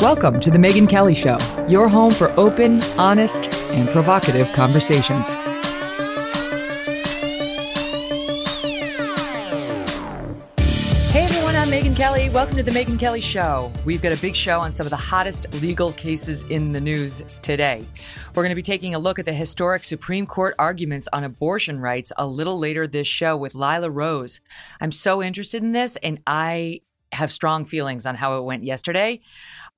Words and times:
Welcome 0.00 0.38
to 0.40 0.50
The 0.52 0.58
Megyn 0.58 0.88
Kelly 0.88 1.12
Show, 1.12 1.38
your 1.68 1.88
home 1.88 2.12
for 2.12 2.30
open, 2.38 2.80
honest, 2.96 3.52
and 3.72 3.88
provocative 3.88 4.52
conversations. 4.52 5.34
Hey 11.10 11.24
everyone, 11.24 11.56
I'm 11.56 11.66
Megyn 11.66 11.96
Kelly. 11.96 12.30
Welcome 12.30 12.54
to 12.58 12.62
The 12.62 12.70
Megyn 12.70 12.96
Kelly 12.96 13.20
Show. 13.20 13.72
We've 13.84 14.00
got 14.00 14.16
a 14.16 14.22
big 14.22 14.36
show 14.36 14.60
on 14.60 14.72
some 14.72 14.86
of 14.86 14.90
the 14.90 14.96
hottest 14.96 15.52
legal 15.60 15.90
cases 15.90 16.44
in 16.44 16.70
the 16.70 16.80
news 16.80 17.20
today. 17.42 17.84
We're 18.36 18.44
going 18.44 18.50
to 18.50 18.54
be 18.54 18.62
taking 18.62 18.94
a 18.94 19.00
look 19.00 19.18
at 19.18 19.24
the 19.24 19.32
historic 19.32 19.82
Supreme 19.82 20.26
Court 20.26 20.54
arguments 20.60 21.08
on 21.12 21.24
abortion 21.24 21.80
rights 21.80 22.12
a 22.16 22.24
little 22.24 22.60
later 22.60 22.86
this 22.86 23.08
show 23.08 23.36
with 23.36 23.56
Lila 23.56 23.90
Rose. 23.90 24.40
I'm 24.80 24.92
so 24.92 25.24
interested 25.24 25.64
in 25.64 25.72
this, 25.72 25.96
and 25.96 26.20
I 26.24 26.82
have 27.12 27.32
strong 27.32 27.64
feelings 27.64 28.06
on 28.06 28.14
how 28.14 28.38
it 28.38 28.44
went 28.44 28.62
yesterday. 28.62 29.20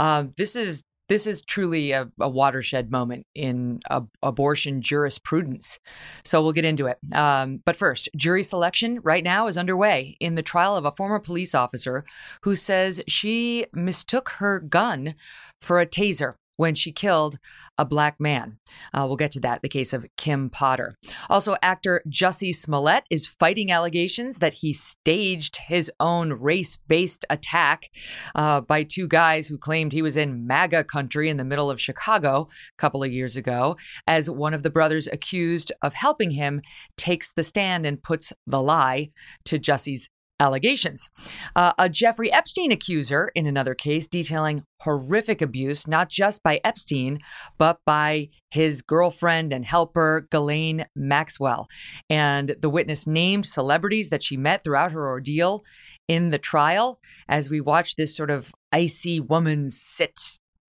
Um, 0.01 0.33
this 0.37 0.57
is 0.57 0.83
this 1.11 1.27
is 1.27 1.43
truly 1.43 1.91
a, 1.91 2.09
a 2.21 2.29
watershed 2.29 2.93
moment 2.93 3.27
in 3.35 3.81
a, 3.91 4.01
abortion 4.23 4.81
jurisprudence. 4.81 5.81
So 6.25 6.41
we'll 6.41 6.53
get 6.53 6.65
into 6.65 6.87
it. 6.87 6.99
Um, 7.13 7.61
but 7.67 7.75
first, 7.75 8.09
jury 8.17 8.45
selection 8.45 9.01
right 9.03 9.25
now 9.25 9.49
is 9.49 9.59
underway 9.59 10.17
in 10.21 10.37
the 10.37 10.43
trial 10.43 10.77
of 10.77 10.85
a 10.85 10.93
former 10.93 11.19
police 11.19 11.53
officer 11.53 12.05
who 12.43 12.55
says 12.55 13.03
she 13.09 13.67
mistook 13.75 14.29
her 14.39 14.61
gun 14.61 15.17
for 15.61 15.81
a 15.81 15.87
taser 15.87 16.37
when 16.61 16.75
she 16.75 16.93
killed 16.93 17.39
a 17.79 17.87
black 17.87 18.21
man. 18.21 18.59
Uh, 18.93 19.07
we'll 19.07 19.17
get 19.17 19.33
to 19.33 19.41
that, 19.41 19.63
the 19.63 19.69
case 19.69 19.95
of 19.95 20.05
Kim 20.19 20.51
Potter. 20.51 20.95
Also, 21.31 21.57
actor 21.63 22.03
Jussie 22.07 22.55
Smollett 22.55 23.05
is 23.09 23.27
fighting 23.27 23.73
allegations 23.73 24.41
that 24.41 24.53
he 24.53 24.75
staged 24.75 25.57
his 25.69 25.91
own 25.99 26.35
race 26.35 26.77
based 26.77 27.25
attack 27.31 27.89
uh, 28.35 28.61
by 28.61 28.83
two 28.83 29.09
guys 29.09 29.47
who 29.47 29.57
claimed 29.57 29.93
he 29.93 30.03
was 30.03 30.19
in 30.19 30.47
MAGA 30.47 30.85
country 30.85 31.31
in 31.31 31.39
the 31.39 31.47
middle 31.47 31.71
of 31.71 31.81
Chicago 31.81 32.49
a 32.51 32.77
couple 32.77 33.03
of 33.03 33.11
years 33.11 33.37
ago, 33.37 33.79
as 34.07 34.29
one 34.29 34.53
of 34.53 34.63
the 34.63 34.69
brothers 34.69 35.07
accused 35.07 35.73
of 35.81 35.95
helping 35.95 36.33
him 36.33 36.61
takes 36.99 37.33
the 37.33 37.43
stand 37.43 37.87
and 37.87 38.03
puts 38.03 38.35
the 38.47 38.61
lie 38.61 39.09
to 39.47 39.59
Jussie's 39.59 40.11
allegations. 40.41 41.11
Uh, 41.55 41.73
a 41.79 41.89
Jeffrey 41.89 42.33
Epstein 42.33 42.73
accuser 42.73 43.31
in 43.35 43.47
another 43.47 43.75
case 43.75 44.09
detailing 44.09 44.65
horrific 44.81 45.43
abuse, 45.43 45.87
not 45.87 46.09
just 46.09 46.43
by 46.43 46.61
Epstein, 46.65 47.21
but 47.59 47.79
by 47.85 48.31
his 48.51 48.83
girlfriend 48.83 49.53
and 49.53 49.65
helper, 49.65 50.27
Ghislaine 50.31 50.87
Maxwell. 50.97 51.69
And 52.09 52.57
the 52.61 52.71
witness 52.71 53.07
named 53.07 53.47
celebrities 53.47 54.09
that 54.09 54.23
she 54.23 54.37
met 54.37 54.65
throughout 54.65 54.93
her 54.93 55.07
ordeal 55.07 55.63
in 56.09 56.31
the 56.31 56.39
trial 56.39 56.99
as 57.29 57.51
we 57.51 57.61
watch 57.61 57.95
this 57.95 58.17
sort 58.17 58.31
of 58.31 58.53
icy 58.73 59.21
woman 59.21 59.69
sit 59.69 60.19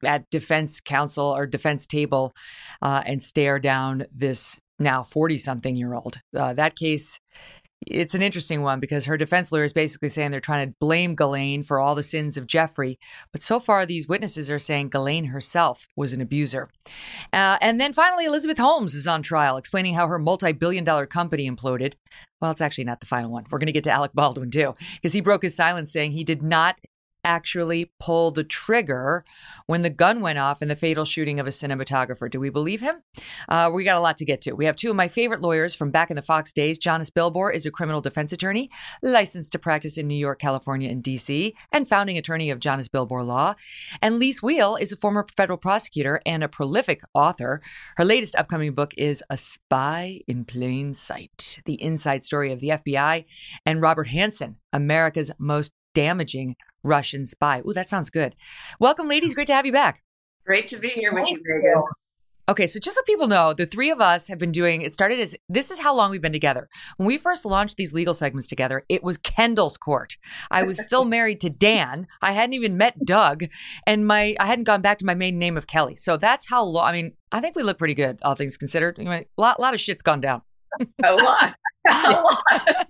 at 0.03 0.30
defense 0.30 0.81
counsel 0.81 1.25
or 1.25 1.47
defense 1.47 1.88
table 1.88 2.33
uh, 2.81 3.02
and 3.05 3.23
stare 3.23 3.59
down 3.59 4.05
this 4.14 4.59
now 4.80 5.03
40 5.03 5.38
something 5.38 5.76
year 5.76 5.93
old. 5.93 6.20
Uh, 6.36 6.54
that 6.54 6.76
case 6.76 7.20
it's 7.87 8.14
an 8.14 8.21
interesting 8.21 8.61
one 8.61 8.80
because 8.80 9.05
her 9.05 9.17
defense 9.17 9.52
lawyer 9.52 9.64
is 9.64 9.73
basically 9.73 10.09
saying 10.09 10.31
they're 10.31 10.39
trying 10.39 10.67
to 10.67 10.75
blame 10.80 11.15
Ghislaine 11.15 11.64
for 11.64 11.80
all 11.80 11.95
the 11.95 12.03
sins 12.03 12.37
of 12.37 12.47
Jeffrey. 12.47 12.99
But 13.31 13.42
so 13.42 13.59
far, 13.59 13.86
these 13.86 14.08
witnesses 14.08 14.52
are 14.52 14.59
saying 14.59 14.89
Ghislaine 14.89 15.25
herself 15.25 15.87
was 15.95 16.14
an 16.14 16.21
abuser. 16.21 16.69
Uh, 17.33 17.58
and 17.59 17.81
then 17.81 17.93
finally, 17.93 18.25
Elizabeth 18.25 18.59
Holmes 18.59 18.93
is 18.93 19.08
on 19.08 19.23
trial, 19.23 19.58
explaining 19.58 19.95
how 19.95 20.08
her 20.08 20.19
multi 20.19 20.52
billion 20.52 20.83
dollar 20.83 21.05
company 21.05 21.49
imploded. 21.49 21.93
Well, 22.39 22.52
it's 22.52 22.61
actually 22.61 22.86
not 22.86 22.99
the 22.99 23.05
final 23.05 23.31
one. 23.31 23.45
We're 23.49 23.59
going 23.59 23.67
to 23.67 23.73
get 23.73 23.83
to 23.86 23.92
Alec 23.92 24.11
Baldwin 24.13 24.52
too, 24.52 24.75
because 24.95 25.13
he 25.13 25.21
broke 25.21 25.43
his 25.43 25.55
silence 25.55 25.92
saying 25.92 26.11
he 26.11 26.23
did 26.23 26.42
not 26.42 26.80
actually 27.23 27.92
pull 27.99 28.32
the 28.32 28.43
trigger 28.43 29.23
when 29.67 29.82
the 29.82 29.89
gun 29.89 30.21
went 30.21 30.39
off 30.39 30.61
in 30.61 30.67
the 30.67 30.76
fatal 30.76 31.05
shooting 31.05 31.39
of 31.39 31.48
a 31.48 31.52
cinematographer. 31.52 32.30
Do 32.30 32.39
we 32.39 32.49
believe 32.49 32.82
him? 32.82 33.02
Uh, 33.48 33.70
we 33.73 33.83
got 33.83 33.98
a 33.98 33.99
lot 33.99 34.17
to 34.17 34.26
get 34.26 34.42
to. 34.42 34.54
We 34.54 34.65
have 34.65 34.76
two 34.76 34.89
of 34.89 34.95
my 34.95 35.08
favorite 35.08 35.42
lawyers 35.42 35.76
from 35.76 35.92
back 35.92 36.10
in 36.10 36.15
the 36.15 36.21
Fox 36.21 36.52
days. 36.52 36.80
Jonna 36.80 37.10
Spilbor 37.10 37.54
is 37.54 37.65
a 37.65 37.71
criminal 37.71 38.02
defense 38.02 38.31
attorney, 38.31 38.70
licensed 39.02 39.52
to 39.54 39.60
practice 39.60 39.98
in 39.98 40.08
New 40.08 40.15
York, 40.15 40.39
California, 40.39 40.89
and 40.89 41.04
D.C., 41.04 41.55
and 41.71 41.87
founding 41.87 42.17
attorney 42.17 42.49
of 42.49 42.60
Jonna 42.60 42.87
Spilbor 42.87 43.26
Law. 43.26 43.55
And 44.02 44.20
Lis 44.20 44.42
Wiehl 44.42 44.80
is 44.80 44.92
a 44.92 44.98
former 44.98 45.26
federal 45.36 45.58
prosecutor 45.58 46.21
and 46.26 46.43
a 46.43 46.48
prolific 46.48 47.02
author. 47.14 47.61
Her 47.98 48.05
latest 48.05 48.36
upcoming 48.36 48.73
book 48.73 48.93
is 48.98 49.23
A 49.30 49.37
Spy 49.37 50.21
in 50.27 50.45
Plain 50.45 50.93
Sight, 50.93 51.61
the 51.65 51.81
inside 51.81 52.23
story 52.23 52.52
of 52.52 52.60
the 52.60 52.70
FBI, 52.70 53.26
and 53.65 53.81
Robert 53.81 54.08
Hanssen, 54.08 54.55
America's 54.73 55.31
most 55.37 55.71
damaging 55.94 56.56
Russian 56.84 57.26
spy. 57.26 57.62
Ooh, 57.68 57.74
that 57.74 57.90
sounds 57.90 58.10
good. 58.10 58.36
Welcome, 58.80 59.08
ladies. 59.08 59.36
Great 59.36 59.48
to 59.48 59.54
have 59.54 59.66
you 59.66 59.72
back. 59.72 60.04
Great 60.46 60.68
to 60.70 60.78
be 60.78 60.90
here 60.90 61.14
with 61.14 61.30
you, 61.30 61.40
Megyn. 61.40 61.84
Okay, 62.50 62.68
so 62.68 62.80
just 62.80 62.98
so 62.98 63.04
people 63.04 63.28
know, 63.28 63.54
the 63.54 63.66
three 63.66 63.92
of 63.92 64.02
us 64.02 64.28
have 64.28 64.40
been 64.40 64.52
doing 64.52 64.82
it 64.82 64.94
started 64.94 65.20
as 65.20 65.36
this 65.48 65.72
is 65.72 65.80
how 65.80 65.96
long 65.96 66.12
we've 66.12 66.22
been 66.22 66.34
together. 66.34 66.68
When 66.98 67.08
we 67.08 67.18
first 67.18 67.46
launched 67.46 67.78
these 67.78 67.94
legal 67.94 68.14
segments 68.14 68.48
together, 68.48 68.84
it 68.90 69.04
was 69.04 69.18
Kendall's 69.18 69.78
court. 69.78 70.18
I 70.50 70.64
was 70.64 70.84
still 70.84 71.06
married 71.18 71.40
to 71.42 71.50
Dan. 71.50 72.08
I 72.22 72.34
hadn't 72.34 72.54
even 72.54 72.76
met 72.76 73.06
Doug, 73.06 73.46
and 73.86 74.06
my 74.06 74.36
I 74.40 74.48
hadn't 74.48 74.66
gone 74.66 74.82
back 74.82 74.98
to 74.98 75.06
my 75.06 75.14
maiden 75.14 75.40
name 75.40 75.56
of 75.56 75.68
Kelly. 75.68 75.96
So 75.96 76.18
that's 76.18 76.50
how 76.50 76.64
long. 76.64 76.86
I 76.86 76.92
mean, 76.92 77.14
I 77.32 77.40
think 77.40 77.56
we 77.56 77.64
look 77.64 77.78
pretty 77.78 77.94
good, 77.94 78.20
all 78.23 78.36
things 78.36 78.58
considered. 78.58 78.98
Anyway, 79.00 79.28
a 79.38 79.42
lot, 79.42 79.60
lot 79.60 79.73
of 79.73 79.80
shit's 79.80 80.04
gone 80.04 80.20
down. 80.20 80.42
A 81.04 81.14
lot. 81.14 81.54
a 81.89 82.11
lot. 82.11 82.86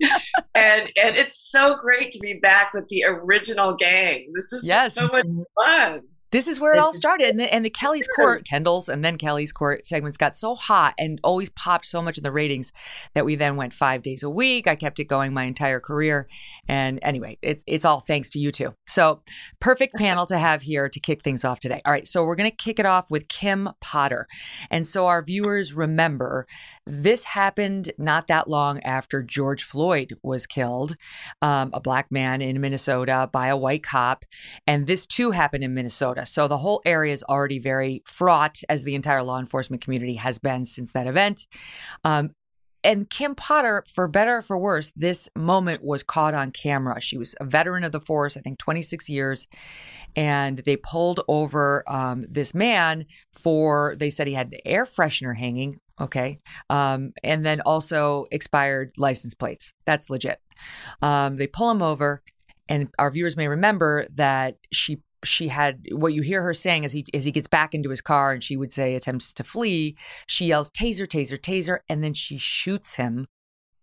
and 0.54 0.90
and 1.02 1.16
it's 1.16 1.50
so 1.50 1.76
great 1.76 2.10
to 2.10 2.18
be 2.20 2.38
back 2.40 2.72
with 2.74 2.86
the 2.88 3.04
original 3.06 3.74
gang. 3.74 4.30
This 4.34 4.52
is 4.52 4.66
yes. 4.66 4.94
so 4.94 5.08
much 5.08 5.26
fun. 5.62 6.00
This 6.32 6.48
is 6.48 6.58
where 6.58 6.74
it 6.74 6.78
all 6.78 6.94
started. 6.94 7.28
And 7.28 7.38
the, 7.38 7.54
and 7.54 7.64
the 7.64 7.70
Kelly's 7.70 8.08
Court, 8.16 8.44
Kendall's, 8.44 8.88
and 8.88 9.04
then 9.04 9.18
Kelly's 9.18 9.52
Court 9.52 9.86
segments 9.86 10.16
got 10.16 10.34
so 10.34 10.54
hot 10.54 10.94
and 10.98 11.20
always 11.22 11.50
popped 11.50 11.84
so 11.84 12.00
much 12.00 12.16
in 12.16 12.24
the 12.24 12.32
ratings 12.32 12.72
that 13.14 13.26
we 13.26 13.36
then 13.36 13.56
went 13.56 13.74
five 13.74 14.02
days 14.02 14.22
a 14.22 14.30
week. 14.30 14.66
I 14.66 14.74
kept 14.74 14.98
it 14.98 15.04
going 15.04 15.34
my 15.34 15.44
entire 15.44 15.78
career. 15.78 16.26
And 16.66 16.98
anyway, 17.02 17.38
it's, 17.42 17.62
it's 17.66 17.84
all 17.84 18.00
thanks 18.00 18.30
to 18.30 18.38
you 18.38 18.50
two. 18.50 18.74
So, 18.86 19.22
perfect 19.60 19.94
panel 19.96 20.24
to 20.26 20.38
have 20.38 20.62
here 20.62 20.88
to 20.88 21.00
kick 21.00 21.22
things 21.22 21.44
off 21.44 21.60
today. 21.60 21.80
All 21.84 21.92
right. 21.92 22.08
So, 22.08 22.24
we're 22.24 22.36
going 22.36 22.50
to 22.50 22.56
kick 22.56 22.78
it 22.78 22.86
off 22.86 23.10
with 23.10 23.28
Kim 23.28 23.68
Potter. 23.80 24.26
And 24.70 24.86
so, 24.86 25.06
our 25.06 25.22
viewers 25.22 25.74
remember 25.74 26.46
this 26.86 27.24
happened 27.24 27.92
not 27.98 28.28
that 28.28 28.48
long 28.48 28.80
after 28.80 29.22
George 29.22 29.64
Floyd 29.64 30.16
was 30.22 30.46
killed, 30.46 30.96
um, 31.42 31.70
a 31.74 31.80
black 31.80 32.10
man 32.10 32.40
in 32.40 32.60
Minnesota 32.60 33.28
by 33.32 33.48
a 33.48 33.56
white 33.56 33.82
cop. 33.82 34.24
And 34.66 34.86
this 34.86 35.06
too 35.06 35.32
happened 35.32 35.62
in 35.62 35.74
Minnesota. 35.74 36.21
So 36.24 36.48
the 36.48 36.58
whole 36.58 36.82
area 36.84 37.12
is 37.12 37.24
already 37.24 37.58
very 37.58 38.02
fraught, 38.04 38.58
as 38.68 38.84
the 38.84 38.94
entire 38.94 39.22
law 39.22 39.38
enforcement 39.38 39.82
community 39.82 40.14
has 40.14 40.38
been 40.38 40.66
since 40.66 40.92
that 40.92 41.06
event. 41.06 41.46
Um, 42.04 42.30
and 42.84 43.08
Kim 43.08 43.34
Potter, 43.34 43.84
for 43.86 44.08
better 44.08 44.38
or 44.38 44.42
for 44.42 44.58
worse, 44.58 44.92
this 44.96 45.28
moment 45.36 45.84
was 45.84 46.02
caught 46.02 46.34
on 46.34 46.50
camera. 46.50 47.00
She 47.00 47.16
was 47.16 47.34
a 47.38 47.44
veteran 47.44 47.84
of 47.84 47.92
the 47.92 48.00
force, 48.00 48.36
I 48.36 48.40
think 48.40 48.58
26 48.58 49.08
years. 49.08 49.46
And 50.16 50.58
they 50.58 50.76
pulled 50.76 51.20
over 51.28 51.84
um, 51.86 52.24
this 52.28 52.54
man 52.54 53.06
for, 53.32 53.94
they 53.98 54.10
said 54.10 54.26
he 54.26 54.34
had 54.34 54.52
an 54.52 54.58
air 54.64 54.84
freshener 54.84 55.36
hanging. 55.36 55.78
Okay. 56.00 56.40
Um, 56.70 57.12
and 57.22 57.46
then 57.46 57.60
also 57.60 58.26
expired 58.32 58.92
license 58.96 59.34
plates. 59.34 59.74
That's 59.86 60.10
legit. 60.10 60.40
Um, 61.00 61.36
they 61.36 61.46
pull 61.46 61.70
him 61.70 61.82
over. 61.82 62.22
And 62.68 62.88
our 62.98 63.10
viewers 63.10 63.36
may 63.36 63.48
remember 63.48 64.06
that 64.14 64.56
she 64.72 65.02
she 65.24 65.48
had 65.48 65.86
what 65.92 66.12
you 66.12 66.22
hear 66.22 66.42
her 66.42 66.54
saying 66.54 66.84
as 66.84 66.92
he 66.92 67.04
as 67.14 67.24
he 67.24 67.30
gets 67.30 67.48
back 67.48 67.74
into 67.74 67.90
his 67.90 68.00
car 68.00 68.32
and 68.32 68.42
she 68.42 68.56
would 68.56 68.72
say 68.72 68.94
attempts 68.94 69.32
to 69.32 69.44
flee 69.44 69.96
she 70.26 70.46
yells 70.46 70.70
taser 70.70 71.06
taser 71.06 71.38
taser 71.38 71.78
and 71.88 72.02
then 72.02 72.14
she 72.14 72.38
shoots 72.38 72.96
him 72.96 73.26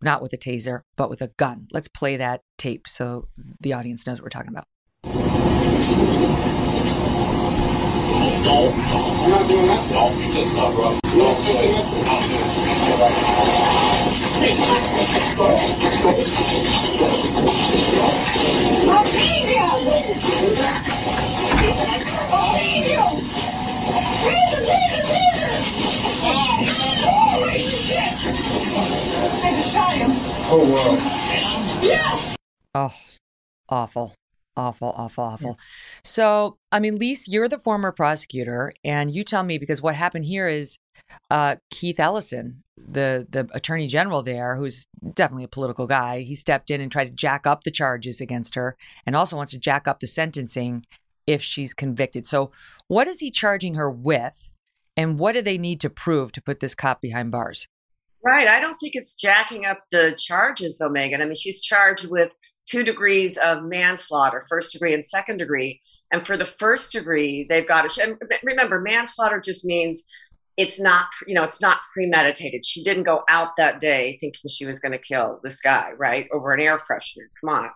not 0.01 0.21
with 0.21 0.33
a 0.33 0.37
taser 0.37 0.81
but 0.95 1.09
with 1.09 1.21
a 1.21 1.29
gun 1.37 1.67
let's 1.71 1.87
play 1.87 2.17
that 2.17 2.41
tape 2.57 2.87
so 2.87 3.27
the 3.61 3.73
audience 3.73 4.05
knows 4.05 4.17
what 4.17 4.23
we're 4.23 4.29
talking 4.29 4.51
about 4.51 4.67
no, 8.41 8.63
you're 8.63 9.29
not 9.29 9.47
doing 9.47 9.67
that? 9.67 9.91
No, 9.91 10.09
you 10.17 10.33
just 10.33 10.53
stop, 10.53 10.73
bro. 10.73 10.93
No, 10.93 10.99
do 10.99 11.51
it. 11.51 11.75
I'll 12.07 12.21
do 12.27 12.35
it. 12.35 12.49
I'll 18.89 19.03
do 19.03 20.85
it. 20.85 20.88
Oh 30.51 30.65
wow. 30.73 31.81
Yes. 31.83 32.35
Oh, 32.73 32.93
awful. 33.69 34.15
Awful, 34.57 34.93
awful, 34.97 35.23
awful. 35.23 35.49
Yeah. 35.49 35.63
So, 36.03 36.57
I 36.71 36.79
mean, 36.79 36.97
Lis, 36.97 37.27
you're 37.27 37.47
the 37.47 37.57
former 37.57 37.91
prosecutor, 37.91 38.73
and 38.83 39.09
you 39.09 39.23
tell 39.23 39.43
me 39.43 39.57
because 39.57 39.81
what 39.81 39.95
happened 39.95 40.25
here 40.25 40.49
is 40.49 40.77
uh, 41.29 41.57
Keith 41.69 41.99
Ellison, 41.99 42.63
the 42.75 43.27
the 43.29 43.47
attorney 43.53 43.87
general 43.87 44.21
there, 44.21 44.57
who's 44.57 44.85
definitely 45.13 45.45
a 45.45 45.49
political 45.49 45.87
guy, 45.87 46.21
he 46.21 46.35
stepped 46.35 46.71
in 46.71 46.81
and 46.81 46.91
tried 46.91 47.05
to 47.05 47.11
jack 47.11 47.47
up 47.47 47.63
the 47.63 47.71
charges 47.71 48.19
against 48.19 48.55
her, 48.55 48.75
and 49.05 49.15
also 49.15 49.37
wants 49.37 49.53
to 49.53 49.59
jack 49.59 49.87
up 49.87 49.99
the 49.99 50.07
sentencing 50.07 50.83
if 51.29 51.43
she's 51.43 51.75
convicted. 51.75 52.25
So, 52.25 52.51
what 52.87 53.07
is 53.07 53.19
he 53.19 53.29
charging 53.29 53.75
her 53.75 53.89
with, 53.89 54.51
and 54.97 55.19
what 55.19 55.33
do 55.33 55.41
they 55.43 55.59
need 55.59 55.79
to 55.81 55.89
prove 55.89 56.31
to 56.33 56.41
put 56.41 56.59
this 56.59 56.73
cop 56.73 57.01
behind 57.01 57.31
bars? 57.31 57.67
Right. 58.25 58.47
I 58.47 58.59
don't 58.59 58.75
think 58.77 58.93
it's 58.95 59.13
jacking 59.13 59.65
up 59.65 59.77
the 59.91 60.17
charges, 60.17 60.79
though, 60.79 60.89
Megyn. 60.89 61.21
I 61.21 61.25
mean, 61.25 61.35
she's 61.35 61.61
charged 61.61 62.09
with 62.09 62.35
two 62.65 62.83
degrees 62.83 63.37
of 63.37 63.63
manslaughter, 63.63 64.43
first 64.49 64.73
degree 64.73 64.93
and 64.93 65.05
second 65.05 65.37
degree. 65.37 65.79
And 66.11 66.25
for 66.25 66.35
the 66.35 66.45
first 66.45 66.91
degree, 66.91 67.45
they've 67.47 67.67
got 67.67 67.87
to. 67.87 68.17
Remember, 68.43 68.81
manslaughter 68.81 69.39
just 69.39 69.63
means 69.63 70.03
it's 70.57 70.81
not, 70.81 71.05
you 71.27 71.35
know, 71.35 71.43
it's 71.43 71.61
not 71.61 71.79
premeditated. 71.93 72.65
She 72.65 72.83
didn't 72.83 73.03
go 73.03 73.21
out 73.29 73.55
that 73.57 73.79
day 73.79 74.17
thinking 74.19 74.49
she 74.49 74.65
was 74.65 74.79
going 74.79 74.91
to 74.91 74.97
kill 74.97 75.39
this 75.43 75.61
guy, 75.61 75.91
right, 75.97 76.27
over 76.33 76.51
an 76.51 76.61
air 76.61 76.77
freshener. 76.77 77.27
Come 77.39 77.55
on. 77.55 77.69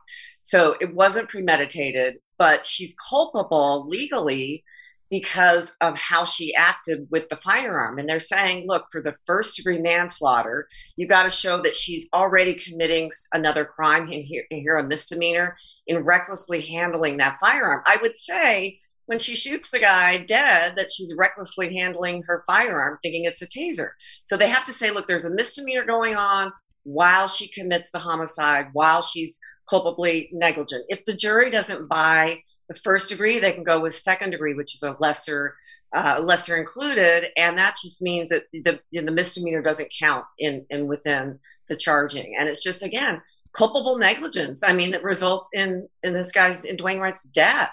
So 0.43 0.75
it 0.79 0.93
wasn't 0.93 1.29
premeditated, 1.29 2.15
but 2.37 2.65
she's 2.65 2.95
culpable 3.09 3.85
legally 3.87 4.63
because 5.09 5.75
of 5.79 5.99
how 5.99 6.23
she 6.25 6.55
acted 6.55 7.07
with 7.11 7.29
the 7.29 7.37
firearm. 7.37 7.99
And 7.99 8.09
they're 8.09 8.17
saying, 8.17 8.63
look, 8.65 8.85
for 8.91 8.99
the 8.99 9.15
first 9.25 9.55
degree 9.55 9.79
manslaughter, 9.79 10.67
you 10.97 11.07
got 11.07 11.23
to 11.23 11.29
show 11.29 11.61
that 11.61 11.75
she's 11.75 12.09
already 12.15 12.55
committing 12.55 13.11
another 13.31 13.63
crime 13.63 14.07
in 14.11 14.23
here, 14.23 14.43
here, 14.49 14.75
a 14.77 14.83
misdemeanor, 14.83 15.55
in 15.85 16.03
recklessly 16.03 16.61
handling 16.61 17.17
that 17.17 17.37
firearm. 17.39 17.83
I 17.85 17.99
would 18.01 18.17
say 18.17 18.79
when 19.05 19.19
she 19.19 19.35
shoots 19.35 19.69
the 19.69 19.79
guy 19.79 20.17
dead 20.17 20.73
that 20.77 20.89
she's 20.89 21.13
recklessly 21.15 21.75
handling 21.77 22.23
her 22.25 22.43
firearm, 22.47 22.97
thinking 23.01 23.25
it's 23.25 23.41
a 23.43 23.47
taser. 23.47 23.91
So 24.25 24.35
they 24.35 24.49
have 24.49 24.63
to 24.63 24.73
say, 24.73 24.89
look, 24.89 25.05
there's 25.05 25.25
a 25.25 25.33
misdemeanor 25.33 25.85
going 25.85 26.15
on 26.15 26.51
while 26.83 27.27
she 27.27 27.49
commits 27.49 27.91
the 27.91 27.99
homicide, 27.99 28.67
while 28.73 29.01
she's 29.01 29.39
culpably 29.69 30.29
negligent. 30.33 30.85
If 30.89 31.05
the 31.05 31.13
jury 31.13 31.49
doesn't 31.49 31.87
buy 31.87 32.41
the 32.69 32.75
first 32.75 33.09
degree, 33.09 33.39
they 33.39 33.51
can 33.51 33.63
go 33.63 33.79
with 33.79 33.93
second 33.93 34.31
degree, 34.31 34.53
which 34.53 34.75
is 34.75 34.83
a 34.83 34.95
lesser 34.99 35.55
uh, 35.95 36.19
lesser 36.23 36.57
included, 36.57 37.29
and 37.37 37.57
that 37.57 37.75
just 37.81 38.01
means 38.01 38.31
that 38.31 38.45
the 38.51 38.79
the 38.91 39.11
misdemeanor 39.11 39.61
doesn't 39.61 39.93
count 39.99 40.25
in 40.39 40.65
in 40.69 40.87
within 40.87 41.39
the 41.69 41.75
charging, 41.75 42.35
and 42.37 42.49
it's 42.49 42.63
just 42.63 42.83
again 42.83 43.21
culpable 43.53 43.97
negligence. 43.97 44.63
I 44.63 44.73
mean, 44.73 44.91
that 44.91 45.03
results 45.03 45.53
in 45.53 45.87
in 46.01 46.13
this 46.13 46.31
guy's 46.31 46.65
in 46.65 46.77
Dwayne 46.77 46.99
Wright's 46.99 47.25
death, 47.25 47.69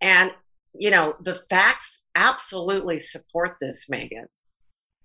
and 0.00 0.32
you 0.74 0.90
know 0.90 1.14
the 1.20 1.34
facts 1.34 2.06
absolutely 2.16 2.98
support 2.98 3.56
this, 3.60 3.86
Megyn. 3.88 4.26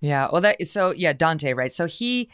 Yeah, 0.01 0.27
well, 0.31 0.41
that 0.41 0.67
so 0.67 0.91
yeah, 0.91 1.13
Daunte, 1.13 1.55
right? 1.55 1.71
So 1.71 1.85
he 1.85 2.29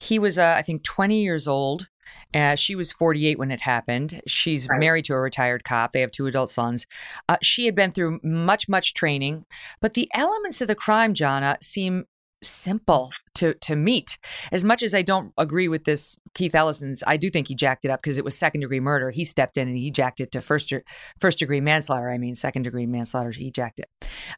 he 0.00 0.18
was 0.18 0.38
uh, 0.38 0.54
I 0.56 0.62
think 0.62 0.82
20 0.82 1.22
years 1.22 1.46
old 1.46 1.88
uh, 2.34 2.54
she 2.54 2.74
was 2.74 2.92
48 2.92 3.38
when 3.38 3.50
it 3.50 3.60
happened. 3.60 4.22
She's 4.26 4.68
right. 4.68 4.80
married 4.80 5.04
to 5.06 5.14
a 5.14 5.20
retired 5.20 5.64
cop. 5.64 5.92
They 5.92 6.00
have 6.00 6.10
two 6.10 6.26
adult 6.26 6.50
sons. 6.50 6.86
Uh, 7.28 7.36
she 7.42 7.66
had 7.66 7.74
been 7.74 7.92
through 7.92 8.20
much, 8.22 8.68
much 8.68 8.94
training, 8.94 9.46
but 9.80 9.94
the 9.94 10.08
elements 10.14 10.60
of 10.60 10.68
the 10.68 10.74
crime, 10.74 11.14
Jonna, 11.14 11.62
seem 11.62 12.04
simple 12.42 13.10
to 13.34 13.54
to 13.54 13.74
meet. 13.76 14.18
As 14.52 14.64
much 14.64 14.82
as 14.82 14.94
I 14.94 15.02
don't 15.02 15.32
agree 15.38 15.68
with 15.68 15.84
this 15.84 16.16
Keith 16.34 16.54
Ellison's, 16.54 17.02
I 17.06 17.16
do 17.16 17.30
think 17.30 17.48
he 17.48 17.54
jacked 17.54 17.84
it 17.84 17.90
up 17.90 18.02
because 18.02 18.18
it 18.18 18.24
was 18.24 18.36
second 18.36 18.60
degree 18.60 18.80
murder. 18.80 19.10
He 19.10 19.24
stepped 19.24 19.56
in 19.56 19.68
and 19.68 19.76
he 19.76 19.90
jacked 19.90 20.20
it 20.20 20.32
to 20.32 20.40
first 20.40 20.72
first 21.20 21.38
degree 21.38 21.60
manslaughter. 21.60 22.10
I 22.10 22.18
mean, 22.18 22.34
second 22.34 22.62
degree 22.62 22.86
manslaughter. 22.86 23.30
He 23.30 23.50
jacked 23.50 23.80
it. 23.80 23.88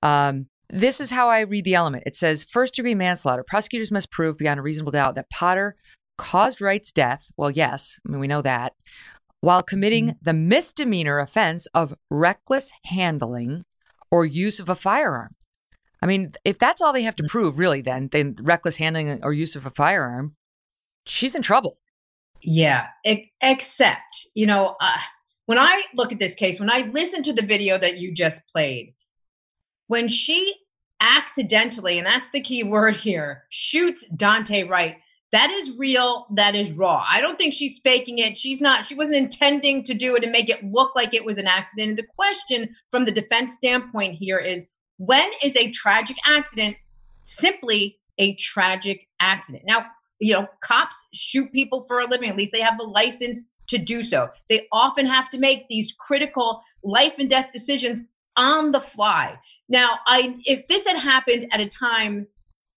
Um, 0.03 0.47
this 0.69 1.01
is 1.01 1.11
how 1.11 1.29
I 1.29 1.41
read 1.41 1.65
the 1.65 1.75
element. 1.75 2.05
It 2.07 2.17
says 2.17 2.45
first 2.45 2.75
degree 2.75 2.95
manslaughter. 2.95 3.45
Prosecutors 3.47 3.93
must 3.93 4.11
prove 4.11 4.37
beyond 4.37 4.59
a 4.59 4.63
reasonable 4.63 4.93
doubt 4.93 5.15
that 5.15 5.31
Potter 5.31 5.77
caused 6.17 6.61
Wright's 6.61 6.93
death. 6.93 7.31
Well, 7.37 7.51
yes, 7.51 7.99
I 8.07 8.11
mean, 8.11 8.21
we 8.21 8.27
know 8.27 8.43
that. 8.43 8.75
While 9.41 9.63
committing 9.63 10.09
mm-hmm. 10.09 10.19
the 10.23 10.33
misdemeanor 10.33 11.19
offense 11.19 11.67
of 11.75 11.95
reckless 12.11 12.73
handling 12.85 13.65
or 14.11 14.25
use 14.25 14.61
of 14.61 14.69
a 14.69 14.75
firearm. 14.75 15.35
I 16.03 16.07
mean, 16.07 16.33
if 16.45 16.59
that's 16.59 16.81
all 16.81 16.93
they 16.93 17.03
have 17.03 17.17
to 17.17 17.23
mm. 17.23 17.29
prove, 17.29 17.59
really, 17.59 17.81
then, 17.81 18.09
then 18.13 18.37
reckless 18.43 18.77
handling 18.77 19.21
or 19.23 19.33
use 19.33 19.57
of 19.57 19.67
a 19.67 19.71
firearm, 19.71 20.37
she's 21.07 21.35
in 21.35 21.43
trouble. 21.43 21.79
Yeah, 22.43 22.87
except, 23.41 24.27
you 24.35 24.47
know, 24.47 24.77
uh, 24.81 24.99
when 25.47 25.59
I 25.59 25.83
look 25.95 26.13
at 26.13 26.19
this 26.19 26.35
case, 26.35 26.61
when 26.61 26.71
I 26.71 26.91
listen 26.93 27.23
to 27.25 27.33
the 27.33 27.43
video 27.43 27.79
that 27.79 27.99
you 27.99 28.15
just 28.15 28.43
played, 28.53 28.95
when 29.87 30.09
she 30.09 30.55
accidentally, 31.01 31.99
and 31.99 32.07
that's 32.07 32.29
the 32.31 32.41
key 32.41 32.63
word 32.75 32.97
here, 32.97 33.45
shoots 33.49 34.05
Daunte 34.15 34.69
Wright, 34.69 34.97
that 35.33 35.51
is 35.51 35.77
real 35.77 36.27
that 36.35 36.55
is 36.55 36.73
raw. 36.73 37.05
I 37.09 37.21
don't 37.21 37.37
think 37.37 37.53
she's 37.53 37.79
faking 37.81 38.19
it. 38.19 38.37
She's 38.37 38.61
not 38.61 38.85
she 38.85 38.95
wasn't 38.95 39.17
intending 39.17 39.83
to 39.85 39.95
do 39.95 40.15
it 40.15 40.23
and 40.23 40.33
make 40.33 40.49
it 40.49 40.65
look 40.65 40.95
like 40.95 41.15
it 41.15 41.25
was 41.25 41.39
an 41.39 41.47
accident. 41.47 41.91
And 41.91 41.99
the 41.99 42.07
question 42.15 42.75
from 42.91 43.05
the 43.05 43.13
defense 43.13 43.55
standpoint 43.55 44.15
here 44.15 44.39
is 44.39 44.65
when 44.99 45.29
is 45.43 45.57
a 45.57 45.71
tragic 45.73 46.17
accident 46.27 46.77
simply 47.23 47.99
a 48.19 48.35
tragic 48.37 49.09
accident? 49.21 49.65
Now 49.67 49.87
you 50.21 50.33
know 50.33 50.47
cops 50.61 51.03
shoot 51.13 51.53
people 51.53 51.85
for 51.89 52.01
a 52.01 52.07
living. 52.07 52.31
At 52.31 52.37
least 52.37 52.53
they 52.53 52.61
have 52.61 52.79
the 52.79 52.85
license 52.85 53.45
to 53.69 53.79
do 53.79 54.05
so. 54.05 54.29
They 54.49 54.69
often 54.71 55.07
have 55.07 55.29
to 55.31 55.39
make 55.39 55.67
these 55.69 55.93
critical 55.99 56.63
life 56.85 57.15
and 57.19 57.29
death 57.29 57.51
decisions 57.53 58.01
on 58.37 58.71
the 58.71 58.81
fly. 58.81 59.37
Now 59.69 59.99
i 60.07 60.37
if 60.45 60.69
this 60.69 60.87
had 60.87 60.97
happened 60.97 61.49
at 61.51 61.61
a 61.61 61.69
time 61.69 62.29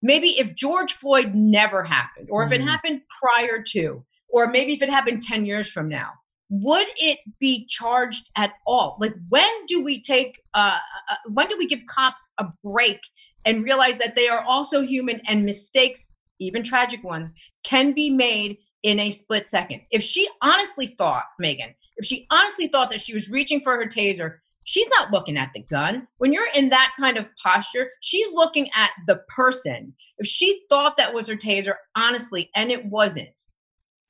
maybe 0.01 0.39
if 0.39 0.55
George 0.55 0.93
Floyd 0.93 1.33
never 1.33 1.83
happened, 1.83 2.29
or 2.31 2.43
if 2.43 2.51
mm-hmm. 2.51 2.61
it 2.61 2.69
happened 2.69 3.01
prior 3.21 3.63
to, 3.71 4.03
or 4.29 4.47
maybe 4.47 4.73
if 4.73 4.81
it 4.81 4.89
happened 4.89 5.21
10 5.21 5.45
years 5.45 5.69
from 5.69 5.89
now, 5.89 6.11
would 6.49 6.87
it 6.97 7.19
be 7.39 7.65
charged 7.67 8.29
at 8.35 8.53
all? 8.65 8.97
Like, 8.99 9.13
when 9.29 9.65
do 9.67 9.83
we 9.83 10.01
take, 10.01 10.41
uh, 10.53 10.77
uh, 11.09 11.15
when 11.27 11.47
do 11.47 11.57
we 11.57 11.67
give 11.67 11.79
cops 11.87 12.27
a 12.39 12.45
break 12.63 12.99
and 13.45 13.63
realize 13.63 13.99
that 13.99 14.15
they 14.15 14.27
are 14.27 14.43
also 14.43 14.81
human 14.81 15.21
and 15.27 15.45
mistakes, 15.45 16.09
even 16.39 16.63
tragic 16.63 17.03
ones, 17.03 17.29
can 17.63 17.93
be 17.93 18.09
made 18.09 18.57
in 18.83 18.99
a 18.99 19.11
split 19.11 19.47
second? 19.47 19.81
If 19.91 20.01
she 20.01 20.27
honestly 20.41 20.87
thought, 20.87 21.25
Megyn, 21.41 21.75
if 21.97 22.05
she 22.05 22.25
honestly 22.31 22.67
thought 22.67 22.89
that 22.89 23.01
she 23.01 23.13
was 23.13 23.29
reaching 23.29 23.61
for 23.61 23.75
her 23.75 23.85
taser 23.85 24.37
she's 24.69 24.87
not 24.99 25.11
looking 25.11 25.35
at 25.35 25.51
the 25.53 25.63
gun. 25.63 26.07
When 26.19 26.31
you're 26.31 26.47
in 26.53 26.69
that 26.69 26.93
kind 26.99 27.17
of 27.17 27.31
posture, 27.43 27.89
she's 28.01 28.31
looking 28.33 28.69
at 28.75 28.91
the 29.07 29.21
person. 29.35 29.95
If 30.19 30.27
she 30.27 30.61
thought 30.69 30.97
that 30.97 31.11
was 31.11 31.27
her 31.27 31.35
taser, 31.35 31.73
honestly, 31.95 32.51
and 32.55 32.69
it 32.69 32.85
wasn't, 32.85 33.47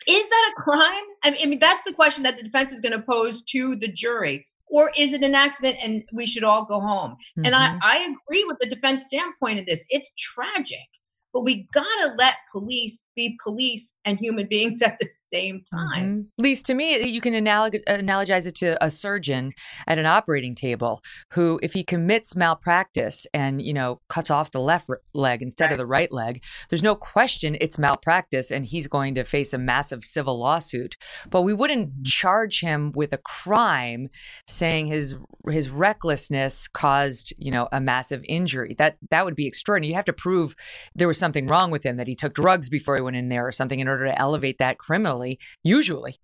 is 0.05 0.27
that 0.27 0.51
a 0.51 0.61
crime? 0.61 1.03
I 1.23 1.31
mean, 1.31 1.39
I 1.41 1.45
mean 1.45 1.59
that's 1.59 1.85
the 1.85 1.93
question 1.93 2.23
that 2.23 2.35
the 2.35 2.43
defense 2.43 2.73
is 2.73 2.81
going 2.81 2.91
to 2.91 3.01
pose 3.01 3.41
to 3.53 3.77
the 3.77 3.87
jury. 3.87 4.45
Or 4.67 4.91
is 4.97 5.13
it 5.13 5.23
an 5.23 5.33
accident 5.33 5.77
and 5.81 6.03
we 6.11 6.27
should 6.27 6.43
all 6.43 6.65
go 6.65 6.81
home? 6.81 7.11
Mm-hmm. 7.11 7.45
And 7.45 7.55
I, 7.55 7.69
mm-hmm. 7.69 7.77
I 7.81 7.97
agree 7.97 8.43
with 8.43 8.59
the 8.59 8.69
defense 8.69 9.05
standpoint 9.05 9.59
of 9.59 9.65
this. 9.65 9.83
It's 9.89 10.11
tragic 10.17 10.87
but 11.33 11.41
we 11.41 11.67
gotta 11.73 12.15
let 12.17 12.35
police 12.51 13.03
be 13.15 13.37
police 13.43 13.93
and 14.09 14.19
human 14.19 14.47
beings 14.47 14.81
at 14.81 14.99
the 14.99 15.07
same 15.31 15.61
time. 15.69 16.29
Mm-hmm. 16.37 16.43
Lise, 16.43 16.63
to 16.63 16.73
me, 16.73 17.07
you 17.07 17.21
can 17.21 17.33
analog- 17.33 17.85
analogize 17.87 18.47
it 18.47 18.55
to 18.55 18.83
a 18.83 18.89
surgeon 18.89 19.53
at 19.87 19.97
an 19.97 20.05
operating 20.05 20.55
table 20.55 21.01
who, 21.33 21.59
if 21.61 21.73
he 21.73 21.83
commits 21.83 22.35
malpractice 22.35 23.27
and 23.33 23.61
you 23.61 23.73
know 23.73 24.01
cuts 24.09 24.31
off 24.31 24.51
the 24.51 24.59
left 24.59 24.89
leg 25.13 25.41
instead 25.41 25.65
right. 25.65 25.73
of 25.73 25.77
the 25.77 25.85
right 25.85 26.11
leg, 26.11 26.43
there's 26.69 26.83
no 26.83 26.95
question 26.95 27.55
it's 27.61 27.77
malpractice, 27.77 28.51
and 28.51 28.65
he's 28.65 28.87
going 28.87 29.15
to 29.15 29.23
face 29.23 29.53
a 29.53 29.57
massive 29.57 30.03
civil 30.03 30.39
lawsuit. 30.39 30.97
But 31.29 31.43
we 31.43 31.53
wouldn't 31.53 31.89
mm-hmm. 31.89 32.03
charge 32.03 32.61
him 32.61 32.91
with 32.95 33.13
a 33.13 33.17
crime, 33.17 34.09
saying 34.47 34.87
his 34.87 35.15
his 35.47 35.69
recklessness 35.69 36.67
caused 36.67 37.33
you 37.37 37.51
know 37.51 37.69
a 37.71 37.79
massive 37.79 38.23
injury. 38.27 38.75
That 38.77 38.97
that 39.11 39.25
would 39.25 39.35
be 39.35 39.47
extraordinary. 39.47 39.89
You'd 39.89 39.95
have 39.95 40.05
to 40.05 40.13
prove 40.13 40.55
there 40.95 41.07
was 41.07 41.17
something 41.17 41.47
wrong 41.47 41.71
with 41.71 41.83
him, 41.83 41.97
that 41.97 42.07
he 42.07 42.15
took 42.15 42.33
drugs 42.33 42.69
before 42.69 42.95
he 42.95 43.01
went 43.01 43.15
in 43.15 43.29
there 43.29 43.45
or 43.45 43.51
something 43.51 43.79
in 43.79 43.87
order 43.87 43.98
to 44.05 44.19
elevate 44.19 44.57
that 44.57 44.77
criminally, 44.77 45.39
usually. 45.63 46.17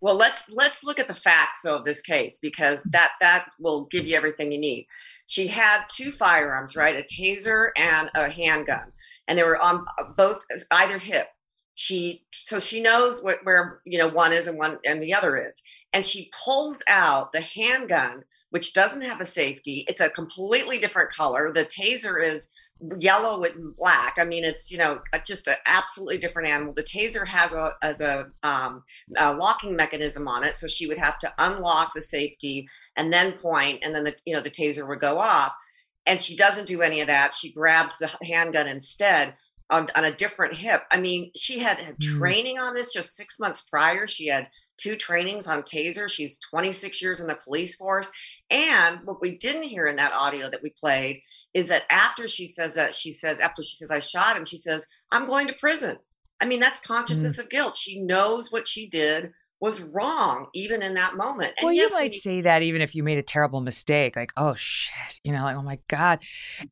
Well, 0.00 0.16
let's 0.16 0.48
let's 0.50 0.82
look 0.82 0.98
at 0.98 1.08
the 1.08 1.14
facts 1.14 1.64
of 1.64 1.84
this 1.84 2.00
case 2.02 2.38
because 2.40 2.80
mm-hmm. 2.80 2.90
that 2.90 3.12
that 3.20 3.50
will 3.58 3.84
give 3.84 4.06
you 4.06 4.16
everything 4.16 4.52
you 4.52 4.58
need. 4.58 4.86
She 5.26 5.46
had 5.46 5.84
two 5.88 6.10
firearms, 6.10 6.74
right? 6.74 6.96
A 6.96 7.02
taser 7.02 7.68
and 7.76 8.10
a 8.14 8.30
handgun, 8.30 8.92
and 9.28 9.38
they 9.38 9.42
were 9.42 9.62
on 9.62 9.84
uh, 9.98 10.04
both 10.16 10.44
either 10.70 10.98
hip. 10.98 11.28
She 11.74 12.24
so 12.32 12.58
she 12.58 12.80
knows 12.80 13.22
what, 13.22 13.36
where 13.44 13.80
you 13.84 13.98
know 13.98 14.08
one 14.08 14.32
is 14.32 14.48
and 14.48 14.58
one 14.58 14.78
and 14.86 15.02
the 15.02 15.14
other 15.14 15.36
is, 15.36 15.62
and 15.92 16.04
she 16.04 16.30
pulls 16.44 16.82
out 16.88 17.32
the 17.32 17.42
handgun, 17.42 18.22
which 18.50 18.72
doesn't 18.72 19.02
have 19.02 19.20
a 19.20 19.26
safety. 19.26 19.84
It's 19.86 20.00
a 20.00 20.10
completely 20.10 20.78
different 20.78 21.10
color. 21.10 21.52
The 21.52 21.64
taser 21.64 22.22
is 22.22 22.52
yellow 22.98 23.42
and 23.42 23.74
black. 23.76 24.16
I 24.18 24.24
mean, 24.24 24.44
it's 24.44 24.70
you 24.70 24.78
know 24.78 25.00
just 25.24 25.48
an 25.48 25.56
absolutely 25.66 26.18
different 26.18 26.48
animal. 26.48 26.72
The 26.74 26.82
taser 26.82 27.26
has 27.26 27.52
a 27.52 27.74
as 27.82 28.00
a, 28.00 28.30
um, 28.42 28.84
a 29.16 29.34
locking 29.34 29.76
mechanism 29.76 30.28
on 30.28 30.44
it, 30.44 30.56
so 30.56 30.66
she 30.66 30.86
would 30.86 30.98
have 30.98 31.18
to 31.18 31.32
unlock 31.38 31.92
the 31.94 32.02
safety 32.02 32.68
and 32.96 33.12
then 33.12 33.32
point, 33.32 33.80
and 33.82 33.94
then 33.94 34.04
the 34.04 34.16
you 34.26 34.34
know 34.34 34.40
the 34.40 34.50
taser 34.50 34.86
would 34.88 35.00
go 35.00 35.18
off. 35.18 35.54
And 36.06 36.20
she 36.20 36.34
doesn't 36.34 36.66
do 36.66 36.82
any 36.82 37.00
of 37.00 37.08
that. 37.08 37.34
She 37.34 37.52
grabs 37.52 37.98
the 37.98 38.10
handgun 38.22 38.66
instead 38.66 39.34
on, 39.70 39.86
on 39.94 40.04
a 40.04 40.12
different 40.12 40.56
hip. 40.56 40.82
I 40.90 40.98
mean, 40.98 41.30
she 41.36 41.60
had, 41.60 41.78
had 41.78 41.98
mm. 41.98 42.18
training 42.18 42.58
on 42.58 42.74
this 42.74 42.92
just 42.92 43.16
six 43.16 43.38
months 43.38 43.60
prior. 43.60 44.06
She 44.06 44.26
had 44.26 44.48
two 44.78 44.96
trainings 44.96 45.46
on 45.46 45.62
taser. 45.62 46.10
She's 46.10 46.38
26 46.38 47.02
years 47.02 47.20
in 47.20 47.28
the 47.28 47.34
police 47.34 47.76
force. 47.76 48.10
And 48.50 49.00
what 49.04 49.20
we 49.20 49.38
didn't 49.38 49.64
hear 49.64 49.86
in 49.86 49.96
that 49.96 50.12
audio 50.12 50.50
that 50.50 50.62
we 50.62 50.72
played 50.78 51.20
is 51.54 51.68
that 51.68 51.84
after 51.90 52.26
she 52.26 52.46
says 52.46 52.74
that, 52.74 52.94
she 52.94 53.12
says, 53.12 53.38
after 53.38 53.62
she 53.62 53.76
says, 53.76 53.90
I 53.90 53.98
shot 53.98 54.36
him, 54.36 54.44
she 54.44 54.58
says, 54.58 54.86
I'm 55.10 55.26
going 55.26 55.46
to 55.48 55.54
prison. 55.54 55.98
I 56.40 56.46
mean, 56.46 56.60
that's 56.60 56.80
consciousness 56.80 57.38
mm. 57.38 57.44
of 57.44 57.50
guilt. 57.50 57.76
She 57.76 58.00
knows 58.00 58.50
what 58.50 58.66
she 58.66 58.88
did 58.88 59.32
was 59.60 59.82
wrong 59.82 60.46
even 60.54 60.82
in 60.82 60.94
that 60.94 61.16
moment. 61.16 61.52
And 61.58 61.66
well, 61.66 61.74
yes, 61.74 61.90
you 61.90 61.98
might 61.98 62.14
say 62.14 62.40
that 62.40 62.62
even 62.62 62.80
if 62.80 62.94
you 62.94 63.02
made 63.02 63.18
a 63.18 63.22
terrible 63.22 63.60
mistake, 63.60 64.16
like, 64.16 64.32
oh 64.36 64.54
shit, 64.54 65.20
you 65.22 65.32
know, 65.32 65.42
like, 65.42 65.56
oh 65.56 65.62
my 65.62 65.78
God. 65.88 66.20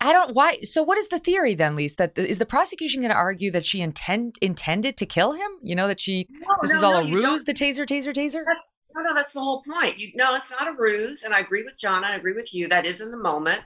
I 0.01 0.13
don't 0.13 0.35
why 0.35 0.59
so 0.63 0.83
what 0.83 0.97
is 0.97 1.09
the 1.09 1.19
theory 1.19 1.55
then, 1.55 1.77
Lis? 1.77 1.97
That 1.97 2.17
is 2.17 2.39
the 2.39 2.47
prosecution 2.47 3.03
gonna 3.03 3.15
argue 3.15 3.51
that 3.51 3.67
she 3.67 3.83
intend 3.83 4.39
intended 4.41 4.97
to 4.97 5.07
kill 5.07 5.33
him? 5.33 5.51
You 5.63 5.77
know, 5.77 5.87
that 5.87 6.01
she 6.01 6.27
no, 6.31 6.49
this 6.63 6.73
no, 6.73 6.79
is 6.79 6.83
all 6.83 7.05
no, 7.05 7.11
a 7.11 7.13
ruse, 7.13 7.45
the 7.45 7.53
taser, 7.53 7.85
taser, 7.85 8.15
taser? 8.15 8.43
That's, 8.47 8.68
no, 8.99 9.09
no, 9.09 9.15
that's 9.15 9.35
the 9.35 9.41
whole 9.41 9.63
point. 9.63 9.99
You 9.99 10.13
no, 10.15 10.35
it's 10.35 10.51
not 10.51 10.69
a 10.69 10.77
ruse. 10.77 11.23
And 11.23 11.35
I 11.35 11.41
agree 11.41 11.63
with 11.63 11.79
John, 11.79 12.05
I 12.05 12.15
agree 12.15 12.35
with 12.35 12.55
you. 12.55 12.69
That 12.69 12.87
is 12.87 13.01
in 13.01 13.11
the 13.11 13.19
moment. 13.19 13.61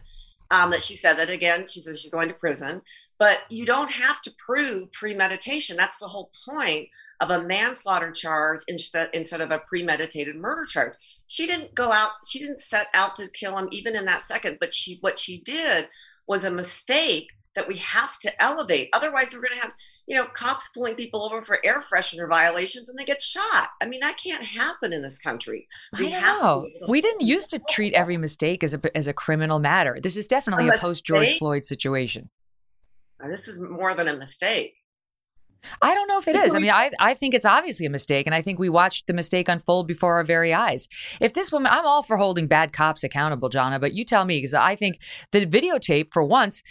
Um, 0.51 0.71
that 0.71 0.83
she 0.83 0.97
said 0.97 1.15
that 1.15 1.31
again. 1.31 1.67
She 1.67 1.81
says 1.81 2.01
she's 2.01 2.11
going 2.11 2.29
to 2.29 2.35
prison. 2.35 2.83
But 3.19 3.41
you 3.49 3.65
don't 3.65 3.91
have 3.91 4.21
to 4.23 4.35
prove 4.37 4.93
premeditation. 4.93 5.77
That's 5.77 5.99
the 5.99 6.09
whole 6.09 6.31
point 6.47 6.89
of 7.21 7.31
a 7.31 7.43
manslaughter 7.45 8.11
charge 8.11 8.61
instead 8.69 9.09
instead 9.15 9.41
of 9.41 9.51
a 9.51 9.61
premeditated 9.61 10.37
murder 10.37 10.67
charge. 10.67 10.95
She 11.29 11.47
didn't 11.47 11.75
go 11.75 11.93
out, 11.93 12.11
she 12.29 12.41
didn't 12.41 12.61
set 12.61 12.89
out 12.93 13.17
to 13.17 13.31
kill 13.31 13.57
him 13.57 13.69
even 13.71 13.97
in 13.97 14.05
that 14.05 14.25
second, 14.25 14.59
but 14.61 14.75
she 14.75 14.99
what 15.01 15.19
she 15.19 15.39
did 15.39 15.89
was 16.27 16.45
a 16.45 16.51
mistake 16.51 17.33
that 17.55 17.69
we 17.69 17.77
have 17.77 18.19
to 18.21 18.43
elevate. 18.43 18.89
Otherwise, 18.93 19.35
we're 19.35 19.43
going 19.43 19.55
to 19.55 19.63
have, 19.63 19.75
you 20.07 20.17
know, 20.17 20.27
cops 20.27 20.69
pulling 20.71 20.95
people 20.95 21.23
over 21.23 21.43
for 21.43 21.59
air 21.65 21.81
freshener 21.81 22.29
violations 22.29 22.89
and 22.89 22.99
they 22.99 23.05
get 23.05 23.23
shot. 23.23 23.71
I 23.81 23.87
mean, 23.87 24.01
that 24.01 24.19
can't 24.23 24.45
happen 24.45 24.93
in 24.93 25.03
this 25.03 25.21
country. 25.21 25.69
We 25.99 26.15
I 26.15 26.21
know. 26.21 26.69
we 26.89 27.01
didn't 27.01 27.23
used 27.23 27.51
to 27.51 27.61
treat 27.71 27.95
every 27.95 28.17
mistake 28.17 28.65
as 28.65 28.75
a 28.75 28.97
as 28.97 29.07
a 29.07 29.13
criminal 29.13 29.59
matter. 29.59 29.99
This 30.03 30.17
is 30.17 30.27
definitely 30.27 30.69
a, 30.69 30.73
a 30.73 30.79
post 30.79 31.05
George 31.05 31.39
Floyd 31.39 31.65
situation. 31.65 32.31
This 33.31 33.47
is 33.47 33.61
more 33.61 33.95
than 33.95 34.09
a 34.09 34.17
mistake. 34.17 34.75
I 35.81 35.95
don't 35.95 36.09
know 36.09 36.19
if 36.19 36.29
it 36.29 36.37
is. 36.37 36.55
I 36.55 36.59
mean, 36.59 36.71
I, 36.71 36.91
I 36.99 37.15
think 37.15 37.35
it's 37.35 37.47
obviously 37.47 37.87
a 37.87 37.91
mistake, 37.91 38.27
and 38.27 38.35
I 38.35 38.43
think 38.43 38.59
we 38.59 38.69
watched 38.69 39.07
the 39.07 39.13
mistake 39.13 39.49
unfold 39.49 39.87
before 39.87 40.17
our 40.17 40.25
very 40.25 40.53
eyes. 40.53 40.89
If 41.21 41.33
this 41.33 41.53
woman, 41.53 41.71
I'm 41.73 41.87
all 41.87 42.03
for 42.03 42.17
holding 42.17 42.47
bad 42.47 42.73
cops 42.73 43.05
accountable, 43.05 43.49
Jonna, 43.49 43.81
but 43.81 43.95
you 43.95 44.05
tell 44.05 44.25
me, 44.25 44.39
because 44.39 44.55
I 44.55 44.75
think 44.75 44.99
the 45.31 45.47
videotape, 45.47 46.13
for 46.13 46.25
once, 46.25 46.63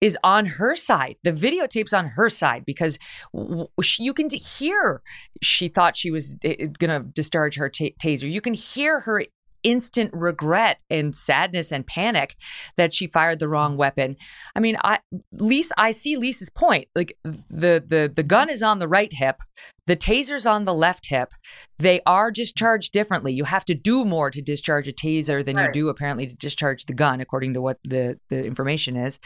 is 0.00 0.18
on 0.22 0.46
her 0.46 0.74
side. 0.74 1.16
The 1.24 1.32
videotape's 1.32 1.92
on 1.92 2.08
her 2.08 2.28
side 2.28 2.64
because 2.66 2.98
you 3.32 4.14
can 4.14 4.28
hear 4.30 5.02
she 5.42 5.68
thought 5.68 5.96
she 5.96 6.10
was 6.10 6.36
eh, 6.44 6.66
going 6.78 7.02
to 7.02 7.08
discharge 7.08 7.56
her 7.56 7.68
t- 7.68 7.94
taser. 7.98 8.30
You 8.30 8.40
can 8.40 8.54
hear 8.54 9.00
her 9.00 9.22
instant 9.66 10.12
regret 10.14 10.80
and 10.88 11.14
sadness 11.14 11.72
and 11.72 11.84
panic 11.84 12.36
that 12.76 12.94
she 12.94 13.08
fired 13.08 13.40
the 13.40 13.48
wrong 13.48 13.76
weapon. 13.76 14.16
I 14.54 14.60
mean, 14.60 14.76
I 14.84 15.00
Lis, 15.32 15.72
I 15.76 15.90
see 15.90 16.16
Lisa's 16.16 16.50
point. 16.50 16.86
Like 16.94 17.18
the 17.24 17.82
the 17.84 18.10
the 18.14 18.22
gun 18.22 18.48
is 18.48 18.62
on 18.62 18.78
the 18.78 18.86
right 18.86 19.12
hip, 19.12 19.42
the 19.88 19.96
taser's 19.96 20.46
on 20.46 20.66
the 20.66 20.72
left 20.72 21.08
hip. 21.08 21.32
They 21.78 22.00
are 22.06 22.30
discharged 22.30 22.92
differently. 22.92 23.32
You 23.32 23.44
have 23.44 23.64
to 23.64 23.74
do 23.74 24.04
more 24.04 24.30
to 24.30 24.40
discharge 24.40 24.86
a 24.86 24.92
taser 24.92 25.44
than 25.44 25.56
right. 25.56 25.66
you 25.66 25.72
do 25.72 25.88
apparently 25.88 26.28
to 26.28 26.34
discharge 26.34 26.84
the 26.84 26.94
gun, 26.94 27.20
according 27.20 27.54
to 27.54 27.60
what 27.60 27.78
the 27.82 28.20
the 28.30 28.44
information 28.44 28.96
is. 28.96 29.18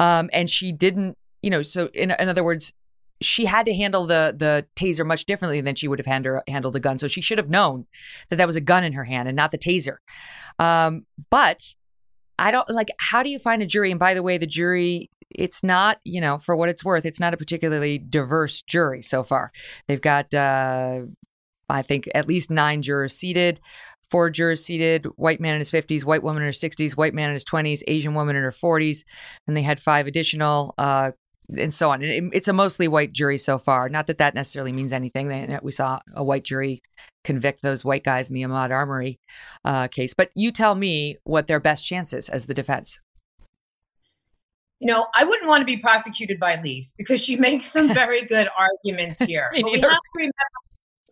Um, 0.00 0.30
and 0.32 0.48
she 0.48 0.72
didn't 0.72 1.18
you 1.42 1.50
know, 1.50 1.60
so 1.60 1.90
in, 1.92 2.12
in 2.12 2.28
other 2.28 2.44
words, 2.44 2.72
she 3.24 3.44
had 3.46 3.66
to 3.66 3.74
handle 3.74 4.06
the 4.06 4.34
the 4.36 4.66
taser 4.76 5.06
much 5.06 5.24
differently 5.24 5.60
than 5.60 5.74
she 5.74 5.88
would 5.88 5.98
have 5.98 6.06
handle, 6.06 6.40
handled 6.48 6.74
the 6.74 6.80
gun. 6.80 6.98
So 6.98 7.08
she 7.08 7.20
should 7.20 7.38
have 7.38 7.50
known 7.50 7.86
that 8.28 8.36
that 8.36 8.46
was 8.46 8.56
a 8.56 8.60
gun 8.60 8.84
in 8.84 8.92
her 8.92 9.04
hand 9.04 9.28
and 9.28 9.36
not 9.36 9.50
the 9.50 9.58
taser. 9.58 9.96
Um, 10.58 11.06
but 11.30 11.74
I 12.38 12.50
don't 12.50 12.68
like. 12.68 12.90
How 12.98 13.22
do 13.22 13.30
you 13.30 13.38
find 13.38 13.62
a 13.62 13.66
jury? 13.66 13.90
And 13.90 14.00
by 14.00 14.14
the 14.14 14.22
way, 14.22 14.38
the 14.38 14.46
jury. 14.46 15.10
It's 15.34 15.62
not, 15.62 15.98
you 16.04 16.20
know, 16.20 16.36
for 16.36 16.54
what 16.54 16.68
it's 16.68 16.84
worth, 16.84 17.06
it's 17.06 17.18
not 17.18 17.32
a 17.32 17.38
particularly 17.38 17.96
diverse 17.96 18.60
jury 18.60 19.00
so 19.00 19.22
far. 19.22 19.50
They've 19.88 19.98
got, 19.98 20.34
uh, 20.34 21.04
I 21.70 21.80
think, 21.80 22.06
at 22.14 22.28
least 22.28 22.50
nine 22.50 22.82
jurors 22.82 23.16
seated 23.16 23.58
four 24.12 24.28
jurors 24.28 24.62
seated 24.62 25.06
white 25.16 25.40
man 25.40 25.54
in 25.54 25.58
his 25.58 25.70
50s 25.70 26.04
white 26.04 26.22
woman 26.22 26.42
in 26.42 26.46
her 26.48 26.52
60s 26.52 26.98
white 26.98 27.14
man 27.14 27.30
in 27.30 27.32
his 27.32 27.46
20s 27.46 27.80
asian 27.86 28.14
woman 28.14 28.36
in 28.36 28.42
her 28.42 28.52
40s 28.52 29.04
and 29.46 29.56
they 29.56 29.62
had 29.62 29.80
five 29.80 30.06
additional 30.06 30.74
uh, 30.76 31.12
and 31.58 31.72
so 31.72 31.90
on. 31.90 32.02
It, 32.02 32.24
it's 32.32 32.48
a 32.48 32.52
mostly 32.52 32.88
white 32.88 33.12
jury 33.12 33.38
so 33.38 33.58
far. 33.58 33.88
Not 33.88 34.06
that 34.06 34.18
that 34.18 34.34
necessarily 34.34 34.72
means 34.72 34.92
anything. 34.92 35.28
They, 35.28 35.58
we 35.62 35.72
saw 35.72 36.00
a 36.14 36.24
white 36.24 36.44
jury 36.44 36.82
convict 37.24 37.62
those 37.62 37.84
white 37.84 38.04
guys 38.04 38.28
in 38.28 38.34
the 38.34 38.42
Ahmaud 38.42 38.70
Arbery 38.70 39.20
uh, 39.64 39.88
case. 39.88 40.14
But 40.14 40.30
you 40.34 40.50
tell 40.50 40.74
me 40.74 41.16
what 41.24 41.46
their 41.46 41.60
best 41.60 41.86
chances 41.86 42.28
as 42.28 42.46
the 42.46 42.54
defense. 42.54 42.98
You 44.80 44.88
know, 44.88 45.06
I 45.14 45.22
wouldn't 45.24 45.48
want 45.48 45.60
to 45.60 45.64
be 45.64 45.76
prosecuted 45.76 46.40
by 46.40 46.60
Lise 46.62 46.92
because 46.98 47.20
she 47.20 47.36
makes 47.48 47.70
some 47.70 47.88
very 47.94 48.22
good 48.22 48.48
arguments 48.56 49.20
here. 49.20 49.48
but 49.52 49.64
we 49.64 49.80
have, 49.80 49.90
to 49.90 49.98
remember, 50.16 50.34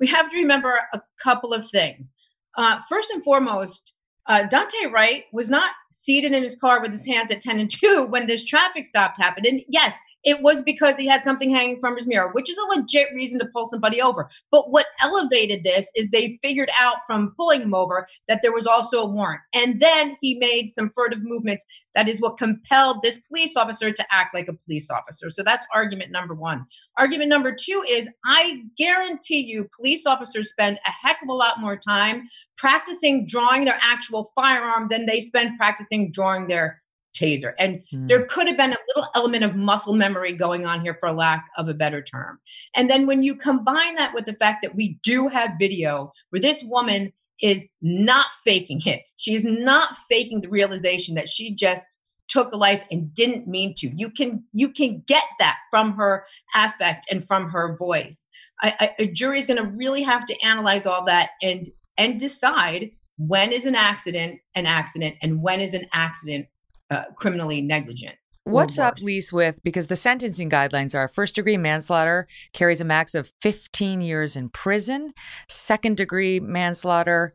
we 0.00 0.06
have 0.08 0.30
to 0.30 0.36
remember 0.36 0.80
a 0.92 1.00
couple 1.22 1.52
of 1.54 1.68
things. 1.70 2.12
Uh, 2.56 2.80
first 2.88 3.10
and 3.10 3.22
foremost, 3.22 3.92
uh, 4.26 4.44
Daunte 4.44 4.92
Wright 4.92 5.24
was 5.32 5.50
not 5.50 5.72
seated 5.90 6.32
in 6.32 6.42
his 6.42 6.56
car 6.56 6.80
with 6.80 6.92
his 6.92 7.06
hands 7.06 7.30
at 7.30 7.40
10 7.40 7.58
and 7.58 7.70
2 7.70 8.06
when 8.10 8.26
this 8.26 8.44
traffic 8.44 8.86
stop 8.86 9.14
happened. 9.16 9.46
And 9.46 9.62
yes, 9.68 9.98
it 10.24 10.40
was 10.42 10.62
because 10.62 10.96
he 10.96 11.06
had 11.06 11.24
something 11.24 11.50
hanging 11.50 11.80
from 11.80 11.96
his 11.96 12.06
mirror, 12.06 12.30
which 12.32 12.50
is 12.50 12.58
a 12.58 12.78
legit 12.78 13.08
reason 13.14 13.38
to 13.40 13.46
pull 13.46 13.68
somebody 13.68 14.02
over. 14.02 14.28
But 14.50 14.70
what 14.70 14.86
elevated 15.00 15.64
this 15.64 15.90
is 15.94 16.08
they 16.08 16.38
figured 16.42 16.70
out 16.78 16.98
from 17.06 17.34
pulling 17.36 17.62
him 17.62 17.74
over 17.74 18.06
that 18.28 18.40
there 18.42 18.52
was 18.52 18.66
also 18.66 19.00
a 19.00 19.06
warrant. 19.06 19.40
And 19.54 19.80
then 19.80 20.16
he 20.20 20.38
made 20.38 20.74
some 20.74 20.90
furtive 20.90 21.22
movements. 21.22 21.64
That 21.94 22.08
is 22.08 22.20
what 22.20 22.38
compelled 22.38 23.02
this 23.02 23.18
police 23.18 23.56
officer 23.56 23.90
to 23.90 24.06
act 24.10 24.34
like 24.34 24.48
a 24.48 24.54
police 24.54 24.90
officer. 24.90 25.30
So 25.30 25.42
that's 25.42 25.66
argument 25.74 26.10
number 26.10 26.34
one. 26.34 26.66
Argument 26.96 27.30
number 27.30 27.54
two 27.54 27.84
is 27.88 28.08
I 28.24 28.62
guarantee 28.76 29.40
you, 29.40 29.68
police 29.76 30.06
officers 30.06 30.50
spend 30.50 30.78
a 30.86 30.90
heck 30.90 31.22
of 31.22 31.28
a 31.28 31.34
lot 31.34 31.60
more 31.60 31.76
time 31.76 32.28
practicing 32.58 33.26
drawing 33.26 33.64
their 33.64 33.78
actual 33.80 34.30
firearm 34.34 34.88
than 34.90 35.06
they 35.06 35.20
spend 35.20 35.56
practicing 35.56 36.12
drawing 36.12 36.46
their 36.46 36.82
taser. 37.12 37.54
And 37.58 37.82
mm. 37.92 38.06
there 38.08 38.24
could 38.26 38.46
have 38.46 38.56
been 38.56 38.72
a 38.72 38.78
little 38.94 39.10
element 39.14 39.44
of 39.44 39.56
muscle 39.56 39.94
memory 39.94 40.32
going 40.32 40.66
on 40.66 40.80
here, 40.80 40.96
for 41.00 41.12
lack 41.12 41.48
of 41.56 41.68
a 41.68 41.74
better 41.74 42.02
term. 42.02 42.38
And 42.74 42.88
then 42.88 43.06
when 43.06 43.22
you 43.22 43.34
combine 43.34 43.94
that 43.96 44.14
with 44.14 44.24
the 44.24 44.34
fact 44.34 44.62
that 44.62 44.74
we 44.74 44.98
do 45.02 45.28
have 45.28 45.52
video 45.58 46.12
where 46.30 46.40
this 46.40 46.62
woman 46.62 47.12
is 47.42 47.66
not 47.80 48.26
faking 48.44 48.82
it, 48.84 49.02
she 49.16 49.34
is 49.34 49.44
not 49.44 49.96
faking 50.08 50.40
the 50.40 50.48
realization 50.48 51.14
that 51.14 51.28
she 51.28 51.54
just 51.54 51.98
took 52.28 52.52
a 52.52 52.56
life 52.56 52.84
and 52.90 53.12
didn't 53.12 53.48
mean 53.48 53.74
to. 53.76 53.90
You 53.94 54.10
can 54.10 54.44
you 54.52 54.70
can 54.70 55.02
get 55.06 55.24
that 55.38 55.58
from 55.70 55.92
her 55.96 56.24
affect 56.54 57.06
and 57.10 57.26
from 57.26 57.50
her 57.50 57.76
voice. 57.76 58.28
I, 58.62 58.74
I, 58.78 58.94
a 59.00 59.06
jury 59.06 59.38
is 59.38 59.46
going 59.46 59.62
to 59.62 59.70
really 59.70 60.02
have 60.02 60.24
to 60.26 60.44
analyze 60.44 60.86
all 60.86 61.04
that 61.06 61.30
and 61.42 61.68
and 61.98 62.18
decide 62.18 62.90
when 63.18 63.52
is 63.52 63.66
an 63.66 63.74
accident 63.74 64.40
an 64.54 64.66
accident 64.66 65.16
and 65.22 65.42
when 65.42 65.60
is 65.60 65.74
an 65.74 65.86
accident 65.92 66.46
uh, 66.90 67.04
criminally 67.16 67.60
negligent. 67.62 68.16
What's 68.44 68.78
up, 68.78 69.00
Lis, 69.00 69.32
with 69.32 69.62
because 69.62 69.86
the 69.86 69.96
sentencing 69.96 70.50
guidelines 70.50 70.94
are 70.94 71.06
first 71.08 71.36
degree 71.36 71.56
manslaughter 71.56 72.26
carries 72.52 72.80
a 72.80 72.84
max 72.84 73.14
of 73.14 73.30
15 73.42 74.00
years 74.00 74.34
in 74.34 74.48
prison, 74.48 75.12
second 75.48 75.96
degree 75.96 76.40
manslaughter, 76.40 77.34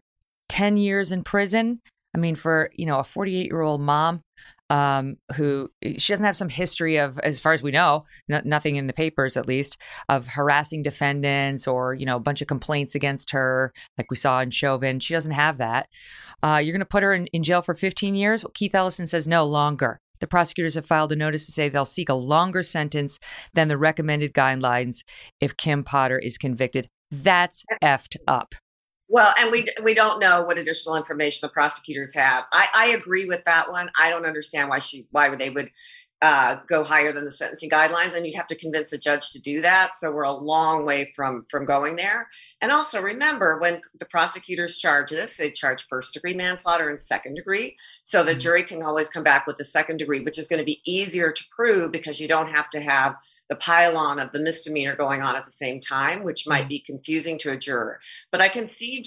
10 0.50 0.78
years 0.78 1.12
in 1.12 1.24
prison. 1.24 1.82
I 2.14 2.18
mean, 2.18 2.36
for, 2.36 2.70
you 2.74 2.86
know, 2.86 3.00
a 3.00 3.04
48 3.04 3.46
year 3.46 3.62
old 3.62 3.82
mom 3.82 4.22
um, 4.70 5.18
who 5.36 5.70
she 5.84 6.12
doesn't 6.12 6.26
have 6.26 6.36
some 6.36 6.50
history 6.50 6.98
of, 6.98 7.20
as 7.20 7.40
far 7.40 7.54
as 7.54 7.62
we 7.62 7.72
know, 7.72 8.04
nothing 8.28 8.76
in 8.76 8.88
the 8.88 8.94
papers 8.94 9.38
at 9.38 9.48
least, 9.48 9.78
of 10.10 10.28
harassing 10.28 10.82
defendants 10.82 11.68
or, 11.68 11.94
you 11.94 12.06
know, 12.06 12.16
a 12.16 12.22
bunch 12.22 12.42
of 12.42 12.48
complaints 12.48 12.96
against 12.96 13.32
her, 13.32 13.74
like 13.98 14.10
we 14.10 14.16
saw 14.16 14.42
in 14.42 14.50
Chauvin. 14.50 15.00
She 15.00 15.14
doesn't 15.14 15.34
have 15.34 15.58
that. 15.58 15.88
Uh, 16.44 16.62
you're 16.64 16.74
going 16.74 16.80
to 16.80 16.86
put 16.86 17.04
her 17.04 17.14
in, 17.14 17.28
in 17.28 17.44
jail 17.44 17.62
for 17.62 17.74
15 17.74 18.16
years? 18.16 18.46
Keith 18.54 18.76
Ellison 18.76 19.08
says 19.08 19.28
no, 19.28 19.46
longer. 19.46 20.00
The 20.20 20.28
prosecutors 20.28 20.76
have 20.76 20.86
filed 20.86 21.12
a 21.12 21.16
notice 21.16 21.46
to 21.46 21.52
say 21.52 21.70
they'll 21.70 21.86
seek 21.86 22.10
a 22.10 22.14
longer 22.14 22.64
sentence 22.64 23.20
than 23.54 23.68
the 23.68 23.78
recommended 23.78 24.34
guidelines 24.34 25.04
if 25.42 25.58
Kim 25.58 25.84
Potter 25.84 26.18
is 26.18 26.38
convicted. 26.38 26.90
That's 27.12 27.64
effed 27.84 28.16
up. 28.28 28.56
Well, 29.08 29.34
and 29.38 29.52
we 29.52 29.66
we 29.84 29.94
don't 29.94 30.20
know 30.20 30.44
what 30.44 30.58
additional 30.58 30.96
information 30.96 31.40
the 31.46 31.54
prosecutors 31.54 32.16
have. 32.16 32.46
I, 32.52 32.68
I 32.76 32.86
agree 32.88 33.26
with 33.26 33.44
that 33.46 33.72
one. 33.72 33.90
I 34.00 34.10
don't 34.10 34.26
understand 34.26 34.70
why 34.70 34.80
she 34.80 35.08
why 35.12 35.34
they 35.36 35.52
would 35.52 35.70
uh, 36.22 36.58
go 36.68 36.84
higher 36.84 37.12
than 37.12 37.26
the 37.26 37.32
sentencing 37.32 37.70
guidelines, 37.70 38.16
and 38.16 38.26
you'd 38.26 38.36
have 38.36 38.48
to 38.48 38.56
convince 38.56 38.92
a 38.94 38.98
judge 38.98 39.32
to 39.32 39.40
do 39.40 39.62
that. 39.62 39.92
So 39.96 40.12
we're 40.12 40.24
a 40.24 40.32
long 40.32 40.86
way 40.86 41.12
from 41.16 41.46
from 41.52 41.66
going 41.66 41.98
there. 41.98 42.28
And 42.62 42.72
also 42.72 43.00
remember, 43.00 43.60
when 43.60 43.80
the 44.00 44.06
prosecutors 44.08 44.78
charge 44.78 45.12
this, 45.12 45.38
they 45.38 45.52
charge 45.52 45.86
first 45.88 46.16
degree 46.16 46.34
manslaughter 46.34 46.90
and 46.90 47.00
second 47.00 47.36
degree. 47.36 47.78
So 48.06 48.24
the 48.24 48.34
jury 48.34 48.64
can 48.64 48.82
always 48.82 49.10
come 49.10 49.24
back 49.24 49.46
with 49.46 49.58
the 49.58 49.66
second 49.66 49.98
degree, 49.98 50.22
which 50.22 50.40
is 50.40 50.48
going 50.48 50.60
to 50.60 50.66
be 50.66 50.82
easier 50.86 51.32
to 51.32 51.44
prove 51.52 51.92
because 51.92 52.20
you 52.20 52.28
don't 52.28 52.50
have 52.50 52.70
to 52.72 52.80
have 52.80 53.16
the 53.50 53.56
pylon 53.56 54.20
of 54.20 54.32
the 54.32 54.40
misdemeanor 54.40 54.96
going 54.96 55.22
on 55.22 55.36
at 55.36 55.46
the 55.46 55.52
same 55.52 55.80
time, 55.80 56.24
which 56.24 56.48
might 56.48 56.70
be 56.70 56.80
confusing 56.80 57.38
to 57.40 57.52
a 57.52 57.58
juror. 57.58 58.00
But 58.32 58.42
I 58.42 58.48
can 58.48 58.66
see 58.66 59.06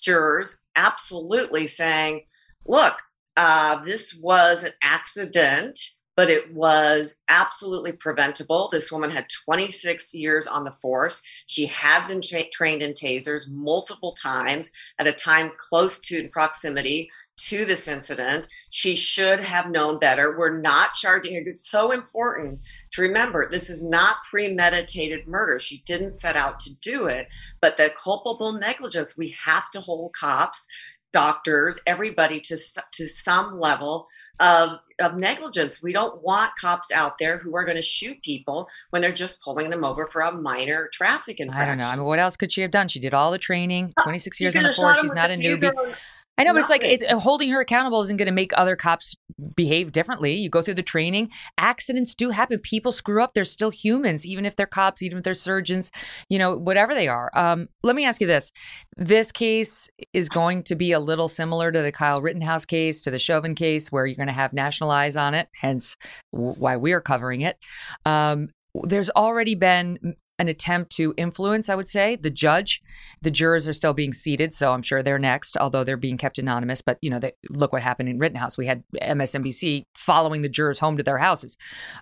jurors 0.00 0.60
absolutely 0.74 1.66
saying, 1.66 2.22
look, 2.66 2.98
uh, 3.36 3.82
this 3.84 4.18
was 4.20 4.64
an 4.64 4.72
accident 4.82 5.78
but 6.16 6.30
it 6.30 6.52
was 6.54 7.22
absolutely 7.28 7.92
preventable. 7.92 8.70
This 8.72 8.90
woman 8.90 9.10
had 9.10 9.26
26 9.44 10.14
years 10.14 10.46
on 10.46 10.64
the 10.64 10.72
force. 10.72 11.22
She 11.46 11.66
had 11.66 12.08
been 12.08 12.22
tra- 12.22 12.48
trained 12.50 12.82
in 12.82 12.94
tasers 12.94 13.50
multiple 13.50 14.12
times 14.12 14.72
at 14.98 15.06
a 15.06 15.12
time 15.12 15.50
close 15.58 16.00
to 16.00 16.18
in 16.18 16.30
proximity 16.30 17.10
to 17.38 17.66
this 17.66 17.86
incident. 17.86 18.48
She 18.70 18.96
should 18.96 19.40
have 19.40 19.70
known 19.70 19.98
better. 19.98 20.36
We're 20.36 20.58
not 20.58 20.94
charging 20.94 21.34
her. 21.34 21.42
It's 21.44 21.70
so 21.70 21.92
important 21.92 22.60
to 22.92 23.02
remember 23.02 23.48
this 23.48 23.70
is 23.70 23.84
not 23.84 24.16
premeditated 24.30 25.26
murder. 25.26 25.58
She 25.58 25.82
didn't 25.86 26.12
set 26.12 26.36
out 26.36 26.60
to 26.60 26.74
do 26.80 27.06
it, 27.06 27.28
but 27.60 27.76
the 27.76 27.92
culpable 28.02 28.52
negligence, 28.52 29.16
we 29.16 29.36
have 29.44 29.70
to 29.70 29.80
hold 29.80 30.12
cops, 30.14 30.66
doctors, 31.12 31.80
everybody 31.86 32.40
to, 32.40 32.56
to 32.92 33.08
some 33.08 33.58
level 33.58 34.06
of, 34.38 34.78
of 35.00 35.16
negligence. 35.16 35.82
We 35.82 35.92
don't 35.92 36.22
want 36.22 36.52
cops 36.60 36.92
out 36.92 37.18
there 37.18 37.38
who 37.38 37.56
are 37.56 37.64
going 37.64 37.76
to 37.76 37.82
shoot 37.82 38.22
people 38.22 38.68
when 38.90 39.02
they're 39.02 39.12
just 39.12 39.40
pulling 39.40 39.70
them 39.70 39.84
over 39.84 40.06
for 40.06 40.22
a 40.22 40.32
minor 40.32 40.88
traffic 40.92 41.40
infraction. 41.40 41.62
I 41.62 41.70
don't 41.70 41.78
know. 41.78 41.88
I 41.88 41.96
mean, 41.96 42.04
what 42.04 42.18
else 42.18 42.36
could 42.36 42.52
she 42.52 42.60
have 42.62 42.70
done? 42.70 42.88
She 42.88 43.00
did 43.00 43.14
all 43.14 43.30
the 43.30 43.38
training, 43.38 43.94
ah, 43.98 44.02
26 44.02 44.40
years 44.40 44.56
on 44.56 44.62
the 44.62 44.74
force. 44.74 45.00
She's 45.00 45.12
not 45.12 45.30
a 45.30 45.34
newbie. 45.34 45.94
I 46.38 46.44
know, 46.44 46.52
but 46.52 46.58
it's 46.58 46.70
like 46.70 46.84
it's, 46.84 47.04
holding 47.10 47.50
her 47.50 47.60
accountable 47.60 48.02
isn't 48.02 48.16
going 48.16 48.26
to 48.26 48.32
make 48.32 48.52
other 48.56 48.76
cops 48.76 49.14
behave 49.54 49.92
differently. 49.92 50.34
You 50.34 50.50
go 50.50 50.60
through 50.60 50.74
the 50.74 50.82
training. 50.82 51.30
Accidents 51.56 52.14
do 52.14 52.30
happen. 52.30 52.58
People 52.58 52.92
screw 52.92 53.22
up. 53.22 53.32
They're 53.32 53.44
still 53.44 53.70
humans, 53.70 54.26
even 54.26 54.44
if 54.44 54.54
they're 54.54 54.66
cops, 54.66 55.02
even 55.02 55.18
if 55.18 55.24
they're 55.24 55.34
surgeons, 55.34 55.90
you 56.28 56.38
know, 56.38 56.56
whatever 56.56 56.94
they 56.94 57.08
are. 57.08 57.30
Um, 57.34 57.68
let 57.82 57.96
me 57.96 58.04
ask 58.04 58.20
you 58.20 58.26
this: 58.26 58.52
This 58.96 59.32
case 59.32 59.88
is 60.12 60.28
going 60.28 60.62
to 60.64 60.74
be 60.74 60.92
a 60.92 61.00
little 61.00 61.28
similar 61.28 61.72
to 61.72 61.80
the 61.80 61.92
Kyle 61.92 62.20
Rittenhouse 62.20 62.66
case, 62.66 63.00
to 63.02 63.10
the 63.10 63.18
Chauvin 63.18 63.54
case, 63.54 63.90
where 63.90 64.06
you're 64.06 64.16
going 64.16 64.26
to 64.26 64.32
have 64.32 64.52
national 64.52 64.90
eyes 64.90 65.16
on 65.16 65.32
it. 65.32 65.48
Hence, 65.54 65.96
why 66.30 66.76
we 66.76 66.92
are 66.92 67.00
covering 67.00 67.40
it. 67.40 67.56
Um, 68.04 68.50
there's 68.84 69.08
already 69.10 69.54
been 69.54 70.16
an 70.38 70.48
attempt 70.48 70.92
to 70.92 71.14
influence, 71.16 71.68
I 71.68 71.74
would 71.74 71.88
say, 71.88 72.16
the 72.16 72.30
judge. 72.30 72.82
The 73.22 73.30
jurors 73.30 73.66
are 73.66 73.72
still 73.72 73.94
being 73.94 74.12
seated, 74.12 74.54
so 74.54 74.72
I'm 74.72 74.82
sure 74.82 75.02
they're 75.02 75.18
next, 75.18 75.56
although 75.56 75.84
they're 75.84 75.96
being 75.96 76.18
kept 76.18 76.38
anonymous. 76.38 76.82
But, 76.82 76.98
you 77.00 77.10
know, 77.10 77.18
they, 77.18 77.32
look 77.50 77.72
what 77.72 77.82
happened 77.82 78.08
in 78.08 78.18
Rittenhouse. 78.18 78.58
We 78.58 78.66
had 78.66 78.84
MSNBC 79.00 79.84
following 79.94 80.42
the 80.42 80.48
jurors 80.48 80.78
home 80.78 80.96
to 80.96 81.02
their 81.02 81.18
houses. 81.18 81.56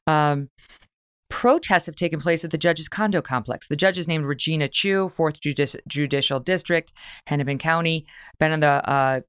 Um, 0.06 0.48
protests 1.30 1.86
have 1.86 1.96
taken 1.96 2.20
place 2.20 2.44
at 2.44 2.50
the 2.50 2.58
judge's 2.58 2.88
condo 2.88 3.22
complex. 3.22 3.66
The 3.66 3.76
judge 3.76 3.98
is 3.98 4.08
named 4.08 4.24
Regina 4.24 4.68
Chu, 4.68 5.08
4th 5.08 5.40
Judici- 5.40 5.80
Judicial 5.88 6.40
District, 6.40 6.92
Hennepin 7.26 7.58
County, 7.58 8.06
been 8.38 8.52
on 8.52 8.60
the 8.60 8.88
uh, 8.88 9.20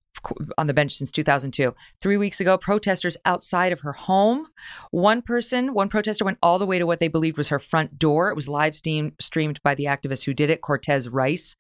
on 0.58 0.68
the 0.68 0.74
bench 0.74 0.94
since 0.94 1.12
2002. 1.12 1.74
Three 2.02 2.18
weeks 2.18 2.40
ago, 2.40 2.58
protesters 2.58 3.18
outside 3.26 3.72
of 3.72 3.82
her 3.82 3.94
home. 3.94 4.48
One 4.92 5.22
person, 5.22 5.74
one 5.74 5.90
protester 5.90 6.26
went 6.26 6.38
all 6.42 6.60
the 6.60 6.66
way 6.66 6.80
to 6.80 6.86
what 6.86 7.00
they 7.00 7.08
believed 7.08 7.38
was 7.38 7.50
her 7.50 7.60
front 7.60 8.00
door. 8.00 8.30
It 8.30 8.36
was 8.36 8.48
live 8.48 8.76
stream, 8.76 9.14
streamed 9.20 9.62
by 9.64 9.76
the 9.76 9.86
activist 9.86 10.26
who 10.26 10.34
did 10.34 10.50
it, 10.50 10.62
Cortez 10.62 11.10
Rice. 11.10 11.56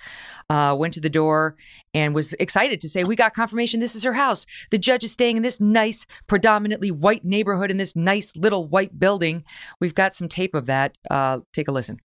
Uh, 0.50 0.76
went 0.78 0.94
to 0.96 1.02
the 1.02 1.10
door 1.10 1.56
and 1.94 2.14
was 2.14 2.34
excited 2.34 2.82
to 2.82 2.90
say, 2.90 3.04
We 3.04 3.16
got 3.16 3.34
confirmation 3.34 3.80
this 3.80 3.96
is 3.96 4.04
her 4.04 4.14
house. 4.14 4.46
The 4.72 4.78
judge 4.78 5.04
is 5.04 5.12
staying 5.12 5.38
in 5.38 5.44
this 5.44 5.60
nice, 5.60 6.06
predominantly 6.28 6.92
white 6.92 7.24
neighborhood 7.24 7.72
in 7.72 7.78
this 7.78 7.96
nice 7.96 8.36
little 8.36 8.68
white 8.68 9.00
building. 9.00 9.44
We've 9.80 9.96
got 9.96 10.14
some 10.14 10.30
tape 10.30 10.56
of 10.56 10.66
that. 10.66 10.98
Uh, 11.10 11.40
take 11.54 11.68
a 11.68 11.72
listen. 11.72 12.00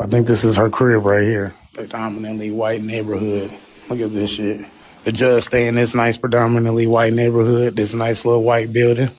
I 0.00 0.06
think 0.06 0.26
this 0.26 0.44
is 0.44 0.56
her 0.56 0.70
crib 0.70 1.04
right 1.04 1.22
here. 1.22 1.54
Predominantly 1.74 2.50
white 2.50 2.82
neighborhood. 2.82 3.50
Look 3.90 4.00
at 4.00 4.12
this 4.12 4.30
shit. 4.30 4.64
The 5.02 5.10
judge 5.10 5.44
stay 5.44 5.66
in 5.66 5.74
this 5.74 5.96
nice, 5.96 6.16
predominantly 6.16 6.86
white 6.86 7.12
neighborhood, 7.12 7.74
this 7.74 7.92
nice 7.92 8.24
little 8.24 8.44
white 8.44 8.72
building. 8.72 9.10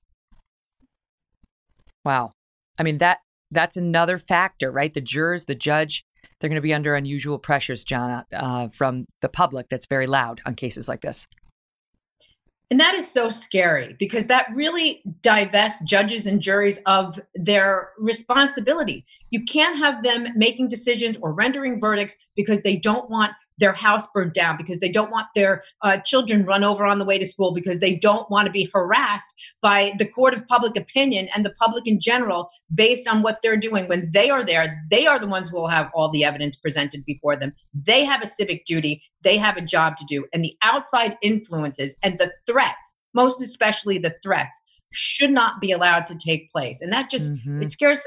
Wow. 2.05 2.31
I 2.77 2.83
mean 2.83 2.99
that 2.99 3.19
that's 3.51 3.75
another 3.75 4.17
factor, 4.17 4.71
right? 4.71 4.93
The 4.93 5.01
jurors, 5.01 5.45
the 5.45 5.55
judge, 5.55 6.05
they're 6.39 6.49
going 6.49 6.55
to 6.55 6.61
be 6.61 6.73
under 6.73 6.95
unusual 6.95 7.37
pressures, 7.37 7.83
John, 7.83 8.23
uh, 8.33 8.69
from 8.69 9.05
the 9.21 9.27
public 9.27 9.67
that's 9.69 9.87
very 9.87 10.07
loud 10.07 10.41
on 10.45 10.55
cases 10.55 10.87
like 10.87 11.01
this. 11.01 11.27
And 12.71 12.79
that 12.79 12.95
is 12.95 13.11
so 13.11 13.27
scary 13.27 13.97
because 13.99 14.25
that 14.27 14.45
really 14.55 15.03
divests 15.21 15.81
judges 15.83 16.25
and 16.25 16.39
juries 16.39 16.79
of 16.85 17.19
their 17.35 17.89
responsibility. 17.99 19.05
You 19.29 19.43
can't 19.43 19.77
have 19.77 20.01
them 20.03 20.27
making 20.35 20.69
decisions 20.69 21.17
or 21.21 21.33
rendering 21.33 21.81
verdicts 21.81 22.15
because 22.37 22.61
they 22.61 22.77
don't 22.77 23.09
want 23.09 23.33
their 23.61 23.71
house 23.71 24.05
burned 24.13 24.33
down 24.33 24.57
because 24.57 24.79
they 24.79 24.89
don't 24.89 25.11
want 25.11 25.27
their 25.33 25.63
uh, 25.83 25.97
children 25.99 26.45
run 26.45 26.65
over 26.65 26.85
on 26.85 26.99
the 26.99 27.05
way 27.05 27.17
to 27.17 27.25
school 27.25 27.53
because 27.53 27.79
they 27.79 27.95
don't 27.95 28.29
want 28.29 28.45
to 28.47 28.51
be 28.51 28.69
harassed 28.73 29.33
by 29.61 29.93
the 29.97 30.05
court 30.05 30.33
of 30.33 30.45
public 30.47 30.75
opinion 30.75 31.29
and 31.33 31.45
the 31.45 31.53
public 31.61 31.87
in 31.87 31.99
general 31.99 32.49
based 32.75 33.07
on 33.07 33.21
what 33.21 33.39
they're 33.41 33.55
doing. 33.55 33.87
When 33.87 34.11
they 34.11 34.29
are 34.29 34.45
there 34.45 34.83
they 34.89 35.07
are 35.07 35.19
the 35.19 35.27
ones 35.27 35.49
who 35.49 35.55
will 35.55 35.67
have 35.67 35.89
all 35.93 36.09
the 36.09 36.25
evidence 36.25 36.57
presented 36.57 37.05
before 37.05 37.37
them. 37.37 37.53
They 37.73 38.03
have 38.03 38.21
a 38.21 38.27
civic 38.27 38.65
duty. 38.65 39.01
They 39.21 39.37
have 39.37 39.55
a 39.55 39.61
job 39.61 39.95
to 39.97 40.05
do. 40.05 40.25
And 40.33 40.43
the 40.43 40.57
outside 40.61 41.17
influences 41.21 41.95
and 42.03 42.17
the 42.17 42.33
threats 42.45 42.95
most 43.13 43.41
especially 43.41 43.97
the 43.97 44.15
threats 44.23 44.61
should 44.91 45.31
not 45.31 45.61
be 45.61 45.71
allowed 45.71 46.07
to 46.07 46.15
take 46.15 46.51
place. 46.51 46.81
And 46.81 46.91
that 46.93 47.09
just 47.09 47.33
mm-hmm. 47.33 47.61
it 47.61 47.71
scares 47.71 47.99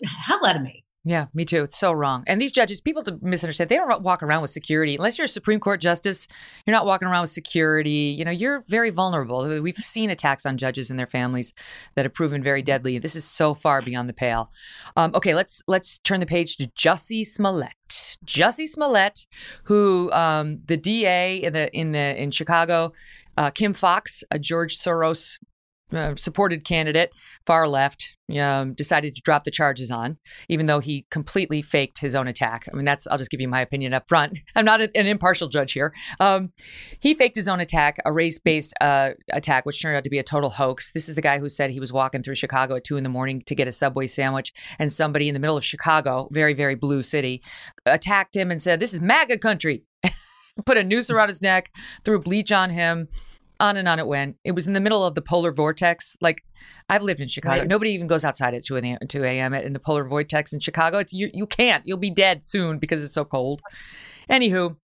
the 0.00 0.06
hell 0.06 0.44
out 0.46 0.56
of 0.56 0.62
me 0.62 0.84
yeah, 1.04 1.26
me 1.34 1.44
too. 1.44 1.64
It's 1.64 1.76
so 1.76 1.92
wrong. 1.92 2.22
And 2.28 2.40
these 2.40 2.52
judges, 2.52 2.80
people 2.80 3.02
to 3.04 3.18
misunderstand, 3.20 3.68
they 3.68 3.74
don't 3.74 4.02
walk 4.02 4.22
around 4.22 4.42
with 4.42 4.52
security. 4.52 4.94
Unless 4.94 5.18
you're 5.18 5.24
a 5.24 5.28
Supreme 5.28 5.58
Court 5.58 5.80
justice, 5.80 6.28
you're 6.64 6.76
not 6.76 6.86
walking 6.86 7.08
around 7.08 7.22
with 7.22 7.30
security. 7.30 8.14
You 8.16 8.24
know, 8.24 8.30
you're 8.30 8.62
very 8.68 8.90
vulnerable. 8.90 9.60
We've 9.60 9.74
seen 9.76 10.10
attacks 10.10 10.46
on 10.46 10.58
judges 10.58 10.90
and 10.90 10.98
their 10.98 11.08
families 11.08 11.54
that 11.96 12.04
have 12.04 12.14
proven 12.14 12.40
very 12.40 12.62
deadly. 12.62 12.98
This 12.98 13.16
is 13.16 13.24
so 13.24 13.52
far 13.52 13.82
beyond 13.82 14.08
the 14.08 14.12
pale. 14.12 14.52
Um, 14.96 15.10
okay, 15.16 15.34
let's 15.34 15.60
let's 15.66 15.98
turn 15.98 16.20
the 16.20 16.26
page 16.26 16.56
to 16.58 16.68
Jussie 16.68 17.26
Smollett. 17.26 18.16
Jussie 18.24 18.68
Smollett, 18.68 19.26
who 19.64 20.10
um, 20.12 20.60
the 20.66 20.76
DA 20.76 21.38
in 21.42 21.52
the 21.52 21.76
in 21.76 21.90
the 21.90 22.22
in 22.22 22.30
Chicago, 22.30 22.92
uh, 23.36 23.50
Kim 23.50 23.74
Foxx, 23.74 24.22
a 24.30 24.38
George 24.38 24.78
Soros 24.78 25.38
uh, 25.92 26.14
supported 26.16 26.64
candidate, 26.64 27.14
far 27.46 27.68
left, 27.68 28.16
um, 28.38 28.72
decided 28.74 29.14
to 29.14 29.22
drop 29.22 29.44
the 29.44 29.50
charges 29.50 29.90
on, 29.90 30.18
even 30.48 30.66
though 30.66 30.80
he 30.80 31.06
completely 31.10 31.60
faked 31.60 32.00
his 32.00 32.14
own 32.14 32.26
attack. 32.28 32.66
I 32.72 32.76
mean, 32.76 32.84
that's, 32.84 33.06
I'll 33.06 33.18
just 33.18 33.30
give 33.30 33.40
you 33.40 33.48
my 33.48 33.60
opinion 33.60 33.92
up 33.92 34.08
front. 34.08 34.38
I'm 34.56 34.64
not 34.64 34.80
a, 34.80 34.90
an 34.96 35.06
impartial 35.06 35.48
judge 35.48 35.72
here. 35.72 35.92
Um, 36.20 36.52
he 37.00 37.14
faked 37.14 37.36
his 37.36 37.48
own 37.48 37.60
attack, 37.60 37.98
a 38.04 38.12
race 38.12 38.38
based 38.38 38.74
uh, 38.80 39.10
attack, 39.32 39.66
which 39.66 39.80
turned 39.82 39.96
out 39.96 40.04
to 40.04 40.10
be 40.10 40.18
a 40.18 40.22
total 40.22 40.50
hoax. 40.50 40.92
This 40.92 41.08
is 41.08 41.14
the 41.14 41.22
guy 41.22 41.38
who 41.38 41.48
said 41.48 41.70
he 41.70 41.80
was 41.80 41.92
walking 41.92 42.22
through 42.22 42.36
Chicago 42.36 42.76
at 42.76 42.84
two 42.84 42.96
in 42.96 43.02
the 43.02 43.08
morning 43.08 43.42
to 43.46 43.54
get 43.54 43.68
a 43.68 43.72
Subway 43.72 44.06
sandwich, 44.06 44.52
and 44.78 44.92
somebody 44.92 45.28
in 45.28 45.34
the 45.34 45.40
middle 45.40 45.56
of 45.56 45.64
Chicago, 45.64 46.28
very, 46.32 46.54
very 46.54 46.74
blue 46.74 47.02
city, 47.02 47.42
attacked 47.86 48.36
him 48.36 48.50
and 48.50 48.62
said, 48.62 48.80
This 48.80 48.94
is 48.94 49.00
MAGA 49.00 49.38
country. 49.38 49.84
Put 50.66 50.76
a 50.76 50.84
noose 50.84 51.10
around 51.10 51.28
his 51.28 51.40
neck, 51.40 51.72
threw 52.04 52.20
bleach 52.20 52.52
on 52.52 52.70
him 52.70 53.08
on 53.62 53.76
and 53.76 53.88
on 53.88 53.98
it 53.98 54.06
went. 54.06 54.36
It 54.44 54.52
was 54.52 54.66
in 54.66 54.72
the 54.72 54.80
middle 54.80 55.06
of 55.06 55.14
the 55.14 55.22
polar 55.22 55.52
vortex. 55.52 56.16
Like 56.20 56.42
I've 56.88 57.02
lived 57.02 57.20
in 57.20 57.28
Chicago. 57.28 57.60
Right. 57.60 57.68
Nobody 57.68 57.92
even 57.92 58.08
goes 58.08 58.24
outside 58.24 58.54
at 58.54 58.64
2 58.64 58.76
a.m. 58.76 58.98
2 59.08 59.24
a.m. 59.24 59.54
in 59.54 59.72
the 59.72 59.78
polar 59.78 60.04
vortex 60.04 60.52
in 60.52 60.60
Chicago. 60.60 60.98
It's, 60.98 61.12
you, 61.12 61.30
you 61.32 61.46
can't. 61.46 61.86
You'll 61.86 61.96
be 61.96 62.10
dead 62.10 62.44
soon 62.44 62.78
because 62.78 63.04
it's 63.04 63.14
so 63.14 63.24
cold. 63.24 63.62
Anywho, 64.28 64.76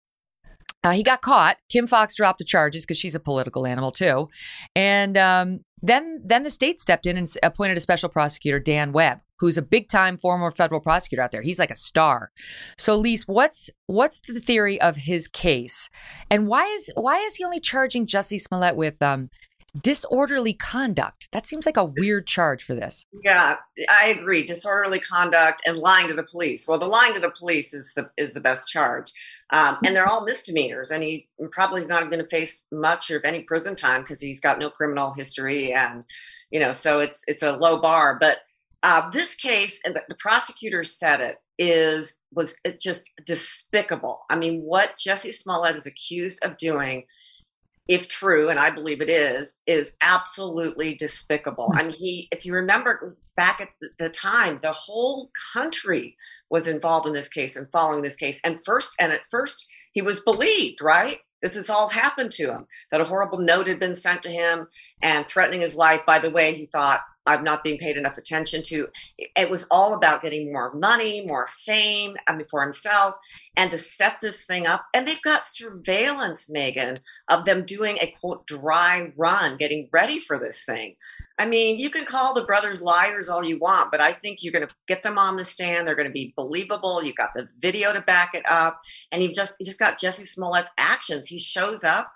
uh, 0.85 0.93
he 0.93 1.03
got 1.03 1.23
caught. 1.23 1.57
Kim 1.69 1.89
Foxx 1.89 2.15
dropped 2.15 2.39
the 2.39 2.45
charges 2.45 2.85
because 2.85 2.99
she's 2.99 3.17
a 3.17 3.21
political 3.21 3.67
animal 3.67 3.91
too, 3.91 4.29
and 4.77 5.19
um, 5.19 5.61
then 5.83 6.21
then 6.25 6.43
the 6.43 6.51
state 6.51 6.81
stepped 6.81 7.07
in 7.07 7.17
and 7.17 7.29
appointed 7.43 7.77
a 7.77 7.81
special 7.81 8.09
prosecutor, 8.09 8.59
Dan 8.59 8.93
Webb, 8.93 9.21
who's 9.39 9.59
a 9.59 9.63
big 9.63 9.89
time 9.89 10.17
former 10.17 10.51
federal 10.51 10.81
prosecutor 10.81 11.23
out 11.23 11.31
there. 11.31 11.43
He's 11.43 11.59
like 11.59 11.71
a 11.71 11.77
star. 11.77 12.31
So, 12.77 12.97
Lis, 12.97 13.25
what's 13.25 13.71
what's 13.87 14.21
the 14.21 14.41
theory 14.41 14.81
of 14.81 14.97
his 14.97 15.29
case, 15.29 15.89
and 16.31 16.47
why 16.47 16.65
is 16.67 16.91
why 16.95 17.19
is 17.19 17.37
he 17.37 17.45
only 17.45 17.61
charging 17.61 18.07
Jussie 18.07 18.41
Smollett 18.41 18.77
with 18.77 19.01
um, 19.03 19.31
disorderly 19.81 20.55
conduct. 20.55 21.29
That 21.33 21.47
seems 21.47 21.67
like 21.67 21.77
a 21.77 21.85
weird 21.85 22.27
charge 22.27 22.63
for 22.63 22.75
this. 22.75 23.05
Yeah, 23.25 23.57
I 23.91 24.09
agree. 24.09 24.43
Disorderly 24.43 24.99
conduct 24.99 25.63
and 25.67 25.79
lying 25.79 26.09
to 26.09 26.15
the 26.15 26.25
police. 26.25 26.67
Well, 26.67 26.79
the 26.79 26.87
lying 26.87 27.15
to 27.15 27.21
the 27.21 27.33
police 27.39 27.75
is 27.75 27.93
the 27.95 28.11
is 28.17 28.33
the 28.33 28.41
best 28.41 28.69
charge, 28.69 29.13
um, 29.53 29.79
and 29.85 29.95
they're 29.95 30.09
all 30.09 30.25
misdemeanors. 30.25 30.91
And 30.91 31.03
he 31.03 31.29
probably 31.53 31.83
is 31.83 31.89
not 31.89 32.11
going 32.11 32.23
to 32.23 32.29
face 32.29 32.67
much 32.73 33.11
of 33.11 33.25
any 33.25 33.41
prison 33.41 33.75
time 33.75 34.03
because 34.03 34.21
he's 34.21 34.41
got 34.41 34.59
no 34.59 34.71
criminal 34.71 35.13
history, 35.17 35.73
and 35.73 36.05
you 36.51 36.61
know, 36.61 36.73
so 36.73 37.01
it's 37.01 37.23
it's 37.27 37.43
a 37.43 37.57
low 37.57 37.81
bar. 37.81 38.17
But 38.19 38.39
uh, 38.83 39.11
this 39.11 39.35
case, 39.35 39.81
and 39.85 39.99
the 40.09 40.17
prosecutor 40.17 40.83
said 40.83 41.21
it 41.21 41.37
is 41.59 42.17
was 42.33 42.57
just 42.81 43.13
despicable. 43.27 44.21
I 44.31 44.37
mean, 44.37 44.61
what 44.63 44.97
Jussie 44.97 45.33
Smollett 45.33 45.77
is 45.77 45.87
accused 45.87 46.45
of 46.45 46.57
doing 46.57 47.05
if 47.89 48.09
true, 48.09 48.51
and 48.51 48.61
I 48.61 48.71
believe 48.71 49.01
it 49.01 49.09
is, 49.09 49.57
is 49.67 49.95
absolutely 50.03 50.95
despicable. 50.95 51.71
Mm. 51.75 51.81
I 51.81 51.83
mean, 51.85 51.97
he, 51.97 52.29
if 52.31 52.45
you 52.45 52.53
remember 52.55 53.17
back 53.37 53.61
at 53.61 53.69
the 53.99 54.11
time, 54.11 54.61
the 54.63 54.73
whole 54.73 55.31
country 55.55 56.17
was 56.51 56.69
involved 56.69 57.07
in 57.07 57.13
this 57.13 57.29
case 57.29 57.57
and 57.57 57.67
following 57.73 58.03
this 58.03 58.17
case. 58.17 58.41
And 58.45 58.59
first, 58.65 58.95
and 59.01 59.13
at 59.13 59.23
first, 59.31 59.71
he 59.93 60.03
was 60.03 60.21
believed, 60.21 60.83
right? 60.83 61.19
This 61.43 61.55
has 61.55 61.71
all 61.71 61.89
happened 61.89 62.33
to 62.33 62.53
him, 62.53 62.67
that 62.91 63.01
a 63.01 63.05
horrible 63.05 63.39
note 63.39 63.69
had 63.69 63.79
been 63.79 63.95
sent 63.95 64.23
to 64.23 64.31
him 64.31 64.69
and 65.03 65.27
threatening 65.27 65.61
his 65.61 65.77
life. 65.77 66.01
By 66.07 66.19
the 66.19 66.31
way, 66.31 66.55
he 66.55 66.67
thought, 66.67 67.03
I'm 67.27 67.45
not 67.45 67.63
being 67.63 67.79
paid 67.79 67.97
enough 67.97 68.17
attention 68.17 68.63
to. 68.65 68.89
It 69.37 69.51
was 69.51 69.67
all 69.71 69.95
about 69.95 70.23
getting 70.23 70.51
more 70.51 70.73
money, 70.73 71.27
more 71.27 71.47
fame, 71.47 72.17
I 72.27 72.35
mean, 72.35 72.47
for 72.51 72.63
himself, 72.63 73.17
and 73.57 73.71
to 73.71 73.79
set 73.79 74.21
this 74.23 74.47
thing 74.47 74.67
up. 74.67 74.87
And 74.95 75.07
they've 75.07 75.23
got 75.23 75.47
surveillance, 75.47 76.49
Megyn, 76.49 77.01
of 77.29 77.45
them 77.45 77.67
doing 77.67 77.99
a 78.01 78.15
quote 78.19 78.47
dry 78.47 79.13
run, 79.15 79.59
getting 79.59 79.89
ready 79.93 80.19
for 80.19 80.39
this 80.39 80.65
thing. 80.65 80.97
I 81.39 81.47
mean, 81.47 81.79
you 81.79 81.91
can 81.91 82.05
call 82.05 82.35
the 82.35 82.43
brothers 82.43 82.83
liars 82.83 83.29
all 83.29 83.45
you 83.45 83.59
want, 83.59 83.91
but 83.93 84.01
I 84.01 84.13
think 84.13 84.39
you're 84.43 84.53
going 84.53 84.67
to 84.67 84.75
get 84.87 85.03
them 85.03 85.19
on 85.19 85.37
the 85.37 85.45
stand. 85.45 85.87
They're 85.87 85.95
going 85.95 86.09
to 86.09 86.13
be 86.13 86.33
believable. 86.37 87.03
You 87.05 87.13
got 87.15 87.31
the 87.35 87.49
video 87.59 87.93
to 87.93 88.01
back 88.03 88.35
it 88.35 88.45
up, 88.49 88.81
and 89.13 89.23
you 89.23 89.33
just 89.33 89.55
you 89.61 89.67
just 89.67 89.79
got 89.79 89.99
Jussie 89.99 90.27
Smollett's 90.27 90.71
actions. 90.79 91.29
He 91.29 91.39
shows 91.39 91.85
up 91.85 92.13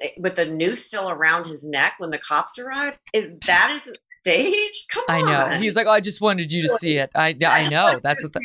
Eh, 0.00 0.10
with 0.18 0.36
the 0.36 0.46
noose 0.46 0.84
still 0.84 1.08
around 1.08 1.46
his 1.46 1.66
neck 1.66 1.94
when 1.98 2.10
the 2.10 2.18
cops 2.18 2.58
arrive. 2.58 2.94
Is 3.12 3.30
that 3.46 3.70
isn't 3.72 3.98
staged? 4.10 4.90
Come 4.90 5.04
on 5.08 5.16
i 5.16 5.50
know. 5.50 5.58
he's 5.58 5.76
like 5.76 5.86
oh, 5.86 5.90
i 5.90 6.00
just 6.00 6.20
wanted 6.20 6.52
you 6.52 6.62
to 6.62 6.68
see 6.68 6.98
it. 6.98 7.10
I 7.14 7.28
i 7.46 7.68
know. 7.70 7.98
That's 8.02 8.22
what 8.22 8.32
the, 8.32 8.40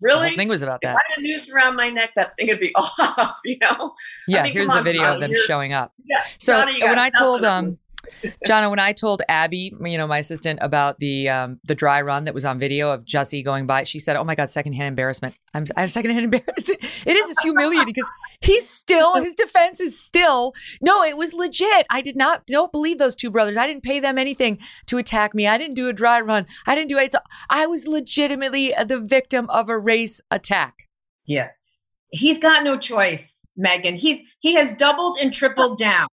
really? 0.00 0.20
the 0.22 0.28
whole 0.28 0.36
thing 0.36 0.48
was 0.48 0.62
about 0.62 0.80
that. 0.82 0.90
If 0.92 0.96
i 0.96 1.00
had 1.14 1.18
a 1.18 1.22
noose 1.22 1.52
around 1.52 1.76
my 1.76 1.90
neck 1.90 2.12
that 2.16 2.36
thing 2.36 2.48
would 2.48 2.60
be 2.60 2.74
off 2.76 3.38
you 3.44 3.58
know? 3.60 3.94
Yeah 4.26 4.40
I 4.40 4.42
mean, 4.44 4.52
here's 4.52 4.68
the 4.68 4.78
on, 4.78 4.84
video 4.84 5.02
Johnny, 5.02 5.24
of 5.24 5.30
them 5.30 5.40
showing 5.46 5.72
up. 5.72 5.92
Yeah, 6.04 6.22
so 6.38 6.56
Johnny, 6.56 6.82
when 6.82 6.98
i 6.98 7.10
told 7.10 7.42
nothing. 7.42 7.68
um 7.68 7.78
Jonna, 8.46 8.70
when 8.70 8.78
I 8.78 8.92
told 8.92 9.22
Abby, 9.28 9.72
you 9.80 9.98
know, 9.98 10.06
my 10.06 10.18
assistant, 10.18 10.58
about 10.62 10.98
the 10.98 11.28
um, 11.28 11.60
the 11.64 11.74
dry 11.74 12.00
run 12.00 12.24
that 12.24 12.34
was 12.34 12.44
on 12.44 12.58
video 12.58 12.90
of 12.92 13.04
Jussie 13.04 13.44
going 13.44 13.66
by, 13.66 13.84
she 13.84 13.98
said, 13.98 14.16
"Oh 14.16 14.24
my 14.24 14.34
God, 14.34 14.50
secondhand 14.50 14.88
embarrassment. 14.88 15.34
I'm, 15.54 15.66
I 15.76 15.82
have 15.82 15.90
secondhand 15.90 16.24
embarrassment. 16.32 16.82
It 17.06 17.16
is. 17.16 17.30
It's 17.30 17.42
humiliating 17.42 17.86
because 17.86 18.10
he's 18.40 18.68
still 18.68 19.22
his 19.22 19.34
defense 19.34 19.80
is 19.80 19.98
still 19.98 20.54
no. 20.80 21.02
It 21.02 21.16
was 21.16 21.34
legit. 21.34 21.86
I 21.90 22.00
did 22.00 22.16
not 22.16 22.46
don't 22.46 22.72
believe 22.72 22.98
those 22.98 23.14
two 23.14 23.30
brothers. 23.30 23.56
I 23.56 23.66
didn't 23.66 23.82
pay 23.82 24.00
them 24.00 24.18
anything 24.18 24.58
to 24.86 24.98
attack 24.98 25.34
me. 25.34 25.46
I 25.46 25.58
didn't 25.58 25.74
do 25.76 25.88
a 25.88 25.92
dry 25.92 26.20
run. 26.20 26.46
I 26.66 26.74
didn't 26.74 26.88
do 26.88 26.98
it. 26.98 27.14
I 27.50 27.66
was 27.66 27.86
legitimately 27.86 28.74
the 28.86 29.00
victim 29.00 29.48
of 29.50 29.68
a 29.68 29.78
race 29.78 30.20
attack. 30.30 30.88
Yeah. 31.26 31.48
He's 32.10 32.38
got 32.38 32.64
no 32.64 32.78
choice, 32.78 33.44
Megyn. 33.58 33.96
He's 33.96 34.20
he 34.40 34.54
has 34.54 34.72
doubled 34.74 35.18
and 35.20 35.32
tripled 35.32 35.78
down. 35.78 36.08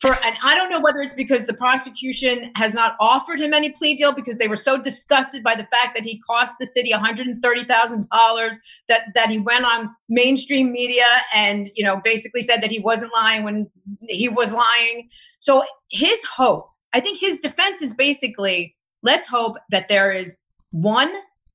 For 0.00 0.12
and 0.12 0.36
I 0.42 0.54
don't 0.54 0.68
know 0.68 0.80
whether 0.80 1.00
it's 1.00 1.14
because 1.14 1.46
the 1.46 1.54
prosecution 1.54 2.50
has 2.54 2.74
not 2.74 2.96
offered 3.00 3.40
him 3.40 3.54
any 3.54 3.70
plea 3.70 3.94
deal 3.94 4.12
because 4.12 4.36
they 4.36 4.46
were 4.46 4.56
so 4.56 4.76
disgusted 4.76 5.42
by 5.42 5.54
the 5.54 5.64
fact 5.64 5.94
that 5.94 6.04
he 6.04 6.18
cost 6.18 6.56
the 6.60 6.66
city 6.66 6.92
$130,000 6.92 8.56
that 8.88 9.02
that 9.14 9.30
he 9.30 9.38
went 9.38 9.64
on 9.64 9.88
mainstream 10.10 10.70
media 10.70 11.06
and 11.34 11.70
you 11.74 11.84
know 11.84 12.00
basically 12.04 12.42
said 12.42 12.60
that 12.62 12.70
he 12.70 12.78
wasn't 12.78 13.10
lying 13.14 13.42
when 13.42 13.70
he 14.02 14.28
was 14.28 14.52
lying. 14.52 15.08
So 15.40 15.64
his 15.90 16.22
hope, 16.24 16.68
I 16.92 17.00
think 17.00 17.18
his 17.18 17.38
defense 17.38 17.80
is 17.80 17.94
basically 17.94 18.76
let's 19.02 19.26
hope 19.26 19.56
that 19.70 19.88
there 19.88 20.12
is 20.12 20.36
one 20.72 21.10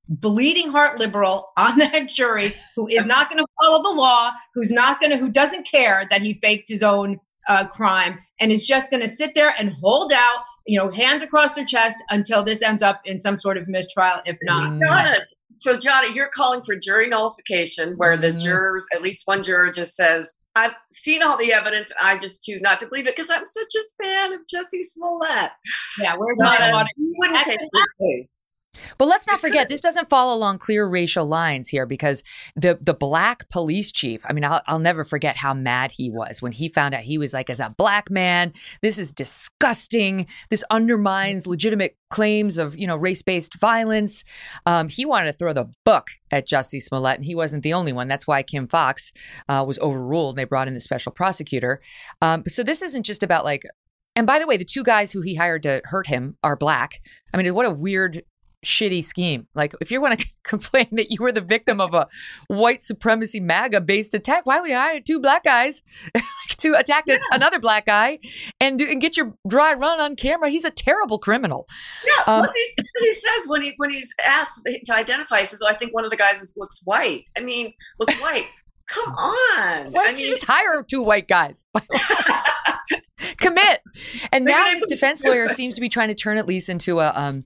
bleeding 0.08 0.68
heart 0.68 0.98
liberal 0.98 1.52
on 1.56 1.78
that 1.78 2.08
jury 2.08 2.52
who 2.74 2.88
is 2.88 3.04
not 3.04 3.30
going 3.30 3.38
to 3.38 3.46
follow 3.62 3.82
the 3.84 3.96
law, 3.96 4.32
who's 4.52 4.72
not 4.72 5.00
going 5.00 5.12
to, 5.12 5.16
who 5.16 5.30
doesn't 5.30 5.64
care 5.64 6.08
that 6.10 6.22
he 6.22 6.34
faked 6.34 6.68
his 6.68 6.82
own 6.82 7.20
uh, 7.48 7.66
crime, 7.66 8.18
and 8.40 8.50
is 8.52 8.66
just 8.66 8.90
going 8.90 9.02
to 9.02 9.08
sit 9.08 9.34
there 9.34 9.54
and 9.58 9.72
hold 9.80 10.12
out, 10.12 10.38
you 10.66 10.78
know, 10.78 10.90
hands 10.90 11.22
across 11.22 11.54
their 11.54 11.64
chest 11.64 12.02
until 12.10 12.42
this 12.42 12.62
ends 12.62 12.82
up 12.82 13.00
in 13.04 13.20
some 13.20 13.38
sort 13.38 13.56
of 13.56 13.66
mistrial. 13.68 14.20
If 14.26 14.36
not, 14.42 14.72
Jonna, 14.72 15.18
so 15.54 15.78
Johnny, 15.78 16.12
you're 16.14 16.30
calling 16.32 16.62
for 16.62 16.76
jury 16.76 17.08
nullification 17.08 17.94
where 17.96 18.16
the 18.16 18.28
Mhm. 18.32 18.40
jurors, 18.40 18.86
at 18.94 19.02
least 19.02 19.22
one 19.26 19.42
juror 19.42 19.70
just 19.70 19.94
says, 19.96 20.38
I've 20.56 20.74
seen 20.88 21.22
all 21.22 21.36
the 21.36 21.52
evidence 21.52 21.90
and 21.90 21.98
I 22.08 22.18
just 22.18 22.44
choose 22.44 22.62
not 22.62 22.78
to 22.80 22.86
believe 22.86 23.06
it 23.06 23.16
because 23.16 23.30
I'm 23.30 23.46
such 23.46 23.74
a 23.76 24.02
fan 24.02 24.32
of 24.34 24.40
Jussie 24.52 24.82
Smollett. 24.82 25.50
yeah, 26.00 26.14
where's 26.16 26.38
my 26.38 26.56
Jonna, 26.56 26.74
audit? 26.74 26.92
you 26.96 27.14
wouldn't 27.18 27.42
take 27.44 27.58
this 27.58 27.92
case. 28.00 28.28
But 28.98 29.06
let's 29.06 29.26
not 29.26 29.40
forget, 29.40 29.68
this 29.68 29.80
doesn't 29.80 30.08
fall 30.08 30.34
along 30.34 30.58
clear 30.58 30.86
racial 30.86 31.26
lines 31.26 31.68
here 31.68 31.86
because 31.86 32.22
the 32.56 32.78
the 32.80 32.94
black 32.94 33.48
police 33.48 33.92
chief. 33.92 34.24
I 34.28 34.32
mean, 34.32 34.44
I'll, 34.44 34.62
I'll 34.66 34.78
never 34.78 35.04
forget 35.04 35.36
how 35.36 35.54
mad 35.54 35.92
he 35.92 36.10
was 36.10 36.40
when 36.40 36.52
he 36.52 36.68
found 36.68 36.94
out 36.94 37.02
he 37.02 37.18
was 37.18 37.34
like, 37.34 37.50
as 37.50 37.60
a 37.60 37.74
black 37.76 38.10
man, 38.10 38.52
this 38.80 38.98
is 38.98 39.12
disgusting. 39.12 40.26
This 40.50 40.64
undermines 40.70 41.46
legitimate 41.46 41.96
claims 42.10 42.58
of 42.58 42.76
you 42.76 42.86
know 42.86 42.96
race 42.96 43.22
based 43.22 43.58
violence. 43.60 44.24
Um, 44.66 44.88
he 44.88 45.04
wanted 45.04 45.32
to 45.32 45.38
throw 45.38 45.52
the 45.52 45.70
book 45.84 46.08
at 46.30 46.48
Jussie 46.48 46.82
Smollett, 46.82 47.16
and 47.16 47.24
he 47.24 47.34
wasn't 47.34 47.62
the 47.62 47.74
only 47.74 47.92
one. 47.92 48.08
That's 48.08 48.26
why 48.26 48.42
Kim 48.42 48.68
Foxx 48.68 49.12
uh, 49.48 49.64
was 49.66 49.78
overruled. 49.80 50.36
They 50.36 50.44
brought 50.44 50.68
in 50.68 50.74
the 50.74 50.80
special 50.80 51.12
prosecutor. 51.12 51.80
Um, 52.20 52.44
so 52.46 52.62
this 52.62 52.82
isn't 52.82 53.04
just 53.04 53.22
about 53.22 53.44
like. 53.44 53.64
And 54.14 54.26
by 54.26 54.38
the 54.38 54.46
way, 54.46 54.58
the 54.58 54.64
two 54.66 54.84
guys 54.84 55.10
who 55.10 55.22
he 55.22 55.36
hired 55.36 55.62
to 55.62 55.80
hurt 55.84 56.06
him 56.06 56.36
are 56.44 56.54
black. 56.54 57.00
I 57.32 57.38
mean, 57.38 57.54
what 57.54 57.64
a 57.64 57.70
weird 57.70 58.22
shitty 58.64 59.04
scheme. 59.04 59.46
Like, 59.54 59.74
if 59.80 59.90
you 59.90 60.00
want 60.00 60.18
to 60.18 60.26
complain 60.44 60.88
that 60.92 61.10
you 61.10 61.18
were 61.20 61.32
the 61.32 61.40
victim 61.40 61.80
of 61.80 61.94
a 61.94 62.06
white 62.48 62.82
supremacy 62.82 63.40
MAGA 63.40 63.80
based 63.80 64.14
attack, 64.14 64.46
why 64.46 64.60
would 64.60 64.70
you 64.70 64.76
hire 64.76 65.00
two 65.00 65.20
black 65.20 65.44
guys 65.44 65.82
to 66.58 66.74
attack 66.74 67.08
a- 67.08 67.18
another 67.32 67.58
black 67.58 67.86
guy 67.86 68.18
and 68.60 68.78
do, 68.78 68.88
and 68.88 69.00
get 69.00 69.16
your 69.16 69.34
dry 69.48 69.72
run 69.74 70.00
on 70.00 70.16
camera? 70.16 70.48
He's 70.48 70.64
a 70.64 70.70
terrible 70.70 71.18
criminal. 71.18 71.66
Yeah, 72.06 72.34
Um, 72.34 72.40
what 72.40 72.50
he, 73.00 73.12
says 73.14 73.48
when 73.48 73.62
he 73.62 73.74
when 73.76 73.90
he's 73.90 74.12
asked 74.24 74.66
to 74.84 74.94
identify, 74.94 75.40
he 75.40 75.46
says, 75.46 75.60
"Oh, 75.64 75.68
I 75.68 75.74
think 75.74 75.94
one 75.94 76.04
of 76.04 76.10
the 76.10 76.16
guys 76.16 76.40
is, 76.40 76.54
looks 76.56 76.80
white." 76.84 77.24
I 77.36 77.40
mean, 77.40 77.72
look 77.98 78.10
white. 78.20 78.46
Come 78.88 79.12
on. 79.12 79.92
Why 79.92 80.02
I 80.02 80.06
don't 80.06 80.18
you 80.20 80.26
mean, 80.26 80.32
just 80.34 80.44
hire 80.44 80.82
two 80.82 81.02
white 81.02 81.26
guys? 81.28 81.64
Commit. 83.38 83.80
And 84.32 84.44
now 84.44 84.70
his 84.70 84.84
defense 84.84 85.24
lawyer 85.24 85.48
seems 85.48 85.76
to 85.76 85.80
be 85.80 85.88
trying 85.88 86.08
to 86.08 86.14
turn 86.14 86.36
at 86.38 86.46
least 86.46 86.68
into 86.68 87.00
a 87.00 87.12
um 87.14 87.44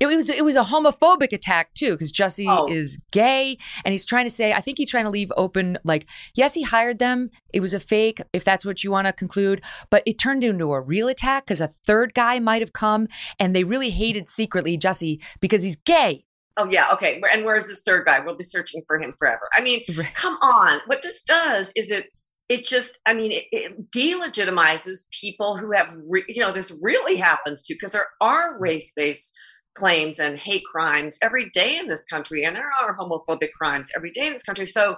it 0.00 0.06
was 0.06 0.28
it 0.30 0.44
was 0.44 0.56
a 0.56 0.62
homophobic 0.64 1.32
attack 1.32 1.72
too 1.74 1.92
because 1.92 2.12
Jussie 2.12 2.46
Oh. 2.48 2.66
is 2.72 2.98
gay 3.10 3.56
and 3.84 3.92
he's 3.92 4.04
trying 4.04 4.24
to 4.26 4.30
say 4.30 4.52
I 4.52 4.60
think 4.60 4.78
he's 4.78 4.90
trying 4.90 5.04
to 5.04 5.10
leave 5.10 5.32
open 5.36 5.76
like 5.84 6.06
yes 6.34 6.54
he 6.54 6.62
hired 6.62 6.98
them 6.98 7.30
it 7.52 7.60
was 7.60 7.74
a 7.74 7.80
fake 7.80 8.20
if 8.32 8.44
that's 8.44 8.64
what 8.64 8.84
you 8.84 8.90
want 8.90 9.06
to 9.06 9.12
conclude 9.12 9.62
but 9.90 10.02
it 10.06 10.18
turned 10.18 10.44
into 10.44 10.72
a 10.72 10.80
real 10.80 11.08
attack 11.08 11.46
because 11.46 11.60
a 11.60 11.70
third 11.86 12.14
guy 12.14 12.38
might 12.38 12.62
have 12.62 12.72
come 12.72 13.08
and 13.38 13.54
they 13.56 13.64
really 13.64 13.90
hated 13.90 14.28
secretly 14.28 14.76
Jussie 14.78 15.20
because 15.40 15.62
he's 15.62 15.76
gay 15.76 16.24
oh 16.60 16.66
yeah, 16.70 16.86
okay. 16.92 17.20
And 17.32 17.44
where's 17.44 17.68
this 17.68 17.82
third 17.82 18.04
guy? 18.04 18.18
We'll 18.18 18.34
be 18.34 18.42
searching 18.42 18.82
for 18.88 18.98
him 19.00 19.14
forever. 19.16 19.48
I 19.56 19.60
mean, 19.60 19.82
Right. 19.96 20.12
come 20.14 20.34
on. 20.42 20.80
What 20.86 21.02
this 21.02 21.22
does 21.22 21.70
is 21.76 21.92
it 21.92 22.06
it 22.48 22.64
just 22.64 23.00
i 23.06 23.12
mean 23.14 23.30
it, 23.30 23.44
it 23.52 23.90
delegitimizes 23.94 25.06
people 25.20 25.56
who 25.56 25.70
have 25.72 25.94
re- 26.08 26.24
you 26.28 26.40
know 26.42 26.50
this 26.52 26.76
really 26.80 27.16
happens 27.16 27.62
to 27.62 27.74
because 27.74 27.92
there 27.92 28.08
are 28.20 28.58
race-based 28.58 29.32
claims 29.78 30.18
and 30.18 30.38
hate 30.38 30.64
crimes 30.64 31.18
every 31.22 31.48
day 31.50 31.76
in 31.78 31.86
this 31.88 32.04
country 32.04 32.44
and 32.44 32.54
there 32.56 32.70
are 32.80 32.96
homophobic 32.96 33.50
crimes 33.52 33.90
every 33.96 34.10
day 34.10 34.26
in 34.26 34.32
this 34.32 34.42
country 34.44 34.66
so 34.66 34.96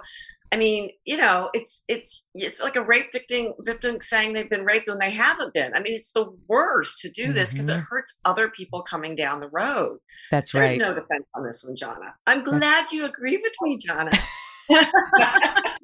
i 0.51 0.57
mean 0.57 0.89
you 1.05 1.17
know 1.17 1.49
it's 1.53 1.83
it's 1.87 2.27
it's 2.35 2.61
like 2.61 2.75
a 2.75 2.81
rape 2.83 3.11
victim 3.11 3.53
victim 3.59 3.99
saying 4.01 4.33
they've 4.33 4.49
been 4.49 4.65
raped 4.65 4.87
when 4.89 4.99
they 4.99 5.11
haven't 5.11 5.53
been 5.53 5.71
i 5.75 5.79
mean 5.81 5.93
it's 5.93 6.11
the 6.13 6.25
worst 6.47 6.99
to 6.99 7.09
do 7.09 7.31
this 7.33 7.53
because 7.53 7.69
it 7.69 7.77
Mhm. 7.77 7.85
hurts 7.89 8.17
other 8.25 8.49
people 8.49 8.81
coming 8.81 9.13
down 9.15 9.39
the 9.39 9.49
road 9.49 9.97
that's 10.31 10.53
right. 10.53 10.65
there's 10.67 10.77
no 10.79 10.93
defense 10.93 11.25
on 11.35 11.45
this 11.45 11.63
one 11.63 11.75
jonna 11.75 12.11
i'm 12.27 12.43
glad 12.43 12.91
you 12.91 13.05
agree 13.05 13.37
with 13.37 13.53
me 13.61 13.77
jonna 13.85 14.11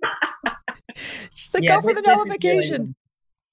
she's 1.33 1.53
like 1.53 1.63
Yeah, 1.63 1.75
go 1.75 1.81
for 1.81 1.93
the 1.93 2.01
nullification 2.01 2.95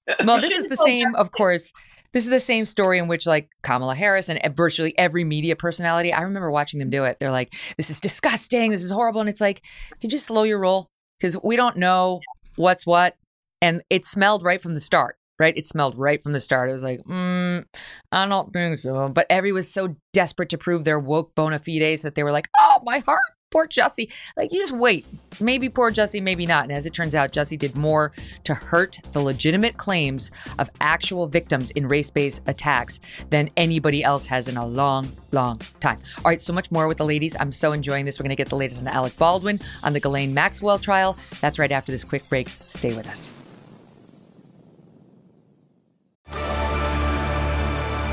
well, 0.23 0.39
this 0.39 0.55
is 0.55 0.67
the 0.67 0.75
same, 0.75 1.15
of 1.15 1.31
course. 1.31 1.73
This 2.15 2.23
is 2.23 2.29
the 2.29 2.39
same 2.39 2.65
story 2.65 2.97
in 2.97 3.09
which, 3.09 3.27
like 3.27 3.49
Kamala 3.61 3.93
Harris 3.93 4.29
and 4.29 4.39
virtually 4.55 4.97
every 4.97 5.25
media 5.25 5.53
personality, 5.53 6.13
I 6.13 6.21
remember 6.21 6.49
watching 6.49 6.79
them 6.79 6.89
do 6.89 7.03
it. 7.03 7.19
They're 7.19 7.29
like, 7.29 7.53
"This 7.75 7.89
is 7.89 7.99
disgusting. 7.99 8.71
This 8.71 8.83
is 8.83 8.89
horrible," 8.89 9.19
and 9.19 9.29
it's 9.29 9.41
like, 9.41 9.61
can 9.89 9.97
you 10.03 10.09
just 10.09 10.25
slow 10.25 10.43
your 10.43 10.57
roll 10.59 10.89
because 11.19 11.35
we 11.43 11.57
don't 11.57 11.75
know 11.75 12.21
what's 12.55 12.85
what, 12.85 13.17
and 13.61 13.83
it 13.89 14.05
smelled 14.05 14.43
right 14.43 14.61
from 14.61 14.75
the 14.75 14.79
start. 14.79 15.17
right? 15.39 15.57
It 15.57 15.65
smelled 15.65 15.97
right 15.97 16.21
from 16.23 16.31
the 16.31 16.39
start. 16.39 16.69
It 16.69 16.73
was 16.73 16.83
like, 16.83 17.01
mm, 17.01 17.65
I 18.11 18.27
don't 18.27 18.53
think 18.53 18.77
so. 18.77 19.09
But 19.09 19.27
every 19.29 19.51
was 19.51 19.69
so 19.69 19.97
desperate 20.13 20.49
to 20.49 20.57
prove 20.57 20.85
their 20.85 20.99
woke 20.99 21.35
bona 21.35 21.59
fides 21.59 22.03
that 22.03 22.15
they 22.15 22.23
were 22.23 22.31
like, 22.31 22.47
oh, 22.57 22.79
my 22.85 22.99
heart, 22.99 23.19
poor 23.55 23.67
Jussie. 23.69 24.11
Like, 24.35 24.51
you 24.51 24.59
just 24.59 24.73
wait. 24.73 25.07
Maybe 25.39 25.69
poor 25.69 25.89
Jussie, 25.89 26.21
maybe 26.21 26.45
not. 26.45 26.65
And 26.65 26.73
as 26.73 26.85
it 26.85 26.93
turns 26.93 27.15
out, 27.15 27.31
Jussie 27.31 27.57
did 27.57 27.73
more 27.73 28.11
to 28.43 28.53
hurt 28.53 28.99
the 29.13 29.21
legitimate 29.21 29.77
claims 29.77 30.31
of 30.59 30.69
actual 30.81 31.25
victims 31.25 31.71
in 31.71 31.87
race 31.87 32.09
based 32.09 32.41
attacks 32.49 32.99
than 33.29 33.47
anybody 33.55 34.03
else 34.03 34.25
has 34.25 34.49
in 34.49 34.57
a 34.57 34.65
long, 34.65 35.07
long 35.31 35.57
time. 35.79 35.95
All 36.17 36.25
right, 36.25 36.41
so 36.41 36.51
much 36.51 36.69
more 36.69 36.89
with 36.89 36.97
the 36.97 37.05
ladies. 37.05 37.33
I'm 37.39 37.53
so 37.53 37.71
enjoying 37.71 38.03
this. 38.03 38.19
We're 38.19 38.23
going 38.23 38.35
to 38.35 38.43
get 38.43 38.49
the 38.49 38.57
latest 38.57 38.85
on 38.85 38.93
Alec 38.93 39.17
Baldwin 39.17 39.61
on 39.83 39.93
the 39.93 40.01
Ghislaine 40.01 40.33
Maxwell 40.33 40.77
trial. 40.77 41.17
That's 41.39 41.57
right 41.57 41.71
after 41.71 41.93
this 41.93 42.03
quick 42.03 42.27
break. 42.27 42.49
Stay 42.49 42.93
with 42.93 43.07
us. 43.07 43.31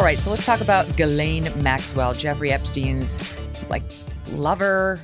All 0.00 0.06
right, 0.06 0.18
so 0.18 0.30
let's 0.30 0.46
talk 0.46 0.62
about 0.62 0.86
Ghislaine 0.96 1.46
Maxwell, 1.62 2.14
Jeffrey 2.14 2.50
Epstein's 2.50 3.36
like 3.68 3.82
lover, 4.32 4.98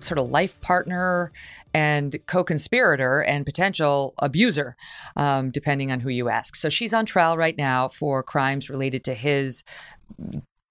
sort 0.00 0.18
of 0.18 0.30
life 0.30 0.60
partner, 0.60 1.30
and 1.72 2.16
co-conspirator 2.26 3.22
and 3.22 3.46
potential 3.46 4.14
abuser, 4.18 4.76
um, 5.14 5.52
depending 5.52 5.92
on 5.92 6.00
who 6.00 6.08
you 6.08 6.28
ask. 6.28 6.56
So 6.56 6.68
she's 6.70 6.92
on 6.92 7.06
trial 7.06 7.36
right 7.36 7.56
now 7.56 7.86
for 7.86 8.24
crimes 8.24 8.68
related 8.68 9.04
to 9.04 9.14
his 9.14 9.62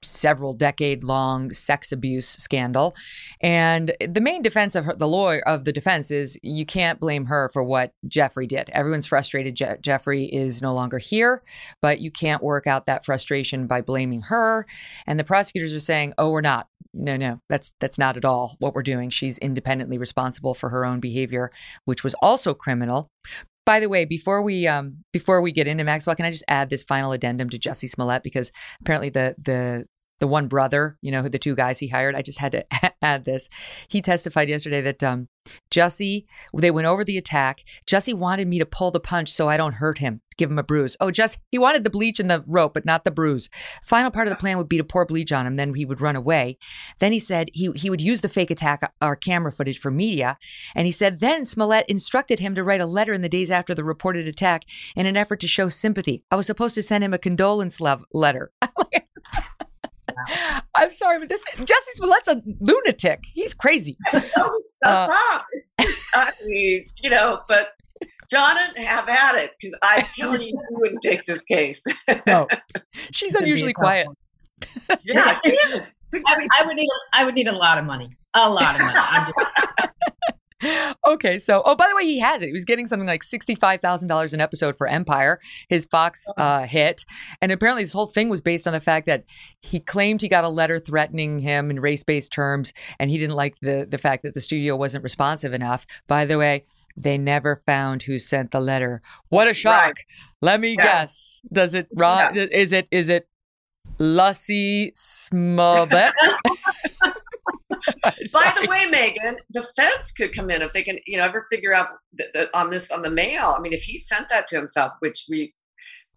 several 0.03 0.53
decade 0.53 1.03
long 1.03 1.51
sex 1.51 1.91
abuse 1.91 2.27
scandal. 2.27 2.95
And 3.39 3.93
the 4.07 4.21
main 4.21 4.41
defense 4.41 4.75
of 4.75 4.85
her, 4.85 4.95
the 4.95 5.07
lawyer 5.07 5.41
of 5.47 5.65
the 5.65 5.71
defense 5.71 6.11
is 6.11 6.37
you 6.41 6.65
can't 6.65 6.99
blame 6.99 7.25
her 7.25 7.49
for 7.53 7.63
what 7.63 7.93
Jeffrey 8.07 8.47
did. 8.47 8.69
Everyone's 8.71 9.07
frustrated 9.07 9.55
Je- 9.55 9.77
Jeffrey 9.81 10.25
is 10.25 10.61
no 10.61 10.73
longer 10.73 10.97
here 10.97 11.43
but 11.81 11.99
you 11.99 12.11
can't 12.11 12.43
work 12.43 12.67
out 12.67 12.85
that 12.85 13.05
frustration 13.05 13.67
by 13.67 13.81
blaming 13.81 14.21
her. 14.23 14.65
And 15.05 15.19
the 15.19 15.23
prosecutors 15.23 15.73
are 15.73 15.79
saying 15.79 16.13
oh 16.17 16.29
we're 16.31 16.41
not. 16.41 16.67
No 16.93 17.15
no 17.15 17.39
that's 17.47 17.73
that's 17.79 17.97
not 17.97 18.17
at 18.17 18.25
all 18.25 18.55
what 18.59 18.73
we're 18.73 18.83
doing. 18.83 19.09
She's 19.09 19.37
independently 19.37 19.97
responsible 19.97 20.53
for 20.53 20.69
her 20.69 20.85
own 20.85 20.99
behavior 20.99 21.51
which 21.85 22.03
was 22.03 22.15
also 22.21 22.53
criminal 22.53 23.09
by 23.65 23.79
the 23.79 23.89
way, 23.89 24.05
before 24.05 24.41
we 24.41 24.67
um 24.67 24.97
before 25.11 25.41
we 25.41 25.51
get 25.51 25.67
into 25.67 25.83
Maxwell, 25.83 26.15
can 26.15 26.25
I 26.25 26.31
just 26.31 26.45
add 26.47 26.69
this 26.69 26.83
final 26.83 27.11
addendum 27.11 27.49
to 27.49 27.59
Jussie 27.59 27.89
Smollett? 27.89 28.23
Because 28.23 28.51
apparently 28.81 29.09
the 29.09 29.35
the 29.41 29.85
the 30.21 30.27
one 30.27 30.47
brother, 30.47 30.97
you 31.01 31.11
know, 31.11 31.23
the 31.23 31.39
two 31.39 31.55
guys 31.55 31.79
he 31.79 31.87
hired, 31.87 32.15
I 32.15 32.21
just 32.21 32.39
had 32.39 32.53
to 32.53 32.65
add 33.01 33.25
this. 33.25 33.49
He 33.89 34.01
testified 34.01 34.47
yesterday 34.47 34.79
that 34.81 35.03
um 35.03 35.27
they 35.71 36.71
went 36.71 36.87
over 36.87 37.03
the 37.03 37.17
attack. 37.17 37.63
Jussie 37.87 38.13
wanted 38.13 38.47
me 38.47 38.59
to 38.59 38.65
pull 38.65 38.91
the 38.91 38.99
punch 38.99 39.29
so 39.29 39.49
I 39.49 39.57
don't 39.57 39.73
hurt 39.73 39.97
him, 39.97 40.21
give 40.37 40.51
him 40.51 40.59
a 40.59 40.63
bruise. 40.63 40.95
Oh, 40.99 41.09
just 41.09 41.39
he 41.49 41.57
wanted 41.57 41.83
the 41.83 41.89
bleach 41.89 42.19
and 42.19 42.29
the 42.29 42.43
rope, 42.45 42.75
but 42.75 42.85
not 42.85 43.03
the 43.03 43.11
bruise. 43.11 43.49
Final 43.83 44.11
part 44.11 44.27
of 44.27 44.31
the 44.31 44.37
plan 44.37 44.59
would 44.59 44.69
be 44.69 44.77
to 44.77 44.83
pour 44.83 45.05
bleach 45.05 45.31
on 45.31 45.47
him, 45.47 45.55
then 45.55 45.73
he 45.73 45.85
would 45.85 45.99
run 45.99 46.15
away. 46.15 46.59
Then 46.99 47.11
he 47.11 47.19
said 47.19 47.49
he 47.53 47.71
he 47.73 47.89
would 47.89 48.01
use 48.01 48.21
the 48.21 48.29
fake 48.29 48.51
attack 48.51 48.93
our 49.01 49.15
camera 49.15 49.51
footage 49.51 49.79
for 49.79 49.89
media, 49.89 50.37
and 50.75 50.85
he 50.85 50.91
said 50.91 51.19
then 51.19 51.45
Smollett 51.45 51.89
instructed 51.89 52.39
him 52.39 52.53
to 52.53 52.63
write 52.63 52.81
a 52.81 52.85
letter 52.85 53.13
in 53.13 53.23
the 53.23 53.29
days 53.29 53.49
after 53.49 53.73
the 53.73 53.83
reported 53.83 54.27
attack 54.27 54.63
in 54.95 55.07
an 55.07 55.17
effort 55.17 55.39
to 55.39 55.47
show 55.47 55.69
sympathy. 55.69 56.23
I 56.29 56.35
was 56.35 56.45
supposed 56.45 56.75
to 56.75 56.83
send 56.83 57.03
him 57.03 57.15
a 57.15 57.17
condolence 57.17 57.81
lev- 57.81 58.05
letter. 60.15 60.61
I'm 60.75 60.91
sorry, 60.91 61.19
but 61.19 61.29
this 61.29 61.41
Jussie 61.57 61.93
Smollett's 61.99 62.27
a 62.27 62.41
lunatic. 62.59 63.23
He's 63.33 63.53
crazy. 63.53 63.97
Stuff 64.09 64.25
Uh, 64.85 65.07
up. 65.33 65.45
It's 65.53 65.75
just, 65.81 66.09
I 66.15 66.31
mean, 66.45 66.85
you 67.01 67.09
know, 67.09 67.41
but 67.47 67.69
John 68.29 68.55
and 68.77 68.85
have 68.87 69.07
at 69.09 69.35
it 69.35 69.55
because 69.59 69.77
I'm 69.83 70.05
telling 70.13 70.41
you, 70.41 70.47
you 70.47 70.77
wouldn't 70.79 71.01
take 71.01 71.25
this 71.25 71.43
case. 71.43 71.83
No, 72.27 72.47
she's 73.11 73.35
unusually 73.35 73.73
quiet. 73.73 74.07
yeah, 75.05 75.37
she 75.43 75.51
is. 75.73 75.97
I, 76.13 76.47
I 76.59 76.65
would 76.65 76.75
need 76.75 76.87
a, 76.87 77.17
I 77.17 77.25
would 77.25 77.35
need 77.35 77.47
a 77.47 77.55
lot 77.55 77.77
of 77.77 77.85
money. 77.85 78.09
A 78.33 78.49
lot 78.49 78.75
of 78.75 78.81
money. 78.81 78.93
I'm 78.95 79.25
just, 79.25 79.90
Okay, 81.07 81.39
so 81.39 81.61
oh, 81.65 81.75
by 81.75 81.87
the 81.89 81.95
way, 81.95 82.03
he 82.05 82.19
has 82.19 82.41
it. 82.41 82.47
He 82.47 82.51
was 82.51 82.65
getting 82.65 82.85
something 82.87 83.07
like 83.07 83.23
sixty-five 83.23 83.81
thousand 83.81 84.07
dollars 84.07 84.33
an 84.33 84.41
episode 84.41 84.77
for 84.77 84.87
Empire, 84.87 85.39
his 85.69 85.85
Fox 85.85 86.27
uh, 86.37 86.63
hit, 86.65 87.03
and 87.41 87.51
apparently 87.51 87.83
this 87.83 87.93
whole 87.93 88.07
thing 88.07 88.29
was 88.29 88.41
based 88.41 88.67
on 88.67 88.73
the 88.73 88.79
fact 88.81 89.05
that 89.07 89.23
he 89.61 89.79
claimed 89.79 90.21
he 90.21 90.29
got 90.29 90.43
a 90.43 90.49
letter 90.49 90.79
threatening 90.79 91.39
him 91.39 91.69
in 91.71 91.79
race-based 91.79 92.31
terms, 92.31 92.73
and 92.99 93.09
he 93.09 93.17
didn't 93.17 93.35
like 93.35 93.55
the 93.61 93.87
the 93.89 93.97
fact 93.97 94.23
that 94.23 94.33
the 94.33 94.41
studio 94.41 94.75
wasn't 94.75 95.03
responsive 95.03 95.53
enough. 95.53 95.85
By 96.07 96.25
the 96.25 96.37
way. 96.37 96.63
They 96.97 97.17
never 97.17 97.55
found 97.65 98.03
who 98.03 98.19
sent 98.19 98.51
the 98.51 98.59
letter. 98.59 99.01
What 99.29 99.47
a 99.47 99.53
shock! 99.53 99.81
Right. 99.85 99.95
Let 100.41 100.59
me 100.59 100.75
Yeah. 100.77 100.83
guess. 100.83 101.41
Does 101.49 101.73
it 101.73 101.87
Ron? 101.95 102.35
Is 102.35 102.73
it 102.73 102.89
is 102.91 103.07
it 103.07 103.29
Jussie 103.97 104.91
Smollett? 104.93 106.11
By 108.03 108.53
the 108.61 108.67
way, 108.69 108.85
Megyn, 108.91 109.35
the 109.49 109.63
feds 109.75 110.11
could 110.11 110.33
come 110.35 110.49
in 110.49 110.61
if 110.61 110.73
they 110.73 110.83
can, 110.83 110.97
you 111.07 111.17
know, 111.17 111.23
ever 111.23 111.45
figure 111.49 111.73
out 111.73 111.89
th- 112.17 112.31
th- 112.33 112.49
on 112.53 112.69
this 112.69 112.91
on 112.91 113.01
the 113.01 113.09
mail. 113.11 113.53
I 113.57 113.61
mean, 113.61 113.73
if 113.73 113.83
he 113.83 113.97
sent 113.97 114.29
that 114.29 114.47
to 114.49 114.55
himself, 114.57 114.91
which 114.99 115.25
we, 115.29 115.53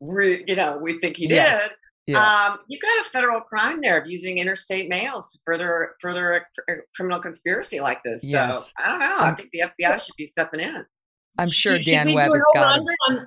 we 0.01 0.45
you 0.47 0.57
know, 0.57 0.79
we 0.81 0.99
think 0.99 1.17
he 1.17 1.29
Yes. 1.29 1.63
did. 1.63 1.73
Yeah. 2.07 2.19
Um, 2.53 2.59
you've 2.69 2.83
got 2.83 3.01
a 3.01 3.05
federal 3.11 3.41
crime 3.41 3.81
there 3.81 3.99
of 3.99 4.07
using 4.07 4.37
interstate 4.37 4.91
mails 4.91 5.33
to 5.33 5.39
further 5.47 5.95
further 6.03 6.33
a, 6.69 6.73
a 6.73 6.77
criminal 6.95 7.19
conspiracy 7.19 7.81
like 7.81 8.03
this. 8.05 8.23
Yes. 8.23 8.67
So 8.67 8.73
I 8.85 8.89
don't 8.91 8.99
know. 9.01 9.17
I 9.21 9.29
Um, 9.31 9.37
think 9.37 9.49
the 9.53 9.61
FBI 9.61 10.05
should 10.05 10.15
be 10.19 10.27
stepping 10.27 10.61
in. 10.61 10.85
I'm 11.37 11.49
sure 11.49 11.77
should 11.77 11.87
Dan 11.87 12.07
we 12.07 12.15
Webb 12.15 12.33
has 12.33 12.47
got 12.55 12.77
him. 12.77 12.83
over-under 12.83 12.93
on, 13.09 13.27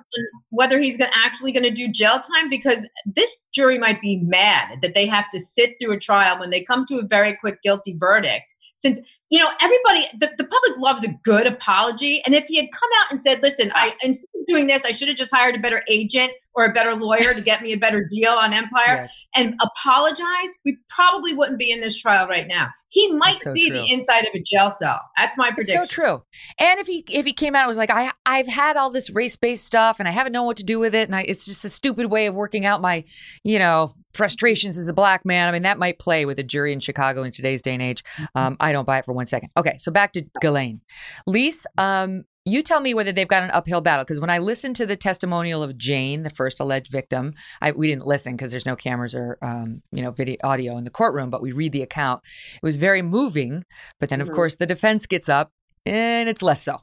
whether 0.50 0.78
he's 0.78 0.96
going 0.96 1.10
actually 1.14 1.52
going 1.52 1.64
to 1.64 1.70
do 1.70 1.88
jail 1.88 2.20
time 2.20 2.48
because 2.48 2.86
this 3.06 3.34
jury 3.52 3.78
might 3.78 4.00
be 4.00 4.16
mad 4.24 4.80
that 4.82 4.94
they 4.94 5.06
have 5.06 5.28
to 5.30 5.40
sit 5.40 5.74
through 5.80 5.92
a 5.92 5.98
trial 5.98 6.38
when 6.38 6.50
they 6.50 6.62
come 6.62 6.86
to 6.86 6.98
a 6.98 7.06
very 7.06 7.34
quick 7.34 7.62
guilty 7.62 7.96
verdict. 7.98 8.54
Since 8.74 9.00
you 9.30 9.38
know 9.38 9.50
everybody, 9.60 10.06
the, 10.18 10.30
the 10.38 10.44
public 10.44 10.78
loves 10.78 11.04
a 11.04 11.08
good 11.24 11.46
apology, 11.46 12.22
and 12.24 12.34
if 12.34 12.44
he 12.46 12.56
had 12.56 12.66
come 12.72 12.90
out 13.02 13.12
and 13.12 13.22
said, 13.22 13.42
"Listen, 13.42 13.70
I 13.74 13.94
instead 14.02 14.28
of 14.40 14.46
doing 14.46 14.66
this, 14.66 14.84
I 14.84 14.92
should 14.92 15.08
have 15.08 15.16
just 15.16 15.34
hired 15.34 15.54
a 15.54 15.58
better 15.58 15.82
agent 15.88 16.32
or 16.54 16.64
a 16.64 16.72
better 16.72 16.94
lawyer 16.94 17.34
to 17.34 17.40
get 17.40 17.62
me 17.62 17.72
a 17.72 17.76
better 17.76 18.06
deal 18.10 18.32
on 18.32 18.52
Empire," 18.52 18.96
Yes. 19.02 19.26
and 19.36 19.54
apologize, 19.60 20.48
we 20.64 20.76
probably 20.88 21.34
wouldn't 21.34 21.58
be 21.58 21.70
in 21.70 21.80
this 21.80 21.96
trial 22.00 22.26
right 22.26 22.46
now. 22.48 22.68
He 22.90 23.12
might 23.12 23.38
so 23.38 23.52
see 23.52 23.68
true. 23.68 23.78
the 23.80 23.92
inside 23.92 24.20
of 24.26 24.30
a 24.34 24.40
jail 24.42 24.70
cell. 24.70 24.98
That's 25.18 25.36
my 25.36 25.48
It's 25.48 25.56
prediction. 25.56 25.82
so 25.82 25.86
true. 25.86 26.22
And 26.58 26.80
if 26.80 26.86
he 26.86 27.04
if 27.10 27.26
he 27.26 27.34
came 27.34 27.54
out 27.54 27.60
and 27.64 27.68
was 27.68 27.76
like, 27.76 27.90
I 27.90 28.10
I've 28.24 28.46
had 28.46 28.78
all 28.78 28.88
this 28.90 29.10
race 29.10 29.36
based 29.36 29.66
stuff 29.66 29.96
and 29.98 30.08
I 30.08 30.10
haven't 30.10 30.32
known 30.32 30.46
what 30.46 30.56
to 30.56 30.64
do 30.64 30.78
with 30.78 30.94
it, 30.94 31.06
and 31.06 31.14
I, 31.14 31.20
it's 31.22 31.44
just 31.44 31.66
a 31.66 31.68
stupid 31.68 32.06
way 32.06 32.26
of 32.26 32.34
working 32.34 32.64
out 32.64 32.80
my, 32.80 33.04
you 33.44 33.58
know, 33.58 33.92
frustrations 34.14 34.78
as 34.78 34.88
a 34.88 34.94
black 34.94 35.26
man. 35.26 35.48
I 35.48 35.52
mean, 35.52 35.62
that 35.62 35.78
might 35.78 35.98
play 35.98 36.24
with 36.24 36.38
a 36.38 36.42
jury 36.42 36.72
in 36.72 36.80
Chicago 36.80 37.22
in 37.24 37.30
today's 37.30 37.60
day 37.60 37.74
and 37.74 37.82
age. 37.82 38.02
Um, 38.34 38.56
I 38.58 38.72
don't 38.72 38.86
buy 38.86 38.98
it 38.98 39.04
for 39.04 39.12
one 39.18 39.26
second. 39.26 39.50
Okay, 39.56 39.76
so 39.78 39.92
back 39.92 40.12
to 40.12 40.24
Ghislaine. 40.40 40.80
Lis, 41.26 41.66
um, 41.76 42.24
you 42.44 42.62
tell 42.62 42.80
me 42.80 42.94
whether 42.94 43.12
they've 43.12 43.28
got 43.28 43.42
an 43.42 43.50
uphill 43.50 43.82
battle 43.82 44.04
because 44.04 44.20
when 44.20 44.30
I 44.30 44.38
listened 44.38 44.76
to 44.76 44.86
the 44.86 44.96
testimonial 44.96 45.62
of 45.62 45.76
Jane, 45.76 46.22
the 46.22 46.30
first 46.30 46.60
alleged 46.60 46.90
victim, 46.90 47.34
I, 47.60 47.72
we 47.72 47.88
didn't 47.88 48.06
listen 48.06 48.34
because 48.34 48.50
there's 48.50 48.64
no 48.64 48.76
cameras 48.76 49.14
or 49.14 49.36
um, 49.42 49.82
you 49.92 50.02
know 50.02 50.12
video 50.12 50.36
audio 50.42 50.78
in 50.78 50.84
the 50.84 50.90
courtroom, 50.90 51.28
but 51.28 51.42
we 51.42 51.52
read 51.52 51.72
the 51.72 51.82
account. 51.82 52.22
It 52.54 52.64
was 52.66 52.76
very 52.76 53.02
moving, 53.02 53.64
but 54.00 54.08
then 54.08 54.22
of 54.22 54.28
Mhm. 54.30 54.34
course 54.34 54.56
the 54.56 54.66
defense 54.66 55.06
gets 55.06 55.28
up 55.28 55.52
and 55.84 56.28
it's 56.28 56.42
less 56.42 56.62
so. 56.62 56.80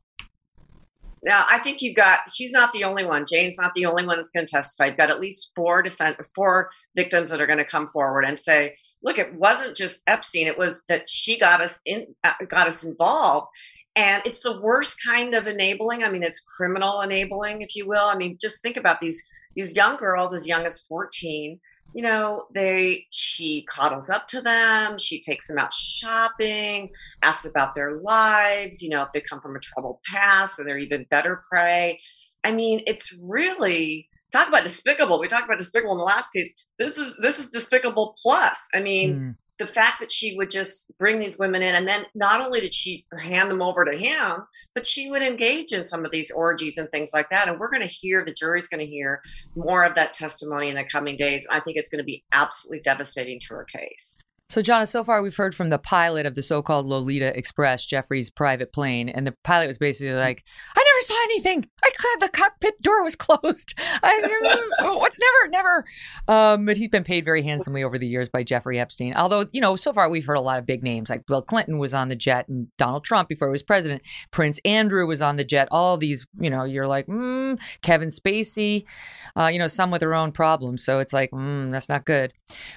Now, 1.23 1.43
I 1.51 1.57
think 1.57 1.81
you 1.81 1.91
got. 1.91 2.19
She's 2.31 2.51
not 2.51 2.71
the 2.71 2.83
only 2.83 3.03
one. 3.03 3.25
Jane's 3.27 3.57
not 3.57 3.73
the 3.73 3.87
only 3.87 4.05
one 4.05 4.17
that's 4.17 4.29
going 4.29 4.45
to 4.45 4.51
testify. 4.51 4.87
You've 4.89 4.97
got 4.97 5.09
at 5.09 5.19
least 5.19 5.51
four 5.55 5.81
defend, 5.81 6.17
four 6.35 6.69
victims 6.95 7.31
that 7.31 7.41
are 7.41 7.47
going 7.47 7.57
to 7.57 7.65
come 7.65 7.87
forward 7.87 8.25
and 8.25 8.37
say, 8.37 8.75
"Look, 9.05 9.17
it 9.17 9.35
wasn't 9.35 9.77
just 9.77 10.03
Epstein. 10.07 10.47
It 10.47 10.57
was 10.57 10.83
that 10.89 11.07
she 11.07 11.39
got 11.39 11.61
us 11.61 11.79
in, 11.85 12.07
uh, 12.25 12.33
got 12.49 12.67
us 12.67 12.83
involved." 12.83 13.47
And 13.95 14.21
it's 14.25 14.43
the 14.43 14.59
worst 14.59 14.97
kind 15.07 15.33
of 15.35 15.47
enabling. 15.47 16.03
I 16.03 16.11
mean, 16.11 16.23
it's 16.23 16.43
criminal 16.57 16.99
enabling, 16.99 17.61
if 17.61 17.77
you 17.77 17.87
will. 17.87 18.03
I 18.03 18.17
mean, 18.17 18.37
just 18.41 18.61
think 18.61 18.75
about 18.75 18.99
these 18.99 19.25
these 19.55 19.73
young 19.73 19.95
girls 19.95 20.33
as 20.33 20.45
young 20.45 20.65
as 20.65 20.81
fourteen 20.81 21.61
you 21.95 22.01
know, 22.01 22.43
they 22.53 23.05
she 23.09 23.63
coddles 23.69 24.09
up 24.09 24.27
to 24.27 24.41
them, 24.41 24.97
she 24.97 25.21
takes 25.21 25.47
them 25.47 25.57
out 25.57 25.71
shopping, 25.71 26.89
asks 27.21 27.45
about 27.45 27.73
their 27.73 28.01
lives, 28.01 28.81
you 28.81 28.89
know, 28.89 29.03
if 29.03 29.13
they 29.13 29.21
come 29.21 29.39
from 29.39 29.55
a 29.55 29.61
troubled 29.61 29.99
past, 30.05 30.59
or 30.59 30.65
they're 30.65 30.77
even 30.77 31.05
better 31.09 31.41
prey. 31.49 32.01
I 32.43 32.51
mean, 32.51 32.81
it's 32.85 33.17
really 33.23 34.09
talk 34.35 34.47
about 34.47 34.63
despicable. 34.63 35.19
We 35.19 35.27
talked 35.27 35.45
about 35.45 35.59
despicable 35.59 35.93
in 35.93 35.99
the 35.99 36.03
last 36.03 36.31
case. 36.31 36.53
This 36.79 36.97
is 36.97 37.17
this 37.21 37.39
is 37.39 37.49
despicable 37.49 38.15
plus. 38.21 38.67
I 38.73 38.81
mean, 38.81 39.15
mm. 39.15 39.35
the 39.59 39.67
fact 39.67 39.99
that 39.99 40.11
she 40.11 40.35
would 40.37 40.49
just 40.49 40.91
bring 40.99 41.19
these 41.19 41.39
women 41.39 41.61
in 41.61 41.75
and 41.75 41.87
then 41.87 42.05
not 42.15 42.41
only 42.41 42.59
did 42.59 42.73
she 42.73 43.05
hand 43.17 43.49
them 43.49 43.61
over 43.61 43.85
to 43.85 43.97
him, 43.97 44.43
but 44.73 44.85
she 44.85 45.09
would 45.09 45.21
engage 45.21 45.71
in 45.71 45.85
some 45.85 46.05
of 46.05 46.11
these 46.11 46.29
orgies 46.31 46.77
and 46.77 46.89
things 46.91 47.11
like 47.13 47.29
that. 47.29 47.47
And 47.47 47.59
we're 47.59 47.71
going 47.71 47.81
to 47.81 47.87
hear, 47.87 48.25
the 48.25 48.33
jury's 48.33 48.67
going 48.67 48.85
to 48.85 48.91
hear 48.91 49.21
more 49.55 49.85
of 49.85 49.95
that 49.95 50.13
testimony 50.13 50.69
in 50.69 50.75
the 50.75 50.83
coming 50.83 51.15
days. 51.15 51.47
I 51.49 51.61
think 51.61 51.77
it's 51.77 51.89
going 51.89 51.99
to 51.99 52.05
be 52.05 52.23
absolutely 52.33 52.81
devastating 52.81 53.39
to 53.47 53.55
her 53.55 53.65
case. 53.65 54.21
So, 54.49 54.61
John, 54.61 54.85
so 54.85 55.03
far 55.03 55.23
we've 55.23 55.35
heard 55.35 55.55
from 55.55 55.69
the 55.69 55.79
pilot 55.79 56.27
of 56.27 56.35
the 56.35 56.43
so 56.43 56.61
called 56.61 56.85
Lolita 56.85 57.35
Express, 57.35 57.83
Jeffrey's 57.85 58.29
private 58.29 58.71
plane. 58.71 59.09
And 59.09 59.25
the 59.25 59.33
pilot 59.43 59.67
was 59.67 59.79
basically 59.79 60.13
like, 60.13 60.43
I 60.77 60.84
never 60.95 61.01
saw 61.01 61.23
anything. 61.23 61.67
I 61.84 61.91
the 62.19 62.29
cockpit 62.29 62.81
door 62.81 63.03
was 63.03 63.15
closed. 63.15 63.73
I 64.03 64.21
what, 64.81 65.15
never, 65.19 65.49
never. 65.49 65.86
Um, 66.27 66.65
but 66.65 66.77
he's 66.77 66.89
been 66.89 67.03
paid 67.03 67.25
very 67.25 67.41
handsomely 67.41 67.84
over 67.84 67.97
the 67.97 68.08
years 68.08 68.29
by 68.29 68.43
Jeffrey 68.43 68.79
Epstein. 68.79 69.13
Although, 69.15 69.45
you 69.51 69.62
know, 69.62 69.75
so 69.75 69.91
far 69.91 70.10
we've 70.10 70.25
heard 70.25 70.36
a 70.36 70.41
lot 70.41 70.60
of 70.60 70.65
big 70.65 70.84
names 70.84 71.10
like 71.10 71.25
Bill 71.25 71.41
Clinton 71.41 71.77
was 71.77 71.93
on 71.93 72.08
the 72.08 72.15
jet 72.15 72.47
and 72.47 72.67
Donald 72.77 73.03
Trump 73.03 73.27
before 73.27 73.47
he 73.47 73.51
was 73.51 73.63
president. 73.63 74.03
Prince 74.31 74.60
Andrew 74.63 75.05
was 75.08 75.21
on 75.21 75.36
the 75.36 75.43
jet. 75.43 75.67
All 75.71 75.97
these, 75.97 76.25
you 76.39 76.49
know, 76.49 76.63
you're 76.63 76.88
like, 76.88 77.08
mm, 77.08 77.60
Kevin 77.81 78.10
Spacey, 78.10 78.86
uh, 79.36 79.47
you 79.47 79.60
know, 79.60 79.67
some 79.67 79.91
with 79.91 79.99
their 79.99 80.13
own 80.13 80.31
problems. 80.31 80.84
So 80.86 80.99
it's 80.99 81.13
like, 81.13 81.31
mm, 81.31 81.71
that's 81.71 81.89
not 81.89 82.05
good. 82.05 82.31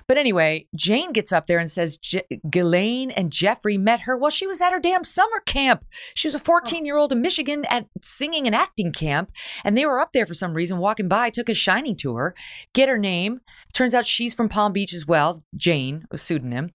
But 0.07 0.17
anyway, 0.17 0.67
Jane 0.75 1.13
gets 1.13 1.33
up 1.33 1.47
there 1.47 1.59
there 1.59 1.61
and 1.61 1.71
says 1.71 1.99
Je- 1.99 2.23
Ghislaine 2.49 3.11
and 3.11 3.33
Jeffrey 3.33 3.77
met 3.77 4.01
her 4.01 4.17
while 4.17 4.31
she 4.31 4.47
was 4.47 4.61
at 4.61 4.73
her 4.73 4.79
damn 4.79 5.03
summer 5.03 5.41
camp. 5.45 5.85
She 6.15 6.29
was 6.29 6.35
a 6.35 6.39
14 6.39 6.87
year 6.87 6.97
old 6.97 7.11
in 7.13 7.21
Michigan 7.21 7.65
at 7.69 7.87
singing 8.09 8.47
and 8.47 8.55
acting 8.55 8.93
camp, 8.93 9.31
and 9.65 9.77
they 9.77 9.87
were 9.87 10.01
up 10.01 10.13
there 10.13 10.27
for 10.27 10.35
some 10.35 10.55
reason, 10.55 10.79
walking 10.79 11.09
by, 11.09 11.31
took 11.31 11.49
a 11.49 11.55
shining 11.55 11.97
to 11.97 12.15
her, 12.17 12.35
get 12.73 12.89
her 12.89 12.99
name. 12.99 13.41
Turns 13.75 13.95
out 13.95 14.07
she's 14.07 14.35
from 14.35 14.49
Palm 14.49 14.73
Beach 14.73 14.93
as 14.93 15.07
well, 15.07 15.45
Jane, 15.57 16.05
a 16.11 16.19
pseudonym. 16.19 16.71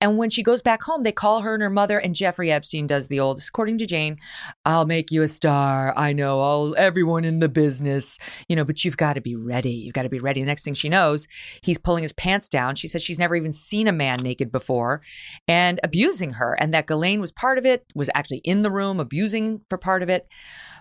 And 0.00 0.18
when 0.18 0.30
she 0.30 0.42
goes 0.42 0.62
back 0.62 0.82
home, 0.82 1.02
they 1.02 1.12
call 1.12 1.40
her 1.40 1.54
and 1.54 1.62
her 1.62 1.70
mother, 1.70 1.98
and 1.98 2.14
Jeffrey 2.14 2.52
Epstein 2.52 2.86
does 2.86 3.08
the 3.08 3.20
old, 3.20 3.42
according 3.46 3.78
to 3.78 3.86
Jane, 3.86 4.18
I'll 4.64 4.86
make 4.86 5.10
you 5.10 5.22
a 5.22 5.28
star. 5.28 5.92
I 5.96 6.12
know 6.12 6.40
all 6.40 6.74
everyone 6.76 7.24
in 7.24 7.38
the 7.38 7.48
business, 7.48 8.18
you 8.48 8.56
know, 8.56 8.64
but 8.64 8.84
you've 8.84 8.96
got 8.96 9.14
to 9.14 9.20
be 9.20 9.36
ready. 9.36 9.72
You've 9.72 9.94
got 9.94 10.02
to 10.02 10.08
be 10.08 10.20
ready. 10.20 10.40
The 10.40 10.46
next 10.46 10.64
thing 10.64 10.74
she 10.74 10.88
knows, 10.88 11.26
he's 11.62 11.78
pulling 11.78 12.02
his 12.02 12.12
pants 12.12 12.48
down. 12.48 12.74
She 12.74 12.88
says 12.88 13.02
she's 13.02 13.18
never 13.18 13.36
even 13.36 13.52
seen 13.52 13.88
a 13.88 13.92
man 13.92 14.22
naked 14.22 14.52
before 14.52 15.02
and 15.48 15.80
abusing 15.82 16.32
her. 16.32 16.54
And 16.54 16.74
that 16.74 16.86
Ghislaine 16.86 17.20
was 17.20 17.32
part 17.32 17.58
of 17.58 17.66
it, 17.66 17.84
was 17.94 18.10
actually 18.14 18.38
in 18.44 18.62
the 18.62 18.70
room 18.70 19.00
abusing 19.00 19.62
for 19.68 19.78
part 19.78 20.02
of 20.02 20.08
it. 20.08 20.26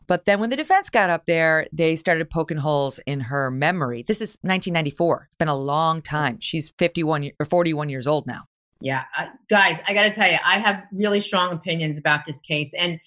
But 0.08 0.26
then 0.26 0.40
when 0.40 0.50
the 0.50 0.56
defense 0.56 0.90
got 0.90 1.10
up 1.10 1.26
there, 1.26 1.68
they 1.72 1.96
started 1.96 2.30
poking 2.30 2.58
holes 2.58 3.00
in 3.06 3.22
her 3.22 3.50
memory. 3.52 4.04
This 4.08 4.22
is 4.22 4.38
1994. 4.42 5.28
It's 5.30 5.38
been 5.38 5.48
a 5.48 5.56
long 5.56 6.02
time. 6.02 6.38
She's 6.40 6.72
51 6.78 7.32
or 7.40 7.46
41 7.46 7.90
years 7.90 8.08
old 8.08 8.28
now. 8.28 8.44
Yeah, 8.82 9.04
uh, 9.18 9.28
guys, 9.50 9.80
I 9.88 9.94
got 9.94 10.04
to 10.04 10.12
tell 10.12 10.30
you, 10.30 10.38
I 10.44 10.60
have 10.60 10.84
really 10.92 11.22
strong 11.22 11.54
opinions 11.54 11.98
about 11.98 12.26
this 12.26 12.42
case 12.42 12.74
and 12.78 13.00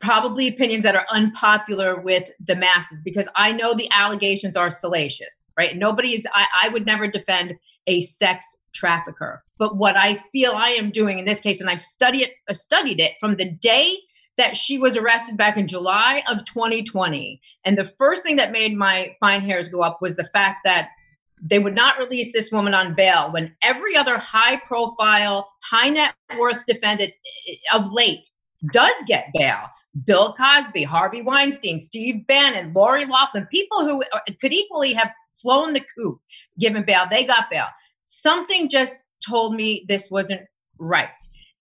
probably 0.00 0.48
opinions 0.48 0.82
that 0.84 0.96
are 0.96 1.04
unpopular 1.10 2.00
with 2.00 2.30
the 2.40 2.56
masses 2.56 3.02
because 3.02 3.28
I 3.36 3.52
know 3.52 3.74
the 3.74 3.90
allegations 3.90 4.56
are 4.56 4.70
salacious, 4.70 5.50
right? 5.58 5.76
Nobody 5.76 6.14
is, 6.14 6.26
I, 6.34 6.46
I 6.62 6.68
would 6.70 6.86
never 6.86 7.06
defend 7.06 7.54
a 7.86 8.00
sex 8.00 8.46
trafficker. 8.72 9.44
But 9.58 9.76
what 9.76 9.96
I 9.96 10.14
feel 10.14 10.52
I 10.52 10.70
am 10.70 10.90
doing 10.90 11.18
in 11.18 11.26
this 11.26 11.40
case, 11.40 11.60
and 11.60 11.68
I've 11.68 11.82
studied 11.82 12.30
studied 12.52 13.00
it 13.00 13.12
from 13.20 13.36
the 13.36 13.44
day 13.44 13.98
that 14.36 14.56
she 14.56 14.78
was 14.78 14.96
arrested 14.96 15.36
back 15.36 15.56
in 15.56 15.68
July 15.68 16.22
of 16.28 16.44
2020. 16.44 17.40
And 17.64 17.76
the 17.76 17.84
first 17.84 18.22
thing 18.22 18.36
that 18.36 18.52
made 18.52 18.76
my 18.76 19.14
fine 19.20 19.42
hairs 19.42 19.68
go 19.68 19.82
up 19.82 20.00
was 20.00 20.16
the 20.16 20.24
fact 20.24 20.60
that 20.64 20.90
they 21.42 21.58
would 21.58 21.74
not 21.74 21.98
release 21.98 22.32
this 22.32 22.50
woman 22.50 22.74
on 22.74 22.94
bail 22.94 23.32
when 23.32 23.54
every 23.62 23.96
other 23.96 24.18
high 24.18 24.56
profile, 24.56 25.50
high 25.62 25.88
net 25.88 26.14
worth 26.38 26.64
defendant 26.66 27.12
uh, 27.72 27.78
of 27.78 27.92
late 27.92 28.30
does 28.72 28.94
get 29.06 29.30
bail. 29.34 29.60
Bill 30.04 30.34
Cosby, 30.34 30.84
Harvey 30.84 31.20
Weinstein, 31.20 31.80
Steve 31.80 32.26
Bannon, 32.26 32.72
Lori 32.72 33.06
Loughlin, 33.06 33.46
people 33.46 33.80
who 33.80 34.04
uh, 34.12 34.20
could 34.40 34.52
equally 34.52 34.92
have 34.92 35.10
flown 35.32 35.72
the 35.72 35.84
coop 35.96 36.20
given 36.58 36.84
bail, 36.84 37.06
they 37.10 37.24
got 37.24 37.50
bail 37.50 37.66
something 38.10 38.68
just 38.68 39.12
told 39.26 39.54
me 39.54 39.84
this 39.88 40.10
wasn't 40.10 40.42
right. 40.78 41.08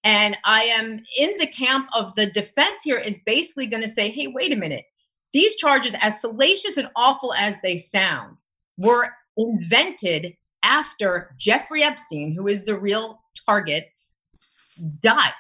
And 0.04 0.38
I 0.46 0.64
am 0.64 1.04
in 1.18 1.38
the 1.38 1.48
camp 1.48 1.90
of 1.94 2.16
the 2.16 2.28
defense 2.28 2.84
here 2.84 2.98
is 2.98 3.20
basically 3.26 3.68
going 3.68 3.84
to 3.84 3.90
say, 3.90 4.10
hey, 4.10 4.28
wait 4.28 4.54
a 4.54 4.56
minute. 4.56 4.86
These 5.34 5.56
charges, 5.56 5.96
as 6.00 6.22
salacious 6.22 6.78
and 6.78 6.90
awful 6.96 7.34
as 7.34 7.58
they 7.62 7.78
sound, 7.78 8.38
were 8.78 9.10
invented 9.38 10.34
after 10.64 11.36
Jeffrey 11.38 11.84
Epstein, 11.84 12.34
who 12.34 12.48
is 12.48 12.64
the 12.64 12.78
real 12.78 13.20
target, 13.46 13.90
died. 15.02 15.32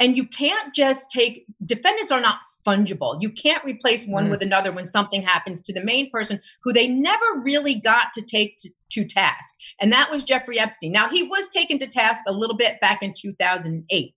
And 0.00 0.16
you 0.16 0.26
can't 0.26 0.74
just 0.74 1.10
take 1.10 1.44
defendants 1.64 2.12
are 2.12 2.20
not 2.20 2.38
fungible. 2.66 3.20
You 3.20 3.30
can't 3.30 3.64
replace 3.64 4.06
one 4.06 4.26
mm. 4.26 4.30
with 4.30 4.42
another 4.42 4.70
when 4.72 4.86
something 4.86 5.22
happens 5.22 5.60
to 5.62 5.72
the 5.72 5.82
main 5.82 6.10
person 6.10 6.40
who 6.62 6.72
they 6.72 6.86
never 6.86 7.24
really 7.42 7.74
got 7.74 8.12
to 8.14 8.22
take 8.22 8.56
to, 8.58 8.70
to 8.90 9.04
task. 9.04 9.54
And 9.80 9.92
that 9.92 10.10
was 10.10 10.24
Jeffrey 10.24 10.58
Epstein. 10.58 10.92
Now, 10.92 11.08
he 11.08 11.22
was 11.22 11.48
taken 11.48 11.78
to 11.80 11.86
task 11.86 12.24
a 12.26 12.32
little 12.32 12.56
bit 12.56 12.80
back 12.80 13.02
in 13.02 13.12
2008. 13.12 14.14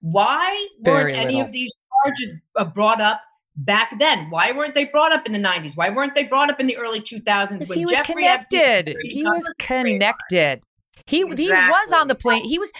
Why 0.00 0.68
Very 0.82 1.12
weren't 1.12 1.16
any 1.16 1.40
of 1.40 1.50
these 1.52 1.74
charges 2.04 2.34
uh, 2.56 2.64
brought 2.64 3.00
up 3.00 3.20
back 3.56 3.98
then? 3.98 4.30
Why 4.30 4.52
weren't 4.52 4.74
they 4.74 4.84
brought 4.84 5.12
up 5.12 5.26
in 5.26 5.32
the 5.32 5.38
90s? 5.38 5.76
Why 5.76 5.90
weren't 5.90 6.14
they 6.14 6.24
brought 6.24 6.50
up 6.50 6.60
in 6.60 6.66
the 6.66 6.76
early 6.76 7.00
2000s? 7.00 7.68
When 7.68 7.78
he 7.78 7.84
was 7.84 7.96
Jeffrey 7.96 8.22
connected. 8.22 8.90
Epstein, 8.90 8.96
he 9.02 9.24
was 9.24 9.52
connected. 9.58 10.62
He 11.06 11.22
exactly. 11.22 11.44
he 11.44 11.52
was 11.52 11.92
on 11.92 12.08
the 12.08 12.14
plane. 12.14 12.44
He 12.44 12.58
was 12.58 12.72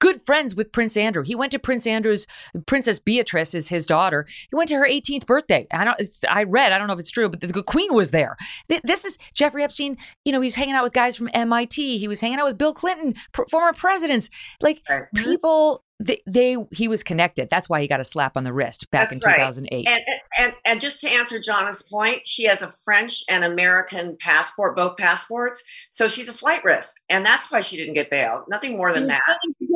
good 0.00 0.20
friends 0.22 0.54
with 0.54 0.72
Prince 0.72 0.96
Andrew. 0.96 1.22
He 1.22 1.34
went 1.34 1.52
to 1.52 1.58
Prince 1.58 1.86
Andrew's 1.86 2.26
Princess 2.66 2.98
Beatrice 2.98 3.54
is 3.54 3.68
his 3.68 3.86
daughter. 3.86 4.26
He 4.50 4.56
went 4.56 4.68
to 4.70 4.76
her 4.76 4.88
18th 4.88 5.26
birthday. 5.26 5.66
I 5.70 5.84
don't. 5.84 6.00
I 6.28 6.44
read. 6.44 6.72
I 6.72 6.78
don't 6.78 6.86
know 6.86 6.94
if 6.94 7.00
it's 7.00 7.10
true, 7.10 7.28
but 7.28 7.40
the 7.40 7.62
Queen 7.62 7.94
was 7.94 8.10
there. 8.10 8.36
This 8.84 9.04
is 9.04 9.18
Jeffrey 9.34 9.62
Epstein. 9.62 9.96
You 10.24 10.32
know, 10.32 10.40
he's 10.40 10.54
hanging 10.54 10.74
out 10.74 10.84
with 10.84 10.92
guys 10.92 11.16
from 11.16 11.28
MIT. 11.34 11.98
He 11.98 12.08
was 12.08 12.20
hanging 12.20 12.38
out 12.38 12.46
with 12.46 12.58
Bill 12.58 12.72
Clinton, 12.72 13.14
former 13.50 13.72
presidents. 13.72 14.30
Like 14.60 14.82
people 15.14 15.84
they, 16.00 16.20
they, 16.26 16.56
he 16.72 16.88
was 16.88 17.02
connected. 17.02 17.48
That's 17.48 17.68
why 17.68 17.80
he 17.80 17.88
got 17.88 18.00
a 18.00 18.04
slap 18.04 18.36
on 18.36 18.44
the 18.44 18.52
wrist 18.52 18.90
back 18.90 19.10
That's 19.10 19.24
in 19.24 19.32
2008. 19.32 19.86
And, 19.88 20.02
and 20.36 20.54
and 20.64 20.80
just 20.80 21.00
to 21.02 21.10
answer 21.10 21.38
Jonna's 21.38 21.82
point, 21.82 22.26
she 22.26 22.44
has 22.46 22.62
a 22.62 22.70
French 22.84 23.22
and 23.30 23.44
American 23.44 24.16
passport, 24.20 24.76
both 24.76 24.96
passports. 24.96 25.62
So 25.90 26.08
she's 26.08 26.28
a 26.28 26.32
flight 26.32 26.64
risk, 26.64 27.00
and 27.08 27.24
that's 27.24 27.50
why 27.50 27.60
she 27.60 27.76
didn't 27.76 27.94
get 27.94 28.10
bail. 28.10 28.44
Nothing 28.48 28.76
more 28.76 28.92
than 28.92 29.06
that. 29.06 29.22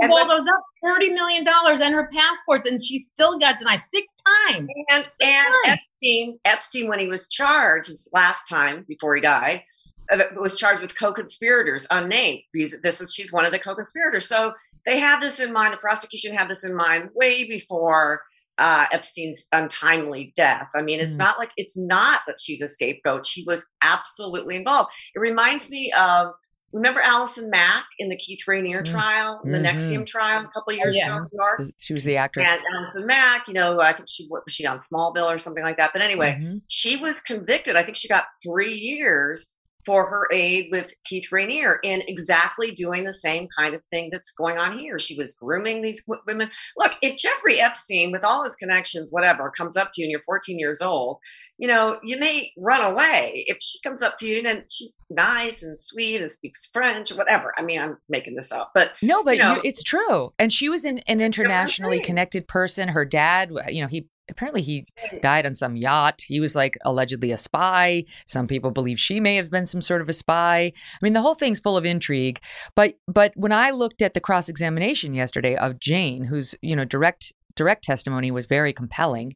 And 0.01 0.13
all 0.13 0.27
those 0.27 0.47
up, 0.49 0.63
thirty 0.83 1.11
million 1.11 1.45
dollars 1.45 1.81
and 1.81 1.95
her 1.95 2.11
passports, 2.13 2.67
and 2.67 2.85
she 2.85 3.01
still 3.01 3.39
got 3.39 3.59
denied 3.59 3.81
six 3.89 4.15
times. 4.49 4.69
And 4.89 5.05
six 5.05 5.17
and 5.21 5.47
times. 5.65 5.79
Epstein, 5.79 6.37
Epstein, 6.45 6.89
when 6.89 6.99
he 6.99 7.07
was 7.07 7.29
charged 7.29 7.89
his 7.89 8.09
last 8.13 8.49
time 8.49 8.85
before 8.89 9.15
he 9.15 9.23
died, 9.23 9.63
uh, 10.11 10.19
was 10.37 10.59
charged 10.59 10.81
with 10.81 10.99
co-conspirators, 10.99 11.87
unnamed. 11.91 12.41
These, 12.53 12.81
this 12.81 13.01
is 13.01 13.13
she's 13.13 13.33
one 13.33 13.45
of 13.45 13.53
the 13.53 13.59
co-conspirators. 13.59 14.27
So 14.27 14.55
they 14.89 14.99
had 14.99 15.21
this 15.21 15.39
in 15.39 15.53
mind. 15.53 15.75
The 15.75 15.79
prosecution 15.79 16.35
had 16.35 16.49
this 16.49 16.65
in 16.65 16.75
mind 16.75 17.11
way 17.15 17.47
before 17.47 18.23
uh, 18.57 18.87
Epstein's 18.91 19.49
untimely 19.53 20.33
death. 20.35 20.69
I 20.75 20.83
mean, 20.83 20.99
it's 20.99 21.17
mm. 21.17 21.21
not 21.21 21.39
like 21.39 21.51
it's 21.57 21.77
not 21.77 22.21
that 22.27 22.39
she's 22.41 22.61
a 22.61 22.69
scapegoat. 22.69 23.27
She 23.27 23.45
was 23.47 23.65
absolutely 23.83 24.57
involved. 24.57 24.91
It 25.15 25.21
reminds 25.21 25.71
me 25.71 25.93
of 25.99 26.33
remember 26.73 27.01
Allison 27.01 27.51
Mack 27.51 27.85
in 27.99 28.09
the 28.09 28.17
Keith 28.17 28.41
Raniere 28.49 28.81
mm. 28.81 28.91
trial, 28.91 29.39
mm-hmm. 29.39 29.53
the 29.53 29.59
NXIVM 29.61 30.07
trial 30.07 30.41
a 30.41 30.49
couple 30.49 30.73
of 30.73 30.77
years 30.77 30.97
oh, 30.97 30.99
yeah. 30.99 31.07
ago 31.07 31.17
in 31.17 31.23
New 31.23 31.39
York. 31.39 31.73
She 31.79 31.93
was 31.93 32.05
the 32.05 32.17
actress. 32.17 32.49
And 32.49 32.61
Allison 32.75 33.07
Mack, 33.07 33.47
you 33.47 33.55
know, 33.55 33.81
I 33.81 33.93
think 33.93 34.09
she 34.09 34.27
was 34.29 34.43
she 34.49 34.67
on 34.67 34.81
Smallville 34.81 35.33
or 35.33 35.39
something 35.39 35.65
like 35.65 35.77
that. 35.77 35.91
But 35.93 36.03
anyway, 36.03 36.39
mm-hmm. 36.41 36.59
she 36.67 36.97
was 36.97 37.21
convicted. 37.21 37.77
I 37.77 37.85
think 37.85 37.97
she 37.97 38.09
got 38.09 38.25
three 38.43 38.75
years 38.75 39.53
for 39.89 40.07
her 40.07 40.29
aid 40.31 40.69
with 40.71 40.93
Keith 41.07 41.31
Raniere 41.33 41.79
in 41.83 42.03
exactly 42.07 42.73
doing 42.73 43.05
the 43.05 43.15
same 43.15 43.49
kind 43.59 43.75
of 43.75 43.83
thing 43.87 44.11
that's 44.13 44.33
going 44.33 44.59
on 44.59 44.79
here. 44.79 44.99
She 44.99 45.17
was 45.17 45.35
grooming 45.35 45.81
these 45.81 46.05
women. 46.27 46.51
Look, 46.77 46.97
if 47.01 47.17
Jeffrey 47.17 47.59
Epstein, 47.59 48.13
with 48.13 48.23
all 48.23 48.45
his 48.45 48.55
connections, 48.55 49.09
whatever, 49.11 49.51
comes 49.51 49.79
up 49.79 49.89
to 49.95 50.03
you 50.03 50.05
and 50.05 50.11
you're 50.11 50.21
14 50.27 50.59
years 50.59 50.83
old, 50.83 51.21
you 51.57 51.67
know, 51.67 51.99
you 52.03 52.19
may 52.19 52.51
run 52.59 52.93
away. 52.93 53.45
If 53.47 53.57
she 53.63 53.81
comes 53.81 54.03
up 54.03 54.19
to 54.19 54.27
you 54.27 54.47
and 54.47 54.65
she's 54.69 54.95
nice 55.09 55.63
and 55.63 55.81
sweet 55.81 56.21
and 56.21 56.31
speaks 56.31 56.67
French 56.67 57.15
whatever. 57.15 57.55
I 57.57 57.63
mean, 57.63 57.81
I'm 57.81 57.97
making 58.11 58.37
this 58.37 58.53
up, 58.53 58.73
but 58.75 58.93
no, 59.01 59.25
but 59.25 59.39
you 59.39 59.43
know, 59.43 59.59
it's 59.65 59.83
true. 59.83 60.35
And 60.39 60.53
she 60.53 60.69
was 60.69 60.85
an, 60.85 60.99
an 61.09 61.23
internationally 61.23 61.99
connected 62.01 62.47
person. 62.47 62.89
Her 62.89 63.07
dad, 63.07 63.51
you 63.69 63.81
know, 63.81 63.89
he 63.89 64.07
apparently 64.29 64.63
he 64.63 64.85
died 65.21 65.47
on 65.47 65.55
some 65.55 65.77
yacht. 65.77 66.23
He 66.27 66.41
was 66.41 66.55
like 66.55 66.77
allegedly 66.85 67.33
a 67.33 67.39
spy. 67.39 68.05
Some 68.27 68.47
people 68.47 68.71
believe 68.71 68.99
she 68.99 69.21
may 69.21 69.37
have 69.37 69.51
been 69.51 69.67
some 69.67 69.83
sort 69.83 70.01
of 70.01 70.09
a 70.09 70.13
spy. 70.13 70.73
I 70.75 70.99
mean, 71.03 71.13
the 71.13 71.23
whole 71.23 71.35
thing's 71.35 71.61
full 71.61 71.77
of 71.77 71.85
intrigue. 71.85 72.41
But 72.75 72.95
but 73.07 73.33
when 73.37 73.53
I 73.53 73.71
looked 73.71 74.03
at 74.03 74.15
the 74.15 74.21
cross 74.21 74.49
examination 74.49 75.15
yesterday 75.15 75.57
of 75.57 75.79
Jane, 75.81 76.25
who's 76.25 76.55
you 76.63 76.77
know 76.77 76.85
direct 76.85 77.33
direct 77.59 77.83
testimony 77.83 78.31
was 78.31 78.47
very 78.47 78.73
compelling. 78.73 79.35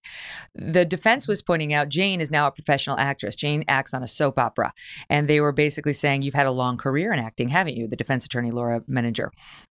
The 0.55 0.85
defense 0.85 1.27
was 1.27 1.43
pointing 1.43 1.75
out 1.75 1.89
Jane 1.89 2.21
is 2.21 2.31
now 2.31 2.47
a 2.47 2.53
professional 2.53 2.97
actress. 2.97 3.35
Jane 3.35 3.65
acts 3.67 3.93
on 3.93 4.03
a 4.03 4.09
soap 4.09 4.39
opera. 4.39 4.73
And 5.11 5.27
they 5.27 5.41
were 5.41 5.53
basically 5.53 5.93
saying, 5.93 6.23
You've 6.23 6.35
had 6.35 6.47
a 6.47 6.53
long 6.53 6.77
career 6.77 7.13
in 7.13 7.19
acting, 7.19 7.49
haven't 7.49 7.75
you? 7.75 7.89
The 7.89 7.97
defense 7.97 8.25
attorney, 8.25 8.53
Laura 8.53 8.81
Menninger. 8.83 9.29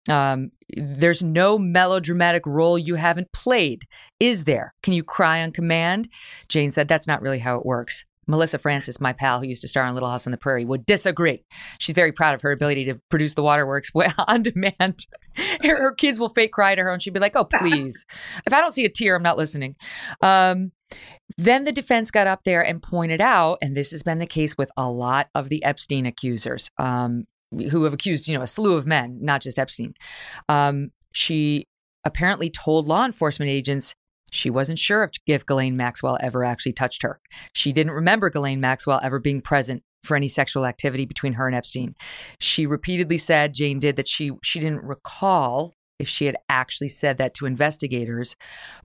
Um, 0.08 0.50
there's 0.74 1.22
no 1.22 1.58
melodramatic 1.58 2.46
role 2.46 2.78
you 2.78 2.94
haven't 2.94 3.30
played, 3.32 3.84
is 4.18 4.44
there? 4.44 4.74
Can 4.82 4.94
you 4.94 5.04
cry 5.04 5.42
on 5.42 5.52
command? 5.52 6.08
Jane 6.48 6.72
said, 6.72 6.88
That's 6.88 7.06
not 7.06 7.20
really 7.20 7.40
how 7.40 7.58
it 7.58 7.66
works. 7.66 8.06
Melissa 8.28 8.58
Francis, 8.58 9.00
my 9.00 9.12
pal 9.12 9.40
who 9.40 9.48
used 9.48 9.62
to 9.62 9.68
star 9.68 9.84
on 9.84 9.94
Little 9.94 10.10
House 10.10 10.26
on 10.26 10.30
the 10.30 10.36
Prairie, 10.36 10.64
would 10.64 10.86
disagree. 10.86 11.42
She's 11.78 11.94
very 11.94 12.12
proud 12.12 12.34
of 12.34 12.42
her 12.42 12.52
ability 12.52 12.84
to 12.84 13.00
produce 13.08 13.34
the 13.34 13.42
waterworks 13.42 13.90
on 14.28 14.42
demand. 14.42 15.06
her, 15.62 15.76
her, 15.78 15.92
kids 15.92 16.20
will 16.20 16.28
fake 16.28 16.52
cry 16.52 16.74
to 16.74 16.82
her, 16.82 16.92
and 16.92 17.02
she'd 17.02 17.14
be 17.14 17.20
like, 17.20 17.34
"Oh, 17.34 17.44
please! 17.44 18.04
if 18.46 18.52
I 18.52 18.60
don't 18.60 18.74
see 18.74 18.84
a 18.84 18.90
tear, 18.90 19.16
I'm 19.16 19.22
not 19.22 19.38
listening." 19.38 19.76
Um, 20.20 20.72
then 21.36 21.64
the 21.64 21.72
defense 21.72 22.10
got 22.10 22.26
up 22.26 22.44
there 22.44 22.64
and 22.64 22.82
pointed 22.82 23.20
out, 23.20 23.58
and 23.62 23.74
this 23.74 23.90
has 23.90 24.02
been 24.02 24.18
the 24.18 24.26
case 24.26 24.56
with 24.56 24.70
a 24.76 24.90
lot 24.90 25.28
of 25.34 25.48
the 25.48 25.64
Epstein 25.64 26.06
accusers, 26.06 26.70
um, 26.78 27.24
who 27.70 27.84
have 27.84 27.92
accused, 27.92 28.28
you 28.28 28.36
know, 28.36 28.42
a 28.42 28.46
slew 28.46 28.74
of 28.74 28.86
men, 28.86 29.18
not 29.20 29.42
just 29.42 29.58
Epstein. 29.58 29.94
Um, 30.48 30.90
she 31.12 31.66
apparently 32.04 32.50
told 32.50 32.86
law 32.86 33.04
enforcement 33.04 33.50
agents 33.50 33.94
she 34.30 34.50
wasn't 34.50 34.78
sure 34.78 35.04
if, 35.04 35.10
if 35.26 35.46
Ghislaine 35.46 35.76
Maxwell 35.76 36.18
ever 36.20 36.44
actually 36.44 36.72
touched 36.72 37.02
her. 37.02 37.20
She 37.54 37.72
didn't 37.72 37.92
remember 37.92 38.30
Ghislaine 38.30 38.60
Maxwell 38.60 39.00
ever 39.02 39.18
being 39.18 39.40
present 39.40 39.82
for 40.04 40.16
any 40.16 40.28
sexual 40.28 40.66
activity 40.66 41.04
between 41.04 41.34
her 41.34 41.46
and 41.46 41.56
Epstein. 41.56 41.94
She 42.40 42.66
repeatedly 42.66 43.18
said, 43.18 43.54
Jane 43.54 43.78
did, 43.78 43.96
that 43.96 44.08
she 44.08 44.32
she 44.42 44.60
didn't 44.60 44.84
recall 44.84 45.74
if 45.98 46.08
she 46.08 46.26
had 46.26 46.36
actually 46.48 46.88
said 46.88 47.18
that 47.18 47.34
to 47.34 47.46
investigators. 47.46 48.36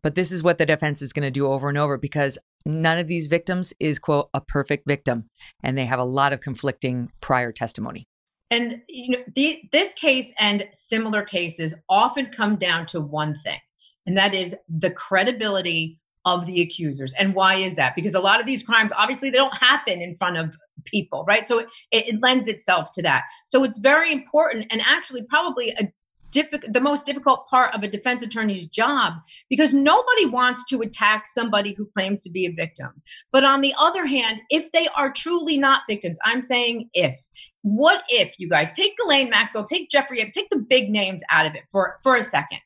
But 0.01 0.15
this 0.15 0.31
is 0.31 0.43
what 0.43 0.57
the 0.57 0.65
defense 0.65 1.01
is 1.01 1.13
going 1.13 1.23
to 1.23 1.31
do 1.31 1.47
over 1.47 1.69
and 1.69 1.77
over 1.77 1.97
because 1.97 2.37
none 2.65 2.97
of 2.97 3.07
these 3.07 3.27
victims 3.27 3.73
is, 3.79 3.99
quote, 3.99 4.29
a 4.33 4.41
perfect 4.41 4.87
victim. 4.87 5.27
And 5.61 5.77
they 5.77 5.85
have 5.85 5.99
a 5.99 6.05
lot 6.05 6.33
of 6.33 6.41
conflicting 6.41 7.11
prior 7.21 7.51
testimony. 7.51 8.07
And 8.49 8.81
you 8.87 9.17
know, 9.17 9.23
the, 9.35 9.61
this 9.71 9.93
case 9.93 10.27
and 10.37 10.67
similar 10.71 11.23
cases 11.23 11.73
often 11.89 12.27
come 12.27 12.55
down 12.55 12.85
to 12.87 12.99
one 12.99 13.35
thing 13.35 13.59
and 14.06 14.18
that 14.18 14.34
is 14.34 14.56
the 14.70 14.89
credibility 14.91 15.99
of 16.26 16.45
the 16.45 16.62
accusers. 16.62 17.14
And 17.18 17.36
why 17.36 17.56
is 17.56 17.76
that? 17.76 17.95
Because 17.95 18.14
a 18.14 18.20
lot 18.20 18.39
of 18.39 18.45
these 18.45 18.64
crimes, 18.64 18.91
obviously, 18.95 19.30
they 19.30 19.38
don't 19.38 19.56
happen 19.56 20.01
in 20.01 20.16
front 20.16 20.38
of 20.38 20.56
people, 20.86 21.26
right? 21.28 21.47
So 21.47 21.60
it, 21.60 21.68
it 21.91 22.22
lends 22.22 22.47
itself 22.47 22.91
to 22.91 23.01
that. 23.01 23.24
So 23.49 23.64
it's 23.64 23.78
very 23.78 24.12
important 24.12 24.68
and 24.72 24.82
actually 24.86 25.24
probably 25.24 25.72
a 25.72 25.91
difficult 26.32 26.74
the 26.74 26.82
most 26.82 27.06
difficult 27.06 27.47
part 27.47 27.74
of 27.76 27.84
a 27.84 27.88
defense 27.88 28.24
attorney's 28.24 28.66
job 28.66 29.14
because 29.49 29.74
nobody 29.74 30.26
wants 30.26 30.64
to 30.66 30.82
attack 30.82 31.28
somebody 31.28 31.74
who 31.74 31.86
claims 31.86 32.24
to 32.24 32.30
be 32.32 32.47
a 32.47 32.51
victim 32.51 32.89
but 33.32 33.43
on 33.43 33.62
the 33.62 33.74
other 33.78 34.06
hand 34.06 34.41
if 34.49 34.72
they 34.72 34.88
are 34.95 35.14
truly 35.14 35.58
not 35.60 35.84
victims 35.88 36.18
i'm 36.26 36.41
saying 36.41 36.89
if 36.95 37.24
what 37.62 38.04
if 38.10 38.34
you 38.39 38.49
guys 38.49 38.72
take 38.72 38.97
Ghislaine 38.97 39.30
Maxwell 39.30 39.64
take 39.64 39.89
Jeffrey 39.89 40.18
take 40.34 40.49
the 40.49 40.58
big 40.58 40.89
names 40.89 41.22
out 41.30 41.45
of 41.45 41.54
it 41.54 41.64
for 41.72 41.99
for 42.01 42.16
a 42.16 42.24
second 42.24 42.60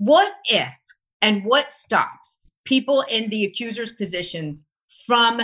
what 0.00 0.32
if 0.46 0.72
and 1.20 1.44
what 1.44 1.70
stops 1.70 2.38
people 2.64 3.02
in 3.02 3.28
the 3.28 3.44
accuser's 3.44 3.92
positions 3.92 4.64
from 5.06 5.40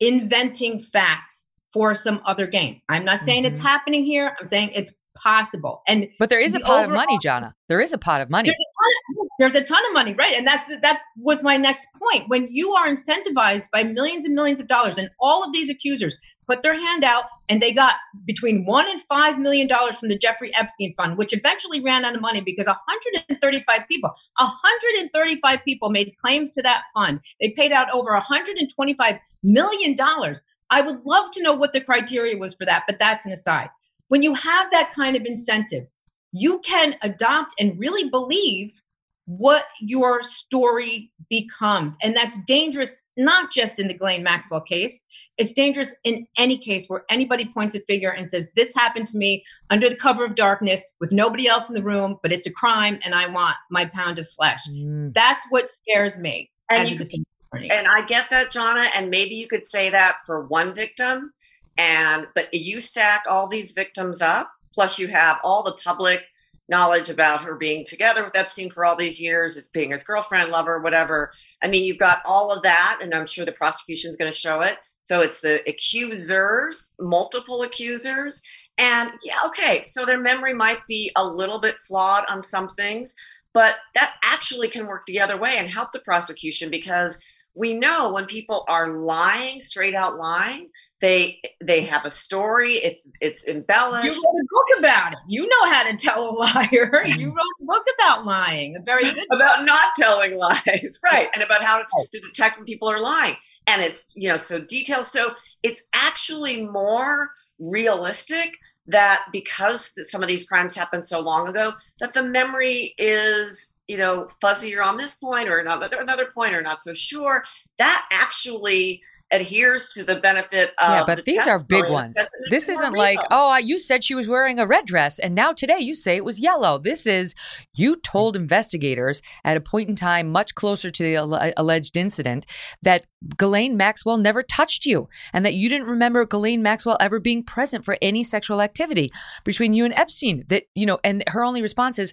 inventing 0.00 0.80
facts 0.80 1.44
for 1.74 1.94
some 1.94 2.20
other 2.24 2.46
gain? 2.46 2.80
I'm 2.88 3.04
not 3.04 3.22
saying 3.22 3.44
mm-hmm. 3.44 3.52
it's 3.52 3.60
happening 3.60 4.04
here. 4.04 4.34
I'm 4.40 4.48
saying 4.48 4.70
it's 4.74 4.92
possible. 5.14 5.82
And 5.86 6.08
but 6.18 6.30
there 6.30 6.40
is 6.40 6.54
a 6.54 6.60
pot 6.60 6.84
overall, 6.84 6.84
of 6.84 7.06
money, 7.06 7.18
Jonna. 7.22 7.52
There 7.68 7.82
is 7.82 7.92
a 7.92 7.98
pot 7.98 8.22
of 8.22 8.30
money. 8.30 8.48
There's 8.48 8.56
a, 8.56 9.14
ton, 9.18 9.28
there's 9.38 9.54
a 9.54 9.62
ton 9.62 9.86
of 9.88 9.92
money, 9.92 10.14
right? 10.14 10.34
And 10.34 10.46
that's 10.46 10.74
that 10.80 11.02
was 11.18 11.42
my 11.42 11.58
next 11.58 11.86
point. 11.98 12.26
When 12.28 12.48
you 12.50 12.72
are 12.72 12.86
incentivized 12.88 13.70
by 13.70 13.82
millions 13.82 14.24
and 14.24 14.34
millions 14.34 14.62
of 14.62 14.66
dollars, 14.66 14.96
and 14.96 15.10
all 15.20 15.44
of 15.44 15.52
these 15.52 15.68
accusers 15.68 16.16
put 16.50 16.62
their 16.62 16.78
hand 16.78 17.04
out 17.04 17.26
and 17.48 17.62
they 17.62 17.72
got 17.72 17.94
between 18.26 18.64
one 18.64 18.86
and 18.88 19.00
five 19.02 19.38
million 19.38 19.68
dollars 19.68 19.96
from 19.96 20.08
the 20.08 20.18
Jeffrey 20.18 20.52
Epstein 20.54 20.94
fund, 20.96 21.16
which 21.16 21.32
eventually 21.32 21.80
ran 21.80 22.04
out 22.04 22.16
of 22.16 22.20
money 22.20 22.40
because 22.40 22.66
135 22.66 23.80
people, 23.88 24.10
135 24.36 25.64
people 25.64 25.90
made 25.90 26.16
claims 26.20 26.50
to 26.52 26.62
that 26.62 26.82
fund. 26.92 27.20
They 27.40 27.50
paid 27.50 27.70
out 27.70 27.88
over 27.92 28.12
125 28.12 29.18
million 29.44 29.94
dollars. 29.94 30.40
I 30.70 30.80
would 30.80 31.04
love 31.04 31.30
to 31.32 31.42
know 31.42 31.54
what 31.54 31.72
the 31.72 31.80
criteria 31.80 32.36
was 32.36 32.54
for 32.54 32.64
that, 32.64 32.84
but 32.86 32.98
that's 32.98 33.26
an 33.26 33.32
aside. 33.32 33.70
When 34.08 34.22
you 34.22 34.34
have 34.34 34.70
that 34.72 34.92
kind 34.92 35.16
of 35.16 35.24
incentive, 35.24 35.86
you 36.32 36.58
can 36.60 36.96
adopt 37.02 37.54
and 37.60 37.78
really 37.78 38.08
believe 38.08 38.80
what 39.26 39.66
your 39.80 40.22
story 40.22 41.12
becomes. 41.28 41.96
And 42.02 42.16
that's 42.16 42.38
dangerous, 42.46 42.94
not 43.20 43.52
just 43.52 43.78
in 43.78 43.88
the 43.88 43.94
Ghislaine 43.94 44.22
Maxwell 44.22 44.60
case. 44.60 45.02
It's 45.38 45.52
dangerous 45.52 45.94
in 46.04 46.26
any 46.36 46.58
case 46.58 46.86
where 46.88 47.04
anybody 47.08 47.46
points 47.46 47.74
a 47.74 47.80
finger 47.80 48.10
and 48.10 48.30
says, 48.30 48.46
This 48.56 48.74
happened 48.74 49.06
to 49.08 49.16
me 49.16 49.44
under 49.70 49.88
the 49.88 49.96
cover 49.96 50.24
of 50.24 50.34
darkness 50.34 50.82
with 51.00 51.12
nobody 51.12 51.48
else 51.48 51.68
in 51.68 51.74
the 51.74 51.82
room, 51.82 52.18
but 52.22 52.32
it's 52.32 52.46
a 52.46 52.50
crime 52.50 52.98
and 53.04 53.14
I 53.14 53.26
want 53.26 53.56
my 53.70 53.86
pound 53.86 54.18
of 54.18 54.28
flesh. 54.28 54.60
Mm. 54.68 55.14
That's 55.14 55.44
what 55.50 55.70
scares 55.70 56.18
me. 56.18 56.50
And, 56.70 56.88
you 56.88 56.98
could, 56.98 57.10
and 57.52 57.88
I 57.88 58.04
get 58.06 58.30
that, 58.30 58.50
Jonna. 58.50 58.86
And 58.96 59.10
maybe 59.10 59.34
you 59.34 59.46
could 59.46 59.64
say 59.64 59.90
that 59.90 60.18
for 60.26 60.46
one 60.46 60.74
victim. 60.74 61.32
And 61.78 62.26
but 62.34 62.52
you 62.52 62.80
stack 62.80 63.24
all 63.28 63.48
these 63.48 63.72
victims 63.72 64.20
up, 64.20 64.50
plus 64.74 64.98
you 64.98 65.08
have 65.08 65.38
all 65.42 65.62
the 65.62 65.72
public 65.72 66.26
knowledge 66.70 67.10
about 67.10 67.42
her 67.42 67.56
being 67.56 67.84
together 67.84 68.24
with 68.24 68.36
Epstein 68.36 68.70
for 68.70 68.84
all 68.84 68.96
these 68.96 69.20
years, 69.20 69.56
as 69.56 69.66
being 69.68 69.90
his 69.90 70.04
girlfriend, 70.04 70.50
lover, 70.50 70.80
whatever. 70.80 71.32
I 71.62 71.68
mean, 71.68 71.84
you've 71.84 71.98
got 71.98 72.22
all 72.24 72.52
of 72.52 72.62
that, 72.62 73.00
and 73.02 73.12
I'm 73.12 73.26
sure 73.26 73.44
the 73.44 73.52
prosecution 73.52 74.10
is 74.10 74.16
going 74.16 74.30
to 74.30 74.36
show 74.36 74.60
it. 74.60 74.78
So 75.02 75.20
it's 75.20 75.40
the 75.40 75.62
accusers, 75.68 76.94
multiple 77.00 77.62
accusers. 77.62 78.40
And 78.78 79.10
yeah, 79.24 79.34
okay, 79.46 79.82
so 79.82 80.06
their 80.06 80.20
memory 80.20 80.54
might 80.54 80.86
be 80.86 81.10
a 81.16 81.26
little 81.26 81.58
bit 81.58 81.76
flawed 81.86 82.24
on 82.28 82.42
some 82.42 82.68
things, 82.68 83.14
but 83.52 83.76
that 83.94 84.14
actually 84.22 84.68
can 84.68 84.86
work 84.86 85.02
the 85.06 85.20
other 85.20 85.36
way 85.36 85.56
and 85.56 85.68
help 85.68 85.92
the 85.92 86.00
prosecution 86.00 86.70
because 86.70 87.22
we 87.54 87.74
know 87.74 88.12
when 88.12 88.26
people 88.26 88.64
are 88.68 89.00
lying, 89.00 89.58
straight 89.58 89.94
out 89.94 90.16
lying, 90.16 90.68
they 91.00 91.40
they 91.62 91.82
have 91.82 92.04
a 92.04 92.10
story. 92.10 92.72
It's 92.72 93.08
it's 93.20 93.46
embellished. 93.46 94.04
You 94.04 94.22
wrote 94.22 94.40
a 94.40 94.46
book 94.50 94.78
about 94.78 95.12
it. 95.12 95.18
You 95.26 95.46
know 95.46 95.72
how 95.72 95.84
to 95.84 95.96
tell 95.96 96.30
a 96.30 96.32
liar. 96.32 96.68
You 96.72 96.86
mm-hmm. 96.86 97.28
wrote 97.28 97.60
a 97.62 97.64
book 97.64 97.86
about 97.98 98.26
lying. 98.26 98.76
A 98.76 98.80
very 98.80 99.04
good 99.04 99.26
about 99.32 99.64
not 99.64 99.92
telling 99.96 100.36
lies, 100.36 101.00
right? 101.12 101.28
And 101.32 101.42
about 101.42 101.62
how 101.62 101.82
to 101.82 102.20
detect 102.20 102.58
when 102.58 102.64
people 102.64 102.90
are 102.90 103.00
lying 103.00 103.36
and 103.66 103.82
it's 103.82 104.14
you 104.16 104.28
know 104.28 104.36
so 104.36 104.60
detailed 104.60 105.04
so 105.04 105.34
it's 105.62 105.84
actually 105.94 106.66
more 106.66 107.30
realistic 107.58 108.56
that 108.86 109.24
because 109.32 109.92
some 110.10 110.22
of 110.22 110.28
these 110.28 110.48
crimes 110.48 110.74
happened 110.74 111.04
so 111.04 111.20
long 111.20 111.46
ago 111.46 111.72
that 112.00 112.12
the 112.12 112.22
memory 112.22 112.94
is 112.98 113.76
you 113.86 113.96
know 113.96 114.28
fuzzier 114.42 114.84
on 114.84 114.96
this 114.96 115.16
point 115.16 115.48
or 115.48 115.58
another 115.58 115.88
another 115.98 116.26
point 116.26 116.54
or 116.54 116.62
not 116.62 116.80
so 116.80 116.92
sure 116.92 117.44
that 117.78 118.06
actually 118.12 119.02
adheres 119.32 119.90
to 119.90 120.04
the 120.04 120.16
benefit 120.16 120.70
of 120.78 120.88
yeah 120.88 121.04
but 121.06 121.18
the 121.18 121.22
these 121.22 121.46
are 121.46 121.62
big 121.62 121.88
ones. 121.88 122.16
This 122.50 122.68
isn't 122.68 122.94
like 122.94 123.18
oh 123.30 123.56
you 123.56 123.78
said 123.78 124.02
she 124.02 124.14
was 124.14 124.26
wearing 124.26 124.58
a 124.58 124.66
red 124.66 124.86
dress 124.86 125.18
and 125.18 125.34
now 125.34 125.52
today 125.52 125.78
you 125.78 125.94
say 125.94 126.16
it 126.16 126.24
was 126.24 126.40
yellow. 126.40 126.78
This 126.78 127.06
is 127.06 127.34
you 127.74 127.96
told 127.96 128.36
investigators 128.36 129.22
at 129.44 129.56
a 129.56 129.60
point 129.60 129.88
in 129.88 129.96
time 129.96 130.30
much 130.30 130.54
closer 130.54 130.90
to 130.90 131.02
the 131.02 131.54
alleged 131.56 131.96
incident 131.96 132.46
that 132.82 133.04
Ghislaine 133.36 133.76
Maxwell 133.76 134.16
never 134.16 134.42
touched 134.42 134.86
you 134.86 135.08
and 135.32 135.44
that 135.44 135.54
you 135.54 135.68
didn't 135.68 135.88
remember 135.88 136.24
Ghislaine 136.24 136.62
Maxwell 136.62 136.96
ever 137.00 137.20
being 137.20 137.44
present 137.44 137.84
for 137.84 137.96
any 138.02 138.24
sexual 138.24 138.60
activity 138.60 139.10
between 139.44 139.74
you 139.74 139.84
and 139.84 139.94
Epstein 139.94 140.44
that 140.48 140.64
you 140.74 140.86
know 140.86 140.98
and 141.04 141.22
her 141.28 141.44
only 141.44 141.62
response 141.62 141.98
is 141.98 142.12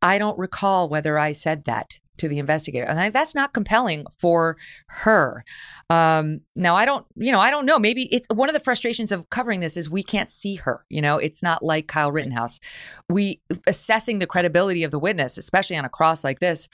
I 0.00 0.18
don't 0.18 0.38
recall 0.38 0.88
whether 0.88 1.18
I 1.18 1.32
said 1.32 1.64
that 1.64 1.98
to 2.18 2.28
the 2.28 2.38
investigator. 2.38 2.86
And 2.86 3.12
that's 3.12 3.34
not 3.34 3.52
compelling 3.52 4.06
for 4.18 4.56
her. 4.86 5.44
Um, 5.90 6.40
now, 6.54 6.76
I 6.76 6.84
don't, 6.84 7.06
you 7.16 7.32
know, 7.32 7.40
I 7.40 7.50
don't 7.50 7.66
know. 7.66 7.78
Maybe 7.78 8.04
it's 8.14 8.26
one 8.32 8.48
of 8.48 8.52
the 8.52 8.60
frustrations 8.60 9.12
of 9.12 9.28
covering 9.30 9.60
this 9.60 9.76
is 9.76 9.90
we 9.90 10.02
can't 10.02 10.30
see 10.30 10.54
her. 10.56 10.84
You 10.88 11.02
know, 11.02 11.18
it's 11.18 11.42
not 11.42 11.62
like 11.62 11.88
Kyle 11.88 12.12
Rittenhouse. 12.12 12.60
We 13.08 13.40
assessing 13.66 14.18
the 14.18 14.26
credibility 14.26 14.84
of 14.84 14.90
the 14.90 14.98
witness, 14.98 15.36
especially 15.36 15.76
on 15.76 15.84
a 15.84 15.90
cross 15.90 16.22
like 16.24 16.40
this, 16.40 16.68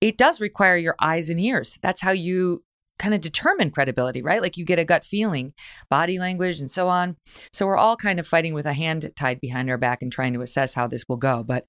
it 0.00 0.18
does 0.18 0.40
require 0.40 0.76
your 0.76 0.96
eyes 1.00 1.30
and 1.30 1.40
ears. 1.40 1.78
That's 1.82 2.00
how 2.00 2.10
you 2.10 2.63
kind 2.98 3.14
of 3.14 3.20
determine 3.20 3.70
credibility, 3.70 4.22
right? 4.22 4.40
Like 4.40 4.56
you 4.56 4.64
get 4.64 4.78
a 4.78 4.84
gut 4.84 5.04
feeling, 5.04 5.52
body 5.90 6.18
language, 6.18 6.60
and 6.60 6.70
so 6.70 6.88
on. 6.88 7.16
So 7.52 7.66
we're 7.66 7.76
all 7.76 7.96
kind 7.96 8.20
of 8.20 8.26
fighting 8.26 8.54
with 8.54 8.66
a 8.66 8.72
hand 8.72 9.10
tied 9.16 9.40
behind 9.40 9.68
our 9.70 9.78
back 9.78 10.02
and 10.02 10.12
trying 10.12 10.32
to 10.34 10.42
assess 10.42 10.74
how 10.74 10.86
this 10.86 11.04
will 11.08 11.16
go. 11.16 11.42
But 11.42 11.66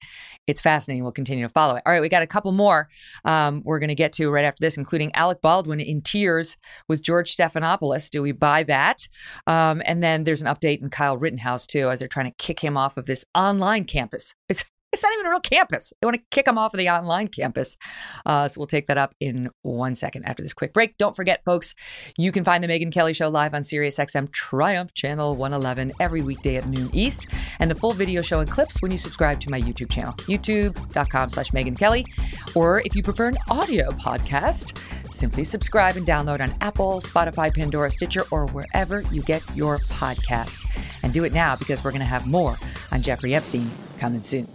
it's 0.48 0.62
fascinating. 0.62 1.04
We'll 1.04 1.12
continue 1.12 1.46
to 1.46 1.54
follow 1.54 1.76
it. 1.76 1.84
All 1.86 1.94
right, 1.94 2.02
we 2.02 2.10
got 2.10 2.24
a 2.24 2.28
couple 2.28 2.52
more 2.52 2.88
um, 3.24 3.62
we're 3.66 3.80
going 3.80 3.90
to 3.90 3.96
get 3.96 4.14
to 4.14 4.30
right 4.30 4.46
after 4.46 4.62
this, 4.62 4.78
including 4.78 5.14
Alec 5.16 5.42
Baldwin 5.42 5.80
in 5.80 6.02
tears 6.02 6.58
with 6.88 7.02
George 7.02 7.36
Stephanopoulos. 7.36 8.10
Do 8.10 8.22
we 8.22 8.32
buy 8.32 8.64
that? 8.64 9.08
Um, 9.48 9.82
and 9.86 10.04
then 10.04 10.24
there's 10.24 10.42
an 10.42 10.54
update 10.54 10.82
in 10.82 10.90
Kyle 10.90 11.18
Rittenhouse, 11.18 11.66
too, 11.68 11.90
as 11.90 12.00
they're 12.00 12.08
trying 12.08 12.32
to 12.32 12.36
kick 12.38 12.60
him 12.60 12.78
off 12.78 12.98
of 12.98 13.06
this 13.06 13.26
online 13.34 13.86
campus. 13.86 14.34
It's 14.50 14.66
it's 14.92 15.04
not 15.04 15.12
even 15.14 15.26
a 15.26 15.30
real 15.30 15.40
campus. 15.42 15.92
They 16.00 16.06
want 16.06 16.18
to 16.18 16.24
kick 16.32 16.46
them 16.46 16.58
off 16.58 16.74
of 16.74 16.78
the 16.78 16.90
online 16.90 17.28
campus. 17.28 17.76
Uh, 18.26 18.48
so 18.48 18.60
we'll 18.60 18.68
take 18.68 18.88
that 18.88 18.98
up 18.98 19.14
in 19.20 19.50
one 19.62 19.94
second 19.94 20.24
after 20.24 20.42
this 20.42 20.54
quick 20.54 20.74
break. 20.74 20.98
Don't 20.98 21.16
forget, 21.16 21.44
folks, 21.44 21.76
you 22.18 22.32
can 22.32 22.44
find 22.46 22.64
the 22.64 22.68
Megyn 22.68 22.94
Kelly 22.94 23.14
Show 23.14 23.28
live 23.28 23.54
on 23.54 23.64
SiriusXM 23.64 24.32
Triumph 24.32 24.94
Channel 24.94 25.36
111 25.36 25.92
every 26.00 26.22
weekday 26.22 26.56
at 26.56 26.70
noon 26.70 26.90
East, 26.94 27.28
and 27.60 27.70
the 27.70 27.76
full 27.76 27.92
video 27.92 28.22
show 28.22 28.40
and 28.40 28.50
clips 28.50 28.82
when 28.82 28.92
you 28.92 28.98
subscribe 28.98 29.40
to 29.42 29.52
my 29.52 29.60
YouTube 29.60 29.92
channel, 29.92 30.14
youtube.com 30.14 31.30
slash 31.30 31.52
Megyn 31.52 31.78
Kelly. 31.78 32.06
Or 32.56 32.82
if 32.86 32.96
you 32.96 33.04
prefer 33.04 33.28
an 33.28 33.38
audio 33.50 33.90
podcast, 33.92 34.82
simply 35.12 35.44
subscribe 35.44 35.98
and 35.98 36.08
download 36.08 36.40
on 36.40 36.54
Apple, 36.62 37.02
Spotify, 37.02 37.54
Pandora, 37.54 37.92
Stitcher, 37.92 38.24
or 38.32 38.48
wherever 38.48 39.02
you 39.12 39.22
get 39.24 39.44
your 39.56 39.80
podcasts. 39.80 40.64
And 41.04 41.14
do 41.14 41.24
it 41.26 41.34
now 41.34 41.56
because 41.56 41.84
we're 41.84 41.92
going 41.92 42.00
to 42.00 42.06
have 42.06 42.26
more 42.28 42.56
on 42.92 43.02
Jeffrey 43.02 43.36
Epstein 43.36 43.70
coming 44.00 44.22
soon. 44.22 44.55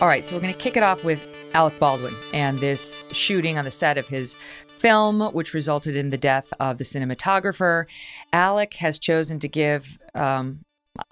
All 0.00 0.06
right, 0.06 0.24
so 0.24 0.36
we're 0.36 0.42
going 0.42 0.54
to 0.54 0.60
kick 0.60 0.76
it 0.76 0.84
off 0.84 1.04
with 1.04 1.50
Alec 1.54 1.76
Baldwin 1.80 2.14
and 2.32 2.56
this 2.60 3.02
shooting 3.10 3.58
on 3.58 3.64
the 3.64 3.70
set 3.72 3.98
of 3.98 4.06
his 4.06 4.34
film, 4.68 5.20
which 5.32 5.54
resulted 5.54 5.96
in 5.96 6.10
the 6.10 6.16
death 6.16 6.52
of 6.60 6.78
the 6.78 6.84
cinematographer. 6.84 7.84
Alec 8.32 8.74
has 8.74 9.00
chosen 9.00 9.40
to 9.40 9.48
give, 9.48 9.98
um, 10.14 10.60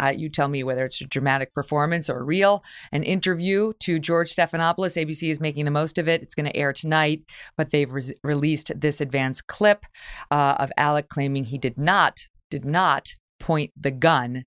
uh, 0.01 0.13
you 0.15 0.29
tell 0.29 0.47
me 0.47 0.63
whether 0.63 0.85
it's 0.85 1.01
a 1.01 1.05
dramatic 1.05 1.53
performance 1.53 2.09
or 2.09 2.25
real, 2.25 2.63
an 2.93 3.03
interview 3.03 3.73
to 3.81 3.99
George 3.99 4.29
Stephanopoulos. 4.29 4.97
ABC 4.97 5.33
is 5.33 5.41
making 5.41 5.65
the 5.65 5.73
most 5.73 5.99
of 5.99 6.07
it. 6.07 6.23
It's 6.23 6.37
going 6.37 6.47
to 6.47 6.57
air 6.57 6.73
tonight, 6.73 7.23
but 7.57 7.71
they've 7.71 7.93
re- 7.93 8.15
released 8.23 8.71
this 8.81 9.01
advanced 9.01 9.49
clip 9.49 9.85
uh, 10.31 10.55
of 10.61 10.71
Alec 10.77 11.09
claiming 11.09 11.43
he 11.43 11.59
did 11.59 11.77
not, 11.77 12.29
did 12.53 12.65
not 12.65 13.15
point 13.41 13.73
the 13.77 13.91
gun 13.91 14.45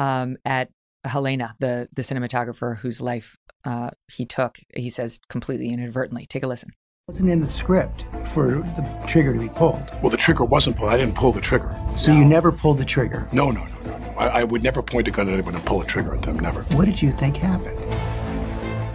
um, 0.00 0.38
at 0.44 0.70
Halyna, 1.06 1.54
the 1.60 1.88
the 1.92 2.02
cinematographer 2.02 2.76
whose 2.78 3.00
life 3.00 3.36
uh, 3.66 3.90
he 4.10 4.24
took, 4.24 4.60
he 4.74 4.88
says 4.88 5.20
completely 5.28 5.70
inadvertently. 5.70 6.24
Take 6.24 6.44
a 6.44 6.46
listen. 6.46 6.70
wasn't 7.08 7.28
in 7.28 7.40
the 7.40 7.48
script 7.48 8.04
for 8.32 8.62
the 8.76 9.04
trigger 9.06 9.34
to 9.34 9.40
be 9.40 9.48
pulled. 9.48 9.90
Well, 10.00 10.10
the 10.10 10.16
trigger 10.16 10.44
wasn't 10.44 10.76
pulled. 10.76 10.90
I 10.90 10.96
didn't 10.96 11.14
pull 11.16 11.32
the 11.32 11.40
trigger. 11.40 11.76
So 11.96 12.12
you 12.12 12.24
never 12.24 12.50
pulled 12.52 12.78
the 12.78 12.84
trigger. 12.84 13.28
No, 13.32 13.50
no, 13.50 13.64
no, 13.66 13.80
no, 13.82 13.98
no. 13.98 14.14
I, 14.16 14.40
I 14.40 14.44
would 14.44 14.62
never 14.62 14.82
point 14.82 15.08
a 15.08 15.10
gun 15.10 15.28
at 15.28 15.34
anyone 15.34 15.54
and 15.54 15.64
pull 15.66 15.82
a 15.82 15.84
trigger 15.84 16.14
at 16.14 16.22
them. 16.22 16.38
Never. 16.38 16.62
What 16.74 16.86
did 16.86 17.02
you 17.02 17.12
think 17.12 17.36
happened? 17.36 17.78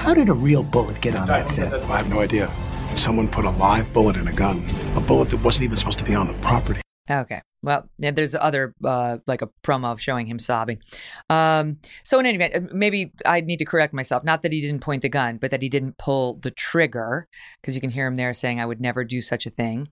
How 0.02 0.14
did 0.14 0.30
a 0.30 0.34
real 0.34 0.64
bullet 0.64 1.00
get 1.00 1.16
on 1.16 1.28
that 1.28 1.48
set? 1.48 1.74
I 1.74 1.98
have 1.98 2.10
no 2.10 2.22
idea. 2.22 2.52
Someone 2.96 3.28
put 3.28 3.46
a 3.46 3.52
live 3.52 3.94
bullet 3.94 4.18
in 4.18 4.28
a 4.28 4.34
gun, 4.34 4.66
a 4.96 5.02
bullet 5.02 5.30
that 5.30 5.44
wasn't 5.44 5.66
even 5.66 5.78
supposed 5.78 6.00
to 6.00 6.06
be 6.06 6.16
on 6.16 6.28
the 6.28 6.34
property. 6.36 6.82
Okay. 7.10 7.42
Well, 7.64 7.88
there's 8.00 8.34
other 8.34 8.74
uh, 8.84 9.20
like 9.28 9.42
a 9.42 9.50
promo 9.64 9.92
of 9.92 10.02
showing 10.02 10.26
him 10.26 10.40
sobbing. 10.40 10.80
Um, 11.30 11.78
so 12.04 12.20
in 12.20 12.26
any 12.26 12.36
event, 12.36 12.56
uh, 12.56 12.74
maybe 12.74 13.14
I 13.26 13.42
need 13.42 13.58
to 13.58 13.66
correct 13.66 13.94
myself. 13.94 14.24
Not 14.24 14.42
that 14.42 14.52
he 14.52 14.62
didn't 14.62 14.82
point 14.82 15.04
the 15.04 15.10
gun, 15.10 15.38
but 15.38 15.52
that 15.52 15.62
he 15.62 15.70
didn't 15.70 15.98
pull 15.98 16.40
the 16.42 16.52
trigger, 16.52 17.28
because 17.62 17.76
you 17.76 17.82
can 17.82 17.92
hear 17.92 18.08
him 18.08 18.16
there 18.16 18.34
saying, 18.34 18.60
"I 18.60 18.66
would 18.66 18.82
never 18.82 19.04
do 19.04 19.22
such 19.22 19.46
a 19.46 19.52
thing." 19.52 19.90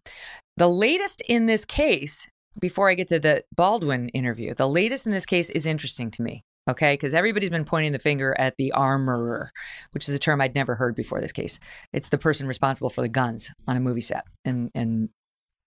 The 0.57 0.67
latest 0.69 1.21
in 1.27 1.45
this 1.45 1.63
case, 1.63 2.27
before 2.59 2.89
I 2.89 2.95
get 2.95 3.07
to 3.09 3.19
the 3.19 3.43
Baldwin 3.55 4.09
interview, 4.09 4.53
the 4.55 4.67
latest 4.67 5.05
in 5.05 5.11
this 5.11 5.25
case 5.25 5.49
is 5.51 5.65
interesting 5.65 6.09
to 6.11 6.23
me. 6.23 6.43
Okay, 6.69 6.93
because 6.93 7.13
everybody's 7.13 7.49
been 7.49 7.65
pointing 7.65 7.93
the 7.93 7.99
finger 7.99 8.35
at 8.37 8.55
the 8.57 8.71
armorer, 8.73 9.51
which 9.91 10.07
is 10.07 10.13
a 10.13 10.19
term 10.19 10.39
I'd 10.39 10.53
never 10.53 10.75
heard 10.75 10.95
before 10.95 11.19
this 11.19 11.31
case. 11.31 11.57
It's 11.93 12.09
the 12.09 12.17
person 12.17 12.47
responsible 12.47 12.91
for 12.91 13.01
the 13.01 13.09
guns 13.09 13.49
on 13.67 13.75
a 13.75 13.79
movie 13.79 14.01
set 14.01 14.25
and 14.45 14.69
and 14.75 15.09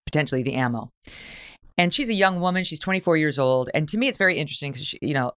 potentially 0.06 0.42
the 0.42 0.54
ammo. 0.54 0.90
And 1.78 1.92
she's 1.92 2.10
a 2.10 2.14
young 2.14 2.40
woman. 2.40 2.64
She's 2.64 2.80
24 2.80 3.16
years 3.16 3.38
old. 3.38 3.70
And 3.74 3.88
to 3.88 3.98
me, 3.98 4.08
it's 4.08 4.18
very 4.18 4.38
interesting 4.38 4.72
because, 4.72 4.94
you 5.00 5.14
know, 5.14 5.32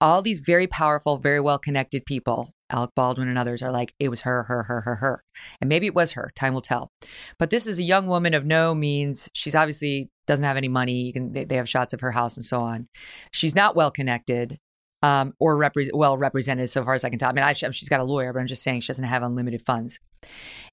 all 0.00 0.22
these 0.22 0.38
very 0.38 0.66
powerful, 0.66 1.18
very 1.18 1.40
well 1.40 1.58
connected 1.58 2.06
people, 2.06 2.54
Alec 2.70 2.90
Baldwin 2.96 3.28
and 3.28 3.38
others, 3.38 3.62
are 3.62 3.70
like, 3.70 3.94
it 3.98 4.08
was 4.08 4.22
her, 4.22 4.44
her, 4.44 4.62
her, 4.62 4.80
her, 4.80 4.94
her. 4.96 5.24
And 5.60 5.68
maybe 5.68 5.86
it 5.86 5.94
was 5.94 6.12
her. 6.12 6.32
Time 6.34 6.54
will 6.54 6.62
tell. 6.62 6.90
But 7.38 7.50
this 7.50 7.66
is 7.66 7.78
a 7.78 7.84
young 7.84 8.06
woman 8.06 8.34
of 8.34 8.46
no 8.46 8.74
means. 8.74 9.28
She's 9.34 9.54
obviously 9.54 10.10
doesn't 10.26 10.44
have 10.44 10.56
any 10.56 10.68
money. 10.68 11.02
You 11.02 11.12
can, 11.12 11.32
they, 11.32 11.44
they 11.44 11.56
have 11.56 11.68
shots 11.68 11.92
of 11.92 12.00
her 12.00 12.12
house 12.12 12.36
and 12.36 12.44
so 12.44 12.60
on. 12.60 12.88
She's 13.30 13.54
not 13.54 13.76
well 13.76 13.90
connected. 13.90 14.58
Um, 15.02 15.32
or 15.40 15.56
repre- 15.56 15.88
well 15.94 16.18
represented, 16.18 16.68
so 16.68 16.84
far 16.84 16.92
as 16.92 17.04
I 17.04 17.08
can 17.08 17.18
tell. 17.18 17.30
I 17.30 17.32
mean, 17.32 17.42
I, 17.42 17.54
she's 17.54 17.88
got 17.88 18.00
a 18.00 18.04
lawyer, 18.04 18.34
but 18.34 18.40
I'm 18.40 18.46
just 18.46 18.62
saying 18.62 18.82
she 18.82 18.88
doesn't 18.88 19.06
have 19.06 19.22
unlimited 19.22 19.64
funds. 19.64 19.98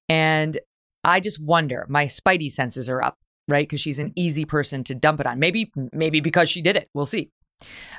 And 0.06 0.58
I 1.02 1.20
just 1.20 1.40
wonder, 1.40 1.86
my 1.88 2.04
spidey 2.04 2.50
senses 2.50 2.90
are 2.90 3.00
up 3.00 3.16
right? 3.48 3.66
Because 3.66 3.80
she's 3.80 3.98
an 3.98 4.12
easy 4.14 4.44
person 4.44 4.84
to 4.84 4.94
dump 4.94 5.20
it 5.20 5.26
on. 5.26 5.38
Maybe, 5.38 5.72
maybe 5.92 6.20
because 6.20 6.48
she 6.48 6.62
did 6.62 6.76
it. 6.76 6.88
We'll 6.94 7.06
see. 7.06 7.30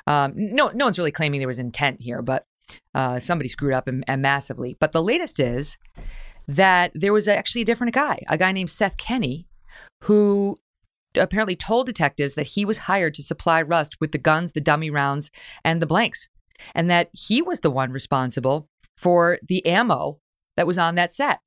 Um, 0.08 0.34
no, 0.36 0.72
no 0.74 0.86
one's 0.86 0.98
really 0.98 1.12
claiming 1.12 1.40
there 1.40 1.48
was 1.48 1.60
intent 1.60 2.00
here, 2.00 2.22
but 2.22 2.46
uh, 2.94 3.20
somebody 3.20 3.50
screwed 3.50 3.74
up 3.74 3.88
and, 3.88 4.04
and 4.08 4.22
massively. 4.22 4.78
But 4.80 4.92
the 4.92 5.04
latest 5.04 5.40
is 5.40 5.78
that 6.48 6.92
there 6.96 7.14
was 7.14 7.28
actually 7.28 7.64
a 7.64 7.66
different 7.66 7.94
guy, 7.94 8.24
a 8.28 8.38
guy 8.38 8.52
named 8.52 8.70
Seth 8.70 8.98
Kenney, 8.98 9.48
who 10.04 10.58
apparently 11.16 11.56
told 11.56 11.86
detectives 11.86 12.36
that 12.36 12.48
he 12.48 12.66
was 12.66 12.80
hired 12.80 13.14
to 13.16 13.24
supply 13.24 13.62
Rust 13.62 13.98
with 14.00 14.12
the 14.12 14.18
guns, 14.18 14.54
the 14.54 14.62
dummy 14.62 14.90
rounds, 14.90 15.32
and 15.64 15.82
the 15.82 15.88
blanks, 15.88 16.30
and 16.74 16.90
that 16.90 17.10
he 17.14 17.42
was 17.42 17.60
the 17.60 17.72
one 17.72 17.92
responsible 17.92 18.68
for 18.98 19.40
the 19.48 19.66
ammo 19.66 20.20
that 20.58 20.68
was 20.68 20.78
on 20.78 20.96
that 20.96 21.14
set 21.14 21.40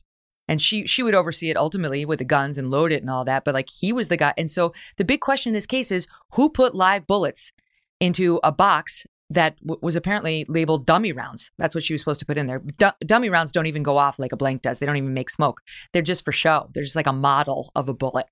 and 0.48 0.60
she 0.60 0.86
she 0.86 1.02
would 1.02 1.14
oversee 1.14 1.50
it 1.50 1.56
ultimately 1.56 2.04
with 2.04 2.18
the 2.18 2.24
guns 2.24 2.58
and 2.58 2.70
load 2.70 2.92
it 2.92 3.00
and 3.00 3.10
all 3.10 3.24
that 3.24 3.44
but 3.44 3.54
like 3.54 3.68
he 3.68 3.92
was 3.92 4.08
the 4.08 4.16
guy. 4.16 4.34
And 4.36 4.50
so 4.50 4.72
the 4.96 5.04
big 5.04 5.20
question 5.20 5.50
in 5.50 5.54
this 5.54 5.66
case 5.66 5.90
is 5.90 6.06
who 6.34 6.48
put 6.48 6.74
live 6.74 7.06
bullets 7.06 7.52
into 8.00 8.40
a 8.42 8.52
box 8.52 9.06
that 9.30 9.58
w- 9.60 9.78
was 9.82 9.96
apparently 9.96 10.44
labeled 10.48 10.86
dummy 10.86 11.12
rounds? 11.12 11.50
That's 11.58 11.74
what 11.74 11.84
she 11.84 11.94
was 11.94 12.00
supposed 12.00 12.20
to 12.20 12.26
put 12.26 12.38
in 12.38 12.46
there. 12.46 12.60
D- 12.78 13.06
dummy 13.06 13.30
rounds 13.30 13.52
don't 13.52 13.66
even 13.66 13.82
go 13.82 13.96
off 13.96 14.18
like 14.18 14.32
a 14.32 14.36
blank 14.36 14.62
does. 14.62 14.78
They 14.78 14.86
don't 14.86 14.96
even 14.96 15.14
make 15.14 15.30
smoke. 15.30 15.60
They're 15.92 16.02
just 16.02 16.24
for 16.24 16.32
show. 16.32 16.68
They're 16.72 16.82
just 16.82 16.96
like 16.96 17.06
a 17.06 17.12
model 17.12 17.70
of 17.74 17.88
a 17.88 17.94
bullet. 17.94 18.26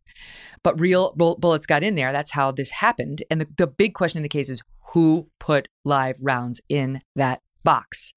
But 0.63 0.79
real 0.79 1.15
bull- 1.17 1.39
bullets 1.39 1.67
got 1.67 1.83
in 1.83 1.95
there. 1.95 2.13
That's 2.13 2.33
how 2.33 2.53
this 2.53 2.71
happened. 2.71 3.23
And 3.31 3.41
the, 3.41 3.49
the 3.57 3.67
big 3.67 3.95
question 3.95 4.19
in 4.19 4.23
the 4.23 4.29
case 4.29 4.51
is 4.51 4.63
who 4.93 5.29
put 5.39 5.69
live 5.85 6.19
rounds 6.21 6.61
in 6.69 7.01
that 7.17 7.41
box. 7.65 8.13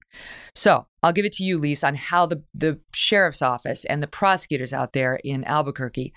So 0.54 0.86
I'll 1.02 1.12
give 1.12 1.24
it 1.24 1.32
to 1.34 1.44
you, 1.44 1.58
Lis, 1.58 1.84
on 1.84 1.94
how 1.94 2.26
the, 2.26 2.42
the 2.54 2.80
sheriff's 2.92 3.42
office 3.42 3.84
and 3.84 4.02
the 4.02 4.06
prosecutors 4.06 4.72
out 4.72 4.92
there 4.92 5.20
in 5.24 5.44
Albuquerque 5.44 6.12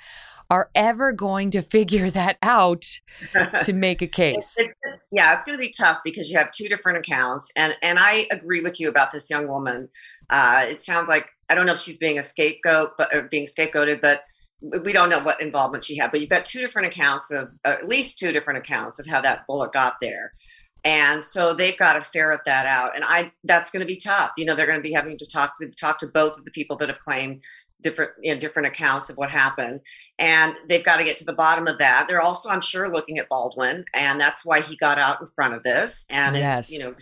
are 0.49 0.69
ever 0.75 1.11
going 1.11 1.51
to 1.51 1.61
figure 1.61 2.09
that 2.09 2.37
out 2.41 2.85
to 3.61 3.73
make 3.73 4.01
a 4.01 4.07
case. 4.07 4.55
It's, 4.57 4.59
it's, 4.59 5.01
yeah, 5.11 5.33
it's 5.33 5.45
going 5.45 5.57
to 5.57 5.61
be 5.61 5.73
tough 5.77 5.99
because 6.03 6.29
you 6.29 6.37
have 6.37 6.51
two 6.51 6.67
different 6.67 6.99
accounts, 6.99 7.51
and 7.55 7.75
and 7.81 7.99
I 7.99 8.27
agree 8.31 8.61
with 8.61 8.79
you 8.79 8.89
about 8.89 9.11
this 9.11 9.29
young 9.29 9.47
woman. 9.47 9.89
Uh, 10.29 10.65
it 10.69 10.81
sounds 10.81 11.07
like 11.07 11.29
I 11.49 11.55
don't 11.55 11.65
know 11.65 11.73
if 11.73 11.79
she's 11.79 11.97
being 11.97 12.17
a 12.17 12.23
scapegoat, 12.23 12.91
but 12.97 13.29
being 13.29 13.45
scapegoated, 13.45 14.01
but 14.01 14.23
we 14.61 14.93
don't 14.93 15.09
know 15.09 15.19
what 15.19 15.41
involvement 15.41 15.83
she 15.83 15.97
had. 15.97 16.11
But 16.11 16.21
you've 16.21 16.29
got 16.29 16.45
two 16.45 16.59
different 16.59 16.87
accounts 16.87 17.31
of 17.31 17.51
at 17.63 17.85
least 17.85 18.19
two 18.19 18.31
different 18.31 18.59
accounts 18.59 18.99
of 18.99 19.05
how 19.05 19.21
that 19.21 19.45
bullet 19.47 19.71
got 19.73 19.95
there 20.01 20.33
And 20.87 21.21
so 21.21 21.53
they've 21.53 21.77
got 21.77 21.93
to 21.93 22.01
ferret 22.01 22.45
that 22.45 22.65
out. 22.65 22.95
And 22.95 23.03
I 23.05 23.33
that's 23.43 23.71
going 23.71 23.81
to 23.81 23.85
be 23.85 23.97
tough. 23.97 24.31
You 24.37 24.45
know, 24.45 24.55
they're 24.55 24.65
going 24.65 24.79
to 24.79 24.81
be 24.81 24.93
having 24.93 25.17
to 25.17 25.27
talk 25.27 25.57
to 25.57 25.69
talk 25.71 25.99
to 25.99 26.07
both 26.07 26.37
of 26.37 26.45
the 26.45 26.51
people 26.51 26.77
that 26.77 26.87
have 26.87 27.01
claimed 27.01 27.41
different 27.81 28.11
you 28.23 28.33
know, 28.33 28.39
different 28.39 28.67
accounts 28.67 29.09
of 29.09 29.17
what 29.17 29.29
happened 29.29 29.81
and 30.17 30.55
they've 30.67 30.83
got 30.83 30.97
to 30.97 31.03
get 31.03 31.15
to 31.15 31.25
the 31.25 31.33
bottom 31.33 31.67
of 31.67 31.77
that 31.77 32.07
they're 32.07 32.19
also 32.19 32.49
i'm 32.49 32.59
sure 32.59 32.91
looking 32.91 33.19
at 33.19 33.29
baldwin 33.29 33.85
and 33.93 34.19
that's 34.19 34.43
why 34.43 34.61
he 34.61 34.75
got 34.77 34.97
out 34.97 35.21
in 35.21 35.27
front 35.27 35.53
of 35.53 35.61
this 35.61 36.07
and 36.09 36.35
yes. 36.35 36.71
you 36.71 36.79
know 36.79 36.95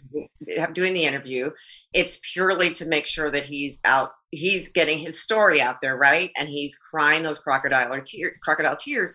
doing 0.74 0.94
the 0.94 1.06
interview 1.06 1.50
it's 1.94 2.20
purely 2.34 2.72
to 2.72 2.86
make 2.86 3.06
sure 3.06 3.32
that 3.32 3.46
he's 3.46 3.80
out 3.86 4.12
he's 4.32 4.70
getting 4.70 5.00
his 5.00 5.18
story 5.18 5.62
out 5.62 5.80
there 5.80 5.96
right 5.96 6.32
and 6.38 6.50
he's 6.50 6.78
crying 6.78 7.24
those 7.24 7.40
crocodile 7.40 7.90
tears 8.02 8.38
crocodile 8.42 8.76
tears 8.76 9.14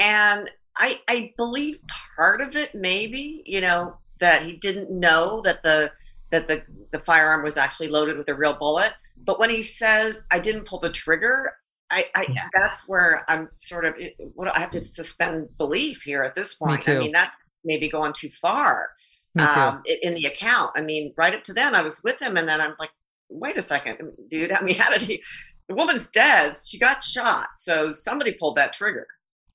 and 0.00 0.50
i 0.78 0.98
i 1.08 1.32
believe 1.36 1.80
part 2.16 2.40
of 2.40 2.56
it 2.56 2.74
maybe 2.74 3.42
you 3.46 3.60
know 3.60 3.96
that 4.20 4.42
he 4.42 4.54
didn't 4.54 4.90
know 4.90 5.42
that 5.42 5.62
the 5.62 5.90
that 6.30 6.46
the 6.46 6.62
the 6.92 6.98
firearm 6.98 7.42
was 7.42 7.56
actually 7.56 7.88
loaded 7.88 8.16
with 8.16 8.28
a 8.28 8.34
real 8.34 8.54
bullet 8.54 8.92
but 9.24 9.38
when 9.38 9.50
he 9.50 9.62
says, 9.62 10.22
I 10.30 10.38
didn't 10.38 10.64
pull 10.64 10.78
the 10.78 10.90
trigger, 10.90 11.52
I, 11.90 12.04
I 12.14 12.26
yeah. 12.30 12.48
that's 12.54 12.88
where 12.88 13.24
I'm 13.28 13.48
sort 13.52 13.84
of 13.86 13.94
what 14.34 14.54
I 14.54 14.60
have 14.60 14.70
to 14.70 14.82
suspend 14.82 15.48
belief 15.56 16.02
here 16.02 16.22
at 16.22 16.34
this 16.34 16.54
point. 16.54 16.88
I 16.88 16.98
mean, 16.98 17.12
that's 17.12 17.36
maybe 17.64 17.88
going 17.88 18.12
too 18.12 18.28
far 18.28 18.90
um, 19.38 19.82
in 20.02 20.14
the 20.14 20.26
account. 20.26 20.72
I 20.76 20.82
mean, 20.82 21.14
right 21.16 21.34
up 21.34 21.42
to 21.44 21.52
then, 21.52 21.74
I 21.74 21.82
was 21.82 22.02
with 22.02 22.20
him, 22.20 22.36
and 22.36 22.48
then 22.48 22.60
I'm 22.60 22.74
like, 22.78 22.90
wait 23.28 23.56
a 23.56 23.62
second, 23.62 23.98
dude. 24.28 24.52
I 24.52 24.62
mean, 24.62 24.76
how 24.76 24.90
did 24.90 25.02
he? 25.02 25.22
The 25.68 25.74
woman's 25.74 26.08
dead. 26.08 26.54
She 26.66 26.78
got 26.78 27.02
shot, 27.02 27.48
so 27.54 27.92
somebody 27.92 28.32
pulled 28.32 28.56
that 28.56 28.72
trigger. 28.72 29.06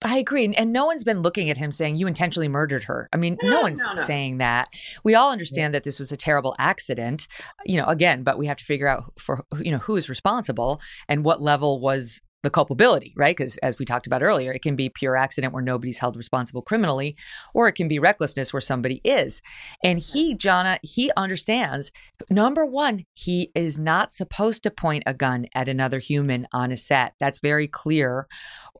I 0.03 0.17
agree. 0.17 0.53
And 0.55 0.71
no 0.71 0.85
one's 0.85 1.03
been 1.03 1.21
looking 1.21 1.49
at 1.49 1.57
him 1.57 1.71
saying, 1.71 1.95
you 1.95 2.07
intentionally 2.07 2.47
murdered 2.47 2.83
her. 2.85 3.09
I 3.13 3.17
mean, 3.17 3.37
no, 3.41 3.49
no 3.49 3.61
one's 3.61 3.79
no, 3.79 3.93
no. 3.95 4.01
saying 4.01 4.37
that. 4.39 4.69
We 5.03 5.15
all 5.15 5.31
understand 5.31 5.73
yeah. 5.73 5.77
that 5.77 5.83
this 5.83 5.99
was 5.99 6.11
a 6.11 6.17
terrible 6.17 6.55
accident, 6.59 7.27
you 7.65 7.77
know, 7.77 7.85
again, 7.85 8.23
but 8.23 8.37
we 8.37 8.47
have 8.47 8.57
to 8.57 8.65
figure 8.65 8.87
out 8.87 9.13
for, 9.17 9.45
you 9.59 9.71
know, 9.71 9.77
who 9.77 9.95
is 9.95 10.09
responsible 10.09 10.81
and 11.07 11.23
what 11.23 11.41
level 11.41 11.79
was 11.79 12.21
the 12.43 12.49
culpability, 12.49 13.13
right? 13.15 13.35
Because 13.35 13.57
as 13.57 13.79
we 13.79 13.85
talked 13.85 14.05
about 14.05 14.21
earlier, 14.21 14.51
it 14.51 14.61
can 14.61 14.75
be 14.75 14.89
pure 14.89 15.15
accident 15.15 15.53
where 15.53 15.63
nobody's 15.63 15.99
held 15.99 16.17
responsible 16.17 16.61
criminally, 16.61 17.15
or 17.53 17.67
it 17.67 17.73
can 17.73 17.87
be 17.87 17.99
recklessness 17.99 18.53
where 18.53 18.61
somebody 18.61 18.99
is. 19.03 19.41
And 19.83 19.97
he, 19.97 20.35
Jonna, 20.35 20.77
he 20.83 21.09
understands 21.15 21.91
number 22.29 22.65
one, 22.65 23.05
he 23.13 23.51
is 23.55 23.79
not 23.79 24.11
supposed 24.11 24.63
to 24.63 24.71
point 24.71 25.03
a 25.05 25.13
gun 25.13 25.47
at 25.55 25.69
another 25.69 25.99
human 25.99 26.45
on 26.51 26.71
a 26.71 26.77
set. 26.77 27.13
That's 27.19 27.39
very 27.39 27.67
clear. 27.67 28.27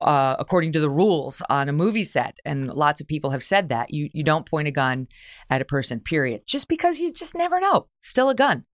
Uh, 0.02 0.36
according 0.38 0.74
to 0.74 0.82
the 0.82 0.90
rules 0.90 1.42
on 1.50 1.70
a 1.70 1.72
movie 1.72 2.04
set, 2.04 2.38
and 2.44 2.68
lots 2.68 3.00
of 3.00 3.08
people 3.08 3.30
have 3.30 3.44
said 3.44 3.70
that 3.70 3.94
you 3.94 4.10
you 4.12 4.22
don't 4.22 4.46
point 4.46 4.68
a 4.68 4.72
gun 4.72 5.08
at 5.50 5.62
a 5.62 5.66
person. 5.66 6.02
Period. 6.02 6.42
Just 6.46 6.68
because 6.68 7.00
you 7.00 7.14
just 7.14 7.36
never 7.36 7.58
know. 7.62 7.88
Still 8.02 8.30
a 8.30 8.36
gun, 8.36 8.66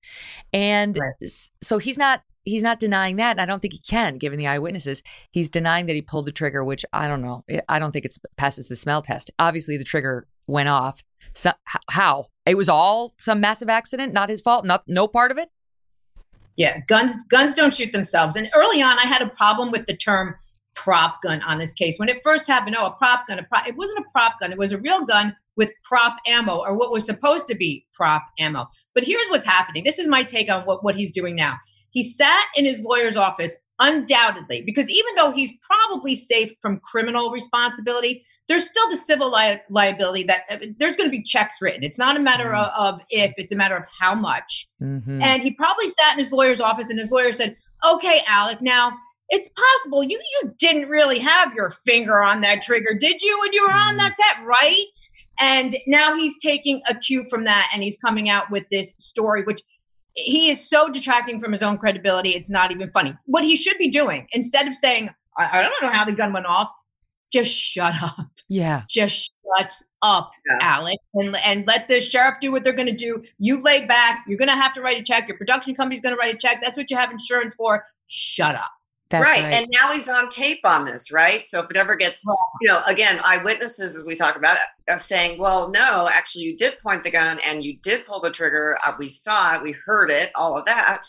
and 0.54 0.98
right. 0.98 1.30
so 1.62 1.78
he's 1.78 2.00
not 2.00 2.24
he's 2.46 2.64
not 2.64 2.80
denying 2.80 3.18
that, 3.18 3.32
and 3.32 3.42
I 3.42 3.46
don't 3.46 3.62
think 3.62 3.74
he 3.74 3.80
can, 3.80 4.18
given 4.18 4.40
the 4.40 4.48
eyewitnesses. 4.48 5.04
He's 5.32 5.50
denying 5.50 5.86
that 5.88 5.94
he 5.94 6.02
pulled 6.02 6.26
the 6.26 6.32
trigger, 6.32 6.64
which 6.64 6.86
I 6.94 7.08
don't 7.08 7.22
know. 7.22 7.44
I 7.68 7.80
don't 7.80 7.92
think 7.92 8.06
it 8.06 8.18
passes 8.38 8.68
the 8.68 8.76
smell 8.76 9.02
test. 9.02 9.32
Obviously, 9.40 9.78
the 9.78 9.84
trigger 9.84 10.28
went 10.48 10.70
off. 10.70 11.04
So, 11.34 11.52
how? 11.90 12.28
It 12.46 12.56
was 12.56 12.70
all 12.70 13.14
some 13.18 13.40
massive 13.40 13.70
accident, 13.70 14.14
not 14.14 14.30
his 14.30 14.42
fault, 14.42 14.66
not 14.66 14.84
no 14.88 15.08
part 15.08 15.32
of 15.32 15.38
it. 15.38 15.50
Yeah, 16.56 16.80
guns 16.88 17.16
guns 17.26 17.54
don't 17.54 17.74
shoot 17.74 17.92
themselves. 17.92 18.36
And 18.36 18.50
early 18.54 18.82
on, 18.82 19.00
I 19.00 19.04
had 19.04 19.22
a 19.22 19.30
problem 19.30 19.72
with 19.72 19.86
the 19.86 19.96
term 19.96 20.36
prop 20.76 21.22
gun 21.22 21.42
on 21.44 21.58
this 21.58 21.74
case. 21.74 21.98
When 22.00 22.10
it 22.10 22.22
first 22.24 22.48
happened, 22.48 22.76
oh, 22.78 22.88
a 22.88 22.92
prop 22.92 23.28
gun. 23.28 23.40
A 23.40 23.44
prop, 23.44 23.68
it 23.68 23.76
wasn't 23.76 24.00
a 24.00 24.10
prop 24.12 24.40
gun. 24.40 24.52
It 24.52 24.58
was 24.58 24.72
a 24.72 24.78
real 24.78 25.06
gun 25.06 25.36
with 25.56 25.72
prop 25.84 26.18
ammo, 26.26 26.58
or 26.58 26.78
what 26.78 26.92
was 26.92 27.06
supposed 27.06 27.48
to 27.48 27.56
be 27.56 27.86
prop 27.94 28.24
ammo. 28.40 28.68
But 28.96 29.04
here's 29.04 29.28
what's 29.28 29.46
happening. 29.46 29.84
This 29.84 30.00
is 30.00 30.08
my 30.08 30.24
take 30.24 30.50
on 30.50 30.64
what, 30.64 30.84
what 30.84 30.96
he's 30.96 31.12
doing 31.12 31.36
now. 31.36 31.58
He 31.92 32.04
sat 32.04 32.46
in 32.56 32.66
his 32.66 32.82
lawyer's 32.82 33.18
office 33.18 33.54
undoubtedly 33.80 34.62
because 34.62 34.90
even 34.90 35.16
though 35.16 35.32
he's 35.32 35.54
probably 35.62 36.16
safe 36.16 36.54
from 36.62 36.80
criminal 36.80 37.32
responsibility, 37.32 38.26
there's 38.48 38.66
still 38.66 38.90
the 38.90 38.98
civil 38.98 39.32
li- 39.32 39.62
liability 39.70 40.24
that 40.24 40.42
uh, 40.50 40.58
there's 40.78 40.96
going 40.96 41.10
to 41.10 41.16
be 41.16 41.24
checks 41.24 41.62
written. 41.62 41.84
It's 41.84 42.00
not 42.00 42.18
a 42.18 42.20
matter 42.20 42.46
mm-hmm. 42.46 42.82
of, 42.82 42.96
of, 42.96 43.02
if, 43.10 43.34
it's 43.38 43.54
a 43.54 43.56
matter 43.56 43.78
of 43.78 43.84
how 44.00 44.16
much. 44.16 44.68
Mm-hmm. 44.82 45.22
And 45.22 45.42
he 45.42 45.52
probably 45.52 45.90
sat 45.90 46.14
in 46.14 46.20
his 46.20 46.32
lawyer's 46.32 46.60
office 46.60 46.90
and 46.90 47.00
his 47.00 47.12
lawyer 47.12 47.32
said, 47.32 47.56
Okay, 47.86 48.22
Alec, 48.28 48.62
now 48.62 48.92
it's 49.30 49.50
possible 49.50 50.04
you 50.04 50.20
you 50.42 50.54
didn't 50.58 50.90
really 50.90 51.20
have 51.20 51.54
your 51.54 51.70
finger 51.70 52.22
on 52.22 52.42
that 52.42 52.64
trigger, 52.64 52.98
did 53.00 53.22
you? 53.22 53.40
When 53.40 53.54
you 53.54 53.64
were 53.64 53.72
on 53.72 53.90
mm-hmm. 53.90 53.98
that 53.98 54.18
set, 54.18 54.46
right? 54.46 55.10
And 55.40 55.78
now 55.88 56.18
he's 56.18 56.38
taking 56.42 56.82
a 56.90 56.96
cue 56.96 57.26
from 57.30 57.46
that 57.46 57.70
and 57.74 57.82
he's 57.82 57.98
coming 57.98 58.30
out 58.30 58.52
with 58.52 58.68
this 58.70 58.94
story, 58.98 59.44
which 59.44 59.62
he 60.14 60.50
is 60.50 60.70
so 60.70 60.90
detracting 60.90 61.40
from 61.40 61.52
his 61.52 61.64
own 61.64 61.78
credibility. 61.78 62.32
It's 62.32 62.50
not 62.50 62.72
even 62.72 62.90
funny. 62.92 63.16
What 63.26 63.44
he 63.44 63.56
should 63.56 63.78
be 63.78 63.90
doing, 63.90 64.28
instead 64.34 64.68
of 64.68 64.76
saying, 64.76 65.10
I, 65.38 65.60
I 65.60 65.62
don't 65.62 65.74
know 65.82 65.90
how 65.90 66.06
the 66.06 66.12
gun 66.12 66.34
went 66.34 66.46
off, 66.46 66.72
just 67.32 67.52
shut 67.52 67.94
up. 68.02 68.28
Yeah. 68.48 68.84
Just 68.90 69.32
shut 69.58 69.74
up, 70.02 70.32
yeah. 70.50 70.68
Alec, 70.68 70.98
and, 71.14 71.36
and 71.38 71.68
let 71.68 71.88
the 71.88 72.02
sheriff 72.02 72.36
do 72.42 72.52
what 72.52 72.64
they're 72.64 72.74
going 72.74 72.88
to 72.88 72.96
do. 72.96 73.24
You 73.38 73.62
lay 73.62 73.86
back. 73.86 74.26
You're 74.28 74.40
going 74.40 74.50
to 74.50 74.56
have 74.56 74.74
to 74.74 74.82
write 74.82 74.98
a 74.98 75.04
check. 75.04 75.28
Your 75.28 75.38
production 75.38 75.76
company's 75.76 76.02
going 76.02 76.16
to 76.16 76.20
write 76.20 76.34
a 76.34 76.38
check. 76.38 76.62
That's 76.62 76.76
what 76.76 76.90
you 76.90 76.98
have 76.98 77.12
insurance 77.12 77.54
for. 77.56 77.86
Shut 78.08 78.56
up. 78.56 78.72
Right. 79.12 79.24
right. 79.24 79.54
And 79.54 79.68
now 79.72 79.92
he's 79.92 80.08
on 80.08 80.30
tape 80.30 80.60
on 80.64 80.86
this, 80.86 81.12
right? 81.12 81.48
So 81.48 81.62
if 81.62 81.72
it 81.72 81.78
ever 81.78 81.96
gets, 81.96 82.24
you 82.62 82.68
know, 82.68 82.82
again, 82.86 83.20
eyewitnesses, 83.24 83.96
as 83.96 84.06
we 84.06 84.14
talk 84.14 84.36
about 84.36 84.58
it, 84.58 84.92
are 84.92 85.00
saying, 85.00 85.40
well, 85.40 85.72
no, 85.72 86.08
actually, 86.12 86.44
you 86.44 86.56
did 86.56 86.80
point 86.80 87.04
the 87.04 87.10
gun 87.10 87.40
and 87.44 87.64
you 87.64 87.78
did 87.78 88.06
pull 88.06 88.20
the 88.20 88.30
trigger. 88.30 88.78
Uh, 88.86 88.94
we 89.00 89.10
saw 89.10 89.56
it, 89.56 89.64
we 89.64 89.72
heard 89.72 90.12
it, 90.12 90.32
all 90.36 90.56
of 90.56 90.66
that. 90.66 91.02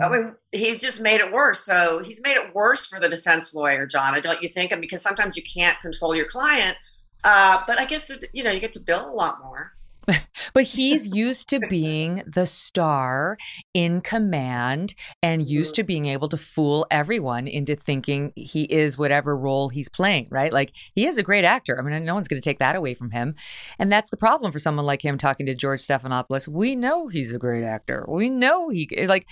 I 0.00 0.04
mm-hmm. 0.04 0.14
mean, 0.14 0.36
he's 0.52 0.80
just 0.80 1.00
made 1.00 1.20
it 1.20 1.32
worse. 1.32 1.60
So 1.60 2.02
he's 2.02 2.20
made 2.22 2.36
it 2.36 2.54
worse 2.54 2.86
for 2.86 2.98
the 2.98 3.08
defense 3.08 3.54
lawyer, 3.54 3.86
John. 3.86 4.14
I 4.14 4.20
don't 4.20 4.42
you 4.42 4.48
think? 4.48 4.72
And 4.72 4.80
because 4.80 5.02
sometimes 5.02 5.36
you 5.36 5.42
can't 5.42 5.78
control 5.80 6.16
your 6.16 6.26
client, 6.26 6.76
uh, 7.24 7.62
but 7.66 7.78
I 7.78 7.84
guess 7.84 8.10
you 8.32 8.42
know 8.44 8.50
you 8.50 8.60
get 8.60 8.72
to 8.72 8.80
bill 8.80 9.08
a 9.08 9.12
lot 9.12 9.42
more. 9.42 9.72
but 10.54 10.64
he's 10.64 11.14
used 11.14 11.48
to 11.48 11.60
being 11.60 12.22
the 12.26 12.46
star 12.46 13.36
in 13.74 14.00
command 14.00 14.94
and 15.22 15.46
used 15.46 15.74
to 15.74 15.82
being 15.82 16.06
able 16.06 16.28
to 16.28 16.36
fool 16.36 16.86
everyone 16.90 17.46
into 17.46 17.76
thinking 17.76 18.32
he 18.36 18.64
is 18.64 18.98
whatever 18.98 19.36
role 19.36 19.68
he's 19.68 19.88
playing, 19.88 20.28
right? 20.30 20.52
Like 20.52 20.72
he 20.94 21.06
is 21.06 21.18
a 21.18 21.22
great 21.22 21.44
actor. 21.44 21.78
I 21.78 21.82
mean, 21.82 22.04
no 22.04 22.14
one's 22.14 22.28
going 22.28 22.40
to 22.40 22.44
take 22.44 22.58
that 22.58 22.76
away 22.76 22.94
from 22.94 23.10
him. 23.10 23.34
And 23.78 23.90
that's 23.90 24.10
the 24.10 24.16
problem 24.16 24.52
for 24.52 24.58
someone 24.58 24.86
like 24.86 25.02
him 25.02 25.18
talking 25.18 25.46
to 25.46 25.54
George 25.54 25.80
Stephanopoulos. 25.80 26.48
We 26.48 26.76
know 26.76 27.08
he's 27.08 27.32
a 27.32 27.38
great 27.38 27.64
actor. 27.64 28.04
We 28.08 28.28
know 28.28 28.68
he 28.68 28.88
like 29.06 29.26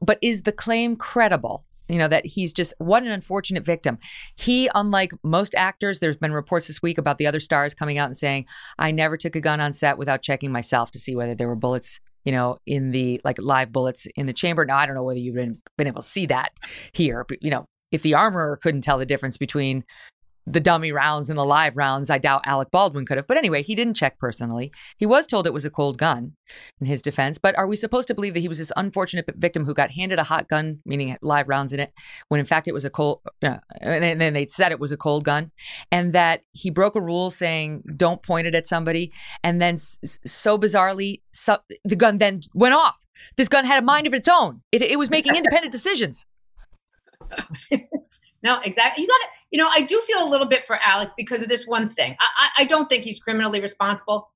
but 0.00 0.18
is 0.22 0.42
the 0.42 0.52
claim 0.52 0.96
credible? 0.96 1.64
You 1.88 1.98
know 1.98 2.08
that 2.08 2.26
he's 2.26 2.52
just 2.52 2.74
what 2.78 3.02
an 3.02 3.10
unfortunate 3.10 3.64
victim. 3.64 3.98
He 4.36 4.68
unlike 4.74 5.12
most 5.22 5.54
actors 5.54 5.98
there's 5.98 6.16
been 6.16 6.32
reports 6.32 6.66
this 6.66 6.82
week 6.82 6.98
about 6.98 7.18
the 7.18 7.26
other 7.26 7.40
stars 7.40 7.74
coming 7.74 7.98
out 7.98 8.06
and 8.06 8.16
saying 8.16 8.46
i 8.78 8.90
never 8.90 9.16
took 9.16 9.36
a 9.36 9.40
gun 9.40 9.60
on 9.60 9.72
set 9.72 9.98
without 9.98 10.22
checking 10.22 10.52
myself 10.52 10.90
to 10.92 10.98
see 10.98 11.14
whether 11.14 11.34
there 11.34 11.48
were 11.48 11.56
bullets 11.56 12.00
you 12.24 12.32
know 12.32 12.56
in 12.66 12.90
the 12.90 13.20
like 13.24 13.38
live 13.38 13.72
bullets 13.72 14.06
in 14.16 14.26
the 14.26 14.32
chamber. 14.32 14.64
Now 14.64 14.78
i 14.78 14.86
don't 14.86 14.94
know 14.94 15.02
whether 15.02 15.20
you've 15.20 15.34
been, 15.34 15.60
been 15.76 15.86
able 15.86 16.02
to 16.02 16.08
see 16.08 16.26
that 16.26 16.52
here 16.92 17.24
but 17.28 17.42
you 17.42 17.50
know 17.50 17.66
if 17.92 18.02
the 18.02 18.14
armorer 18.14 18.56
couldn't 18.56 18.80
tell 18.80 18.98
the 18.98 19.06
difference 19.06 19.36
between 19.36 19.84
the 20.46 20.60
dummy 20.60 20.92
rounds 20.92 21.30
and 21.30 21.38
the 21.38 21.44
live 21.44 21.76
rounds. 21.76 22.10
I 22.10 22.18
doubt 22.18 22.42
Alec 22.44 22.70
Baldwin 22.70 23.06
could 23.06 23.16
have. 23.16 23.26
But 23.26 23.36
anyway, 23.36 23.62
he 23.62 23.74
didn't 23.74 23.94
check 23.94 24.18
personally. 24.18 24.72
He 24.98 25.06
was 25.06 25.26
told 25.26 25.46
it 25.46 25.52
was 25.52 25.64
a 25.64 25.70
cold 25.70 25.96
gun 25.98 26.34
in 26.80 26.86
his 26.86 27.02
defense. 27.02 27.38
But 27.38 27.56
are 27.56 27.66
we 27.66 27.76
supposed 27.76 28.08
to 28.08 28.14
believe 28.14 28.34
that 28.34 28.40
he 28.40 28.48
was 28.48 28.58
this 28.58 28.72
unfortunate 28.76 29.24
victim 29.36 29.64
who 29.64 29.74
got 29.74 29.92
handed 29.92 30.18
a 30.18 30.24
hot 30.24 30.48
gun, 30.48 30.80
meaning 30.84 31.16
live 31.22 31.48
rounds 31.48 31.72
in 31.72 31.80
it, 31.80 31.92
when 32.28 32.40
in 32.40 32.46
fact 32.46 32.68
it 32.68 32.74
was 32.74 32.84
a 32.84 32.90
cold, 32.90 33.20
uh, 33.42 33.58
and 33.80 34.20
then 34.20 34.34
they 34.34 34.46
said 34.46 34.72
it 34.72 34.80
was 34.80 34.92
a 34.92 34.96
cold 34.96 35.24
gun, 35.24 35.50
and 35.90 36.12
that 36.12 36.42
he 36.52 36.70
broke 36.70 36.94
a 36.94 37.00
rule 37.00 37.30
saying 37.30 37.82
don't 37.96 38.22
point 38.22 38.46
it 38.46 38.54
at 38.54 38.66
somebody, 38.66 39.12
and 39.42 39.60
then 39.60 39.78
so 39.78 40.58
bizarrely, 40.58 41.22
so, 41.32 41.58
the 41.84 41.96
gun 41.96 42.18
then 42.18 42.40
went 42.54 42.74
off. 42.74 43.06
This 43.36 43.48
gun 43.48 43.64
had 43.64 43.82
a 43.82 43.86
mind 43.86 44.06
of 44.06 44.14
its 44.14 44.28
own. 44.28 44.62
It, 44.72 44.82
it 44.82 44.98
was 44.98 45.10
making 45.10 45.36
independent 45.36 45.72
decisions. 45.72 46.26
No, 48.44 48.60
exactly. 48.62 49.02
You 49.02 49.08
got 49.08 49.16
to, 49.16 49.28
you 49.50 49.58
know, 49.58 49.68
I 49.72 49.80
do 49.80 50.00
feel 50.02 50.22
a 50.22 50.28
little 50.28 50.46
bit 50.46 50.66
for 50.66 50.78
Alec 50.84 51.08
because 51.16 51.40
of 51.42 51.48
this 51.48 51.66
one 51.66 51.88
thing. 51.88 52.14
I, 52.20 52.26
I, 52.36 52.62
I 52.62 52.64
don't 52.66 52.88
think 52.88 53.02
he's 53.02 53.18
criminally 53.18 53.60
responsible, 53.60 54.30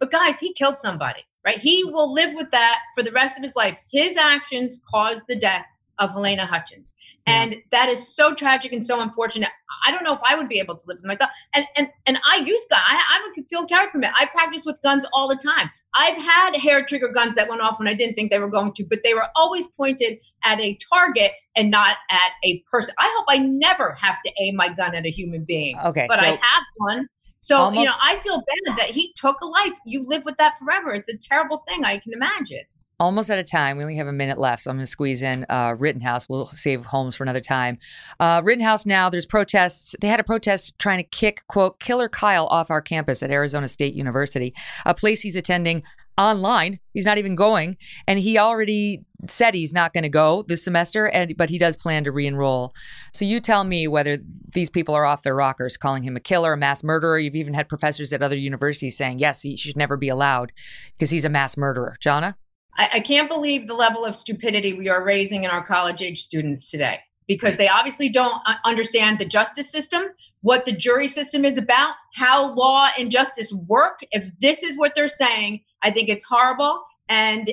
but 0.00 0.10
guys, 0.10 0.38
he 0.38 0.54
killed 0.54 0.80
somebody, 0.80 1.20
right? 1.44 1.58
He 1.58 1.84
will 1.84 2.12
live 2.12 2.34
with 2.34 2.50
that 2.52 2.78
for 2.96 3.02
the 3.02 3.12
rest 3.12 3.36
of 3.36 3.44
his 3.44 3.54
life. 3.54 3.76
His 3.92 4.16
actions 4.16 4.80
caused 4.90 5.22
the 5.28 5.36
death 5.36 5.66
of 5.98 6.10
Halyna 6.10 6.46
Hutchins. 6.46 6.94
And 7.26 7.56
that 7.70 7.88
is 7.88 8.14
so 8.14 8.34
tragic 8.34 8.72
and 8.72 8.86
so 8.86 9.00
unfortunate. 9.00 9.48
I 9.86 9.90
don't 9.90 10.04
know 10.04 10.14
if 10.14 10.20
I 10.24 10.34
would 10.34 10.48
be 10.48 10.58
able 10.58 10.76
to 10.76 10.86
live 10.86 10.98
with 10.98 11.06
myself. 11.06 11.30
And 11.54 11.66
and 11.76 11.88
and 12.04 12.18
I 12.28 12.36
use 12.36 12.66
gun. 12.68 12.80
I, 12.84 13.02
I'm 13.12 13.30
a 13.30 13.34
concealed 13.34 13.68
carry 13.68 13.88
permit. 13.90 14.10
I 14.14 14.26
practice 14.26 14.64
with 14.66 14.80
guns 14.82 15.06
all 15.12 15.28
the 15.28 15.36
time. 15.36 15.70
I've 15.94 16.16
had 16.16 16.56
hair 16.56 16.84
trigger 16.84 17.08
guns 17.08 17.34
that 17.36 17.48
went 17.48 17.60
off 17.60 17.78
when 17.78 17.88
I 17.88 17.94
didn't 17.94 18.14
think 18.14 18.30
they 18.30 18.38
were 18.38 18.48
going 18.50 18.72
to, 18.72 18.84
but 18.84 19.00
they 19.04 19.14
were 19.14 19.28
always 19.36 19.68
pointed 19.68 20.18
at 20.42 20.60
a 20.60 20.76
target 20.92 21.32
and 21.56 21.70
not 21.70 21.98
at 22.10 22.32
a 22.42 22.60
person. 22.70 22.94
I 22.98 23.12
hope 23.16 23.26
I 23.28 23.38
never 23.38 23.92
have 24.00 24.16
to 24.24 24.32
aim 24.40 24.56
my 24.56 24.68
gun 24.68 24.94
at 24.94 25.06
a 25.06 25.10
human 25.10 25.44
being. 25.44 25.78
Okay. 25.78 26.06
But 26.08 26.18
so- 26.18 26.26
I 26.26 26.30
have 26.30 26.62
one. 26.76 27.08
So, 27.40 27.56
Almost- 27.56 27.78
you 27.78 27.84
know, 27.84 27.92
I 28.02 28.16
feel 28.20 28.38
bad 28.38 28.78
that 28.78 28.90
he 28.90 29.12
took 29.16 29.38
a 29.42 29.46
life. 29.46 29.74
You 29.84 30.06
live 30.06 30.24
with 30.24 30.36
that 30.38 30.58
forever. 30.58 30.92
It's 30.92 31.12
a 31.12 31.16
terrible 31.18 31.62
thing. 31.68 31.84
I 31.84 31.98
can 31.98 32.14
imagine. 32.14 32.64
Almost 33.04 33.30
out 33.30 33.38
of 33.38 33.48
time. 33.48 33.76
We 33.76 33.84
only 33.84 33.96
have 33.96 34.06
a 34.06 34.12
minute 34.12 34.38
left, 34.38 34.62
so 34.62 34.70
I'm 34.70 34.76
going 34.76 34.86
to 34.86 34.90
squeeze 34.90 35.22
in 35.22 35.44
uh, 35.48 35.74
Rittenhouse. 35.78 36.28
We'll 36.28 36.46
save 36.54 36.84
Holmes 36.86 37.14
for 37.14 37.22
another 37.22 37.40
time. 37.40 37.78
Uh, 38.18 38.40
Rittenhouse 38.42 38.86
now, 38.86 39.10
there's 39.10 39.26
protests. 39.26 39.94
They 40.00 40.08
had 40.08 40.20
a 40.20 40.24
protest 40.24 40.78
trying 40.78 40.98
to 40.98 41.04
kick, 41.04 41.42
quote, 41.46 41.78
Killer 41.80 42.08
Kyle 42.08 42.46
off 42.46 42.70
our 42.70 42.80
campus 42.80 43.22
at 43.22 43.30
Arizona 43.30 43.68
State 43.68 43.94
University, 43.94 44.54
a 44.86 44.94
place 44.94 45.20
he's 45.20 45.36
attending 45.36 45.82
online. 46.16 46.78
He's 46.92 47.06
not 47.06 47.18
even 47.18 47.34
going. 47.34 47.76
And 48.06 48.18
he 48.18 48.38
already 48.38 49.04
said 49.28 49.54
he's 49.54 49.74
not 49.74 49.92
going 49.92 50.02
to 50.02 50.08
go 50.08 50.44
this 50.48 50.62
semester, 50.64 51.06
and 51.06 51.36
but 51.36 51.50
he 51.50 51.58
does 51.58 51.76
plan 51.76 52.04
to 52.04 52.12
re 52.12 52.26
enroll. 52.26 52.72
So 53.12 53.24
you 53.24 53.40
tell 53.40 53.64
me 53.64 53.88
whether 53.88 54.18
these 54.52 54.70
people 54.70 54.94
are 54.94 55.04
off 55.04 55.22
their 55.22 55.34
rockers, 55.34 55.76
calling 55.76 56.02
him 56.02 56.16
a 56.16 56.20
killer, 56.20 56.52
a 56.52 56.56
mass 56.56 56.84
murderer. 56.84 57.18
You've 57.18 57.36
even 57.36 57.54
had 57.54 57.68
professors 57.68 58.12
at 58.12 58.22
other 58.22 58.36
universities 58.36 58.96
saying, 58.96 59.18
yes, 59.18 59.42
he 59.42 59.56
should 59.56 59.76
never 59.76 59.96
be 59.96 60.08
allowed 60.08 60.52
because 60.94 61.10
he's 61.10 61.24
a 61.24 61.30
mass 61.30 61.56
murderer. 61.56 61.96
Jana? 62.00 62.36
I, 62.76 62.88
I 62.94 63.00
can't 63.00 63.28
believe 63.28 63.66
the 63.66 63.74
level 63.74 64.04
of 64.04 64.14
stupidity 64.14 64.72
we 64.74 64.88
are 64.88 65.02
raising 65.02 65.44
in 65.44 65.50
our 65.50 65.64
college 65.64 66.02
age 66.02 66.22
students 66.22 66.70
today 66.70 67.00
because 67.26 67.56
they 67.56 67.68
obviously 67.68 68.08
don't 68.08 68.34
uh, 68.46 68.54
understand 68.64 69.18
the 69.18 69.24
justice 69.24 69.70
system, 69.70 70.02
what 70.42 70.64
the 70.64 70.72
jury 70.72 71.08
system 71.08 71.44
is 71.44 71.56
about, 71.56 71.94
how 72.14 72.54
law 72.54 72.88
and 72.98 73.10
justice 73.10 73.52
work. 73.52 74.00
If 74.12 74.30
this 74.38 74.62
is 74.62 74.76
what 74.76 74.94
they're 74.94 75.08
saying, 75.08 75.60
I 75.82 75.90
think 75.90 76.08
it's 76.08 76.24
horrible 76.24 76.82
and 77.08 77.50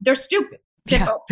they're 0.00 0.14
stupid. 0.14 0.58
Simple. 0.88 1.24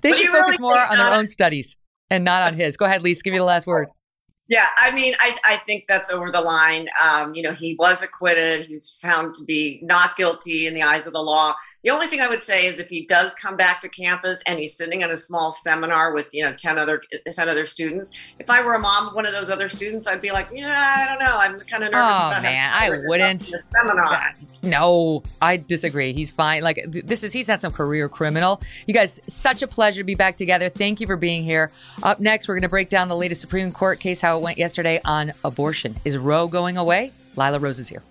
They 0.00 0.10
What 0.10 0.16
do 0.16 0.22
should 0.22 0.32
focus 0.32 0.56
really 0.58 0.58
more 0.60 0.78
on 0.78 0.96
their 0.96 1.12
own 1.12 1.28
studies 1.28 1.76
and 2.08 2.24
not 2.24 2.42
on 2.42 2.54
his. 2.54 2.76
Go 2.78 2.86
ahead, 2.86 3.02
Lisa. 3.02 3.22
Give 3.22 3.32
me 3.32 3.38
the 3.38 3.44
last 3.44 3.66
word. 3.66 3.88
Yeah, 4.46 4.66
I 4.76 4.90
mean, 4.90 5.14
I, 5.20 5.36
I 5.46 5.56
think 5.56 5.84
that's 5.88 6.10
over 6.10 6.30
the 6.30 6.42
line. 6.42 6.86
Um, 7.02 7.34
you 7.34 7.42
know, 7.42 7.52
he 7.52 7.76
was 7.78 8.02
acquitted. 8.02 8.66
He's 8.66 8.98
found 9.00 9.34
to 9.36 9.44
be 9.44 9.80
not 9.82 10.16
guilty 10.16 10.66
in 10.66 10.74
the 10.74 10.82
eyes 10.82 11.06
of 11.06 11.14
the 11.14 11.22
law. 11.22 11.54
The 11.82 11.90
only 11.90 12.06
thing 12.08 12.20
I 12.20 12.28
would 12.28 12.42
say 12.42 12.66
is 12.66 12.78
if 12.78 12.88
he 12.88 13.06
does 13.06 13.34
come 13.34 13.56
back 13.56 13.80
to 13.80 13.88
campus 13.88 14.42
and 14.46 14.58
he's 14.58 14.76
sitting 14.76 15.00
in 15.00 15.10
a 15.10 15.16
small 15.16 15.52
seminar 15.52 16.12
with 16.14 16.28
you 16.32 16.42
know 16.42 16.52
ten 16.54 16.78
other 16.78 17.02
ten 17.30 17.48
other 17.48 17.64
students, 17.64 18.12
if 18.38 18.50
I 18.50 18.62
were 18.62 18.74
a 18.74 18.78
mom 18.78 19.08
of 19.08 19.14
one 19.14 19.24
of 19.26 19.32
those 19.32 19.50
other 19.50 19.68
students, 19.68 20.06
I'd 20.06 20.20
be 20.22 20.30
like, 20.30 20.48
yeah, 20.52 20.94
I 20.98 21.06
don't 21.08 21.20
know. 21.26 21.38
I'm 21.38 21.58
kind 21.60 21.84
of 21.84 21.92
nervous. 21.92 22.16
Oh, 22.18 22.40
man, 22.42 22.70
I 22.72 22.90
wouldn't. 23.06 23.42
seminar. 23.42 24.30
No, 24.62 25.22
I 25.40 25.56
disagree. 25.56 26.12
He's 26.12 26.30
fine. 26.30 26.62
Like 26.62 26.84
this 26.88 27.24
is 27.24 27.32
he's 27.32 27.48
not 27.48 27.60
some 27.60 27.72
career 27.72 28.08
criminal. 28.08 28.60
You 28.86 28.94
guys, 28.94 29.20
such 29.26 29.62
a 29.62 29.66
pleasure 29.66 30.00
to 30.00 30.04
be 30.04 30.14
back 30.14 30.36
together. 30.36 30.68
Thank 30.68 31.00
you 31.00 31.06
for 31.06 31.16
being 31.16 31.44
here. 31.44 31.70
Up 32.02 32.20
next, 32.20 32.46
we're 32.48 32.54
going 32.54 32.62
to 32.62 32.68
break 32.68 32.88
down 32.90 33.08
the 33.08 33.16
latest 33.16 33.40
Supreme 33.40 33.72
Court 33.72 34.00
case, 34.00 34.20
how 34.20 34.33
it 34.38 34.42
went 34.42 34.58
yesterday 34.58 35.00
on 35.04 35.32
abortion. 35.44 35.96
Is 36.04 36.18
Roe 36.18 36.48
going 36.48 36.76
away? 36.76 37.12
Lila 37.36 37.58
Rose 37.58 37.78
is 37.78 37.88
here. 37.88 38.02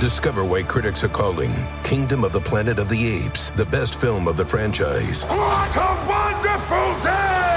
Discover 0.00 0.44
why 0.44 0.62
critics 0.62 1.02
are 1.02 1.08
calling 1.08 1.52
Kingdom 1.82 2.22
of 2.22 2.32
the 2.32 2.40
Planet 2.40 2.78
of 2.78 2.88
the 2.88 3.24
Apes 3.24 3.50
the 3.50 3.64
best 3.66 4.00
film 4.00 4.28
of 4.28 4.36
the 4.36 4.44
franchise. 4.44 5.24
What 5.24 5.76
a 5.76 6.06
wonderful 6.08 7.00
day! 7.00 7.48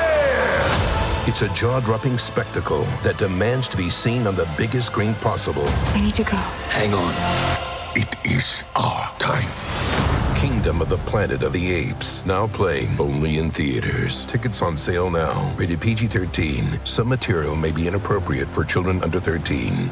It's 1.27 1.43
a 1.43 1.49
jaw 1.49 1.79
dropping 1.81 2.17
spectacle 2.17 2.83
that 3.03 3.19
demands 3.19 3.67
to 3.69 3.77
be 3.77 3.91
seen 3.91 4.25
on 4.25 4.35
the 4.35 4.49
biggest 4.57 4.87
screen 4.87 5.13
possible. 5.15 5.67
We 5.93 6.01
need 6.01 6.15
to 6.15 6.23
go. 6.23 6.37
Hang 6.71 6.95
on. 6.95 7.13
It 7.95 8.15
is 8.25 8.63
our 8.75 9.11
time. 9.19 10.10
Kingdom 10.41 10.81
of 10.81 10.89
the 10.89 10.97
Planet 10.97 11.43
of 11.43 11.53
the 11.53 11.71
Apes, 11.71 12.25
now 12.25 12.47
playing 12.47 12.99
only 12.99 13.37
in 13.37 13.51
theaters. 13.51 14.25
Tickets 14.25 14.63
on 14.63 14.75
sale 14.75 15.11
now. 15.11 15.53
Rated 15.55 15.79
PG 15.79 16.07
13. 16.07 16.83
Some 16.83 17.09
material 17.09 17.55
may 17.55 17.71
be 17.71 17.87
inappropriate 17.87 18.47
for 18.47 18.63
children 18.63 19.03
under 19.03 19.19
13. 19.19 19.91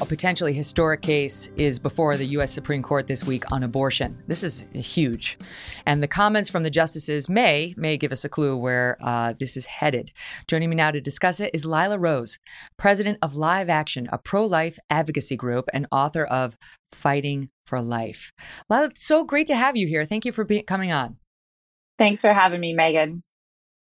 A 0.00 0.06
potentially 0.06 0.52
historic 0.52 1.02
case 1.02 1.50
is 1.56 1.80
before 1.80 2.16
the 2.16 2.26
U.S. 2.26 2.52
Supreme 2.52 2.84
Court 2.84 3.08
this 3.08 3.24
week 3.24 3.50
on 3.50 3.64
abortion. 3.64 4.22
This 4.28 4.44
is 4.44 4.64
huge. 4.72 5.36
And 5.86 6.00
the 6.00 6.06
comments 6.06 6.48
from 6.48 6.62
the 6.62 6.70
justices 6.70 7.28
may, 7.28 7.74
may 7.76 7.96
give 7.96 8.12
us 8.12 8.24
a 8.24 8.28
clue 8.28 8.56
where 8.56 8.96
uh, 9.02 9.34
this 9.40 9.56
is 9.56 9.66
headed. 9.66 10.12
Joining 10.46 10.70
me 10.70 10.76
now 10.76 10.92
to 10.92 11.00
discuss 11.00 11.40
it 11.40 11.50
is 11.52 11.66
Lila 11.66 11.98
Rose, 11.98 12.38
president 12.76 13.18
of 13.22 13.34
Live 13.34 13.68
Action, 13.68 14.08
a 14.12 14.18
pro 14.18 14.46
life 14.46 14.78
advocacy 14.88 15.36
group 15.36 15.68
and 15.72 15.88
author 15.90 16.24
of 16.24 16.56
Fighting 16.92 17.48
for 17.66 17.82
Life. 17.82 18.32
Lila, 18.70 18.84
it's 18.84 19.04
so 19.04 19.24
great 19.24 19.48
to 19.48 19.56
have 19.56 19.76
you 19.76 19.88
here. 19.88 20.04
Thank 20.04 20.24
you 20.24 20.30
for 20.30 20.44
be- 20.44 20.62
coming 20.62 20.92
on. 20.92 21.16
Thanks 21.98 22.20
for 22.20 22.32
having 22.32 22.60
me, 22.60 22.72
Megyn. 22.72 23.22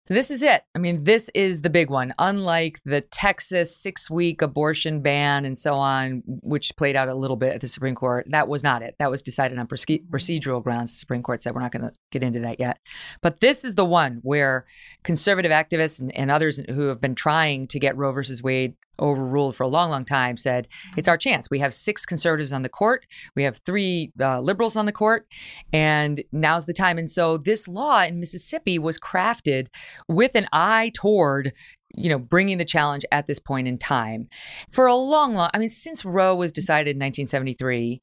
So 0.06 0.14
this 0.14 0.30
is 0.30 0.44
it. 0.44 0.62
I 0.74 0.78
mean, 0.78 1.02
this 1.02 1.28
is 1.34 1.62
the 1.62 1.70
big 1.70 1.90
one. 1.90 2.14
Unlike 2.20 2.80
the 2.84 3.00
Texas 3.00 3.76
six-week 3.76 4.40
abortion 4.40 5.00
ban 5.02 5.44
and 5.44 5.58
so 5.58 5.74
on, 5.74 6.22
which 6.26 6.76
played 6.76 6.94
out 6.94 7.08
a 7.08 7.14
little 7.14 7.36
bit 7.36 7.54
at 7.54 7.60
the 7.60 7.66
Supreme 7.66 7.96
Court, 7.96 8.24
that 8.30 8.46
was 8.46 8.62
not 8.62 8.82
it. 8.82 8.94
That 9.00 9.10
was 9.10 9.20
decided 9.20 9.58
on 9.58 9.66
mm-hmm. 9.66 10.14
procedural 10.14 10.62
grounds. 10.62 10.92
The 10.92 10.98
Supreme 10.98 11.24
Court 11.24 11.42
said 11.42 11.56
we're 11.56 11.60
not 11.60 11.72
going 11.72 11.86
to 11.86 11.92
get 12.12 12.22
into 12.22 12.38
that 12.40 12.60
yet. 12.60 12.78
But 13.20 13.40
this 13.40 13.64
is 13.64 13.74
the 13.74 13.84
one 13.84 14.20
where 14.22 14.66
conservative 15.02 15.50
activists 15.50 16.00
and, 16.00 16.14
and 16.14 16.30
others 16.30 16.60
who 16.68 16.86
have 16.86 17.00
been 17.00 17.16
trying 17.16 17.66
to 17.68 17.80
get 17.80 17.96
Roe 17.96 18.12
versus 18.12 18.42
Wade 18.42 18.76
overruled 19.00 19.56
for 19.56 19.64
a 19.64 19.68
long, 19.68 19.90
long 19.90 20.04
time 20.04 20.36
said 20.36 20.68
it's 20.96 21.08
our 21.08 21.16
chance. 21.16 21.50
We 21.50 21.58
have 21.60 21.74
six 21.74 22.04
conservatives 22.06 22.52
on 22.52 22.62
the 22.62 22.68
court, 22.68 23.06
we 23.34 23.42
have 23.42 23.60
three 23.64 24.12
uh, 24.20 24.40
liberals 24.40 24.76
on 24.76 24.86
the 24.86 24.92
court, 24.92 25.26
and 25.72 26.22
now's 26.32 26.66
the 26.66 26.72
time. 26.72 26.98
And 26.98 27.10
so 27.10 27.38
this 27.38 27.68
law 27.68 28.02
in 28.02 28.20
Mississippi 28.20 28.78
was 28.78 28.98
crafted 28.98 29.68
with 30.08 30.34
an 30.34 30.46
eye 30.52 30.92
toward 30.94 31.52
you 31.94 32.10
know 32.10 32.18
bringing 32.18 32.58
the 32.58 32.64
challenge 32.64 33.04
at 33.10 33.26
this 33.26 33.38
point 33.38 33.66
in 33.66 33.78
time 33.78 34.28
for 34.70 34.86
a 34.86 34.94
long 34.94 35.34
long 35.34 35.48
i 35.54 35.58
mean 35.58 35.68
since 35.68 36.04
roe 36.04 36.34
was 36.34 36.52
decided 36.52 36.96
in 36.96 37.00
1973 37.00 38.00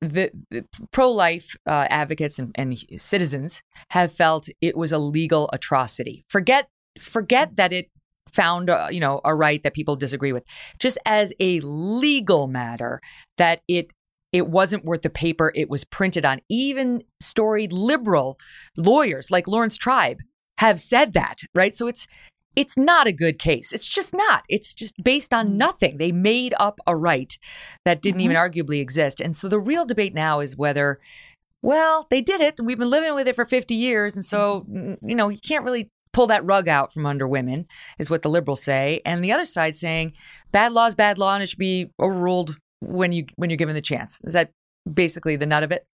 the, 0.00 0.30
the 0.50 0.64
pro-life 0.92 1.56
uh, 1.66 1.86
advocates 1.88 2.38
and, 2.38 2.52
and 2.56 2.78
citizens 2.96 3.62
have 3.90 4.12
felt 4.12 4.48
it 4.60 4.76
was 4.76 4.92
a 4.92 4.98
legal 4.98 5.50
atrocity 5.52 6.24
forget 6.28 6.68
forget 6.98 7.56
that 7.56 7.72
it 7.72 7.90
found 8.32 8.70
uh, 8.70 8.88
you 8.90 9.00
know 9.00 9.20
a 9.24 9.34
right 9.34 9.62
that 9.62 9.74
people 9.74 9.96
disagree 9.96 10.32
with. 10.32 10.44
Just 10.80 10.98
as 11.06 11.32
a 11.40 11.60
legal 11.60 12.46
matter 12.46 13.00
that 13.36 13.60
it 13.68 13.92
it 14.32 14.48
wasn't 14.48 14.84
worth 14.84 15.02
the 15.02 15.10
paper 15.10 15.52
it 15.54 15.70
was 15.70 15.84
printed 15.84 16.24
on. 16.24 16.40
Even 16.48 17.02
storied 17.20 17.72
liberal 17.72 18.38
lawyers 18.76 19.30
like 19.30 19.46
Laurence 19.46 19.76
Tribe 19.76 20.18
have 20.58 20.80
said 20.80 21.12
that 21.14 21.38
right? 21.54 21.74
So 21.74 21.86
it's 21.86 22.06
it's 22.56 22.76
not 22.76 23.06
a 23.06 23.12
good 23.12 23.38
case. 23.38 23.72
It's 23.72 23.88
just 23.88 24.14
not. 24.14 24.44
It's 24.48 24.74
just 24.74 24.94
based 25.02 25.34
on 25.34 25.56
nothing. 25.56 25.98
They 25.98 26.12
made 26.12 26.54
up 26.58 26.78
a 26.86 26.96
right 26.96 27.36
that 27.84 28.02
didn't 28.02 28.20
even 28.20 28.36
arguably 28.36 28.80
exist. 28.80 29.20
And 29.20 29.36
so 29.36 29.48
the 29.48 29.58
real 29.58 29.84
debate 29.84 30.14
now 30.14 30.40
is 30.40 30.56
whether 30.56 31.00
well 31.62 32.06
they 32.10 32.20
did 32.20 32.40
it. 32.40 32.54
And 32.58 32.66
we've 32.66 32.78
been 32.78 32.90
living 32.90 33.14
with 33.14 33.26
it 33.26 33.34
for 33.34 33.44
50 33.44 33.74
years. 33.74 34.16
And 34.16 34.24
so 34.24 34.66
mm, 34.70 34.96
you 35.02 35.14
know 35.14 35.28
you 35.28 35.38
can't 35.38 35.64
really 35.64 35.90
pull 36.14 36.26
that 36.28 36.44
rug 36.46 36.68
out 36.68 36.92
from 36.92 37.04
under 37.04 37.28
women 37.28 37.66
is 37.98 38.08
what 38.08 38.22
the 38.22 38.30
liberals 38.30 38.62
say 38.62 39.02
and 39.04 39.22
the 39.22 39.32
other 39.32 39.44
side 39.44 39.76
saying 39.76 40.12
bad 40.52 40.72
law 40.72 40.86
is 40.86 40.94
bad 40.94 41.18
law 41.18 41.34
and 41.34 41.42
it 41.42 41.48
should 41.48 41.58
be 41.58 41.90
overruled 42.00 42.56
when 42.80 43.12
you 43.12 43.26
when 43.36 43.50
you're 43.50 43.56
given 43.56 43.74
the 43.74 43.80
chance 43.82 44.20
is 44.24 44.32
that 44.32 44.50
basically 44.92 45.36
the 45.36 45.46
nut 45.46 45.62
of 45.62 45.72
it 45.72 45.86